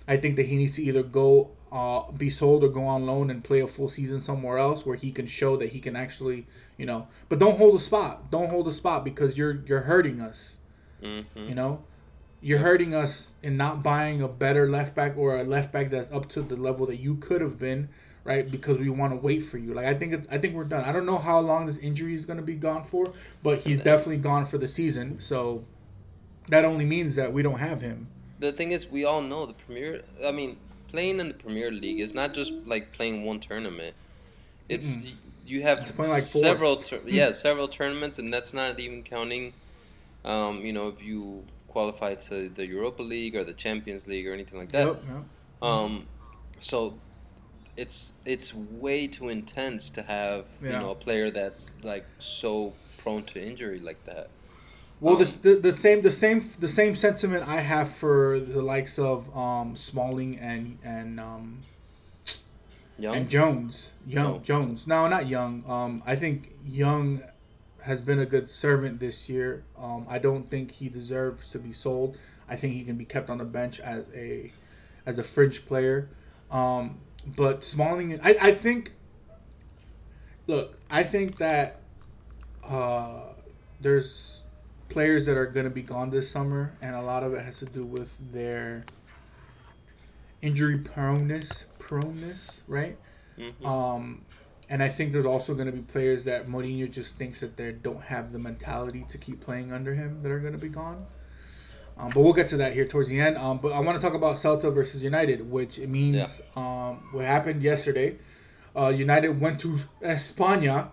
I 0.08 0.16
think 0.16 0.36
that 0.36 0.46
he 0.46 0.56
needs 0.56 0.76
to 0.76 0.82
either 0.82 1.02
go 1.02 1.50
uh, 1.76 2.10
be 2.12 2.30
sold 2.30 2.64
or 2.64 2.68
go 2.68 2.84
on 2.86 3.04
loan 3.04 3.28
and 3.28 3.44
play 3.44 3.60
a 3.60 3.66
full 3.66 3.90
season 3.90 4.18
somewhere 4.18 4.56
else 4.56 4.86
where 4.86 4.96
he 4.96 5.12
can 5.12 5.26
show 5.26 5.58
that 5.58 5.70
he 5.70 5.78
can 5.78 5.94
actually, 5.94 6.46
you 6.78 6.86
know. 6.86 7.06
But 7.28 7.38
don't 7.38 7.58
hold 7.58 7.76
a 7.76 7.80
spot. 7.80 8.30
Don't 8.30 8.48
hold 8.48 8.66
a 8.66 8.72
spot 8.72 9.04
because 9.04 9.36
you're 9.36 9.62
you're 9.66 9.82
hurting 9.82 10.20
us. 10.20 10.56
hmm 11.02 11.20
You 11.34 11.54
know, 11.54 11.84
you're 12.40 12.60
hurting 12.60 12.94
us 12.94 13.32
in 13.42 13.58
not 13.58 13.82
buying 13.82 14.22
a 14.22 14.28
better 14.28 14.66
left 14.68 14.94
back 14.94 15.18
or 15.18 15.36
a 15.36 15.44
left 15.44 15.70
back 15.70 15.90
that's 15.90 16.10
up 16.10 16.30
to 16.30 16.40
the 16.40 16.56
level 16.56 16.86
that 16.86 16.96
you 16.96 17.16
could 17.16 17.42
have 17.42 17.58
been 17.58 17.88
right? 18.24 18.50
Because 18.50 18.76
we 18.78 18.90
want 18.90 19.12
to 19.12 19.16
wait 19.16 19.44
for 19.44 19.56
you. 19.56 19.72
Like 19.72 19.86
I 19.86 19.94
think 19.94 20.26
I 20.30 20.38
think 20.38 20.54
we're 20.56 20.64
done. 20.64 20.84
I 20.84 20.92
don't 20.92 21.06
know 21.06 21.18
how 21.18 21.38
long 21.38 21.66
this 21.66 21.78
injury 21.78 22.12
is 22.12 22.26
going 22.26 22.38
to 22.38 22.44
be 22.44 22.56
gone 22.56 22.82
for, 22.82 23.12
but 23.42 23.58
he's 23.60 23.78
definitely 23.78 24.16
gone 24.18 24.46
for 24.46 24.58
the 24.58 24.66
season. 24.66 25.20
So 25.20 25.64
that 26.48 26.64
only 26.64 26.84
means 26.84 27.14
that 27.14 27.32
we 27.32 27.42
don't 27.42 27.60
have 27.60 27.82
him. 27.82 28.08
The 28.40 28.52
thing 28.52 28.72
is, 28.72 28.90
we 28.90 29.04
all 29.04 29.22
know 29.22 29.46
the 29.46 29.54
Premier. 29.54 30.02
I 30.24 30.32
mean, 30.32 30.58
playing 30.88 31.20
in 31.20 31.28
the 31.28 31.34
Premier 31.34 31.70
League 31.70 32.00
is 32.00 32.14
not 32.14 32.34
just 32.34 32.52
like 32.64 32.92
playing 32.92 33.24
one 33.24 33.40
tournament. 33.40 33.94
It's 34.68 34.88
Mm-mm. 34.88 35.14
you 35.46 35.62
have 35.62 35.80
It's 35.80 35.98
like 35.98 36.22
several, 36.22 36.76
tur- 36.78 37.02
yeah, 37.06 37.32
several 37.32 37.68
tournaments, 37.68 38.18
and 38.18 38.32
that's 38.32 38.52
not 38.52 38.78
even 38.80 39.02
counting. 39.02 39.52
Um, 40.24 40.64
you 40.64 40.72
know, 40.72 40.88
if 40.88 41.02
you 41.02 41.44
qualify 41.68 42.14
to 42.14 42.48
the 42.48 42.66
Europa 42.66 43.02
League 43.02 43.36
or 43.36 43.44
the 43.44 43.52
Champions 43.52 44.06
League 44.06 44.26
or 44.26 44.32
anything 44.32 44.58
like 44.58 44.70
that. 44.70 44.86
Yep, 44.86 45.04
yep. 45.08 45.24
Um, 45.62 46.06
so 46.58 46.98
it's 47.76 48.12
it's 48.24 48.54
way 48.54 49.06
too 49.06 49.28
intense 49.28 49.90
to 49.90 50.02
have 50.02 50.46
you 50.62 50.70
know 50.70 50.90
a 50.90 50.94
player 50.94 51.30
that's 51.30 51.70
like 51.82 52.06
so 52.18 52.72
prone 52.98 53.22
to 53.24 53.42
injury 53.42 53.78
like 53.78 54.04
that. 54.06 54.30
Well, 55.00 55.14
Um, 55.14 55.20
this, 55.20 55.36
the 55.36 55.56
the 55.56 55.72
same 55.72 56.02
the 56.02 56.10
same 56.10 56.42
the 56.58 56.68
same 56.68 56.94
sentiment 56.94 57.46
I 57.46 57.60
have 57.60 57.90
for 57.90 58.40
the 58.40 58.62
likes 58.62 58.98
of 58.98 59.34
um, 59.36 59.76
Smalling 59.76 60.38
and 60.38 60.78
and 60.82 61.20
um, 61.20 61.58
Young, 62.98 63.14
and 63.14 63.28
Jones, 63.28 63.92
Young 64.06 64.24
No. 64.34 64.38
Jones. 64.38 64.86
No, 64.86 65.06
not 65.06 65.26
Young. 65.26 65.64
Um, 65.68 66.02
I 66.06 66.16
think 66.16 66.52
Young 66.66 67.22
has 67.82 68.00
been 68.00 68.18
a 68.18 68.26
good 68.26 68.50
servant 68.50 68.98
this 68.98 69.28
year. 69.28 69.64
Um, 69.78 70.06
I 70.08 70.18
don't 70.18 70.50
think 70.50 70.72
he 70.72 70.88
deserves 70.88 71.50
to 71.50 71.58
be 71.58 71.72
sold. 71.72 72.16
I 72.48 72.56
think 72.56 72.72
he 72.72 72.82
can 72.82 72.96
be 72.96 73.04
kept 73.04 73.28
on 73.28 73.38
the 73.38 73.44
bench 73.44 73.78
as 73.80 74.06
a 74.14 74.50
as 75.04 75.18
a 75.18 75.22
fridge 75.22 75.66
player. 75.66 76.08
Um, 76.50 76.98
but 77.26 77.62
Smalling, 77.64 78.18
I, 78.22 78.36
I 78.40 78.52
think. 78.52 78.92
Look, 80.46 80.78
I 80.88 81.02
think 81.02 81.38
that 81.38 81.80
uh, 82.66 83.32
there's 83.80 84.42
players 84.88 85.26
that 85.26 85.36
are 85.36 85.46
going 85.46 85.64
to 85.64 85.70
be 85.70 85.82
gone 85.82 86.10
this 86.10 86.30
summer, 86.30 86.72
and 86.80 86.94
a 86.94 87.02
lot 87.02 87.22
of 87.22 87.34
it 87.34 87.44
has 87.44 87.58
to 87.58 87.66
do 87.66 87.84
with 87.84 88.12
their 88.32 88.84
injury 90.42 90.78
proneness, 90.78 91.64
proneness, 91.78 92.60
right? 92.68 92.96
Mhm. 93.38 93.66
Um, 93.66 94.22
and 94.68 94.82
I 94.82 94.88
think 94.88 95.12
there's 95.12 95.26
also 95.26 95.54
going 95.54 95.66
to 95.66 95.72
be 95.72 95.82
players 95.82 96.24
that 96.24 96.48
Mourinho 96.48 96.90
just 96.90 97.16
thinks 97.16 97.40
that 97.40 97.56
they 97.56 97.72
don't 97.72 98.02
have 98.02 98.32
the 98.32 98.38
mentality 98.38 99.04
to 99.08 99.18
keep 99.18 99.40
playing 99.40 99.72
under 99.72 99.94
him 99.94 100.22
that 100.22 100.32
are 100.32 100.40
going 100.40 100.52
to 100.54 100.58
be 100.58 100.68
gone. 100.68 101.06
Um, 101.98 102.10
but 102.12 102.20
we'll 102.20 102.32
get 102.34 102.48
to 102.48 102.58
that 102.58 102.74
here 102.74 102.84
towards 102.84 103.08
the 103.08 103.18
end. 103.20 103.38
Um, 103.38 103.58
but 103.58 103.72
I 103.72 103.80
want 103.80 103.98
to 103.98 104.04
talk 104.04 104.14
about 104.14 104.36
Celta 104.36 104.72
versus 104.72 105.02
United, 105.02 105.50
which 105.50 105.78
it 105.78 105.88
means 105.88 106.42
um, 106.54 107.08
what 107.12 107.24
happened 107.24 107.62
yesterday. 107.62 108.16
Uh, 108.76 108.88
United 108.88 109.40
went 109.40 109.60
to 109.60 109.78
España 110.02 110.90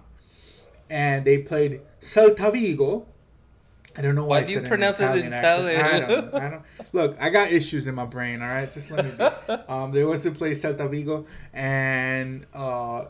and 0.90 1.26
they 1.26 1.40
played 1.40 1.82
Celta 2.00 2.54
Vigo. 2.54 3.06
I 3.96 4.02
don't 4.02 4.16
know 4.16 4.26
why, 4.26 4.38
Why 4.38 4.42
I 4.42 4.44
do 4.46 4.52
you 4.54 4.60
said 4.60 4.68
pronounce 4.68 5.00
it 5.00 5.04
Italian 5.04 5.34
Italian? 5.34 5.82
I 5.82 6.00
don't, 6.00 6.34
I 6.34 6.50
don't. 6.50 6.64
Look, 6.94 7.18
I 7.20 7.30
got 7.30 7.52
issues 7.52 7.86
in 7.86 7.94
my 7.94 8.06
brain. 8.06 8.42
All 8.42 8.48
right, 8.48 8.72
just 8.72 8.90
let 8.90 9.06
me. 9.06 9.12
Be. 9.12 9.56
Um, 9.68 9.92
they 9.92 10.04
went 10.04 10.22
to 10.24 10.32
play 10.32 10.52
Celta 10.52 10.90
Vigo, 10.90 11.26
and 11.54 12.46
uh, 12.54 13.06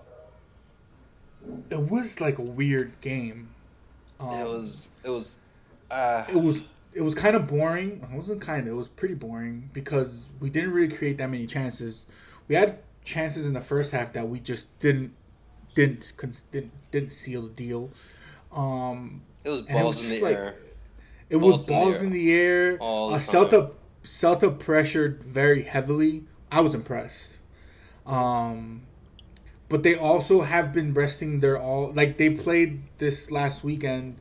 it 1.70 1.90
was 1.90 2.20
like 2.20 2.38
a 2.38 2.42
weird 2.44 3.00
game. 3.02 3.50
Um, 4.20 4.30
it 4.40 4.46
was 4.46 4.92
it 5.04 5.10
was. 5.10 5.36
Uh, 5.90 6.26
it 6.30 6.36
was 6.36 6.68
it 6.94 7.02
was 7.02 7.16
kind 7.16 7.36
of 7.36 7.48
boring. 7.48 8.06
It 8.12 8.16
wasn't 8.18 8.42
kind 8.42 8.68
of. 8.68 8.74
It 8.74 8.78
was 8.78 8.88
pretty 8.88 9.16
boring 9.16 9.70
because 9.74 10.26
we 10.40 10.50
didn't 10.50 10.72
really 10.72 10.94
create 10.94 11.18
that 11.20 11.30
many 11.30 11.46
chances. 11.48 12.06
We 12.48 12.56
had 12.56 12.80
chances 13.06 13.46
in 13.46 13.54
the 13.54 13.62
first 13.62 13.92
half 13.94 14.14
that 14.14 14.28
we 14.28 14.40
just 14.40 14.78
didn't 14.80 15.14
didn't 15.76 16.12
didn't, 16.52 16.72
didn't 16.92 17.12
seal 17.14 17.44
the 17.44 17.50
deal. 17.50 17.90
Um, 18.52 19.22
it 19.44 19.50
was 19.50 19.66
and 19.66 19.78
it 19.78 19.82
balls 19.82 19.98
was 19.98 20.12
in 20.14 20.20
the 20.20 20.26
like- 20.26 20.36
air. 20.38 20.56
It 21.30 21.38
Balls 21.38 21.58
was 21.58 21.68
in 21.68 21.74
the 21.74 21.80
balls 21.80 21.98
air. 21.98 22.04
in 22.04 22.10
the 22.12 22.34
air. 22.34 22.74
Uh. 22.76 23.20
Celta 23.20 23.72
Celta 24.04 24.58
pressured 24.58 25.24
very 25.24 25.64
heavily. 25.64 26.24
I 26.52 26.62
was 26.62 26.76
impressed. 26.76 27.38
Um, 28.06 28.82
but 29.70 29.84
they 29.84 29.96
also 29.96 30.42
have 30.42 30.74
been 30.74 30.94
resting 30.94 31.40
their 31.40 31.60
all. 31.60 31.92
Like 31.94 32.18
they 32.18 32.30
played 32.30 32.84
this 32.98 33.32
last 33.32 33.64
weekend 33.64 34.18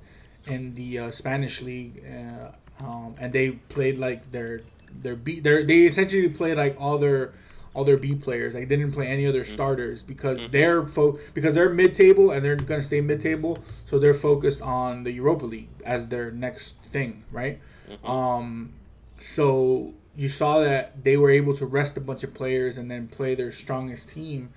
in 0.46 0.74
the 0.74 0.98
uh, 0.98 1.10
Spanish 1.10 1.60
league, 1.60 2.02
uh, 2.06 2.84
um, 2.84 3.14
and 3.18 3.32
they 3.32 3.52
played 3.52 3.98
like 3.98 4.32
their 4.32 4.60
their 4.92 5.16
B. 5.16 5.40
Their, 5.40 5.64
they 5.64 5.82
essentially 5.82 6.28
played 6.28 6.56
like 6.56 6.76
all 6.80 6.98
their 6.98 7.32
all 7.74 7.84
their 7.84 7.96
B 7.96 8.14
players. 8.14 8.54
Like 8.54 8.68
they 8.68 8.76
didn't 8.76 8.92
play 8.92 9.08
any 9.08 9.26
other 9.26 9.44
starters 9.44 10.02
because 10.02 10.46
they're 10.48 10.86
fo- 10.86 11.18
because 11.34 11.54
they're 11.54 11.70
mid 11.70 11.94
table 11.94 12.30
and 12.30 12.44
they're 12.44 12.56
gonna 12.56 12.82
stay 12.82 13.00
mid 13.00 13.20
table. 13.20 13.58
So 13.86 13.98
they're 13.98 14.14
focused 14.14 14.62
on 14.62 15.04
the 15.04 15.12
Europa 15.12 15.44
League 15.46 15.68
as 15.84 16.08
their 16.08 16.30
next 16.30 16.74
thing, 16.92 17.24
right? 17.30 17.60
Um, 18.04 18.72
so 19.18 19.94
you 20.16 20.28
saw 20.28 20.60
that 20.60 21.04
they 21.04 21.16
were 21.16 21.30
able 21.30 21.54
to 21.56 21.66
rest 21.66 21.96
a 21.96 22.00
bunch 22.00 22.22
of 22.22 22.34
players 22.34 22.76
and 22.78 22.90
then 22.90 23.08
play 23.08 23.34
their 23.34 23.52
strongest 23.52 24.10
team 24.10 24.50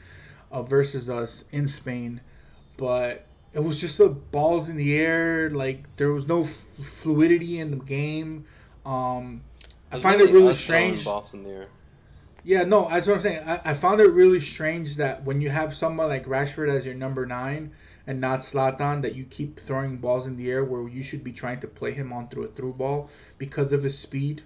uh, 0.52 0.64
versus 0.64 1.10
us 1.10 1.46
in 1.52 1.68
Spain, 1.68 2.22
but 2.78 3.26
it 3.54 3.64
was 3.64 3.80
just 3.80 3.98
the 3.98 4.10
balls 4.10 4.70
in 4.70 4.76
the 4.78 4.98
air. 4.98 5.50
Like 5.50 5.96
there 5.96 6.12
was 6.12 6.28
no 6.28 6.44
f- 6.44 6.50
fluidity 6.50 7.60
in 7.60 7.72
the 7.72 7.78
game. 7.78 8.46
Um, 8.86 9.42
I 9.92 10.00
find 10.00 10.22
it 10.22 10.32
really 10.32 10.54
strange. 10.54 11.06
Balls 11.06 11.34
in 11.34 11.44
the 11.44 11.50
air. 11.50 11.68
Yeah, 12.44 12.64
no, 12.64 12.88
that's 12.88 13.08
what 13.08 13.16
I'm 13.16 13.22
saying. 13.22 13.44
I, 13.48 13.62
I 13.66 13.74
found 13.74 14.02
it 14.02 14.08
really 14.12 14.40
strange 14.40 14.98
that 14.98 15.24
when 15.24 15.42
you 15.42 15.50
have 15.50 15.74
someone 15.74 16.08
like 16.10 16.26
Rashford 16.26 16.70
as 16.70 16.86
your 16.86 16.94
number 16.94 17.26
nine 17.26 17.72
and 18.08 18.22
not 18.22 18.42
Zlatan, 18.42 19.02
that 19.02 19.16
you 19.16 19.24
keep 19.26 19.60
throwing 19.60 19.98
balls 19.98 20.28
in 20.28 20.38
the 20.38 20.50
air 20.52 20.64
where 20.64 20.88
you 20.88 21.04
should 21.04 21.24
be 21.24 21.32
trying 21.32 21.60
to 21.62 21.68
play 21.68 21.92
him 21.92 22.14
on 22.14 22.28
through 22.28 22.44
a 22.44 22.48
through 22.48 22.74
ball 22.74 23.10
because 23.38 23.72
of 23.72 23.84
his 23.84 23.98
speed. 23.98 24.44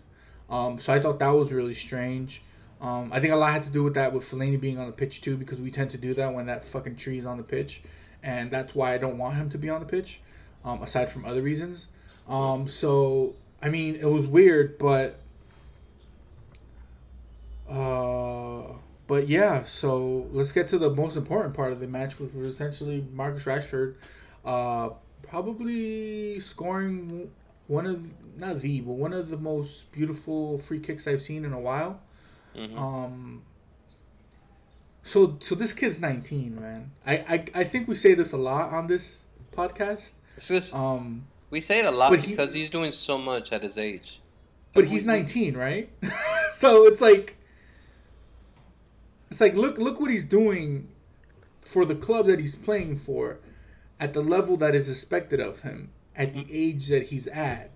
Um, 0.49 0.79
so 0.79 0.93
I 0.93 0.99
thought 0.99 1.19
that 1.19 1.29
was 1.29 1.51
really 1.51 1.73
strange. 1.73 2.41
Um, 2.81 3.11
I 3.11 3.19
think 3.19 3.33
a 3.33 3.35
lot 3.35 3.51
had 3.51 3.63
to 3.63 3.69
do 3.69 3.83
with 3.83 3.95
that 3.95 4.13
with 4.13 4.23
Fellaini 4.23 4.59
being 4.59 4.79
on 4.79 4.87
the 4.87 4.93
pitch 4.93 5.21
too, 5.21 5.35
because 5.35 5.59
we 5.59 5.69
tend 5.69 5.91
to 5.91 5.97
do 5.97 6.13
that 6.13 6.33
when 6.33 6.45
that 6.45 6.63
fucking 6.63 6.95
tree 6.95 7.17
is 7.17 7.25
on 7.25 7.37
the 7.37 7.43
pitch, 7.43 7.81
and 8.23 8.49
that's 8.49 8.73
why 8.73 8.93
I 8.93 8.97
don't 8.97 9.17
want 9.17 9.35
him 9.35 9.49
to 9.49 9.57
be 9.57 9.69
on 9.69 9.79
the 9.81 9.85
pitch. 9.85 10.21
Um, 10.63 10.81
aside 10.81 11.09
from 11.09 11.23
other 11.23 11.41
reasons, 11.41 11.87
um, 12.27 12.67
so 12.67 13.35
I 13.61 13.69
mean 13.69 13.95
it 13.95 14.09
was 14.09 14.27
weird, 14.27 14.77
but 14.77 15.19
uh, 17.69 18.73
but 19.09 19.27
yeah, 19.27 19.63
so 19.65 20.27
let's 20.31 20.53
get 20.53 20.67
to 20.69 20.77
the 20.77 20.89
most 20.89 21.17
important 21.17 21.53
part 21.53 21.73
of 21.73 21.79
the 21.81 21.87
match, 21.87 22.17
which 22.19 22.31
was 22.33 22.47
essentially 22.47 23.05
Marcus 23.11 23.43
Rashford, 23.43 23.95
uh, 24.45 24.91
probably 25.23 26.39
scoring 26.39 27.29
one 27.67 27.85
of 27.85 28.07
not 28.37 28.59
the 28.61 28.79
but 28.81 28.93
one 28.93 29.11
of 29.11 29.29
the 29.29 29.37
most 29.37 29.91
beautiful 29.91 30.57
free 30.59 30.79
kicks 30.79 31.07
I've 31.07 31.21
seen 31.21 31.43
in 31.43 31.51
a 31.53 31.59
while. 31.59 31.99
Mhm. 32.55 32.77
Um. 32.77 33.41
So 35.03 35.37
so 35.39 35.55
this 35.55 35.73
kid's 35.73 35.99
nineteen, 35.99 36.55
man. 36.59 36.91
I, 37.05 37.13
I 37.17 37.45
I 37.55 37.63
think 37.63 37.87
we 37.87 37.95
say 37.95 38.13
this 38.13 38.31
a 38.33 38.37
lot 38.37 38.71
on 38.71 38.87
this 38.87 39.23
podcast. 39.55 40.13
It's 40.37 40.47
just 40.47 40.73
Um, 40.73 41.25
we 41.49 41.61
say 41.61 41.79
it 41.79 41.85
a 41.85 41.91
lot 41.91 42.11
but 42.11 42.19
he- 42.19 42.31
because 42.31 42.53
he's 42.53 42.69
doing 42.69 42.91
so 42.91 43.17
much 43.17 43.51
at 43.51 43.63
his 43.63 43.77
age. 43.77 44.21
but 44.73 44.83
We- 44.85 44.89
he's 44.91 45.03
we- 45.03 45.07
19 45.13 45.57
right 45.57 45.89
so 46.51 46.85
it's 46.85 47.01
like 47.01 47.35
it's 49.29 49.41
like 49.41 49.55
look 49.55 49.77
look 49.77 49.99
what 49.99 50.11
he's 50.11 50.25
doing 50.25 50.87
for 51.61 51.85
the 51.85 51.95
club 51.95 52.27
that 52.27 52.39
he's 52.39 52.55
playing 52.55 52.97
for 52.97 53.39
at 53.99 54.13
the 54.13 54.21
level 54.21 54.57
that 54.57 54.73
is 54.73 54.89
expected 54.89 55.39
of 55.39 55.61
him 55.61 55.91
at 56.15 56.33
the 56.33 56.45
age 56.51 56.87
that 56.87 57.07
he's 57.07 57.27
at 57.27 57.71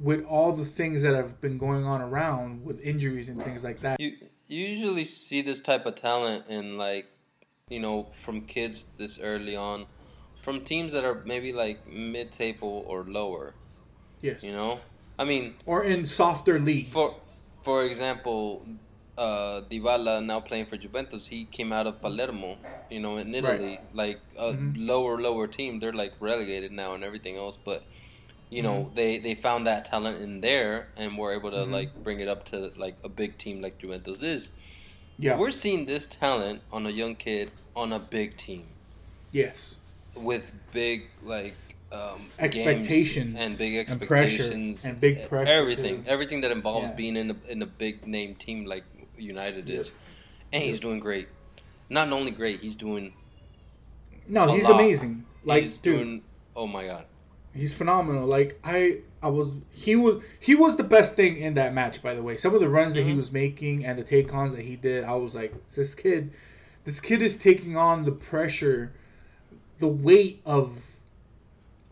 with 0.00 0.24
all 0.24 0.52
the 0.52 0.64
things 0.64 1.02
that 1.02 1.14
have 1.14 1.40
been 1.40 1.58
going 1.58 1.84
on 1.84 2.00
around 2.00 2.64
with 2.64 2.80
injuries 2.82 3.28
and 3.28 3.42
things 3.42 3.64
like 3.64 3.80
that. 3.80 3.98
You 4.00 4.12
you 4.46 4.64
usually 4.64 5.04
see 5.04 5.42
this 5.42 5.60
type 5.60 5.86
of 5.86 5.96
talent 5.96 6.44
in 6.48 6.76
like, 6.78 7.06
you 7.68 7.80
know, 7.80 8.08
from 8.24 8.42
kids 8.42 8.84
this 8.96 9.18
early 9.18 9.56
on, 9.56 9.86
from 10.42 10.60
teams 10.60 10.92
that 10.92 11.04
are 11.04 11.22
maybe 11.24 11.52
like 11.52 11.86
mid 11.88 12.30
table 12.32 12.84
or 12.86 13.04
lower. 13.04 13.54
yes. 14.20 14.42
You 14.42 14.52
know, 14.52 14.80
I 15.18 15.24
mean, 15.24 15.54
or 15.64 15.82
in 15.82 16.06
softer 16.06 16.58
leagues. 16.60 16.92
for 16.92 17.10
for 17.64 17.82
example, 17.84 18.64
uh, 19.18 19.62
Dybala 19.70 20.24
now 20.24 20.40
playing 20.40 20.66
for 20.66 20.76
Juventus, 20.76 21.28
he 21.28 21.44
came 21.46 21.72
out 21.72 21.86
of 21.86 22.00
Palermo, 22.02 22.58
you 22.90 23.00
know, 23.00 23.16
in 23.16 23.34
Italy, 23.34 23.80
like 23.92 24.20
a 24.36 24.52
Mhm. 24.52 24.74
lower 24.76 25.20
lower 25.20 25.46
team. 25.46 25.80
They're 25.80 25.92
like 26.04 26.14
relegated 26.20 26.72
now 26.72 26.94
and 26.94 27.02
everything 27.02 27.36
else, 27.36 27.56
but 27.64 27.82
you 28.48 28.62
know 28.62 28.74
Mm-hmm. 28.84 28.94
they 28.94 29.18
they 29.18 29.34
found 29.34 29.66
that 29.66 29.84
talent 29.86 30.22
in 30.22 30.40
there 30.40 30.86
and 30.96 31.18
were 31.18 31.32
able 31.32 31.50
to 31.50 31.62
Mhm. 31.66 31.72
like 31.78 31.90
bring 32.04 32.20
it 32.20 32.28
up 32.28 32.44
to 32.50 32.70
like 32.76 32.96
a 33.02 33.08
big 33.08 33.38
team 33.38 33.60
like 33.60 33.78
Juventus 33.78 34.22
is. 34.22 34.48
yeah 35.18 35.36
We're 35.38 35.50
seeing 35.50 35.86
this 35.86 36.06
talent 36.06 36.60
on 36.70 36.86
a 36.86 36.90
young 36.90 37.16
kid 37.16 37.50
on 37.74 37.92
a 37.92 37.98
big 37.98 38.36
team 38.36 38.64
yes 39.32 39.78
with 40.14 40.44
big 40.72 40.98
like 41.22 41.56
um, 41.92 42.20
Expectations 42.38 43.34
and 43.38 43.56
big 43.58 43.74
and 43.76 44.00
pressure 44.00 44.42
expectations 44.42 44.84
and 44.84 45.00
big 45.00 45.28
pressure, 45.28 45.50
Everything, 45.50 46.02
too. 46.04 46.10
everything 46.10 46.40
that 46.42 46.50
involves 46.50 46.88
Yeah. 46.90 46.96
being 47.02 47.16
in 47.16 47.30
a 47.30 47.36
in 47.48 47.62
a 47.62 47.66
big 47.66 48.06
name 48.06 48.34
team 48.34 48.64
like 48.66 48.84
United 49.18 49.68
is, 49.68 49.86
Yep. 49.86 49.94
and 50.52 50.62
he's 50.62 50.80
doing 50.80 51.00
great. 51.00 51.28
not 51.88 52.10
only 52.12 52.30
great, 52.32 52.60
he's 52.60 52.74
doing. 52.76 53.12
No, 54.28 54.52
he's 54.52 54.68
lot. 54.68 54.80
amazing. 54.80 55.24
Like, 55.44 55.64
he's 55.64 55.78
dude, 55.78 55.82
doing. 55.98 56.22
Oh 56.56 56.66
my 56.66 56.86
god. 56.86 57.04
he's 57.54 57.74
phenomenal. 57.74 58.26
Like, 58.26 58.58
I, 58.64 59.00
I 59.22 59.28
was, 59.28 59.56
he 59.70 59.94
was, 59.96 60.22
he 60.40 60.54
was 60.54 60.76
the 60.76 60.84
best 60.84 61.14
thing 61.16 61.36
in 61.36 61.54
that 61.54 61.72
match. 61.74 62.02
By 62.02 62.14
the 62.14 62.22
way, 62.22 62.36
some 62.36 62.54
of 62.54 62.60
the 62.60 62.68
runs 62.68 62.94
that 62.94 63.04
he 63.04 63.12
Mhm. 63.12 63.16
was 63.16 63.32
making 63.32 63.84
and 63.84 63.98
the 63.98 64.02
take 64.04 64.32
ons 64.34 64.52
that 64.52 64.62
he 64.64 64.76
did, 64.76 65.04
I 65.04 65.14
was 65.14 65.34
like, 65.34 65.54
this 65.70 65.94
kid, 65.94 66.32
this 66.84 67.00
kid 67.00 67.22
is 67.22 67.38
taking 67.38 67.76
on 67.76 68.04
the 68.04 68.12
pressure, 68.12 68.92
the 69.78 69.86
weight 69.88 70.40
of, 70.44 70.82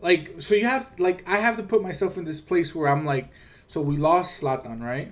like, 0.01 0.35
so 0.41 0.55
you 0.55 0.65
have, 0.65 0.99
like, 0.99 1.23
I 1.27 1.37
have 1.37 1.57
to 1.57 1.63
put 1.63 1.81
myself 1.81 2.17
in 2.17 2.25
this 2.25 2.41
place 2.41 2.75
where 2.75 2.87
I'm 2.89 3.05
like, 3.05 3.29
so 3.67 3.81
we 3.81 3.97
lost 3.97 4.41
Zlatan, 4.41 4.81
right? 4.81 5.11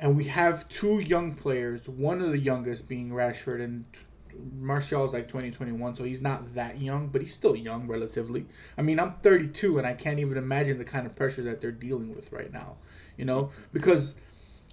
And 0.00 0.16
we 0.16 0.24
have 0.24 0.66
two 0.70 0.98
young 0.98 1.34
players, 1.34 1.88
one 1.88 2.22
of 2.22 2.30
the 2.30 2.38
youngest 2.38 2.88
being 2.88 3.10
Rashford, 3.10 3.62
and 3.62 3.84
Martial 4.58 5.04
is 5.04 5.12
like 5.12 5.28
2021, 5.28 5.94
so 5.94 6.04
he's 6.04 6.22
not 6.22 6.54
that 6.54 6.80
young, 6.80 7.08
but 7.08 7.20
he's 7.20 7.34
still 7.34 7.54
young 7.54 7.86
relatively. 7.86 8.46
I 8.78 8.82
mean, 8.82 8.98
I'm 8.98 9.14
32, 9.22 9.76
and 9.76 9.86
I 9.86 9.92
can't 9.92 10.18
even 10.18 10.38
imagine 10.38 10.78
the 10.78 10.86
kind 10.86 11.06
of 11.06 11.14
pressure 11.14 11.42
that 11.42 11.60
they're 11.60 11.70
dealing 11.70 12.14
with 12.14 12.32
right 12.32 12.50
now, 12.50 12.76
you 13.18 13.26
know? 13.26 13.50
Because 13.74 14.14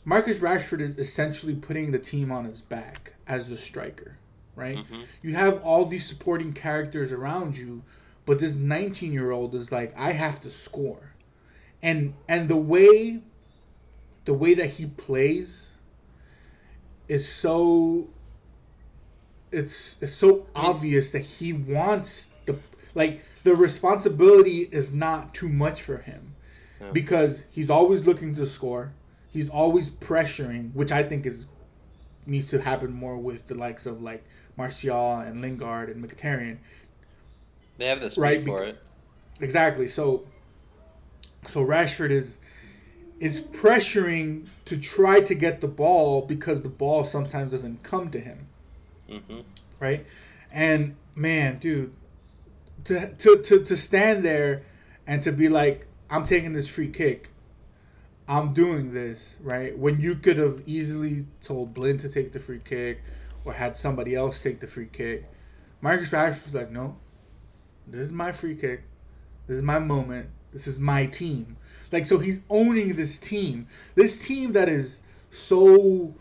Marcus 0.06 0.40
Rashford 0.40 0.80
is 0.80 0.98
essentially 0.98 1.56
putting 1.56 1.92
the 1.92 2.00
team 2.00 2.32
on 2.32 2.46
his 2.46 2.62
back 2.62 3.16
as 3.28 3.50
the 3.50 3.58
striker, 3.58 4.18
right? 4.56 4.78
Mm-hmm. 4.78 5.02
You 5.22 5.36
have 5.36 5.62
all 5.62 5.84
these 5.84 6.06
supporting 6.06 6.54
characters 6.54 7.12
around 7.12 7.58
you, 7.58 7.84
but 8.26 8.40
this 8.40 8.56
19 8.56 9.12
year 9.12 9.32
old 9.32 9.54
is 9.54 9.74
like, 9.74 9.94
I 9.98 10.14
have 10.14 10.40
to 10.42 10.52
score. 10.52 11.12
And 11.84 12.14
and 12.28 12.50
the 12.50 12.58
way 12.58 13.22
the 14.28 14.34
way 14.34 14.54
that 14.54 14.72
he 14.72 14.86
plays 14.86 15.70
is 17.08 17.26
so 17.28 18.10
it's 19.54 19.96
it's 20.02 20.12
so 20.12 20.46
obvious 20.54 21.14
that 21.14 21.22
he 21.22 21.54
wants 21.54 22.34
the 22.46 22.60
like 22.94 23.22
the 23.44 23.56
responsibility 23.56 24.68
is 24.70 24.94
not 24.94 25.34
too 25.34 25.48
much 25.48 25.82
for 25.82 26.00
him 26.00 26.36
because 26.92 27.46
he's 27.52 27.70
always 27.70 28.06
looking 28.06 28.36
to 28.36 28.46
score 28.46 28.92
he's 29.32 29.50
always 29.50 29.90
pressuring 29.90 30.74
which 30.74 30.92
i 30.92 31.02
think 31.02 31.26
is 31.26 31.46
needs 32.26 32.50
to 32.50 32.60
happen 32.62 32.92
more 32.92 33.16
with 33.18 33.48
the 33.48 33.56
likes 33.56 33.86
of 33.86 34.02
like 34.02 34.26
martial 34.58 35.20
and 35.20 35.40
lingard 35.42 35.88
and 35.90 36.04
mkhitaryan 36.04 36.58
They 37.78 37.88
have 37.88 38.02
the 38.02 38.12
speed 38.12 38.22
Right, 38.22 38.46
for 38.46 38.60
bec- 38.60 38.68
it. 38.76 38.84
Exactly. 39.40 39.88
So 39.88 40.26
so 41.46 41.64
Rashford 41.66 42.12
is 42.12 42.40
is 43.20 43.42
pressuring 43.42 44.48
to 44.66 44.78
try 44.78 45.22
to 45.22 45.34
get 45.34 45.62
the 45.62 45.68
ball 45.68 46.22
because 46.22 46.62
the 46.62 46.70
ball 46.70 47.04
sometimes 47.04 47.52
doesn't 47.52 47.84
come 47.84 48.10
to 48.12 48.20
him. 48.20 48.48
hmm 49.10 49.40
Right? 49.80 50.06
And 50.52 50.96
man, 51.16 51.60
dude, 51.60 51.94
to 52.86 53.14
to 53.14 53.38
to, 53.38 53.64
to 53.64 53.76
stand 53.76 54.24
there 54.24 54.64
and 55.06 55.22
to 55.24 55.32
be 55.32 55.50
like, 55.50 55.88
I'm 56.10 56.26
taking 56.26 56.54
this 56.54 56.68
free 56.68 56.90
kick. 56.90 57.30
I'm 58.30 58.54
doing 58.54 58.94
this, 58.94 59.38
right? 59.42 59.78
When 59.78 60.02
you 60.02 60.16
could 60.16 60.38
have 60.38 60.62
easily 60.66 61.26
told 61.42 61.74
Blind 61.74 62.02
to 62.02 62.10
take 62.10 62.34
the 62.34 62.40
free 62.40 62.60
kick 62.64 63.02
or 63.46 63.54
had 63.54 63.78
somebody 63.78 64.16
else 64.16 64.42
take 64.44 64.60
the 64.60 64.68
free 64.68 64.90
kick. 64.92 65.26
Marcus 65.80 66.12
Rashford 66.12 66.44
was 66.44 66.56
like, 66.56 66.72
no, 66.72 66.98
this 67.88 68.02
is 68.02 68.12
my 68.12 68.32
free 68.32 68.56
kick. 68.56 68.84
This 69.48 69.58
is 69.58 69.64
my 69.64 69.80
moment. 69.80 70.30
This 70.52 70.68
is 70.68 70.80
my 70.80 71.06
team. 71.06 71.57
Like 71.92 72.06
so 72.06 72.20
he's 72.20 72.44
owning 72.50 72.94
this 72.94 73.20
team. 73.20 73.68
This 73.96 74.20
team 74.20 74.54
that 74.54 74.70
is 74.70 75.00
so 75.32 76.16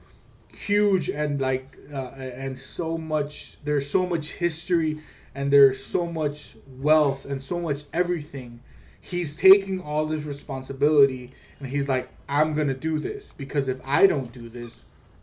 huge 0.55 1.09
and 1.09 1.40
like 1.40 1.76
uh, 1.93 2.12
and 2.16 2.59
so 2.59 2.97
much 2.97 3.62
there's 3.64 3.90
so 3.90 4.06
much 4.06 4.32
history 4.32 4.98
and 5.34 5.52
there's 5.52 5.84
so 5.84 6.06
much 6.06 6.56
wealth 6.78 7.26
and 7.26 7.43
so 7.43 7.60
much 7.60 7.84
everything. 7.93 8.60
He's 9.01 9.36
taking 9.36 9.80
all 9.80 10.06
this 10.06 10.24
responsibility 10.24 11.30
and 11.60 11.68
he's 11.68 11.88
like 11.88 12.09
I'm 12.28 12.55
going 12.55 12.68
to 12.68 12.74
do 12.74 12.98
this 12.98 13.32
because 13.32 13.68
if 13.68 13.80
I 13.84 14.06
don't 14.06 14.32
do 14.32 14.48
this, 14.48 14.82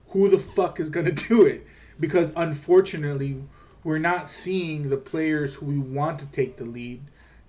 who 0.09 0.29
the 0.29 0.39
fuck 0.39 0.79
is 0.79 0.89
going 0.89 1.05
to 1.13 1.27
do 1.27 1.45
it? 1.45 1.65
Because 1.99 2.31
unfortunately, 2.35 3.43
we're 3.83 3.99
not 3.99 4.29
seeing 4.29 4.89
the 4.89 4.97
players 4.97 5.55
who 5.55 5.65
we 5.65 5.77
want 5.77 6.19
to 6.19 6.25
take 6.27 6.57
the 6.57 6.65
lead 6.65 7.01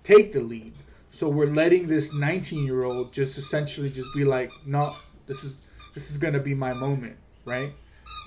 take 0.05 0.33
the 0.33 0.39
lead. 0.39 0.73
So 1.15 1.29
we're 1.29 1.47
letting 1.47 1.87
this 1.87 2.13
19 2.13 2.65
year 2.65 2.83
old 2.83 3.13
just 3.13 3.37
essentially 3.37 3.89
just 3.89 4.13
be 4.13 4.25
like, 4.25 4.51
no, 4.65 4.91
this 5.27 5.45
is 5.45 5.59
this 5.93 6.11
is 6.11 6.17
gonna 6.17 6.41
be 6.41 6.53
my 6.53 6.73
moment, 6.73 7.15
right? 7.45 7.69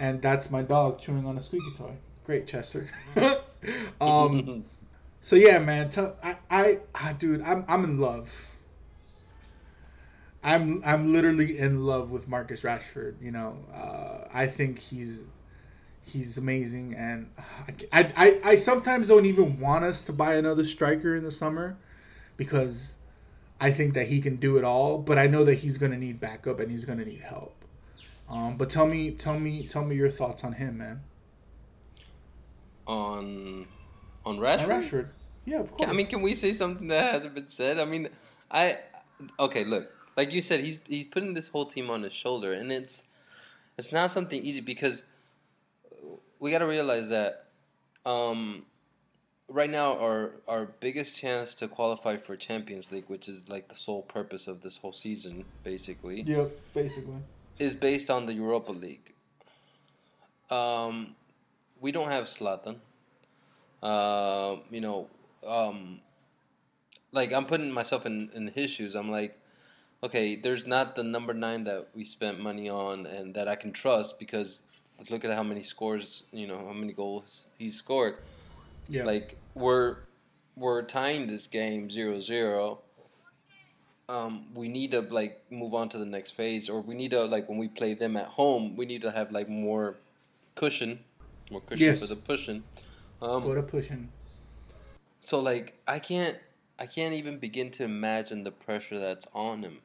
And 0.00 0.22
that's 0.22 0.50
my 0.50 0.62
dog 0.62 0.98
chewing 0.98 1.26
on 1.26 1.36
a 1.36 1.42
squeaky 1.42 1.66
toy. 1.76 1.92
Great, 2.24 2.46
Chester. 2.46 2.88
um, 4.00 4.64
so 5.20 5.36
yeah, 5.36 5.58
man. 5.58 5.90
Tell, 5.90 6.16
I, 6.22 6.36
I, 6.50 6.78
I, 6.94 7.12
dude, 7.12 7.42
I'm, 7.42 7.66
I'm 7.68 7.84
in 7.84 8.00
love. 8.00 8.48
I'm, 10.42 10.82
I'm 10.82 11.12
literally 11.12 11.58
in 11.58 11.84
love 11.84 12.10
with 12.10 12.26
Marcus 12.26 12.62
Rashford. 12.62 13.20
You 13.20 13.32
know, 13.32 13.58
uh, 13.70 14.28
I 14.32 14.46
think 14.46 14.78
he's, 14.78 15.26
he's 16.00 16.38
amazing, 16.38 16.94
and 16.94 17.30
I, 17.92 18.12
I, 18.16 18.40
I 18.42 18.56
sometimes 18.56 19.08
don't 19.08 19.26
even 19.26 19.60
want 19.60 19.84
us 19.84 20.04
to 20.04 20.12
buy 20.14 20.36
another 20.36 20.64
striker 20.64 21.14
in 21.14 21.22
the 21.22 21.30
summer, 21.30 21.76
because 22.38 22.94
I 23.60 23.70
think 23.70 23.92
that 23.92 24.06
he 24.06 24.22
can 24.22 24.36
do 24.36 24.56
it 24.56 24.64
all. 24.64 24.96
But 24.96 25.18
I 25.18 25.26
know 25.26 25.44
that 25.44 25.56
he's 25.56 25.76
gonna 25.76 25.98
need 25.98 26.18
backup 26.18 26.58
and 26.60 26.70
he's 26.70 26.86
gonna 26.86 27.04
need 27.04 27.20
help. 27.20 27.54
Um, 28.30 28.56
but 28.56 28.70
tell 28.70 28.86
me, 28.86 29.10
tell 29.10 29.38
me, 29.38 29.66
tell 29.66 29.84
me 29.84 29.96
your 29.96 30.10
thoughts 30.10 30.44
on 30.44 30.54
him, 30.54 30.78
man. 30.78 31.02
On 32.86 33.66
on 34.24 34.38
Rashford. 34.38 34.60
On 34.62 34.68
Rashford. 34.68 35.08
Yeah, 35.44 35.60
of 35.60 35.72
course. 35.72 35.90
I 35.90 35.92
mean, 35.92 36.06
can 36.06 36.22
we 36.22 36.34
say 36.34 36.54
something 36.54 36.88
that 36.88 37.12
hasn't 37.12 37.34
been 37.34 37.48
said? 37.48 37.78
I 37.78 37.84
mean, 37.84 38.08
I 38.50 38.78
okay. 39.38 39.64
Look, 39.64 39.90
like 40.16 40.32
you 40.32 40.40
said, 40.40 40.60
he's 40.60 40.80
he's 40.86 41.06
putting 41.06 41.34
this 41.34 41.48
whole 41.48 41.66
team 41.66 41.90
on 41.90 42.02
his 42.02 42.12
shoulder, 42.12 42.52
and 42.52 42.70
it's 42.72 43.02
it's 43.76 43.92
not 43.92 44.10
something 44.10 44.42
easy 44.42 44.60
because 44.60 45.04
we 46.38 46.50
got 46.50 46.58
to 46.58 46.66
realize 46.66 47.08
that 47.08 47.46
um, 48.06 48.66
right 49.48 49.70
now 49.70 49.98
our 49.98 50.32
our 50.46 50.66
biggest 50.66 51.18
chance 51.18 51.54
to 51.56 51.68
qualify 51.68 52.16
for 52.16 52.36
Champions 52.36 52.92
League, 52.92 53.04
which 53.08 53.28
is 53.28 53.48
like 53.48 53.68
the 53.68 53.74
sole 53.74 54.02
purpose 54.02 54.46
of 54.48 54.62
this 54.62 54.76
whole 54.78 54.92
season, 54.92 55.44
basically, 55.64 56.22
Yep, 56.22 56.50
basically. 56.74 57.16
is 57.58 57.74
based 57.74 58.10
on 58.10 58.26
the 58.26 58.34
Europa 58.34 58.72
League. 58.72 59.12
Um, 60.50 61.16
we 61.80 61.92
don't 61.92 62.10
have 62.10 62.24
Zlatan. 62.26 62.76
Uh, 63.82 64.56
you 64.70 64.80
know, 64.80 65.08
um, 65.46 66.00
like 67.12 67.32
I'm 67.32 67.46
putting 67.46 67.70
myself 67.70 68.06
in, 68.06 68.30
in 68.34 68.48
his 68.48 68.70
shoes. 68.70 68.94
I'm 68.94 69.10
like, 69.10 69.38
okay, 70.02 70.36
there's 70.36 70.66
not 70.66 70.96
the 70.96 71.02
number 71.02 71.32
nine 71.32 71.64
that 71.64 71.88
we 71.94 72.04
spent 72.04 72.40
money 72.40 72.68
on 72.68 73.06
and 73.06 73.34
that 73.34 73.46
I 73.48 73.56
can 73.56 73.72
trust 73.72 74.18
because 74.18 74.62
look 75.10 75.24
at 75.24 75.32
how 75.32 75.44
many 75.44 75.62
scores, 75.62 76.24
you 76.32 76.46
know, 76.46 76.58
how 76.66 76.72
many 76.72 76.92
goals 76.92 77.46
he 77.56 77.70
scored. 77.70 78.16
Yeah. 78.88 79.04
Like 79.04 79.36
we're 79.54 79.96
we're 80.56 80.82
tying 80.82 81.26
this 81.28 81.46
game 81.46 81.88
0-0. 81.88 82.78
Um, 84.08 84.46
we 84.54 84.68
need 84.68 84.92
to 84.92 85.00
like 85.02 85.44
move 85.50 85.74
on 85.74 85.88
to 85.90 85.98
the 85.98 86.06
next 86.06 86.30
phase, 86.32 86.68
or 86.70 86.80
we 86.80 86.94
need 86.94 87.10
to 87.10 87.24
like 87.24 87.48
when 87.48 87.58
we 87.58 87.68
play 87.68 87.94
them 87.94 88.16
at 88.16 88.26
home, 88.26 88.74
we 88.76 88.86
need 88.86 89.02
to 89.02 89.10
have 89.12 89.30
like 89.32 89.48
more 89.48 89.96
cushion, 90.54 91.00
more 91.50 91.60
cushion 91.60 91.84
Yes. 91.86 92.00
for 92.00 92.06
the 92.06 92.16
pushing. 92.16 92.62
Um, 93.20 93.42
Go 93.42 93.54
to 93.54 93.62
pushing. 93.62 94.08
so 95.20 95.40
like 95.40 95.74
I 95.86 95.98
can't 95.98 96.36
I 96.78 96.86
can't 96.86 97.12
even 97.14 97.38
begin 97.38 97.70
to 97.72 97.84
imagine 97.84 98.44
the 98.44 98.50
pressure 98.52 98.98
that's 98.98 99.26
on 99.34 99.62
him. 99.62 99.78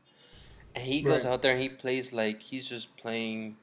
And 0.75 0.85
he 0.85 1.01
goes 1.01 1.25
Right. 1.25 1.33
out 1.33 1.41
there 1.41 1.51
and 1.53 1.61
he 1.61 1.69
plays 1.69 2.13
like 2.13 2.41
he's 2.41 2.67
just 2.67 2.95
playing 2.97 3.57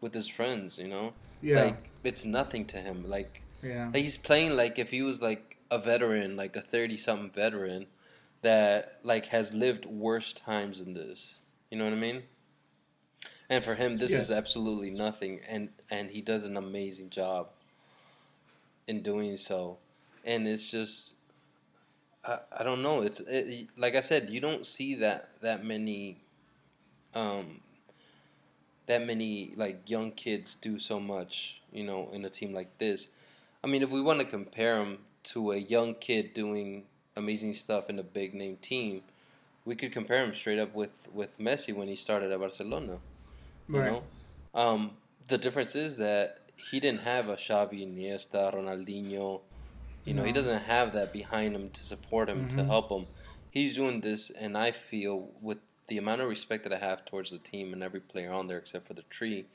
with 0.00 0.12
his 0.14 0.28
friends, 0.28 0.78
you 0.78 0.88
know? 0.88 1.14
Yeah. 1.40 1.64
Like 1.64 1.90
it's 2.04 2.24
nothing 2.24 2.66
to 2.66 2.76
him. 2.78 3.08
Like, 3.08 3.40
Yeah. 3.62 3.90
like 3.92 4.04
he's 4.04 4.18
playing 4.18 4.52
like 4.56 4.78
if 4.78 4.90
he 4.90 5.02
was 5.02 5.20
like 5.20 5.58
a 5.70 5.78
veteran, 5.78 6.36
like 6.36 6.56
a 6.56 6.60
30 6.62 6.96
something 6.96 7.30
veteran 7.30 7.86
that 8.42 8.98
like 9.02 9.26
has 9.26 9.52
lived 9.54 9.86
worse 9.86 10.32
times 10.32 10.78
than 10.80 10.94
this. 10.94 11.36
You 11.70 11.78
know 11.78 11.84
what 11.84 11.92
I 11.94 11.96
mean? 11.96 12.24
And 13.48 13.62
for 13.62 13.76
him 13.76 13.98
this 13.98 14.12
Yes. 14.12 14.24
is 14.24 14.30
absolutely 14.32 14.90
nothing 14.90 15.40
and 15.48 15.68
and 15.90 16.10
he 16.10 16.20
does 16.20 16.44
an 16.44 16.56
amazing 16.56 17.10
job 17.10 17.50
in 18.86 19.02
doing 19.02 19.36
so. 19.36 19.78
And 20.24 20.46
it's 20.46 20.70
just 20.70 21.14
I, 22.24 22.38
I 22.58 22.62
don't 22.62 22.82
know. 22.82 23.02
It's 23.02 23.20
it, 23.20 23.68
like 23.76 23.94
I 23.94 24.00
said, 24.00 24.30
you 24.30 24.40
don't 24.40 24.66
see 24.66 24.94
that 24.96 25.30
that 25.40 25.64
many, 25.64 26.18
um, 27.14 27.60
that 28.86 29.04
many 29.06 29.52
like 29.56 29.88
young 29.88 30.10
kids 30.12 30.56
do 30.56 30.78
so 30.78 31.00
much. 31.00 31.60
You 31.72 31.84
know, 31.84 32.10
in 32.12 32.24
a 32.24 32.30
team 32.30 32.52
like 32.52 32.76
this. 32.78 33.08
I 33.64 33.68
mean, 33.68 33.82
if 33.82 33.90
we 33.90 34.00
want 34.00 34.18
to 34.20 34.24
compare 34.24 34.80
him 34.80 34.98
to 35.24 35.52
a 35.52 35.56
young 35.56 35.94
kid 35.94 36.34
doing 36.34 36.84
amazing 37.16 37.54
stuff 37.54 37.88
in 37.88 37.98
a 37.98 38.02
big 38.02 38.34
name 38.34 38.56
team, 38.56 39.02
we 39.64 39.76
could 39.76 39.92
compare 39.92 40.24
him 40.24 40.34
straight 40.34 40.58
up 40.58 40.74
with 40.74 40.90
with 41.12 41.38
Messi 41.38 41.74
when 41.74 41.88
he 41.88 41.94
started 41.96 42.32
at 42.32 42.40
Barcelona. 42.40 42.98
You 43.68 43.80
Right. 43.80 43.84
know, 43.84 44.04
um, 44.54 44.92
the 45.28 45.38
difference 45.38 45.74
is 45.74 45.96
that 45.96 46.40
he 46.56 46.80
didn't 46.80 47.02
have 47.02 47.28
a 47.28 47.36
Xavi, 47.36 47.86
Iniesta, 47.86 48.52
Ronaldinho. 48.54 49.40
You 50.04 50.14
know, 50.14 50.24
he 50.24 50.32
doesn't 50.32 50.62
have 50.64 50.92
that 50.94 51.12
behind 51.12 51.54
him 51.54 51.70
to 51.70 51.84
support 51.86 52.28
him 52.28 52.48
to 52.48 52.64
Mhm. 52.64 52.66
help 52.66 52.90
him. 52.90 53.06
He's 53.50 53.76
doing 53.76 54.00
this, 54.00 54.30
and 54.30 54.58
I 54.58 54.72
feel 54.72 55.30
with 55.40 55.58
the 55.88 55.98
amount 55.98 56.20
of 56.22 56.28
respect 56.28 56.64
that 56.64 56.72
I 56.72 56.78
have 56.78 57.04
towards 57.04 57.30
the 57.30 57.38
team 57.38 57.72
and 57.72 57.82
every 57.82 58.00
player 58.00 58.32
on 58.32 58.48
there 58.48 58.58
except 58.58 58.86
for 58.86 58.94
the 58.94 59.02
tree. 59.10 59.46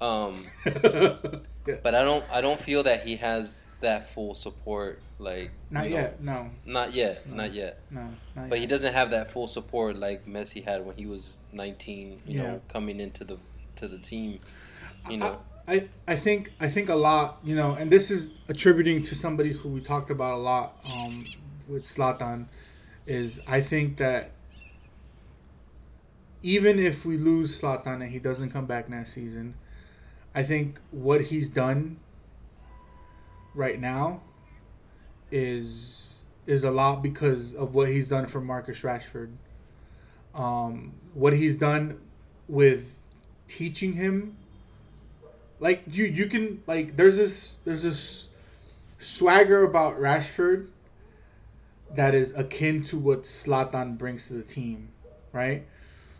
Um, 0.00 0.42
Yeah. 1.64 1.76
but 1.80 1.94
I 1.94 2.02
don't 2.02 2.24
I 2.32 2.40
don't 2.40 2.60
feel 2.60 2.82
that 2.82 3.06
he 3.06 3.16
has 3.16 3.64
that 3.82 4.12
full 4.14 4.34
support. 4.34 5.00
Like 5.20 5.52
Not 5.70 5.84
you 5.84 5.90
know, 5.90 5.96
yet. 5.96 6.20
No. 6.20 6.50
not 6.66 6.92
yet, 6.92 7.28
No. 7.28 7.36
not 7.36 7.52
yet. 7.52 7.78
No. 7.88 8.08
Not 8.34 8.48
But 8.50 8.58
he 8.58 8.66
doesn't 8.66 8.92
have 8.92 9.10
that 9.12 9.30
full 9.30 9.46
support 9.46 9.96
like 9.96 10.26
Messi 10.26 10.64
had 10.64 10.84
when 10.84 10.96
he 10.96 11.06
was 11.06 11.38
19. 11.52 12.22
You 12.26 12.36
Yeah. 12.40 12.42
know, 12.42 12.60
coming 12.68 12.98
into 12.98 13.22
the 13.22 13.38
to 13.76 13.86
the 13.86 13.98
team. 13.98 14.40
You 15.08 15.18
know, 15.18 15.38
I, 15.68 15.88
I 16.08 16.16
think 16.16 16.50
I 16.60 16.68
think 16.68 16.88
a 16.88 16.96
lot, 16.96 17.38
you 17.44 17.54
know, 17.54 17.74
and 17.74 17.88
this 17.92 18.10
is 18.10 18.30
attributing 18.48 19.02
to 19.04 19.14
somebody 19.14 19.52
who 19.52 19.68
we 19.68 19.80
talked 19.80 20.10
about 20.10 20.34
a 20.34 20.38
lot 20.42 20.80
um, 20.92 21.24
with 21.68 21.84
Zlatan, 21.84 22.46
is 23.06 23.40
I 23.46 23.60
think 23.60 23.98
that 23.98 24.32
even 26.42 26.78
if 26.80 27.06
we 27.06 27.16
lose 27.16 27.60
Zlatan 27.60 28.02
and 28.02 28.10
he 28.10 28.18
doesn't 28.18 28.50
come 28.50 28.66
back 28.66 28.88
next 28.88 29.12
season, 29.12 29.54
I 30.34 30.42
think 30.42 30.80
what 30.90 31.22
he's 31.22 31.48
done 31.48 31.98
right 33.54 33.78
now 33.78 34.22
is 35.30 36.24
is 36.46 36.64
a 36.64 36.70
lot 36.70 37.02
because 37.02 37.54
of 37.54 37.74
what 37.74 37.88
he's 37.88 38.08
done 38.08 38.26
for 38.26 38.40
Marcus 38.40 38.80
Rashford. 38.80 39.32
Um, 40.34 40.94
what 41.14 41.34
he's 41.34 41.56
done 41.56 42.00
with 42.48 42.98
teaching 43.46 43.92
him 43.92 44.36
like 45.62 45.84
you 45.92 46.04
you 46.04 46.26
can 46.26 46.62
like 46.66 46.96
there's 46.96 47.16
this 47.16 47.58
there's 47.64 47.82
this 47.82 48.28
swagger 48.98 49.62
about 49.62 49.98
Rashford 49.98 50.68
that 51.94 52.14
is 52.14 52.34
akin 52.34 52.82
to 52.84 52.98
what 52.98 53.22
Zlatan 53.22 53.96
brings 53.96 54.26
to 54.28 54.34
the 54.34 54.42
team, 54.42 54.88
right? 55.32 55.64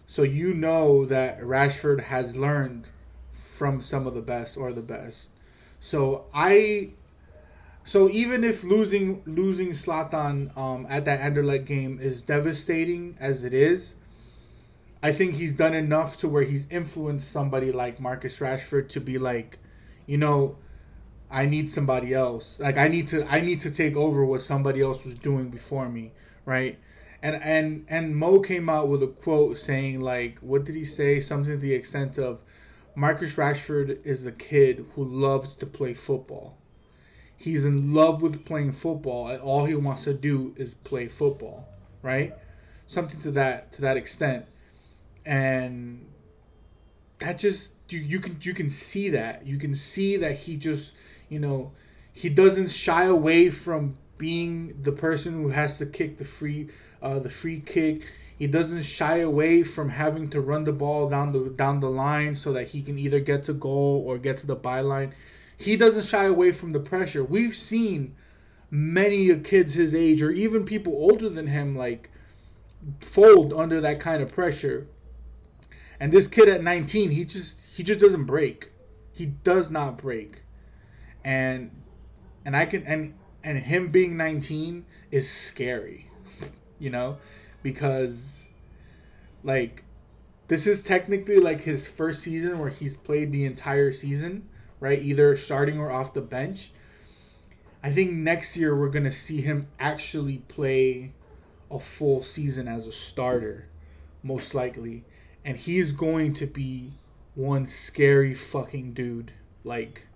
So 0.07 0.23
you 0.23 0.55
know 0.55 1.05
that 1.07 1.41
Rashford 1.41 2.03
has 2.05 2.37
learned 2.37 2.89
from 3.63 3.81
some 3.81 4.09
of 4.09 4.15
the 4.15 4.21
best 4.21 4.57
or 4.57 4.73
the 4.73 4.83
best. 4.83 5.31
So 5.79 6.25
I 6.35 6.95
so 7.85 8.11
even 8.11 8.43
if 8.43 8.65
losing 8.65 9.23
losing 9.25 9.71
Zlatan 9.71 10.57
um, 10.59 10.85
at 10.91 11.05
that 11.05 11.21
Anderlecht 11.21 11.67
game 11.67 12.01
is 12.03 12.23
devastating 12.23 13.17
as 13.21 13.45
it 13.45 13.55
is, 13.55 13.95
I 15.01 15.13
think 15.13 15.35
he's 15.35 15.53
done 15.53 15.75
enough 15.75 16.19
to 16.19 16.29
where 16.29 16.43
he's 16.43 16.69
influenced 16.71 17.31
somebody 17.31 17.71
like 17.71 18.01
Marcus 18.01 18.41
Rashford 18.41 18.89
to 18.89 19.01
be 19.01 19.17
like, 19.17 19.61
you 20.07 20.19
know, 20.19 20.57
I 21.31 21.47
need 21.47 21.71
somebody 21.71 22.13
else. 22.13 22.59
Like 22.59 22.77
I 22.77 22.89
need 22.89 23.07
to 23.09 23.25
I 23.33 23.43
need 23.43 23.61
to 23.61 23.71
take 23.71 23.95
over 23.95 24.25
what 24.25 24.43
somebody 24.43 24.81
else 24.81 25.05
was 25.05 25.15
doing 25.15 25.51
before 25.51 25.89
me, 25.89 26.11
right? 26.45 26.81
And 27.23 27.41
and 27.41 27.87
and 27.89 28.17
Mo 28.17 28.41
came 28.41 28.69
out 28.69 28.89
with 28.89 29.05
a 29.05 29.13
quote 29.23 29.57
saying 29.57 30.01
like, 30.01 30.41
what 30.41 30.65
did 30.65 30.75
he 30.75 30.85
say? 30.85 31.21
Something 31.21 31.53
to 31.53 31.59
the 31.59 31.75
extent 31.75 32.19
of, 32.19 32.41
Marcus 32.95 33.35
Rashford 33.35 34.05
is 34.05 34.27
a 34.27 34.33
kid 34.33 34.87
who 34.95 35.05
loves 35.05 35.57
to 35.57 35.67
play 35.67 35.95
football. 35.95 36.57
He's 37.37 37.65
in 37.65 37.95
love 37.95 38.23
with 38.23 38.45
playing 38.45 38.73
football, 38.73 39.29
and 39.29 39.41
all 39.41 39.65
he 39.65 39.75
wants 39.75 40.05
to 40.05 40.15
do 40.15 40.55
is 40.57 40.75
play 40.75 41.09
football, 41.09 41.67
right? 42.03 42.35
Something 42.87 43.21
to 43.23 43.31
that 43.33 43.73
to 43.73 43.81
that 43.83 43.97
extent 43.97 44.47
and 45.25 46.07
that 47.19 47.39
just 47.39 47.75
you, 47.89 47.99
you 47.99 48.19
can 48.19 48.37
you 48.41 48.55
can 48.55 48.71
see 48.71 49.11
that 49.11 49.47
you 49.47 49.59
can 49.59 49.75
see 49.75 50.17
that 50.17 50.37
he 50.37 50.57
just 50.57 50.95
you 51.29 51.39
know 51.39 51.73
he 52.13 52.29
doesn't 52.29 52.69
shy 52.71 53.05
away 53.05 53.51
from 53.51 53.97
being 54.19 54.77
the 54.83 54.93
person 54.93 55.33
who 55.35 55.49
has 55.49 55.79
to 55.79 55.87
kick 55.87 56.19
the 56.19 56.25
free 56.25 56.69
uh, 57.03 57.19
the 57.19 57.31
free 57.31 57.61
kick 57.61 58.03
he 58.39 58.47
doesn't 58.47 58.83
shy 58.83 59.19
away 59.19 59.63
from 59.63 59.91
having 59.91 60.29
to 60.31 60.41
run 60.41 60.65
the 60.65 60.73
ball 60.73 61.09
down 61.09 61.33
the 61.33 61.51
down 61.51 61.81
the 61.81 61.91
line 61.91 62.35
so 62.35 62.53
that 62.53 62.69
he 62.69 62.83
can 62.83 62.99
either 62.99 63.21
get 63.21 63.45
to 63.45 63.53
goal 63.53 64.03
or 64.07 64.19
get 64.19 64.37
to 64.37 64.47
the 64.47 64.57
byline 64.57 65.13
he 65.57 65.77
doesn't 65.77 66.05
shy 66.05 66.25
away 66.25 66.53
from 66.53 66.73
the 66.73 66.81
pressure 66.81 67.23
we've 67.23 67.55
seen 67.55 68.15
many 68.71 69.35
kids 69.41 69.75
his 69.75 69.95
age 69.95 70.23
or 70.23 70.31
even 70.31 70.65
people 70.65 70.93
older 70.93 71.29
than 71.29 71.47
him 71.47 71.77
like 71.77 72.11
fold 73.01 73.53
under 73.53 73.81
that 73.81 74.01
kind 74.01 74.23
of 74.23 74.33
pressure 74.33 74.89
and 76.03 76.11
this 76.11 76.27
kid 76.27 76.49
at 76.49 76.65
19, 76.65 77.13
he 77.13 77.25
just 77.25 77.61
he 77.77 77.85
just 77.85 78.01
doesn't 78.01 78.25
break. 78.25 78.73
He 79.13 79.27
does 79.27 79.71
not 79.71 79.97
break. 79.97 80.43
And 81.23 81.71
and 82.45 82.57
I 82.57 82.67
can 82.67 82.83
and 82.83 83.15
and 83.45 83.57
him 83.59 83.93
being 83.93 84.17
19 84.17 84.85
is 85.13 85.31
scary. 85.31 86.11
You 86.81 86.91
know? 86.91 87.19
Because 87.63 88.49
like 89.45 89.85
this 90.49 90.67
is 90.67 90.83
technically 90.83 91.39
like 91.39 91.63
his 91.63 91.89
first 91.89 92.23
season 92.23 92.59
where 92.59 92.69
he's 92.69 92.95
played 92.95 93.33
the 93.33 93.45
entire 93.45 93.93
season, 93.93 94.49
right? 94.81 95.01
Either 95.01 95.37
starting 95.37 95.79
or 95.79 95.91
off 95.91 96.15
the 96.15 96.21
bench. 96.21 96.73
I 97.83 97.91
think 97.91 98.13
next 98.13 98.57
year 98.57 98.77
we're 98.77 98.91
going 98.91 99.05
to 99.05 99.11
see 99.11 99.41
him 99.41 99.67
actually 99.81 100.39
play 100.39 101.13
a 101.71 101.81
full 101.81 102.23
season 102.23 102.69
as 102.69 102.87
a 102.87 102.93
starter, 102.93 103.67
most 104.23 104.55
likely 104.55 105.05
and 105.45 105.57
he's 105.57 105.93
going 105.93 106.35
to 106.35 106.47
be 106.47 106.93
one 107.35 107.67
scary 107.67 108.35
fucking 108.35 108.93
dude. 108.93 109.33
Like, 109.65 110.07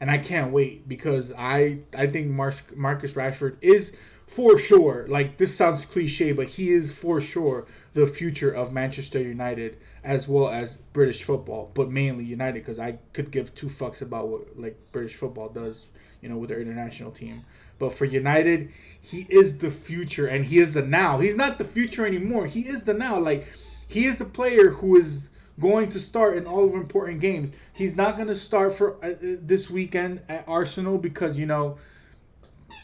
and 0.00 0.10
I 0.10 0.18
can't 0.18 0.52
wait 0.52 0.88
because 0.88 1.32
I 1.36 1.80
I 1.96 2.06
think 2.06 2.28
Mar- 2.28 2.52
Marcus 2.74 3.14
Rashford 3.14 3.56
is 3.60 3.96
for 4.26 4.58
sure. 4.58 5.06
Like 5.08 5.38
this 5.38 5.56
sounds 5.56 5.84
cliche, 5.84 6.32
but 6.32 6.48
he 6.48 6.70
is 6.70 6.92
for 6.92 7.20
sure 7.20 7.66
the 7.94 8.06
future 8.06 8.50
of 8.50 8.72
Manchester 8.72 9.20
United 9.20 9.78
as 10.04 10.28
well 10.28 10.48
as 10.48 10.76
British 10.92 11.22
football, 11.22 11.70
but 11.74 11.90
mainly 11.90 12.24
United 12.24 12.60
because 12.60 12.78
I 12.78 12.98
could 13.12 13.30
give 13.30 13.54
two 13.54 13.66
fucks 13.66 14.02
about 14.02 14.28
what 14.28 14.58
like 14.58 14.76
British 14.92 15.14
football 15.14 15.48
does, 15.48 15.86
you 16.20 16.28
know, 16.28 16.36
with 16.36 16.50
their 16.50 16.60
international 16.60 17.10
team. 17.10 17.44
But 17.78 17.92
for 17.92 18.04
United, 18.04 18.70
he 19.00 19.26
is 19.28 19.58
the 19.58 19.70
future 19.70 20.26
and 20.26 20.44
he 20.44 20.58
is 20.58 20.74
the 20.74 20.82
now. 20.82 21.18
He's 21.18 21.36
not 21.36 21.58
the 21.58 21.64
future 21.64 22.06
anymore. 22.06 22.46
He 22.46 22.60
is 22.60 22.84
the 22.84 22.94
now. 22.94 23.18
Like 23.18 23.46
he 23.88 24.04
is 24.04 24.18
the 24.18 24.24
player 24.24 24.70
who 24.70 24.96
is 24.96 25.30
going 25.58 25.88
to 25.90 25.98
start 25.98 26.36
in 26.36 26.46
all 26.46 26.64
of 26.64 26.74
important 26.74 27.20
games. 27.20 27.54
He's 27.72 27.96
not 27.96 28.16
going 28.16 28.28
to 28.28 28.34
start 28.34 28.74
for 28.74 28.96
uh, 29.04 29.10
uh, 29.10 29.36
this 29.40 29.70
weekend 29.70 30.22
at 30.28 30.44
Arsenal 30.46 30.98
because 30.98 31.38
you 31.38 31.46
know 31.46 31.78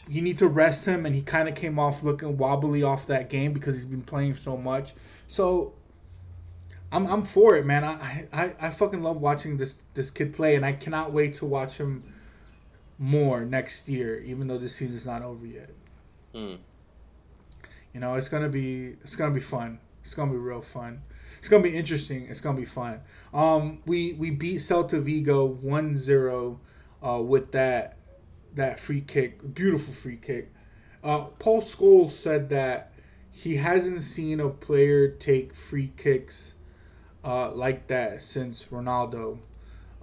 you 0.07 0.21
need 0.21 0.37
to 0.39 0.47
rest 0.47 0.85
him, 0.85 1.05
and 1.05 1.15
he 1.15 1.21
kind 1.21 1.47
of 1.47 1.55
came 1.55 1.79
off 1.79 2.03
looking 2.03 2.37
wobbly 2.37 2.83
off 2.83 3.07
that 3.07 3.29
game 3.29 3.53
because 3.53 3.75
he's 3.75 3.85
been 3.85 4.03
playing 4.03 4.35
so 4.35 4.57
much. 4.57 4.93
So 5.27 5.73
I'm 6.91 7.07
I'm 7.07 7.23
for 7.23 7.55
it, 7.55 7.65
man. 7.65 7.83
I 7.83 8.27
I, 8.31 8.55
I 8.59 8.69
fucking 8.69 9.01
love 9.01 9.17
watching 9.17 9.57
this 9.57 9.81
this 9.93 10.11
kid 10.11 10.33
play, 10.33 10.55
and 10.55 10.65
I 10.65 10.73
cannot 10.73 11.11
wait 11.11 11.33
to 11.35 11.45
watch 11.45 11.77
him 11.77 12.03
more 12.99 13.43
next 13.45 13.89
year, 13.89 14.19
even 14.21 14.47
though 14.47 14.57
this 14.57 14.75
season's 14.75 15.05
not 15.05 15.23
over 15.23 15.45
yet. 15.45 15.71
Hmm. 16.33 16.55
You 17.93 17.99
know, 17.99 18.15
it's 18.15 18.29
gonna 18.29 18.49
be 18.49 18.95
it's 19.01 19.15
gonna 19.15 19.33
be 19.33 19.39
fun. 19.39 19.79
It's 20.03 20.13
gonna 20.13 20.31
be 20.31 20.37
real 20.37 20.61
fun. 20.61 21.01
It's 21.37 21.49
gonna 21.49 21.63
be 21.63 21.75
interesting. 21.75 22.27
It's 22.29 22.39
gonna 22.39 22.57
be 22.57 22.65
fun. 22.65 23.01
Um, 23.33 23.79
we 23.85 24.13
we 24.13 24.31
beat 24.31 24.57
Celta 24.57 25.01
Vigo 25.01 25.57
1-0 25.63 26.57
uh, 27.05 27.21
with 27.21 27.51
that 27.51 27.97
that 28.55 28.79
free 28.79 29.01
kick, 29.01 29.53
beautiful 29.53 29.93
free 29.93 30.17
kick. 30.17 30.51
Uh, 31.03 31.25
Paul 31.39 31.61
Scholes 31.61 32.11
said 32.11 32.49
that 32.49 32.91
he 33.31 33.55
hasn't 33.57 34.01
seen 34.03 34.39
a 34.39 34.49
player 34.49 35.09
take 35.09 35.53
free 35.53 35.91
kicks 35.97 36.53
uh, 37.23 37.51
like 37.51 37.87
that 37.87 38.21
since 38.23 38.67
Ronaldo. 38.67 39.39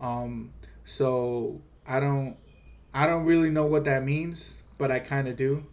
Um, 0.00 0.52
so 0.84 1.60
I 1.86 2.00
don't 2.00 2.36
I 2.92 3.06
don't 3.06 3.24
really 3.24 3.50
know 3.50 3.66
what 3.66 3.84
that 3.84 4.04
means, 4.04 4.56
but 4.78 4.90
I 4.90 4.98
kind 4.98 5.28
of 5.28 5.36
do. 5.36 5.64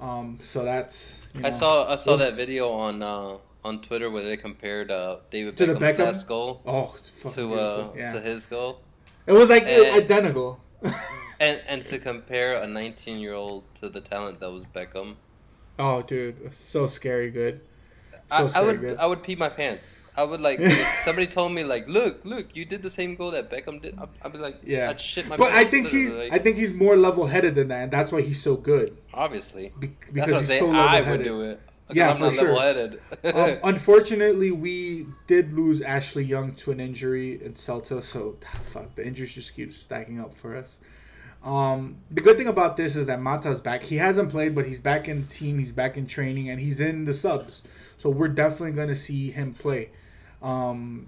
Um, 0.00 0.38
so 0.42 0.64
that's 0.64 1.22
you 1.34 1.40
I 1.44 1.50
saw 1.50 1.90
I 1.92 1.96
saw 1.96 2.16
that 2.16 2.34
video 2.34 2.70
on 2.70 3.02
uh, 3.02 3.36
on 3.64 3.80
Twitter 3.80 4.10
where 4.10 4.22
they 4.22 4.36
compared 4.36 4.90
uh, 4.90 5.16
David 5.30 5.56
To 5.56 5.66
the 5.66 5.74
Beckham's 5.74 5.98
Beckham? 5.98 6.04
last 6.06 6.28
goal 6.28 6.62
Oh, 6.66 6.96
to 7.34 7.54
uh, 7.54 7.88
yeah. 7.96 8.12
to 8.12 8.20
his 8.20 8.44
goal, 8.46 8.80
It 9.26 9.32
was 9.32 9.48
like 9.48 9.64
And- 9.64 9.96
identical. 10.02 10.60
and 11.40 11.60
and 11.66 11.84
to 11.86 11.98
compare 11.98 12.54
a 12.56 12.66
19 12.66 13.18
year 13.18 13.34
old 13.34 13.64
to 13.80 13.88
the 13.88 14.00
talent 14.00 14.40
that 14.40 14.50
was 14.50 14.64
Beckham. 14.74 15.16
oh, 15.78 16.02
dude, 16.02 16.52
so 16.54 16.86
scary 16.86 17.30
good. 17.30 17.60
So 18.30 18.36
I, 18.36 18.42
I 18.42 18.46
scary 18.46 18.66
would 18.66 18.80
good. 18.80 18.98
I 18.98 19.06
would 19.06 19.22
pee 19.22 19.34
my 19.36 19.48
pants. 19.48 20.00
I 20.16 20.22
would 20.22 20.40
like 20.40 20.60
somebody 21.04 21.26
told 21.26 21.52
me 21.52 21.64
like, 21.64 21.88
look, 21.88 22.24
look, 22.24 22.54
you 22.54 22.64
did 22.64 22.82
the 22.82 22.90
same 22.90 23.16
goal 23.16 23.32
that 23.32 23.50
Beckham 23.50 23.82
did. 23.82 23.98
I'd, 23.98 24.08
I'd 24.24 24.32
be 24.32 24.38
like, 24.38 24.60
yeah, 24.64 24.90
I'd 24.90 25.00
shit 25.00 25.26
my 25.28 25.36
but 25.36 25.52
I 25.52 25.64
think 25.64 25.88
he's 25.88 26.14
like, 26.14 26.32
I 26.32 26.38
think 26.38 26.56
he's 26.56 26.72
more 26.72 26.96
level 26.96 27.26
headed 27.26 27.56
than 27.56 27.68
that, 27.68 27.82
and 27.82 27.92
that's 27.92 28.12
why 28.12 28.22
he's 28.22 28.40
so 28.40 28.56
good. 28.56 28.96
obviously 29.12 29.72
Be- 29.78 29.96
because 30.12 30.40
he's 30.40 30.48
saying. 30.48 30.60
so 30.60 30.66
level 30.66 30.80
I 30.80 31.00
would 31.00 31.06
headed. 31.06 31.26
do 31.26 31.40
it. 31.42 31.60
Yeah, 31.92 32.10
I'm 32.10 32.16
for 32.16 32.24
not 32.24 32.32
sure. 32.32 33.52
um, 33.52 33.58
unfortunately, 33.64 34.50
we 34.52 35.06
did 35.26 35.52
lose 35.52 35.82
Ashley 35.82 36.24
Young 36.24 36.54
to 36.54 36.70
an 36.70 36.80
injury 36.80 37.44
in 37.44 37.54
Celta, 37.54 38.02
so 38.02 38.36
ah, 38.42 38.58
fuck 38.62 38.94
the 38.94 39.06
injuries 39.06 39.34
just 39.34 39.54
keep 39.54 39.72
stacking 39.72 40.18
up 40.18 40.34
for 40.34 40.56
us. 40.56 40.80
Um, 41.44 41.96
the 42.10 42.22
good 42.22 42.38
thing 42.38 42.46
about 42.48 42.76
this 42.76 42.96
is 42.96 43.06
that 43.06 43.20
Mata's 43.20 43.60
back. 43.60 43.82
He 43.82 43.96
hasn't 43.96 44.30
played, 44.30 44.54
but 44.54 44.64
he's 44.64 44.80
back 44.80 45.08
in 45.08 45.20
the 45.20 45.26
team. 45.26 45.58
He's 45.58 45.72
back 45.72 45.96
in 45.96 46.06
training, 46.06 46.48
and 46.48 46.58
he's 46.58 46.80
in 46.80 47.04
the 47.04 47.12
subs. 47.12 47.62
So 47.98 48.08
we're 48.08 48.28
definitely 48.28 48.72
going 48.72 48.88
to 48.88 48.94
see 48.94 49.30
him 49.30 49.52
play. 49.52 49.90
Um, 50.42 51.06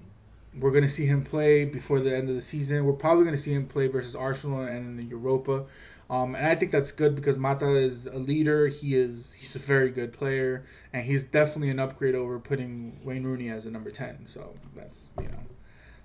we're 0.58 0.70
going 0.70 0.84
to 0.84 0.90
see 0.90 1.06
him 1.06 1.22
play 1.24 1.64
before 1.64 2.00
the 2.00 2.14
end 2.14 2.28
of 2.28 2.34
the 2.34 2.42
season. 2.42 2.84
We're 2.84 2.92
probably 2.92 3.24
going 3.24 3.36
to 3.36 3.42
see 3.42 3.52
him 3.52 3.66
play 3.66 3.88
versus 3.88 4.14
Arsenal 4.14 4.60
and 4.60 4.86
in 4.86 4.96
the 4.96 5.04
Europa. 5.04 5.64
Um, 6.08 6.34
and 6.34 6.46
I 6.46 6.54
think 6.54 6.70
that's 6.70 6.92
good 6.92 7.16
because 7.16 7.36
Mata 7.36 7.68
is 7.70 8.06
a 8.06 8.18
leader. 8.18 8.68
He 8.68 8.94
is 8.94 9.32
he's 9.36 9.56
a 9.56 9.58
very 9.58 9.90
good 9.90 10.12
player, 10.12 10.64
and 10.92 11.04
he's 11.04 11.24
definitely 11.24 11.70
an 11.70 11.80
upgrade 11.80 12.14
over 12.14 12.38
putting 12.38 13.00
Wayne 13.02 13.24
Rooney 13.24 13.48
as 13.48 13.66
a 13.66 13.70
number 13.70 13.90
ten. 13.90 14.26
So 14.28 14.54
that's 14.76 15.08
you 15.18 15.28
know, 15.28 15.40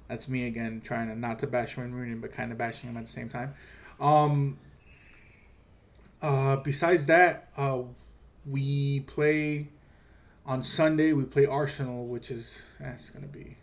that's 0.07 0.27
me 0.27 0.47
again 0.47 0.81
trying 0.83 1.09
to 1.09 1.15
not 1.15 1.39
to 1.39 1.47
bash 1.47 1.77
Wayne 1.77 1.91
Rooney, 1.91 2.15
but 2.15 2.31
kind 2.31 2.51
of 2.51 2.57
bashing 2.57 2.89
him 2.89 2.97
at 2.97 3.05
the 3.05 3.11
same 3.11 3.29
time. 3.29 3.53
Um, 4.01 4.57
uh, 6.21 6.57
besides 6.57 7.05
that, 7.05 7.49
uh, 7.55 7.81
we 8.45 9.01
play 9.01 9.67
on 10.45 10.63
Sunday. 10.63 11.13
We 11.13 11.25
play 11.25 11.45
Arsenal, 11.45 12.07
which 12.07 12.31
is 12.31 12.63
that's 12.79 13.11
gonna 13.11 13.27
be 13.27 13.57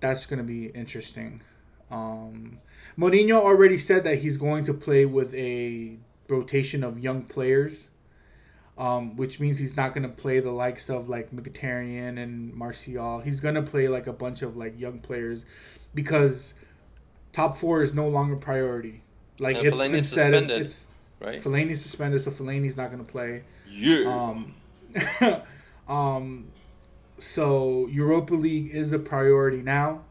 that's 0.00 0.26
gonna 0.26 0.42
be 0.42 0.66
interesting. 0.68 1.42
Um, 1.90 2.58
Mourinho 2.98 3.32
already 3.32 3.76
said 3.78 4.04
that 4.04 4.18
he's 4.18 4.36
going 4.36 4.64
to 4.64 4.74
play 4.74 5.04
with 5.06 5.34
a 5.34 5.96
rotation 6.28 6.84
of 6.84 6.98
young 6.98 7.24
players, 7.24 7.88
um, 8.78 9.16
which 9.16 9.40
means 9.40 9.58
he's 9.58 9.76
not 9.76 9.92
going 9.92 10.04
to 10.04 10.14
play 10.14 10.38
the 10.38 10.52
likes 10.52 10.88
of 10.88 11.08
like 11.08 11.32
Mkhitaryan 11.32 12.16
and 12.18 12.54
Martial. 12.54 13.18
He's 13.20 13.40
going 13.40 13.56
to 13.56 13.62
play 13.62 13.88
like 13.88 14.06
a 14.06 14.12
bunch 14.12 14.42
of 14.42 14.56
like 14.56 14.78
young 14.78 15.00
players 15.00 15.44
because 15.94 16.54
top 17.32 17.56
four 17.56 17.82
is 17.82 17.94
no 17.94 18.08
longer 18.08 18.36
priority. 18.36 19.02
Like 19.38 19.56
And 19.56 19.66
it's 19.66 19.80
Fellaini's 19.80 19.92
been 19.92 20.04
said, 20.04 20.32
suspended. 20.32 20.62
it's 20.62 20.86
right? 21.20 21.42
Fellaini's 21.42 21.82
suspended, 21.82 22.22
so 22.22 22.30
Fellaini's 22.30 22.76
not 22.76 22.90
going 22.90 23.04
to 23.04 23.10
play. 23.10 23.44
Yeah. 23.70 24.04
Um, 24.06 24.54
um, 25.88 26.46
so 27.18 27.86
Europa 27.88 28.34
League 28.34 28.70
is 28.74 28.92
a 28.92 28.98
priority 28.98 29.62
now. 29.62 30.02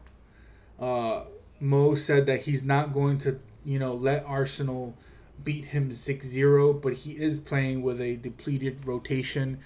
Uh, 0.78 1.22
Mo 1.60 1.94
said 1.94 2.26
that 2.26 2.42
he's 2.42 2.64
not 2.64 2.92
going 2.92 3.18
to, 3.18 3.38
you 3.64 3.78
know, 3.78 3.94
let 3.94 4.24
Arsenal 4.24 4.96
beat 5.44 5.66
him 5.66 5.90
6-0, 5.90 6.80
but 6.80 6.92
he 6.94 7.12
is 7.12 7.36
playing 7.36 7.82
with 7.82 8.00
a 8.00 8.16
depleted 8.16 8.86
rotation 8.86 9.58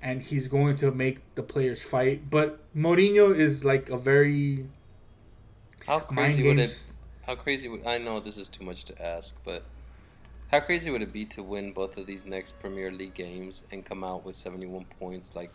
and 0.00 0.22
he's 0.22 0.48
going 0.48 0.76
to 0.76 0.90
make 0.90 1.34
the 1.34 1.42
players 1.42 1.82
fight. 1.82 2.28
But 2.28 2.58
Mourinho 2.74 3.34
is 3.34 3.64
like 3.64 3.88
a 3.88 3.96
very 3.96 4.66
how 5.86 5.98
mind 6.10 6.34
crazy 6.34 6.42
would 6.48 6.58
it? 6.58 6.92
How 7.22 7.36
crazy 7.36 7.68
would 7.68 7.86
I 7.86 7.98
know 7.98 8.18
this 8.18 8.36
is 8.36 8.48
too 8.48 8.64
much 8.64 8.84
to 8.86 9.02
ask, 9.02 9.34
but 9.44 9.62
how 10.50 10.60
crazy 10.60 10.90
would 10.90 11.02
it 11.02 11.12
be 11.12 11.24
to 11.26 11.42
win 11.42 11.72
both 11.72 11.96
of 11.96 12.06
these 12.06 12.26
next 12.26 12.58
Premier 12.60 12.90
League 12.90 13.14
games 13.14 13.64
and 13.70 13.84
come 13.84 14.02
out 14.02 14.24
with 14.24 14.34
71 14.34 14.86
points, 14.98 15.34
like 15.36 15.52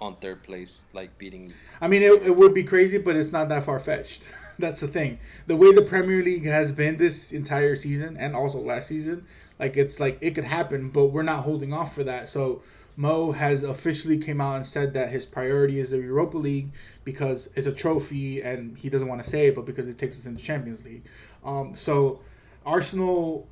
on 0.00 0.16
third 0.16 0.44
place, 0.44 0.82
like 0.92 1.18
beating? 1.18 1.52
I 1.80 1.88
mean, 1.88 2.02
it, 2.02 2.22
it 2.22 2.36
would 2.36 2.54
be 2.54 2.62
crazy, 2.62 2.98
but 2.98 3.16
it's 3.16 3.32
not 3.32 3.48
that 3.48 3.64
far 3.64 3.80
fetched. 3.80 4.26
That's 4.60 4.80
the 4.82 4.88
thing. 4.88 5.18
The 5.46 5.56
way 5.56 5.72
the 5.72 5.82
Premier 5.82 6.22
League 6.22 6.46
has 6.46 6.70
been 6.70 6.96
this 6.96 7.32
entire 7.32 7.74
season 7.74 8.16
and 8.16 8.36
also 8.36 8.58
last 8.58 8.86
season, 8.86 9.26
like 9.58 9.76
it's 9.76 9.98
like 9.98 10.16
it 10.20 10.36
could 10.36 10.44
happen, 10.44 10.90
but 10.90 11.06
we're 11.06 11.22
not 11.22 11.42
holding 11.42 11.72
off 11.72 11.92
for 11.94 12.04
that. 12.04 12.28
So 12.28 12.62
Mo 12.96 13.32
has 13.32 13.62
officially 13.62 14.18
came 14.18 14.40
out 14.40 14.56
and 14.56 14.66
said 14.66 14.92
that 14.94 15.10
his 15.10 15.24
priority 15.24 15.78
is 15.78 15.90
the 15.90 15.98
Europa 15.98 16.36
League 16.36 16.70
because 17.04 17.50
it's 17.54 17.66
a 17.66 17.72
trophy, 17.72 18.42
and 18.42 18.76
he 18.76 18.88
doesn't 18.88 19.08
want 19.08 19.22
to 19.22 19.28
say 19.28 19.48
it, 19.48 19.54
but 19.54 19.64
because 19.64 19.88
it 19.88 19.98
takes 19.98 20.18
us 20.18 20.26
into 20.26 20.42
Champions 20.42 20.84
League. 20.84 21.04
Um, 21.44 21.74
so 21.76 22.20
Arsenal, 22.66 23.48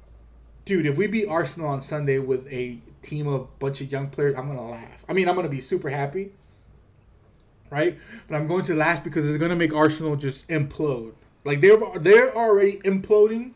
dude, 0.65 0.87
if 0.87 0.99
we 0.99 1.07
beat 1.07 1.29
Arsenal 1.29 1.69
on 1.69 1.81
Sunday 1.81 2.19
with 2.19 2.47
a 2.53 2.79
team 3.03 3.27
of 3.27 3.59
bunch 3.59 3.81
of 3.81 3.91
young 3.91 4.09
players, 4.09 4.37
I'm 4.37 4.49
gonna 4.49 4.71
laugh. 4.71 5.05
I 5.09 5.13
mean, 5.13 5.29
I'm 5.29 5.37
gonna 5.37 5.49
be 5.49 5.61
super 5.61 5.89
happy 5.89 6.33
right? 7.71 7.99
But 8.27 8.37
I'm 8.37 8.47
going 8.47 8.65
to 8.65 8.75
laugh 8.75 9.05
because 9.05 9.27
it's 9.29 9.39
to 9.51 9.57
make 9.57 9.75
Arsenal 9.75 10.17
just 10.17 10.49
implode. 10.49 11.13
Like 11.45 11.61
they're 11.61 11.79
they're 11.99 12.35
already 12.37 12.79
imploding, 12.79 13.53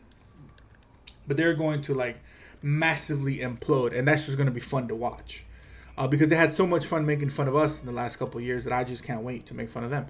but 1.27 1.37
they're 1.37 1.53
going 1.53 1.81
to 1.83 1.93
like 1.93 2.17
massively 2.61 3.39
implode, 3.39 3.97
and 3.97 4.07
that's 4.07 4.25
just 4.25 4.37
to 4.47 4.51
be 4.51 4.59
fun 4.59 4.87
to 4.87 4.95
watch. 4.95 5.45
Uh, 5.97 6.07
because 6.07 6.29
they 6.29 6.35
had 6.35 6.51
so 6.51 6.65
much 6.65 6.85
fun 6.85 7.05
making 7.05 7.29
fun 7.29 7.47
of 7.47 7.55
us 7.55 7.79
in 7.81 7.85
the 7.85 7.93
last 7.93 8.17
couple 8.17 8.41
years 8.41 8.63
that 8.63 8.73
I 8.73 8.83
just 8.83 9.03
can't 9.03 9.21
wait 9.21 9.45
to 9.47 9.53
make 9.53 9.69
fun 9.69 9.83
of 9.83 9.91
them. 9.91 10.07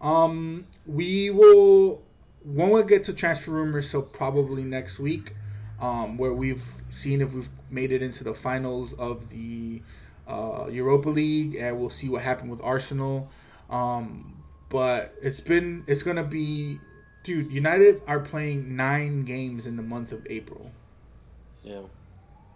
Um, 0.00 0.66
we 0.86 1.30
will 1.30 2.02
when 2.44 2.70
we 2.70 2.82
get 2.84 3.04
to 3.04 3.14
transfer 3.14 3.50
rumors, 3.50 3.88
so 3.88 4.02
probably 4.02 4.64
next 4.64 4.98
week, 4.98 5.34
um, 5.80 6.18
where 6.18 6.32
we've 6.32 6.64
seen 6.90 7.20
if 7.20 7.34
we've 7.34 7.48
made 7.70 7.90
it 7.90 8.02
into 8.02 8.22
the 8.22 8.34
finals 8.34 8.92
of 8.94 9.30
the 9.30 9.82
uh, 10.28 10.66
Europa 10.70 11.08
League, 11.08 11.56
and 11.56 11.78
we'll 11.78 11.90
see 11.90 12.08
what 12.08 12.22
happened 12.22 12.50
with 12.50 12.60
Arsenal. 12.62 13.30
Um, 13.70 14.42
but 14.68 15.14
it's 15.22 15.40
been 15.40 15.84
it's 15.86 16.02
gonna 16.02 16.24
be, 16.24 16.78
dude. 17.22 17.50
United 17.50 18.02
are 18.06 18.20
playing 18.20 18.76
nine 18.76 19.24
games 19.24 19.66
in 19.66 19.76
the 19.76 19.82
month 19.82 20.12
of 20.12 20.26
April. 20.28 20.70
Yeah. 21.62 21.82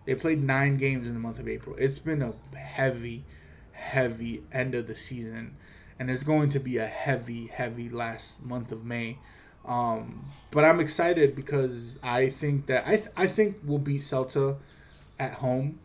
They 0.09 0.14
played 0.14 0.43
nine 0.43 0.78
games 0.78 1.06
in 1.06 1.12
the 1.12 1.20
month 1.20 1.39
of 1.39 1.47
April. 1.47 1.76
It's 1.78 1.98
been 1.98 2.22
a 2.22 2.32
heavy, 2.56 3.24
heavy 3.72 4.43
end 4.51 4.74
of 4.74 4.86
the 4.86 4.94
season, 4.94 5.55
and 5.98 6.10
it's 6.10 6.22
going 6.22 6.48
to 6.48 6.59
be 6.59 6.78
a 6.78 6.86
heavy, 6.86 7.48
heavy 7.48 7.90
last 7.90 8.43
month 8.43 8.72
of 8.72 8.86
May. 8.86 9.18
Um, 9.66 10.24
but 10.51 10.64
I'm 10.64 10.80
excited 10.80 11.36
because 11.36 11.98
I 12.02 12.30
think 12.30 12.68
that 12.68 12.89
I 12.89 12.97
th- 12.97 13.10
I 13.18 13.26
think 13.26 13.59
we'll 13.62 13.80
beat 13.80 14.01
Celta 14.01 14.56
at 15.18 15.35
home, 15.35 15.78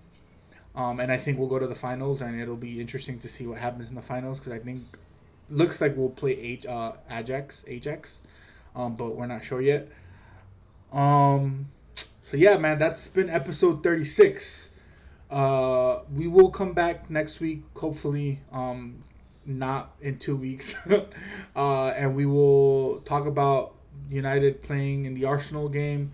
um, 0.74 1.02
and 1.02 1.12
I 1.12 1.18
think 1.18 1.38
we'll 1.38 1.50
go 1.50 1.60
to 1.60 1.68
the 1.68 1.76
finals, 1.76 2.22
and 2.22 2.40
it'll 2.40 2.56
be 2.56 2.80
interesting 2.80 3.20
to 3.20 3.28
see 3.28 3.46
what 3.46 3.58
happens 3.58 3.90
in 3.90 3.96
the 3.96 4.02
finals 4.02 4.40
because 4.40 4.54
I 4.54 4.60
think 4.60 4.86
looks 5.50 5.82
like 5.82 5.98
we'll 5.98 6.08
play 6.08 6.62
uh, 6.70 6.94
Ajax 7.12 7.66
Ajax, 7.68 8.22
um, 8.74 8.96
but 8.96 9.18
we're 9.18 9.28
not 9.28 9.44
sure 9.44 9.60
yet. 9.60 9.90
Um, 10.94 11.68
so 12.34 12.38
yeah, 12.38 12.58
man, 12.58 12.80
that's 12.80 13.08
been 13.08 13.30
episode 13.30 13.84
thirty 13.84 14.06
six. 14.06 14.72
Uh, 15.30 16.00
we 16.12 16.26
will 16.26 16.50
come 16.50 16.74
back 16.74 17.08
next 17.08 17.40
week, 17.40 17.62
hopefully. 17.78 18.40
Um, 18.52 19.04
not 19.46 19.94
in 20.02 20.18
two 20.18 20.36
weeks, 20.36 20.76
uh, 21.56 21.88
and 21.90 22.16
we 22.16 22.26
will 22.26 23.02
talk 23.02 23.28
about 23.28 23.76
United 24.10 24.64
playing 24.64 25.06
in 25.06 25.14
the 25.14 25.26
Arsenal 25.26 25.70
game, 25.70 26.12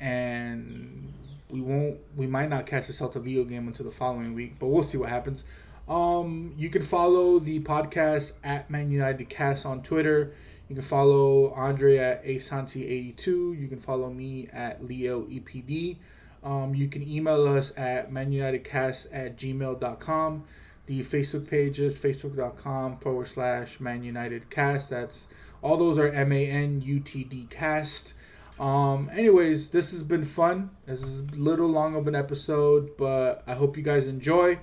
and 0.00 1.12
we 1.50 1.60
won't. 1.60 1.98
We 2.16 2.26
might 2.26 2.48
not 2.48 2.64
catch 2.64 2.86
the 2.86 2.94
Celta 2.94 3.20
Vigo 3.20 3.44
game 3.44 3.68
until 3.68 3.84
the 3.84 3.92
following 3.92 4.32
week, 4.32 4.54
but 4.58 4.68
we'll 4.68 4.82
see 4.82 4.96
what 4.96 5.10
happens. 5.10 5.44
Um, 5.90 6.54
you 6.56 6.70
can 6.70 6.80
follow 6.80 7.38
the 7.38 7.60
podcast 7.60 8.38
at 8.42 8.70
Man 8.70 8.90
United 8.90 9.28
Cast 9.28 9.66
on 9.66 9.82
Twitter. 9.82 10.32
You 10.70 10.76
can 10.76 10.84
follow 10.84 11.52
Andre 11.54 11.96
at 11.96 12.24
Asanti82. 12.24 13.26
You 13.60 13.66
can 13.66 13.80
follow 13.80 14.08
me 14.08 14.48
at 14.52 14.84
Leo 14.84 15.22
EPD. 15.22 15.96
Um, 16.44 16.76
you 16.76 16.86
can 16.86 17.02
email 17.02 17.48
us 17.48 17.76
at 17.76 18.12
manunitedcast 18.12 19.08
at 19.12 19.36
gmail.com. 19.36 20.44
The 20.86 21.00
Facebook 21.02 21.50
page 21.50 21.80
is 21.80 21.98
facebook.com 21.98 22.98
forward 22.98 23.26
slash 23.26 23.80
Man 23.80 24.04
United 24.04 24.48
Cast. 24.48 24.90
That's 24.90 25.26
all 25.60 25.76
those 25.76 25.98
are 25.98 26.06
M 26.06 26.30
A 26.30 26.46
N 26.46 26.80
U 26.82 27.00
T 27.00 27.24
D 27.24 27.48
cast. 27.50 28.14
Um, 28.60 29.10
anyways, 29.12 29.70
this 29.70 29.90
has 29.90 30.04
been 30.04 30.24
fun. 30.24 30.70
This 30.86 31.02
is 31.02 31.18
a 31.18 31.36
little 31.36 31.66
long 31.66 31.96
of 31.96 32.06
an 32.06 32.14
episode, 32.14 32.96
but 32.96 33.42
I 33.44 33.54
hope 33.54 33.76
you 33.76 33.82
guys 33.82 34.06
enjoy. 34.06 34.60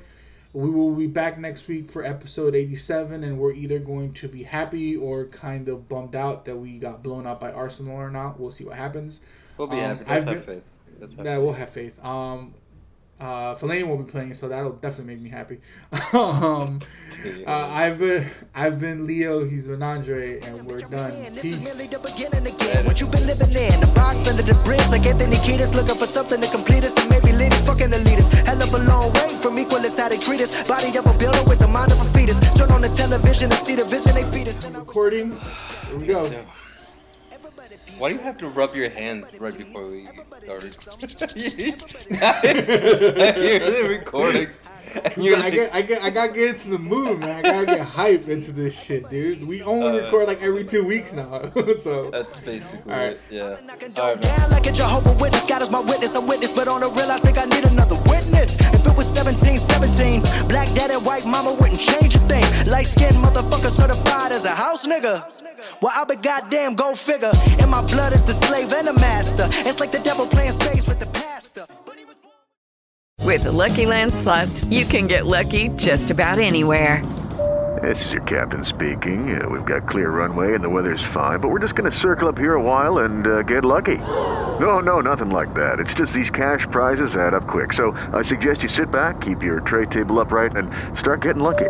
We 0.54 0.70
will 0.70 0.94
be 0.96 1.08
back 1.08 1.38
next 1.38 1.68
week 1.68 1.90
for 1.92 2.04
episode 2.04 2.56
87, 2.56 3.24
and 3.24 3.38
we're 3.38 3.52
either 3.54 3.80
going 3.80 4.14
to 4.14 4.28
be 4.28 4.44
happy 4.44 4.96
or 4.96 5.26
kind 5.26 5.68
of 5.70 5.88
bummed 5.90 6.16
out 6.16 6.46
that 6.46 6.56
we 6.56 6.78
got 6.80 7.04
blown 7.04 7.28
out 7.28 7.40
by 7.40 7.52
Arsenal 7.52 7.96
or 7.96 8.10
not. 8.10 8.40
We'll 8.40 8.50
see 8.52 8.64
what 8.64 8.76
happens. 8.78 9.22
We'll 9.58 9.68
be 9.68 9.76
Um, 9.80 9.98
happy. 9.98 10.06
I've 10.10 10.24
have 10.24 10.34
been- 10.46 10.56
faith. 10.56 10.64
Let's 11.00 11.14
have 11.16 11.26
Yeah, 11.26 11.36
faith. 11.36 11.44
we'll 11.44 11.54
have 11.54 11.70
faith. 11.70 12.04
Um, 12.06 12.54
uh, 13.20 13.56
Fellaini 13.56 13.88
will 13.88 13.98
be 13.98 14.10
playing, 14.10 14.36
so 14.36 14.48
that'll 14.48 14.74
definitely 14.74 15.16
make 15.16 15.24
me 15.24 15.30
happy. 15.30 15.60
um, 16.14 16.80
uh, 17.48 17.52
I've 17.52 17.98
been, 17.98 18.26
I've 18.54 18.80
been 18.80 19.08
Leo. 19.08 19.44
He's 19.44 19.68
been 19.68 19.82
Andre, 19.82 20.40
and 20.42 20.66
we're 20.66 20.82
done. 20.82 21.12
Peace. 21.36 21.64
merely 21.64 21.88
the 21.88 21.98
beginning 22.00 22.46
again. 22.54 22.86
What 22.86 23.02
you 23.02 23.08
been 23.08 23.26
living 23.26 23.50
in? 23.58 23.80
The 23.82 23.92
box 23.96 24.28
under 24.28 24.44
the 24.44 24.54
bridge, 24.64 24.86
like 24.92 25.06
Anthony 25.08 25.38
Kiedis, 25.38 25.74
looking 25.74 25.98
for 25.98 26.06
something 26.06 26.40
to 26.40 26.48
complete 26.50 26.84
us 26.84 26.96
and 26.98 27.10
maybe 27.10 27.32
lead 27.36 27.54
us. 27.54 27.66
Fucking 27.66 27.90
the 27.90 28.00
leaders, 28.00 28.28
hell 28.46 28.62
of 28.62 28.74
a 28.74 28.84
long 28.86 29.12
way 29.14 29.30
from 29.42 29.58
equal 29.58 29.80
as 29.80 29.98
how 29.98 30.10
they 30.10 30.18
treat 30.18 30.42
us. 30.42 30.54
Body 30.68 30.96
of 30.96 31.06
a 31.06 31.18
builder 31.18 31.44
with 31.50 31.60
the 31.60 31.68
mind 31.68 31.92
of 31.92 32.00
a 32.00 32.06
fetus. 32.06 32.38
Turn 32.54 32.70
on 32.72 32.82
the 32.82 32.90
television 32.90 33.52
and 33.52 33.60
see 33.66 33.76
the 33.76 33.86
vision 33.86 34.14
they 34.14 34.24
feed 34.30 34.48
us. 34.48 34.64
Recording. 34.70 35.40
Here 35.90 35.98
we 35.98 36.06
go. 36.06 36.30
Why 37.98 38.10
do 38.10 38.16
you 38.16 38.22
have 38.22 38.38
to 38.40 38.48
rub 38.48 38.76
your 38.76 38.90
hands 38.90 39.34
right 39.40 39.58
before 39.58 39.88
we 39.88 40.06
start? 40.06 40.64
I 42.22 42.40
hear 42.44 43.60
the 43.60 43.86
recordings. 43.90 44.70
You're 45.18 45.36
I 45.36 45.40
like- 45.40 45.54
get, 45.54 45.74
I 45.76 45.82
get, 45.82 46.02
I 46.04 46.10
gotta 46.10 46.34
get 46.34 46.50
into 46.56 46.70
the 46.70 46.80
mood, 46.80 47.20
man. 47.20 47.30
I 47.40 47.42
gotta 47.42 47.66
get 47.66 47.80
hype 47.82 48.28
into 48.30 48.52
this 48.52 48.80
shit, 48.82 49.10
dude. 49.10 49.46
We 49.48 49.62
only 49.64 49.88
Uh, 50.00 50.04
record 50.04 50.28
like 50.28 50.42
every 50.42 50.64
two 50.64 50.86
weeks 50.86 51.14
now, 51.14 51.42
so 51.80 52.10
That's 52.10 52.40
basically 52.40 52.92
All 52.94 53.00
right. 53.00 53.14
it. 53.14 53.20
Yeah. 53.30 53.58
Knocking 53.66 53.90
All 53.90 53.96
doors 53.96 53.98
right, 53.98 54.24
man. 54.24 54.40
down 54.40 54.50
like 54.52 54.68
a 54.68 54.72
Jehovah 54.72 55.14
Witness. 55.22 55.46
God 55.46 55.62
is 55.62 55.70
my 55.70 55.80
witness, 55.82 56.16
I'm 56.16 56.28
witness, 56.28 56.52
but 56.54 56.68
on 56.68 56.82
the 56.82 56.90
real, 56.90 57.12
I 57.12 57.18
think 57.20 57.38
I 57.38 57.46
need 57.46 57.66
another 57.66 57.96
witness. 57.96 58.56
If 58.56 58.86
it 58.86 58.96
was 58.96 59.08
17, 59.14 59.58
17, 59.58 60.22
black 60.48 60.70
dad 60.74 60.92
and 60.92 61.06
white 61.06 61.26
mama 61.26 61.54
wouldn't 61.60 61.80
change 61.80 62.16
a 62.16 62.20
thing. 62.20 62.46
Light 62.72 62.88
skinned 62.88 63.18
motherfucker 63.18 63.70
certified 63.70 64.32
as 64.32 64.46
a 64.46 64.52
house 64.56 64.86
nigga. 64.88 65.22
Well, 65.82 65.92
I'll 65.96 66.06
be 66.06 66.16
goddamn, 66.16 66.76
go 66.76 66.96
figure. 66.96 67.32
In 67.60 67.70
my 67.70 67.82
blood 67.82 68.14
is 68.14 68.24
the 68.24 68.34
slave 68.34 68.72
and 68.74 68.88
the 68.88 68.94
master. 68.94 69.48
It's 69.68 69.80
like 69.80 69.92
the 69.92 70.00
devil 70.00 70.26
playing 70.26 70.52
space 70.52 70.88
with 70.88 71.00
the 71.00 71.08
pastor. 71.08 71.66
With 73.24 73.44
the 73.44 73.52
Lucky 73.52 73.86
Land 73.86 74.14
slots, 74.14 74.64
you 74.66 74.86
can 74.86 75.08
get 75.08 75.26
lucky 75.26 75.70
just 75.76 76.12
about 76.12 76.40
anywhere. 76.40 77.04
This 77.82 78.04
is 78.06 78.12
your 78.12 78.24
captain 78.24 78.66
speaking. 78.66 79.40
Uh, 79.40 79.48
we've 79.50 79.66
got 79.66 79.88
clear 79.88 80.10
runway 80.10 80.56
and 80.56 80.64
the 80.64 80.70
weather's 80.70 81.04
fine, 81.14 81.40
but 81.40 81.50
we're 81.50 81.60
just 81.60 81.76
going 81.76 81.92
to 81.92 81.96
circle 81.98 82.28
up 82.28 82.38
here 82.38 82.56
a 82.56 82.62
while 82.62 83.00
and 83.00 83.28
uh, 83.28 83.42
get 83.44 83.64
lucky. 83.64 83.98
No, 83.98 84.80
no, 84.80 85.02
nothing 85.02 85.30
like 85.30 85.54
that. 85.54 85.80
It's 85.80 85.94
just 85.94 86.14
these 86.14 86.32
cash 86.32 86.66
prizes 86.72 87.16
add 87.16 87.34
up 87.34 87.46
quick. 87.48 87.74
So 87.74 87.92
I 88.14 88.24
suggest 88.24 88.64
you 88.64 88.70
sit 88.70 88.90
back, 88.90 89.22
keep 89.22 89.44
your 89.44 89.60
tray 89.60 89.86
table 89.86 90.20
upright, 90.20 90.56
and 90.56 90.72
start 90.98 91.22
getting 91.22 91.44
lucky. 91.44 91.70